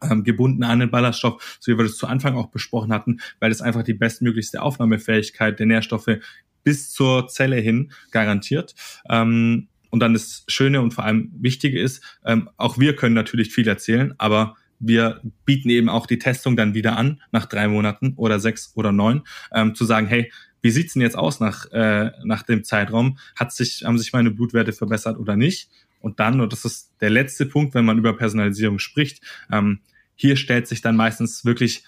ähm, 0.02 0.24
gebunden 0.24 0.64
an 0.64 0.80
den 0.80 0.90
Ballaststoff, 0.90 1.58
so 1.60 1.72
wie 1.72 1.78
wir 1.78 1.84
das 1.84 1.98
zu 1.98 2.08
Anfang 2.08 2.36
auch 2.36 2.48
besprochen 2.48 2.92
hatten, 2.92 3.20
weil 3.40 3.52
es 3.52 3.62
einfach 3.62 3.84
die 3.84 3.94
bestmöglichste 3.94 4.62
Aufnahmefähigkeit 4.62 5.60
der 5.60 5.68
Nährstoffe 5.68 6.18
bis 6.64 6.92
zur 6.92 7.28
Zelle 7.28 7.58
hin 7.58 7.92
garantiert. 8.12 8.76
Ähm, 9.10 9.68
und 9.92 10.00
dann 10.00 10.14
das 10.14 10.44
Schöne 10.48 10.82
und 10.82 10.94
vor 10.94 11.06
allem 11.06 11.32
Wichtige 11.40 11.80
ist, 11.80 12.04
ähm, 12.26 12.50
auch 12.58 12.80
wir 12.80 12.96
können 12.96 13.14
natürlich 13.14 13.54
viel 13.54 13.68
erzählen, 13.68 14.16
aber 14.18 14.56
wir 14.80 15.22
bieten 15.46 15.70
eben 15.70 15.90
auch 15.90 16.08
die 16.08 16.18
Testung 16.18 16.58
dann 16.58 16.74
wieder 16.74 16.98
an, 16.98 17.22
nach 17.32 17.46
drei 17.46 17.68
Monaten 17.68 18.14
oder 18.16 18.40
sechs 18.40 18.72
oder 18.76 18.92
neun, 18.92 19.22
ähm, 19.54 19.76
zu 19.76 19.86
sagen, 19.86 20.08
hey, 20.08 20.32
wie 20.62 20.72
sieht's 20.72 20.94
denn 20.94 21.02
jetzt 21.02 21.18
aus 21.18 21.40
nach, 21.40 21.72
äh, 21.72 22.12
nach 22.24 22.44
dem 22.44 22.64
Zeitraum? 22.64 23.18
Hat 23.36 23.52
sich, 23.52 23.84
haben 23.86 23.98
sich 23.98 24.14
meine 24.14 24.32
Blutwerte 24.32 24.74
verbessert 24.74 25.18
oder 25.18 25.36
nicht? 25.36 25.70
Und 26.00 26.20
dann, 26.20 26.42
und 26.42 26.52
das 26.52 26.66
ist 26.66 26.92
der 27.00 27.10
letzte 27.10 27.46
Punkt, 27.46 27.76
wenn 27.76 27.86
man 27.86 27.98
über 27.98 28.16
Personalisierung 28.16 28.80
spricht, 28.80 29.22
ähm, 29.52 29.82
hier 30.16 30.36
stellt 30.36 30.68
sich 30.68 30.82
dann 30.82 30.96
meistens 30.96 31.46
wirklich 31.46 31.84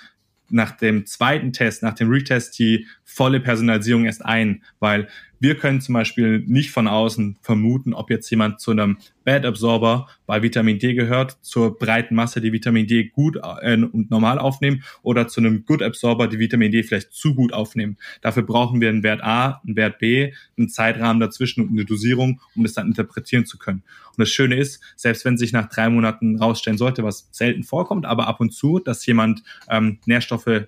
nach 0.49 0.71
dem 0.71 1.05
zweiten 1.05 1.53
Test, 1.53 1.83
nach 1.83 1.93
dem 1.93 2.09
Retest 2.09 2.57
die 2.59 2.87
volle 3.03 3.39
Personalisierung 3.39 4.05
erst 4.05 4.25
ein, 4.25 4.63
weil 4.79 5.07
wir 5.43 5.57
können 5.57 5.81
zum 5.81 5.91
Beispiel 5.91 6.39
nicht 6.39 6.71
von 6.71 6.87
außen 6.87 7.37
vermuten, 7.41 7.93
ob 7.93 8.09
jetzt 8.09 8.29
jemand 8.29 8.61
zu 8.61 8.71
einem 8.71 8.97
Bad 9.25 9.45
Absorber 9.45 10.07
bei 10.25 10.41
Vitamin 10.41 10.79
D 10.79 10.93
gehört, 10.93 11.37
zur 11.41 11.77
breiten 11.77 12.15
Masse, 12.15 12.39
die 12.39 12.53
Vitamin 12.53 12.87
D 12.87 13.09
gut 13.09 13.37
äh, 13.61 13.75
und 13.75 14.09
normal 14.09 14.39
aufnehmen, 14.39 14.83
oder 15.01 15.27
zu 15.27 15.41
einem 15.41 15.65
Good 15.65 15.83
Absorber, 15.83 16.27
die 16.27 16.39
Vitamin 16.39 16.71
D 16.71 16.81
vielleicht 16.83 17.11
zu 17.11 17.35
gut 17.35 17.51
aufnehmen. 17.51 17.97
Dafür 18.21 18.43
brauchen 18.43 18.79
wir 18.79 18.87
einen 18.87 19.03
Wert 19.03 19.21
A, 19.21 19.61
einen 19.65 19.75
Wert 19.75 19.99
B, 19.99 20.33
einen 20.57 20.69
Zeitrahmen 20.69 21.19
dazwischen 21.19 21.61
und 21.61 21.71
eine 21.71 21.83
Dosierung, 21.83 22.39
um 22.55 22.63
das 22.63 22.73
dann 22.73 22.87
interpretieren 22.87 23.45
zu 23.45 23.57
können. 23.57 23.83
Und 24.15 24.19
das 24.19 24.29
Schöne 24.29 24.55
ist, 24.55 24.81
selbst 24.95 25.25
wenn 25.25 25.37
sich 25.37 25.51
nach 25.51 25.67
drei 25.67 25.89
Monaten 25.89 26.37
rausstellen 26.37 26.77
sollte, 26.77 27.03
was 27.03 27.27
selten 27.31 27.63
vorkommt, 27.63 28.05
aber 28.05 28.27
ab 28.27 28.39
und 28.39 28.53
zu, 28.53 28.79
dass 28.79 29.05
jemand 29.05 29.43
ähm, 29.69 29.99
Nährstoffe 30.05 30.67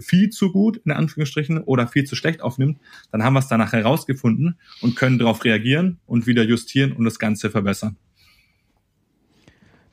viel 0.00 0.30
zu 0.30 0.50
gut, 0.50 0.78
in 0.84 0.92
Anführungsstrichen, 0.92 1.58
oder 1.58 1.86
viel 1.86 2.04
zu 2.04 2.16
schlecht 2.16 2.40
aufnimmt, 2.40 2.78
dann 3.12 3.22
haben 3.22 3.34
wir 3.34 3.40
es 3.40 3.48
danach 3.48 3.72
herausgefunden, 3.72 4.15
gefunden 4.16 4.56
und 4.80 4.96
können 4.96 5.18
darauf 5.18 5.44
reagieren 5.44 5.98
und 6.06 6.26
wieder 6.26 6.42
justieren 6.42 6.92
und 6.92 7.04
das 7.04 7.18
Ganze 7.18 7.50
verbessern. 7.50 7.96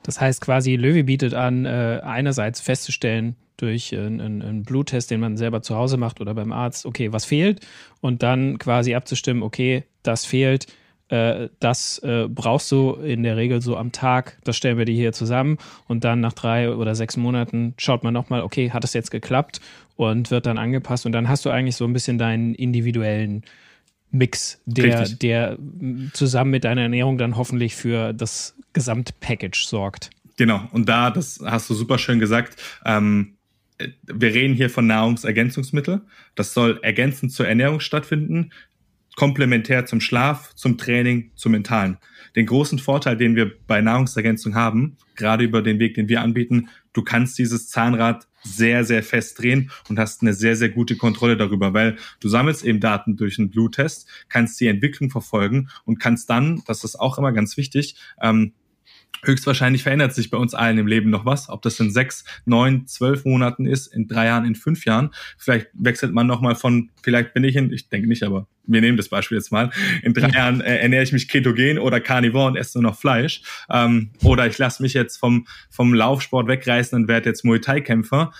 Das 0.04 0.20
heißt 0.20 0.42
quasi, 0.42 0.76
Löwy 0.76 1.04
bietet 1.04 1.34
an, 1.34 1.66
äh, 1.66 2.02
einerseits 2.04 2.60
festzustellen 2.60 3.36
durch 3.58 3.96
einen, 3.96 4.42
einen 4.42 4.64
Bluttest, 4.64 5.12
den 5.12 5.20
man 5.20 5.38
selber 5.38 5.62
zu 5.62 5.76
Hause 5.76 5.98
macht 5.98 6.20
oder 6.20 6.34
beim 6.34 6.52
Arzt, 6.52 6.86
okay, 6.86 7.14
was 7.14 7.24
fehlt? 7.24 7.66
Und 8.02 8.24
dann 8.24 8.58
quasi 8.58 8.96
abzustimmen, 8.96 9.44
okay, 9.44 9.86
das 10.02 10.26
fehlt, 10.26 10.68
äh, 11.10 11.50
das 11.60 12.00
äh, 12.00 12.28
brauchst 12.28 12.72
du 12.72 12.94
in 12.94 13.24
der 13.24 13.38
Regel 13.38 13.62
so 13.62 13.78
am 13.78 13.92
Tag, 13.92 14.40
das 14.44 14.58
stellen 14.58 14.78
wir 14.78 14.86
dir 14.86 14.96
hier 14.96 15.14
zusammen. 15.14 15.58
Und 15.88 16.04
dann 16.04 16.20
nach 16.20 16.34
drei 16.34 16.74
oder 16.74 16.96
sechs 16.96 17.16
Monaten 17.16 17.74
schaut 17.78 18.04
man 18.04 18.14
nochmal, 18.14 18.42
okay, 18.42 18.72
hat 18.72 18.84
es 18.84 18.94
jetzt 18.94 19.12
geklappt 19.12 19.62
und 19.96 20.32
wird 20.32 20.46
dann 20.46 20.58
angepasst. 20.58 21.06
Und 21.06 21.12
dann 21.12 21.30
hast 21.30 21.46
du 21.46 21.50
eigentlich 21.50 21.76
so 21.76 21.86
ein 21.86 21.94
bisschen 21.94 22.18
deinen 22.18 22.56
individuellen 22.56 23.44
Mix, 24.14 24.62
der, 24.66 25.10
der 25.10 25.58
zusammen 26.14 26.52
mit 26.52 26.64
deiner 26.66 26.84
Ernährung 26.84 27.18
dann 27.18 27.36
hoffentlich 27.36 27.76
für 27.76 28.14
das 28.14 28.56
Gesamtpackage 28.74 29.66
sorgt. 29.66 30.12
Genau, 30.38 30.68
und 30.72 30.88
da, 30.88 31.10
das 31.10 31.40
hast 31.44 31.70
du 31.70 31.74
super 31.74 31.98
schön 31.98 32.20
gesagt, 32.20 32.62
ähm, 32.86 33.34
äh, 33.80 33.88
wir 34.04 34.34
reden 34.34 34.54
hier 34.54 34.70
von 34.70 34.86
Nahrungsergänzungsmittel. 34.86 36.02
Das 36.36 36.54
soll 36.54 36.80
ergänzend 36.84 37.32
zur 37.32 37.48
Ernährung 37.48 37.80
stattfinden, 37.80 38.52
komplementär 39.16 39.86
zum 39.86 40.02
Schlaf, 40.02 40.54
zum 40.56 40.78
Training, 40.78 41.32
zum 41.36 41.52
Mentalen. 41.52 41.98
Den 42.36 42.46
großen 42.46 42.80
Vorteil, 42.80 43.18
den 43.18 43.36
wir 43.36 43.52
bei 43.68 43.82
Nahrungsergänzung 43.82 44.56
haben, 44.56 44.98
gerade 45.16 45.44
über 45.44 45.62
den 45.62 45.80
Weg, 45.80 45.94
den 45.96 46.10
wir 46.10 46.22
anbieten, 46.22 46.70
du 46.94 47.04
kannst 47.04 47.38
dieses 47.38 47.70
Zahnrad 47.70 48.28
sehr, 48.44 48.84
sehr 48.84 49.04
fest 49.04 49.40
drehen 49.40 49.72
und 49.88 50.00
hast 50.00 50.22
eine 50.22 50.34
sehr, 50.34 50.56
sehr 50.56 50.70
gute 50.70 50.98
Kontrolle 50.98 51.38
darüber, 51.38 51.74
weil 51.74 51.98
du 52.20 52.28
sammelst 52.28 52.64
eben 52.64 52.80
Daten 52.80 53.16
durch 53.16 53.40
einen 53.40 53.50
Bluttest, 53.50 54.08
kannst 54.30 54.60
die 54.60 54.68
Entwicklung 54.68 55.10
verfolgen 55.10 55.70
und 55.86 56.00
kannst 56.00 56.30
dann, 56.30 56.62
das 56.68 56.84
ist 56.84 57.00
auch 57.00 57.18
immer 57.18 57.32
ganz 57.32 57.56
wichtig, 57.56 57.96
ähm, 58.22 58.54
höchstwahrscheinlich 59.24 59.84
verändert 59.84 60.14
sich 60.14 60.30
bei 60.30 60.38
uns 60.38 60.54
allen 60.54 60.78
im 60.78 60.88
Leben 60.88 61.10
noch 61.10 61.26
was, 61.26 61.50
ob 61.50 61.62
das 61.62 61.80
in 61.80 61.92
sechs, 61.92 62.26
neun, 62.46 62.88
zwölf 62.88 63.26
Monaten 63.26 63.66
ist, 63.66 63.88
in 63.88 64.08
drei 64.08 64.26
Jahren, 64.26 64.46
in 64.46 64.56
fünf 64.56 64.86
Jahren. 64.86 65.12
Vielleicht 65.38 65.68
wechselt 65.74 66.14
man 66.14 66.28
nochmal 66.28 66.56
von, 66.56 66.90
vielleicht 67.02 67.34
bin 67.34 67.44
ich 67.44 67.56
in, 67.56 67.72
ich 67.72 67.90
denke 67.90 68.08
nicht, 68.08 68.24
aber 68.24 68.48
wir 68.66 68.82
nehmen 68.82 68.98
das 68.98 69.10
Beispiel 69.10 69.38
jetzt 69.38 69.52
mal, 69.52 69.72
in 70.02 70.14
drei 70.14 70.30
ja. 70.30 70.36
Jahren 70.36 70.62
äh, 70.62 70.78
ernähre 70.78 71.04
ich 71.04 71.12
mich 71.12 71.28
ketogen 71.28 71.80
oder 71.80 72.00
carnivore 72.00 72.48
und 72.48 72.56
esse 72.56 72.80
nur 72.80 72.92
noch 72.92 73.00
Fleisch. 73.00 73.42
Ähm, 73.70 74.12
oder 74.24 74.48
ich 74.48 74.58
lasse 74.58 74.82
mich 74.82 74.94
jetzt 74.94 75.18
vom, 75.18 75.48
vom 75.70 75.94
Laufsport 75.94 76.48
wegreißen 76.48 76.98
und 76.98 77.08
werde 77.08 77.30
jetzt 77.30 77.44
Muay 77.44 77.60
Thai-Kämpfer. 77.60 78.32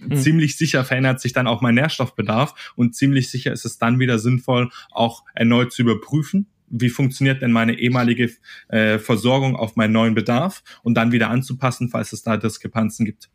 Mhm. 0.00 0.16
Ziemlich 0.16 0.56
sicher 0.56 0.84
verändert 0.84 1.20
sich 1.20 1.32
dann 1.32 1.46
auch 1.46 1.60
mein 1.60 1.74
Nährstoffbedarf 1.74 2.72
und 2.76 2.94
ziemlich 2.94 3.30
sicher 3.30 3.52
ist 3.52 3.64
es 3.64 3.78
dann 3.78 3.98
wieder 3.98 4.18
sinnvoll, 4.18 4.70
auch 4.90 5.24
erneut 5.34 5.72
zu 5.72 5.82
überprüfen, 5.82 6.46
wie 6.70 6.88
funktioniert 6.88 7.42
denn 7.42 7.52
meine 7.52 7.78
ehemalige 7.78 8.30
äh, 8.68 8.98
Versorgung 8.98 9.56
auf 9.56 9.76
meinen 9.76 9.92
neuen 9.92 10.14
Bedarf 10.14 10.62
und 10.82 10.94
dann 10.94 11.12
wieder 11.12 11.30
anzupassen, 11.30 11.88
falls 11.88 12.12
es 12.12 12.22
da 12.22 12.36
Diskrepanzen 12.36 13.06
gibt. 13.06 13.28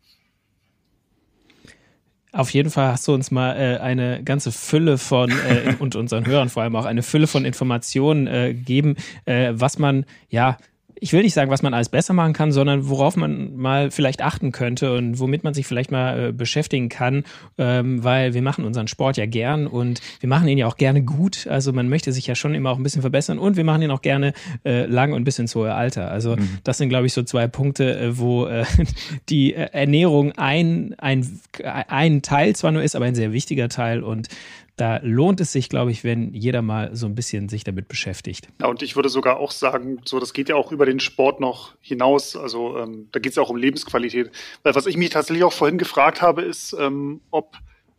Auf 2.34 2.50
jeden 2.50 2.70
Fall 2.70 2.88
hast 2.88 3.06
du 3.06 3.14
uns 3.14 3.30
mal 3.30 3.54
äh, 3.54 3.78
eine 3.78 4.24
ganze 4.24 4.50
Fülle 4.50 4.98
von 4.98 5.30
äh, 5.30 5.76
und 5.78 5.94
unseren 5.94 6.26
Hörern 6.26 6.48
vor 6.48 6.64
allem 6.64 6.74
auch 6.74 6.84
eine 6.84 7.04
Fülle 7.04 7.28
von 7.28 7.44
Informationen 7.44 8.26
äh, 8.26 8.54
gegeben, 8.54 8.96
äh, 9.24 9.52
was 9.54 9.78
man 9.78 10.04
ja 10.28 10.58
ich 11.00 11.12
will 11.12 11.22
nicht 11.22 11.34
sagen, 11.34 11.50
was 11.50 11.62
man 11.62 11.74
alles 11.74 11.88
besser 11.88 12.14
machen 12.14 12.32
kann, 12.32 12.52
sondern 12.52 12.88
worauf 12.88 13.16
man 13.16 13.56
mal 13.56 13.90
vielleicht 13.90 14.22
achten 14.22 14.52
könnte 14.52 14.94
und 14.94 15.18
womit 15.18 15.44
man 15.44 15.54
sich 15.54 15.66
vielleicht 15.66 15.90
mal 15.90 16.28
äh, 16.28 16.32
beschäftigen 16.32 16.88
kann, 16.88 17.24
ähm, 17.58 18.02
weil 18.04 18.34
wir 18.34 18.42
machen 18.42 18.64
unseren 18.64 18.88
Sport 18.88 19.16
ja 19.16 19.26
gern 19.26 19.66
und 19.66 20.00
wir 20.20 20.28
machen 20.28 20.48
ihn 20.48 20.58
ja 20.58 20.66
auch 20.66 20.76
gerne 20.76 21.02
gut. 21.02 21.46
Also 21.46 21.72
man 21.72 21.88
möchte 21.88 22.12
sich 22.12 22.26
ja 22.26 22.34
schon 22.34 22.54
immer 22.54 22.70
auch 22.70 22.76
ein 22.76 22.82
bisschen 22.82 23.02
verbessern 23.02 23.38
und 23.38 23.56
wir 23.56 23.64
machen 23.64 23.82
ihn 23.82 23.90
auch 23.90 24.02
gerne 24.02 24.32
äh, 24.64 24.86
lang 24.86 25.12
und 25.12 25.24
bis 25.24 25.38
ins 25.38 25.54
hohe 25.54 25.74
Alter. 25.74 26.10
Also 26.10 26.36
mhm. 26.36 26.58
das 26.64 26.78
sind, 26.78 26.88
glaube 26.88 27.06
ich, 27.06 27.12
so 27.12 27.22
zwei 27.22 27.48
Punkte, 27.48 27.98
äh, 27.98 28.18
wo 28.18 28.46
äh, 28.46 28.64
die 29.28 29.54
äh, 29.54 29.68
Ernährung 29.72 30.32
ein, 30.32 30.94
ein, 30.98 31.40
ein 31.62 32.22
Teil 32.22 32.54
zwar 32.56 32.72
nur 32.72 32.82
ist, 32.82 32.96
aber 32.96 33.06
ein 33.06 33.14
sehr 33.14 33.32
wichtiger 33.32 33.68
Teil 33.68 34.02
und 34.02 34.28
da 34.76 34.98
lohnt 35.02 35.40
es 35.40 35.52
sich, 35.52 35.68
glaube 35.68 35.92
ich, 35.92 36.02
wenn 36.02 36.34
jeder 36.34 36.60
mal 36.60 36.94
so 36.94 37.06
ein 37.06 37.14
bisschen 37.14 37.48
sich 37.48 37.62
damit 37.62 37.86
beschäftigt. 37.86 38.48
Ja, 38.60 38.66
und 38.66 38.82
ich 38.82 38.96
würde 38.96 39.08
sogar 39.08 39.38
auch 39.38 39.52
sagen, 39.52 40.00
so 40.04 40.18
das 40.18 40.32
geht 40.32 40.48
ja 40.48 40.56
auch 40.56 40.72
über 40.72 40.84
den 40.84 40.98
Sport 40.98 41.40
noch 41.40 41.74
hinaus. 41.80 42.36
Also 42.36 42.78
ähm, 42.78 43.08
da 43.12 43.20
geht 43.20 43.30
es 43.30 43.36
ja 43.36 43.42
auch 43.42 43.50
um 43.50 43.56
Lebensqualität. 43.56 44.32
Weil 44.62 44.74
was 44.74 44.86
ich 44.86 44.96
mich 44.96 45.10
tatsächlich 45.10 45.44
auch 45.44 45.52
vorhin 45.52 45.78
gefragt 45.78 46.22
habe, 46.22 46.42
ist, 46.42 46.74
ähm, 46.78 47.20
ob 47.30 47.56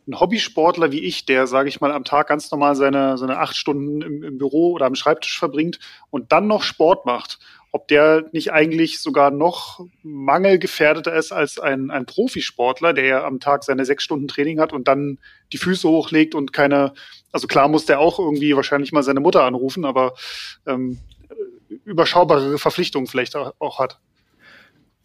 ein 0.07 0.19
Hobbysportler 0.19 0.91
wie 0.91 0.99
ich, 0.99 1.25
der, 1.25 1.47
sage 1.47 1.69
ich 1.69 1.81
mal, 1.81 1.91
am 1.91 2.03
Tag 2.03 2.27
ganz 2.27 2.51
normal 2.51 2.75
seine, 2.75 3.17
seine 3.17 3.39
acht 3.39 3.55
Stunden 3.55 4.01
im, 4.01 4.23
im 4.23 4.37
Büro 4.37 4.73
oder 4.73 4.85
am 4.85 4.95
Schreibtisch 4.95 5.39
verbringt 5.39 5.79
und 6.09 6.31
dann 6.31 6.47
noch 6.47 6.61
Sport 6.61 7.05
macht, 7.05 7.39
ob 7.75 7.89
der 7.89 8.23
nicht 8.31 8.53
eigentlich 8.53 9.01
sogar 9.01 9.31
noch 9.31 9.85
mangelgefährdeter 10.01 11.13
ist 11.13 11.33
als 11.33 11.59
ein, 11.59 11.91
ein 11.91 12.05
Profisportler, 12.05 12.93
der 12.93 13.03
ja 13.03 13.25
am 13.25 13.41
Tag 13.41 13.65
seine 13.65 13.83
sechs 13.83 14.05
Stunden 14.05 14.29
Training 14.29 14.61
hat 14.61 14.71
und 14.71 14.87
dann 14.87 15.19
die 15.51 15.57
Füße 15.57 15.85
hochlegt 15.85 16.35
und 16.35 16.53
keine, 16.53 16.93
also 17.33 17.47
klar 17.47 17.67
muss 17.67 17.85
der 17.85 17.99
auch 17.99 18.17
irgendwie 18.17 18.55
wahrscheinlich 18.55 18.93
mal 18.93 19.03
seine 19.03 19.19
Mutter 19.19 19.43
anrufen, 19.43 19.83
aber 19.83 20.13
ähm, 20.65 20.99
überschaubare 21.83 22.57
Verpflichtungen 22.57 23.07
vielleicht 23.07 23.35
auch 23.35 23.79
hat. 23.79 23.99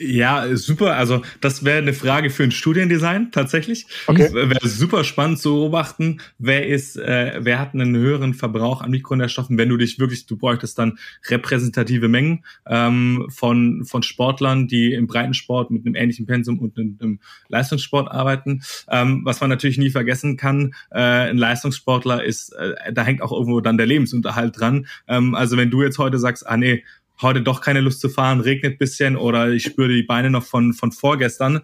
Ja, 0.02 0.56
super. 0.56 0.96
Also 0.96 1.20
das 1.42 1.62
wäre 1.62 1.76
eine 1.76 1.92
Frage 1.92 2.30
für 2.30 2.42
ein 2.42 2.52
Studiendesign 2.52 3.32
tatsächlich. 3.32 3.86
Okay. 4.06 4.32
Wäre 4.32 4.66
super 4.66 5.04
spannend 5.04 5.40
zu 5.40 5.52
beobachten, 5.52 6.22
wer 6.38 6.66
ist, 6.66 6.96
äh, 6.96 7.38
wer 7.40 7.58
hat 7.58 7.74
einen 7.74 7.94
höheren 7.94 8.32
Verbrauch 8.32 8.80
an 8.80 8.92
Mikronährstoffen, 8.92 9.58
wenn 9.58 9.68
du 9.68 9.76
dich 9.76 9.98
wirklich, 9.98 10.24
du 10.24 10.38
bräuchtest 10.38 10.78
dann 10.78 10.98
repräsentative 11.28 12.08
Mengen 12.08 12.46
ähm, 12.66 13.26
von 13.28 13.84
von 13.84 14.02
Sportlern, 14.02 14.68
die 14.68 14.94
im 14.94 15.06
Breitensport 15.06 15.70
mit 15.70 15.84
einem 15.84 15.94
ähnlichen 15.94 16.24
Pensum 16.24 16.60
und 16.60 16.78
einem 16.78 17.20
Leistungssport 17.48 18.10
arbeiten. 18.10 18.62
Ähm, 18.88 19.20
was 19.24 19.42
man 19.42 19.50
natürlich 19.50 19.76
nie 19.76 19.90
vergessen 19.90 20.38
kann, 20.38 20.72
äh, 20.92 21.28
ein 21.28 21.36
Leistungssportler 21.36 22.24
ist, 22.24 22.54
äh, 22.54 22.90
da 22.90 23.02
hängt 23.02 23.20
auch 23.20 23.32
irgendwo 23.32 23.60
dann 23.60 23.76
der 23.76 23.86
Lebensunterhalt 23.86 24.58
dran. 24.58 24.86
Ähm, 25.06 25.34
also 25.34 25.58
wenn 25.58 25.70
du 25.70 25.82
jetzt 25.82 25.98
heute 25.98 26.18
sagst, 26.18 26.46
ah 26.46 26.56
nee, 26.56 26.84
heute 27.22 27.42
doch 27.42 27.60
keine 27.60 27.80
Lust 27.80 28.00
zu 28.00 28.08
fahren, 28.08 28.40
regnet 28.40 28.78
bisschen 28.78 29.16
oder 29.16 29.50
ich 29.50 29.64
spüre 29.64 29.88
die 29.88 30.02
Beine 30.02 30.30
noch 30.30 30.44
von, 30.44 30.72
von 30.72 30.92
vorgestern. 30.92 31.60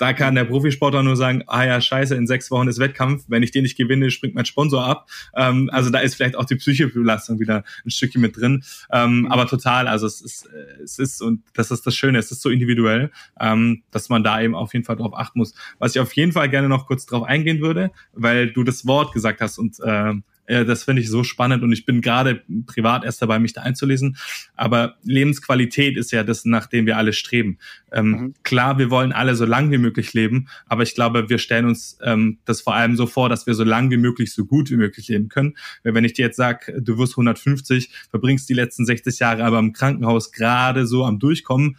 Da 0.00 0.14
kann 0.14 0.34
der 0.34 0.44
Profisportler 0.44 1.02
nur 1.02 1.14
sagen, 1.14 1.44
ah 1.46 1.62
ja, 1.62 1.78
scheiße, 1.78 2.14
in 2.14 2.26
sechs 2.26 2.50
Wochen 2.50 2.68
ist 2.68 2.78
Wettkampf. 2.78 3.24
Wenn 3.28 3.42
ich 3.42 3.50
den 3.50 3.64
nicht 3.64 3.76
gewinne, 3.76 4.10
springt 4.10 4.34
mein 4.34 4.46
Sponsor 4.46 4.82
ab. 4.82 5.10
Ähm, 5.36 5.68
also 5.74 5.90
da 5.90 5.98
ist 5.98 6.14
vielleicht 6.14 6.36
auch 6.36 6.46
die 6.46 6.56
psychische 6.56 6.88
Belastung 6.88 7.38
wieder 7.38 7.64
ein 7.84 7.90
Stückchen 7.90 8.22
mit 8.22 8.34
drin. 8.34 8.64
Ähm, 8.90 9.30
aber 9.30 9.46
total, 9.46 9.86
also 9.86 10.06
es 10.06 10.22
ist, 10.22 10.48
es 10.82 10.98
ist, 10.98 11.20
und 11.20 11.42
das 11.52 11.70
ist 11.70 11.86
das 11.86 11.94
Schöne, 11.94 12.18
es 12.18 12.32
ist 12.32 12.40
so 12.40 12.48
individuell, 12.48 13.10
ähm, 13.38 13.82
dass 13.90 14.08
man 14.08 14.24
da 14.24 14.40
eben 14.40 14.54
auf 14.54 14.72
jeden 14.72 14.86
Fall 14.86 14.96
drauf 14.96 15.12
achten 15.14 15.38
muss. 15.38 15.52
Was 15.78 15.94
ich 15.94 16.00
auf 16.00 16.14
jeden 16.14 16.32
Fall 16.32 16.48
gerne 16.48 16.70
noch 16.70 16.86
kurz 16.86 17.04
drauf 17.04 17.24
eingehen 17.24 17.60
würde, 17.60 17.90
weil 18.14 18.50
du 18.50 18.64
das 18.64 18.86
Wort 18.86 19.12
gesagt 19.12 19.42
hast 19.42 19.58
und 19.58 19.80
äh, 19.80 20.14
äh, 20.50 20.64
das 20.64 20.84
finde 20.84 21.02
ich 21.02 21.08
so 21.08 21.22
spannend 21.22 21.62
und 21.62 21.72
ich 21.72 21.86
bin 21.86 22.00
gerade 22.00 22.42
privat 22.66 23.04
erst 23.04 23.22
dabei, 23.22 23.38
mich 23.38 23.52
da 23.52 23.62
einzulesen. 23.62 24.16
Aber 24.56 24.96
Lebensqualität 25.04 25.96
ist 25.96 26.10
ja 26.10 26.24
das, 26.24 26.44
nach 26.44 26.66
dem 26.66 26.86
wir 26.86 26.96
alle 26.96 27.12
streben. 27.12 27.58
Ähm, 27.92 28.10
mhm. 28.10 28.34
Klar, 28.42 28.78
wir 28.78 28.90
wollen 28.90 29.12
alle 29.12 29.36
so 29.36 29.44
lang 29.44 29.70
wie 29.70 29.78
möglich 29.78 30.12
leben, 30.12 30.48
aber 30.66 30.82
ich 30.82 30.94
glaube, 30.94 31.28
wir 31.28 31.38
stellen 31.38 31.66
uns 31.66 31.98
ähm, 32.02 32.38
das 32.44 32.60
vor 32.60 32.74
allem 32.74 32.96
so 32.96 33.06
vor, 33.06 33.28
dass 33.28 33.46
wir 33.46 33.54
so 33.54 33.64
lang 33.64 33.90
wie 33.90 33.96
möglich, 33.96 34.34
so 34.34 34.44
gut 34.44 34.70
wie 34.70 34.76
möglich 34.76 35.08
leben 35.08 35.28
können. 35.28 35.56
Weil 35.84 35.94
wenn 35.94 36.04
ich 36.04 36.14
dir 36.14 36.26
jetzt 36.26 36.36
sage, 36.36 36.80
du 36.80 36.98
wirst 36.98 37.12
150, 37.12 37.90
verbringst 38.10 38.48
die 38.48 38.54
letzten 38.54 38.84
60 38.84 39.20
Jahre 39.20 39.44
aber 39.44 39.60
im 39.60 39.72
Krankenhaus 39.72 40.32
gerade 40.32 40.86
so 40.86 41.04
am 41.04 41.20
Durchkommen, 41.20 41.76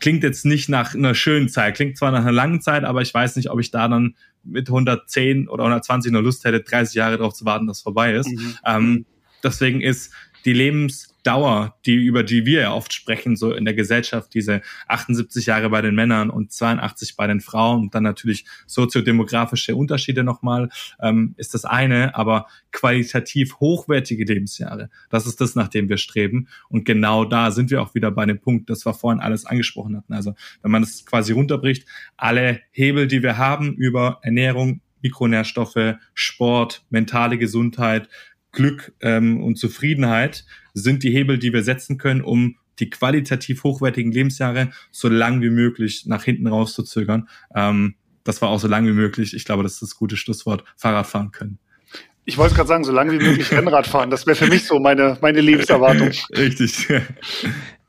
klingt 0.00 0.24
jetzt 0.24 0.44
nicht 0.44 0.68
nach 0.68 0.94
einer 0.94 1.14
schönen 1.14 1.48
Zeit, 1.48 1.76
klingt 1.76 1.96
zwar 1.96 2.10
nach 2.10 2.20
einer 2.20 2.32
langen 2.32 2.60
Zeit, 2.60 2.84
aber 2.84 3.02
ich 3.02 3.12
weiß 3.14 3.36
nicht, 3.36 3.50
ob 3.50 3.60
ich 3.60 3.70
da 3.70 3.86
dann 3.86 4.16
mit 4.44 4.68
110 4.68 5.48
oder 5.48 5.64
120 5.64 6.12
noch 6.12 6.20
Lust 6.20 6.44
hätte, 6.44 6.60
30 6.60 6.94
Jahre 6.94 7.18
darauf 7.18 7.34
zu 7.34 7.44
warten, 7.44 7.66
dass 7.66 7.78
es 7.78 7.82
vorbei 7.82 8.14
ist. 8.14 8.28
Mhm. 8.28 8.56
Ähm, 8.64 9.06
deswegen 9.42 9.80
ist 9.80 10.12
die 10.44 10.52
Lebensdauer, 11.22 11.76
die 11.86 11.94
über 11.94 12.22
die 12.22 12.46
wir 12.46 12.60
ja 12.62 12.72
oft 12.72 12.92
sprechen, 12.92 13.36
so 13.36 13.52
in 13.52 13.64
der 13.64 13.74
Gesellschaft, 13.74 14.34
diese 14.34 14.60
78 14.88 15.46
Jahre 15.46 15.70
bei 15.70 15.80
den 15.80 15.94
Männern 15.94 16.30
und 16.30 16.52
82 16.52 17.16
bei 17.16 17.26
den 17.26 17.40
Frauen 17.40 17.82
und 17.82 17.94
dann 17.94 18.02
natürlich 18.02 18.44
soziodemografische 18.66 19.76
Unterschiede 19.76 20.24
nochmal, 20.24 20.68
ähm, 21.00 21.34
ist 21.36 21.54
das 21.54 21.64
eine, 21.64 22.14
aber 22.16 22.46
qualitativ 22.72 23.60
hochwertige 23.60 24.24
Lebensjahre, 24.24 24.90
das 25.10 25.26
ist 25.26 25.40
das, 25.40 25.54
nach 25.54 25.68
dem 25.68 25.88
wir 25.88 25.96
streben. 25.96 26.48
Und 26.68 26.84
genau 26.84 27.24
da 27.24 27.50
sind 27.50 27.70
wir 27.70 27.82
auch 27.82 27.94
wieder 27.94 28.10
bei 28.10 28.26
dem 28.26 28.40
Punkt, 28.40 28.68
das 28.70 28.84
wir 28.84 28.94
vorhin 28.94 29.20
alles 29.20 29.46
angesprochen 29.46 29.96
hatten. 29.96 30.12
Also 30.12 30.34
wenn 30.62 30.70
man 30.70 30.82
es 30.82 31.06
quasi 31.06 31.32
runterbricht, 31.32 31.86
alle 32.16 32.60
Hebel, 32.72 33.06
die 33.06 33.22
wir 33.22 33.38
haben 33.38 33.74
über 33.74 34.18
Ernährung, 34.22 34.80
Mikronährstoffe, 35.02 35.96
Sport, 36.14 36.84
mentale 36.90 37.36
Gesundheit, 37.36 38.08
Glück 38.52 38.92
ähm, 39.00 39.42
und 39.42 39.56
Zufriedenheit 39.56 40.44
sind 40.74 41.02
die 41.02 41.10
Hebel, 41.10 41.38
die 41.38 41.52
wir 41.52 41.62
setzen 41.62 41.98
können, 41.98 42.22
um 42.22 42.56
die 42.78 42.90
qualitativ 42.90 43.64
hochwertigen 43.64 44.12
Lebensjahre 44.12 44.70
so 44.90 45.08
lang 45.08 45.42
wie 45.42 45.50
möglich 45.50 46.06
nach 46.06 46.24
hinten 46.24 46.46
rauszuzögern. 46.46 47.28
Ähm, 47.54 47.94
das 48.24 48.40
war 48.40 48.48
auch 48.48 48.58
so 48.58 48.68
lang 48.68 48.86
wie 48.86 48.92
möglich. 48.92 49.34
Ich 49.34 49.44
glaube, 49.44 49.62
das 49.62 49.74
ist 49.74 49.82
das 49.82 49.96
gute 49.96 50.16
Schlusswort. 50.16 50.64
Fahrrad 50.76 51.06
fahren 51.06 51.32
können. 51.32 51.58
Ich 52.24 52.38
wollte 52.38 52.54
gerade 52.54 52.68
sagen, 52.68 52.84
so 52.84 52.92
lange 52.92 53.12
wie 53.12 53.24
möglich 53.24 53.50
Rennrad 53.50 53.86
fahren. 53.86 54.10
Das 54.10 54.26
wäre 54.26 54.36
für 54.36 54.46
mich 54.46 54.64
so 54.64 54.78
meine, 54.78 55.18
meine 55.20 55.40
Lebenserwartung. 55.40 56.10
Richtig. 56.30 56.88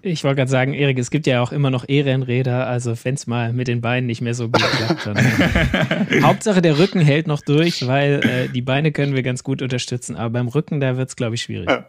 Ich 0.05 0.25
wollte 0.25 0.35
gerade 0.35 0.51
sagen, 0.51 0.73
Erik, 0.73 0.99
es 0.99 1.11
gibt 1.11 1.27
ja 1.27 1.41
auch 1.41 1.53
immer 1.53 1.69
noch 1.69 1.87
E-Rennräder, 1.87 2.67
also 2.67 2.93
wenn 3.03 3.15
es 3.15 3.25
mal 3.25 3.53
mit 3.53 3.69
den 3.69 3.79
Beinen 3.79 4.05
nicht 4.05 4.19
mehr 4.19 4.33
so 4.33 4.49
gut 4.49 4.61
klappt, 4.61 5.07
dann. 5.07 5.17
Hauptsache 6.23 6.61
der 6.61 6.77
Rücken 6.77 6.99
hält 6.99 7.25
noch 7.25 7.39
durch, 7.39 7.87
weil 7.87 8.19
äh, 8.25 8.49
die 8.49 8.61
Beine 8.61 8.91
können 8.91 9.15
wir 9.15 9.23
ganz 9.23 9.45
gut 9.45 9.61
unterstützen, 9.61 10.17
aber 10.17 10.31
beim 10.31 10.49
Rücken, 10.49 10.81
da 10.81 10.97
wird 10.97 11.07
es, 11.07 11.15
glaube 11.15 11.35
ich, 11.35 11.43
schwierig. 11.43 11.69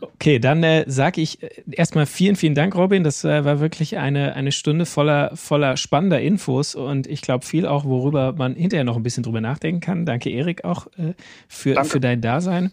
Okay, 0.00 0.38
dann 0.38 0.62
äh, 0.62 0.84
sage 0.86 1.20
ich 1.20 1.42
äh, 1.42 1.48
erstmal 1.70 2.04
vielen, 2.06 2.36
vielen 2.36 2.54
Dank, 2.54 2.74
Robin. 2.74 3.04
Das 3.04 3.24
äh, 3.24 3.44
war 3.44 3.60
wirklich 3.60 3.96
eine, 3.96 4.34
eine 4.34 4.52
Stunde 4.52 4.84
voller, 4.84 5.34
voller 5.36 5.76
spannender 5.76 6.20
Infos 6.20 6.74
und 6.74 7.06
ich 7.06 7.22
glaube 7.22 7.46
viel 7.46 7.66
auch, 7.66 7.84
worüber 7.84 8.32
man 8.32 8.54
hinterher 8.54 8.84
noch 8.84 8.96
ein 8.96 9.02
bisschen 9.02 9.22
drüber 9.22 9.40
nachdenken 9.40 9.80
kann. 9.80 10.04
Danke, 10.04 10.30
Erik, 10.30 10.64
auch 10.64 10.86
äh, 10.98 11.14
für, 11.48 11.82
für 11.84 12.00
dein 12.00 12.20
Dasein. 12.20 12.72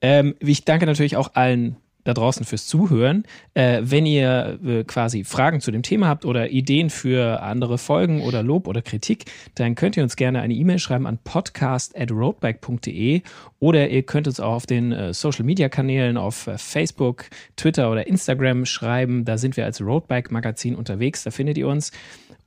Ähm, 0.00 0.34
ich 0.40 0.64
danke 0.64 0.86
natürlich 0.86 1.16
auch 1.16 1.34
allen 1.34 1.76
da 2.04 2.14
draußen 2.14 2.46
fürs 2.46 2.66
Zuhören. 2.66 3.24
Äh, 3.54 3.80
wenn 3.82 4.06
ihr 4.06 4.58
äh, 4.64 4.84
quasi 4.84 5.24
Fragen 5.24 5.60
zu 5.60 5.70
dem 5.70 5.82
Thema 5.82 6.08
habt 6.08 6.24
oder 6.24 6.50
Ideen 6.50 6.90
für 6.90 7.42
andere 7.42 7.78
Folgen 7.78 8.22
oder 8.22 8.42
Lob 8.42 8.68
oder 8.68 8.82
Kritik, 8.82 9.24
dann 9.54 9.74
könnt 9.74 9.96
ihr 9.96 10.02
uns 10.02 10.16
gerne 10.16 10.40
eine 10.40 10.54
E-Mail 10.54 10.78
schreiben 10.78 11.06
an 11.06 11.18
podcast.roadbike.de 11.22 13.22
oder 13.58 13.88
ihr 13.88 14.02
könnt 14.02 14.26
uns 14.26 14.40
auch 14.40 14.54
auf 14.54 14.66
den 14.66 14.92
äh, 14.92 15.14
Social 15.14 15.44
Media 15.44 15.68
Kanälen 15.68 16.16
auf 16.16 16.46
äh, 16.46 16.58
Facebook, 16.58 17.26
Twitter 17.56 17.90
oder 17.90 18.06
Instagram 18.06 18.66
schreiben. 18.66 19.24
Da 19.24 19.38
sind 19.38 19.56
wir 19.56 19.64
als 19.64 19.80
Roadbike 19.80 20.30
Magazin 20.30 20.74
unterwegs. 20.74 21.24
Da 21.24 21.30
findet 21.30 21.58
ihr 21.58 21.68
uns. 21.68 21.92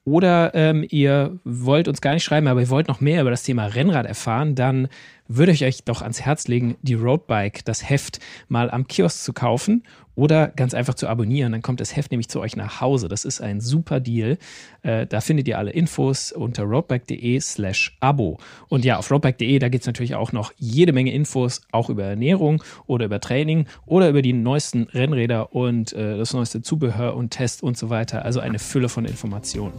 Oder 0.08 0.56
ähm, 0.56 0.86
ihr 0.90 1.38
wollt 1.44 1.90
uns 1.90 2.00
gar 2.00 2.14
nicht 2.14 2.24
schreiben, 2.24 2.48
aber 2.48 2.62
ihr 2.62 2.70
wollt 2.70 2.88
noch 2.88 3.02
mehr 3.02 3.20
über 3.20 3.30
das 3.30 3.44
Thema 3.44 3.66
Rennrad 3.66 4.06
erfahren, 4.06 4.56
dann 4.56 4.88
würde 5.28 5.52
ich 5.52 5.64
euch 5.64 5.84
doch 5.84 6.02
ans 6.02 6.22
Herz 6.22 6.48
legen, 6.48 6.76
die 6.82 6.94
Roadbike, 6.94 7.66
das 7.66 7.90
Heft, 7.90 8.20
mal 8.48 8.70
am 8.70 8.88
Kiosk 8.88 9.24
zu 9.24 9.34
kaufen 9.34 9.84
oder 10.18 10.48
ganz 10.48 10.74
einfach 10.74 10.96
zu 10.96 11.08
abonnieren. 11.08 11.52
Dann 11.52 11.62
kommt 11.62 11.80
das 11.80 11.96
Heft 11.96 12.12
nämlich 12.12 12.28
zu 12.28 12.40
euch 12.40 12.56
nach 12.56 12.82
Hause. 12.82 13.08
Das 13.08 13.24
ist 13.24 13.40
ein 13.40 13.62
super 13.62 14.00
Deal. 14.00 14.40
Äh, 14.82 15.06
da 15.06 15.22
findet 15.22 15.48
ihr 15.48 15.60
alle 15.60 15.72
Infos 15.72 16.32
unter 16.32 16.64
roadbike.de 16.64 17.40
slash 17.40 17.96
Abo. 18.00 18.40
Und 18.68 18.84
ja, 18.84 18.98
auf 18.98 19.12
roadbike.de, 19.12 19.60
da 19.60 19.70
gibt 19.70 19.84
es 19.84 19.88
natürlich 19.88 20.16
auch 20.16 20.32
noch 20.32 20.52
jede 20.58 20.92
Menge 20.92 21.14
Infos, 21.14 21.62
auch 21.72 21.90
über 21.90 22.04
Ernährung 22.04 22.64
oder 22.88 23.06
über 23.06 23.20
Training 23.20 23.68
oder 23.86 24.10
über 24.10 24.24
die 24.24 24.34
neuesten 24.34 24.84
Rennräder 24.84 25.54
und 25.54 25.94
äh, 25.94 26.18
das 26.18 26.34
neueste 26.34 26.64
Zubehör 26.64 27.16
und 27.16 27.30
Test 27.30 27.62
und 27.62 27.78
so 27.78 27.92
weiter. 27.92 28.26
Also 28.26 28.40
eine 28.40 28.58
Fülle 28.58 28.90
von 28.90 29.06
Informationen. 29.06 29.74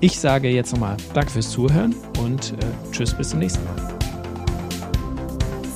Ich 0.00 0.18
sage 0.18 0.48
jetzt 0.48 0.72
nochmal 0.72 0.96
Danke 1.12 1.30
fürs 1.30 1.50
Zuhören 1.50 1.94
und 2.18 2.54
äh, 2.54 2.90
tschüss 2.90 3.14
bis 3.14 3.28
zum 3.28 3.38
nächsten 3.38 3.62
Mal. 3.64 4.01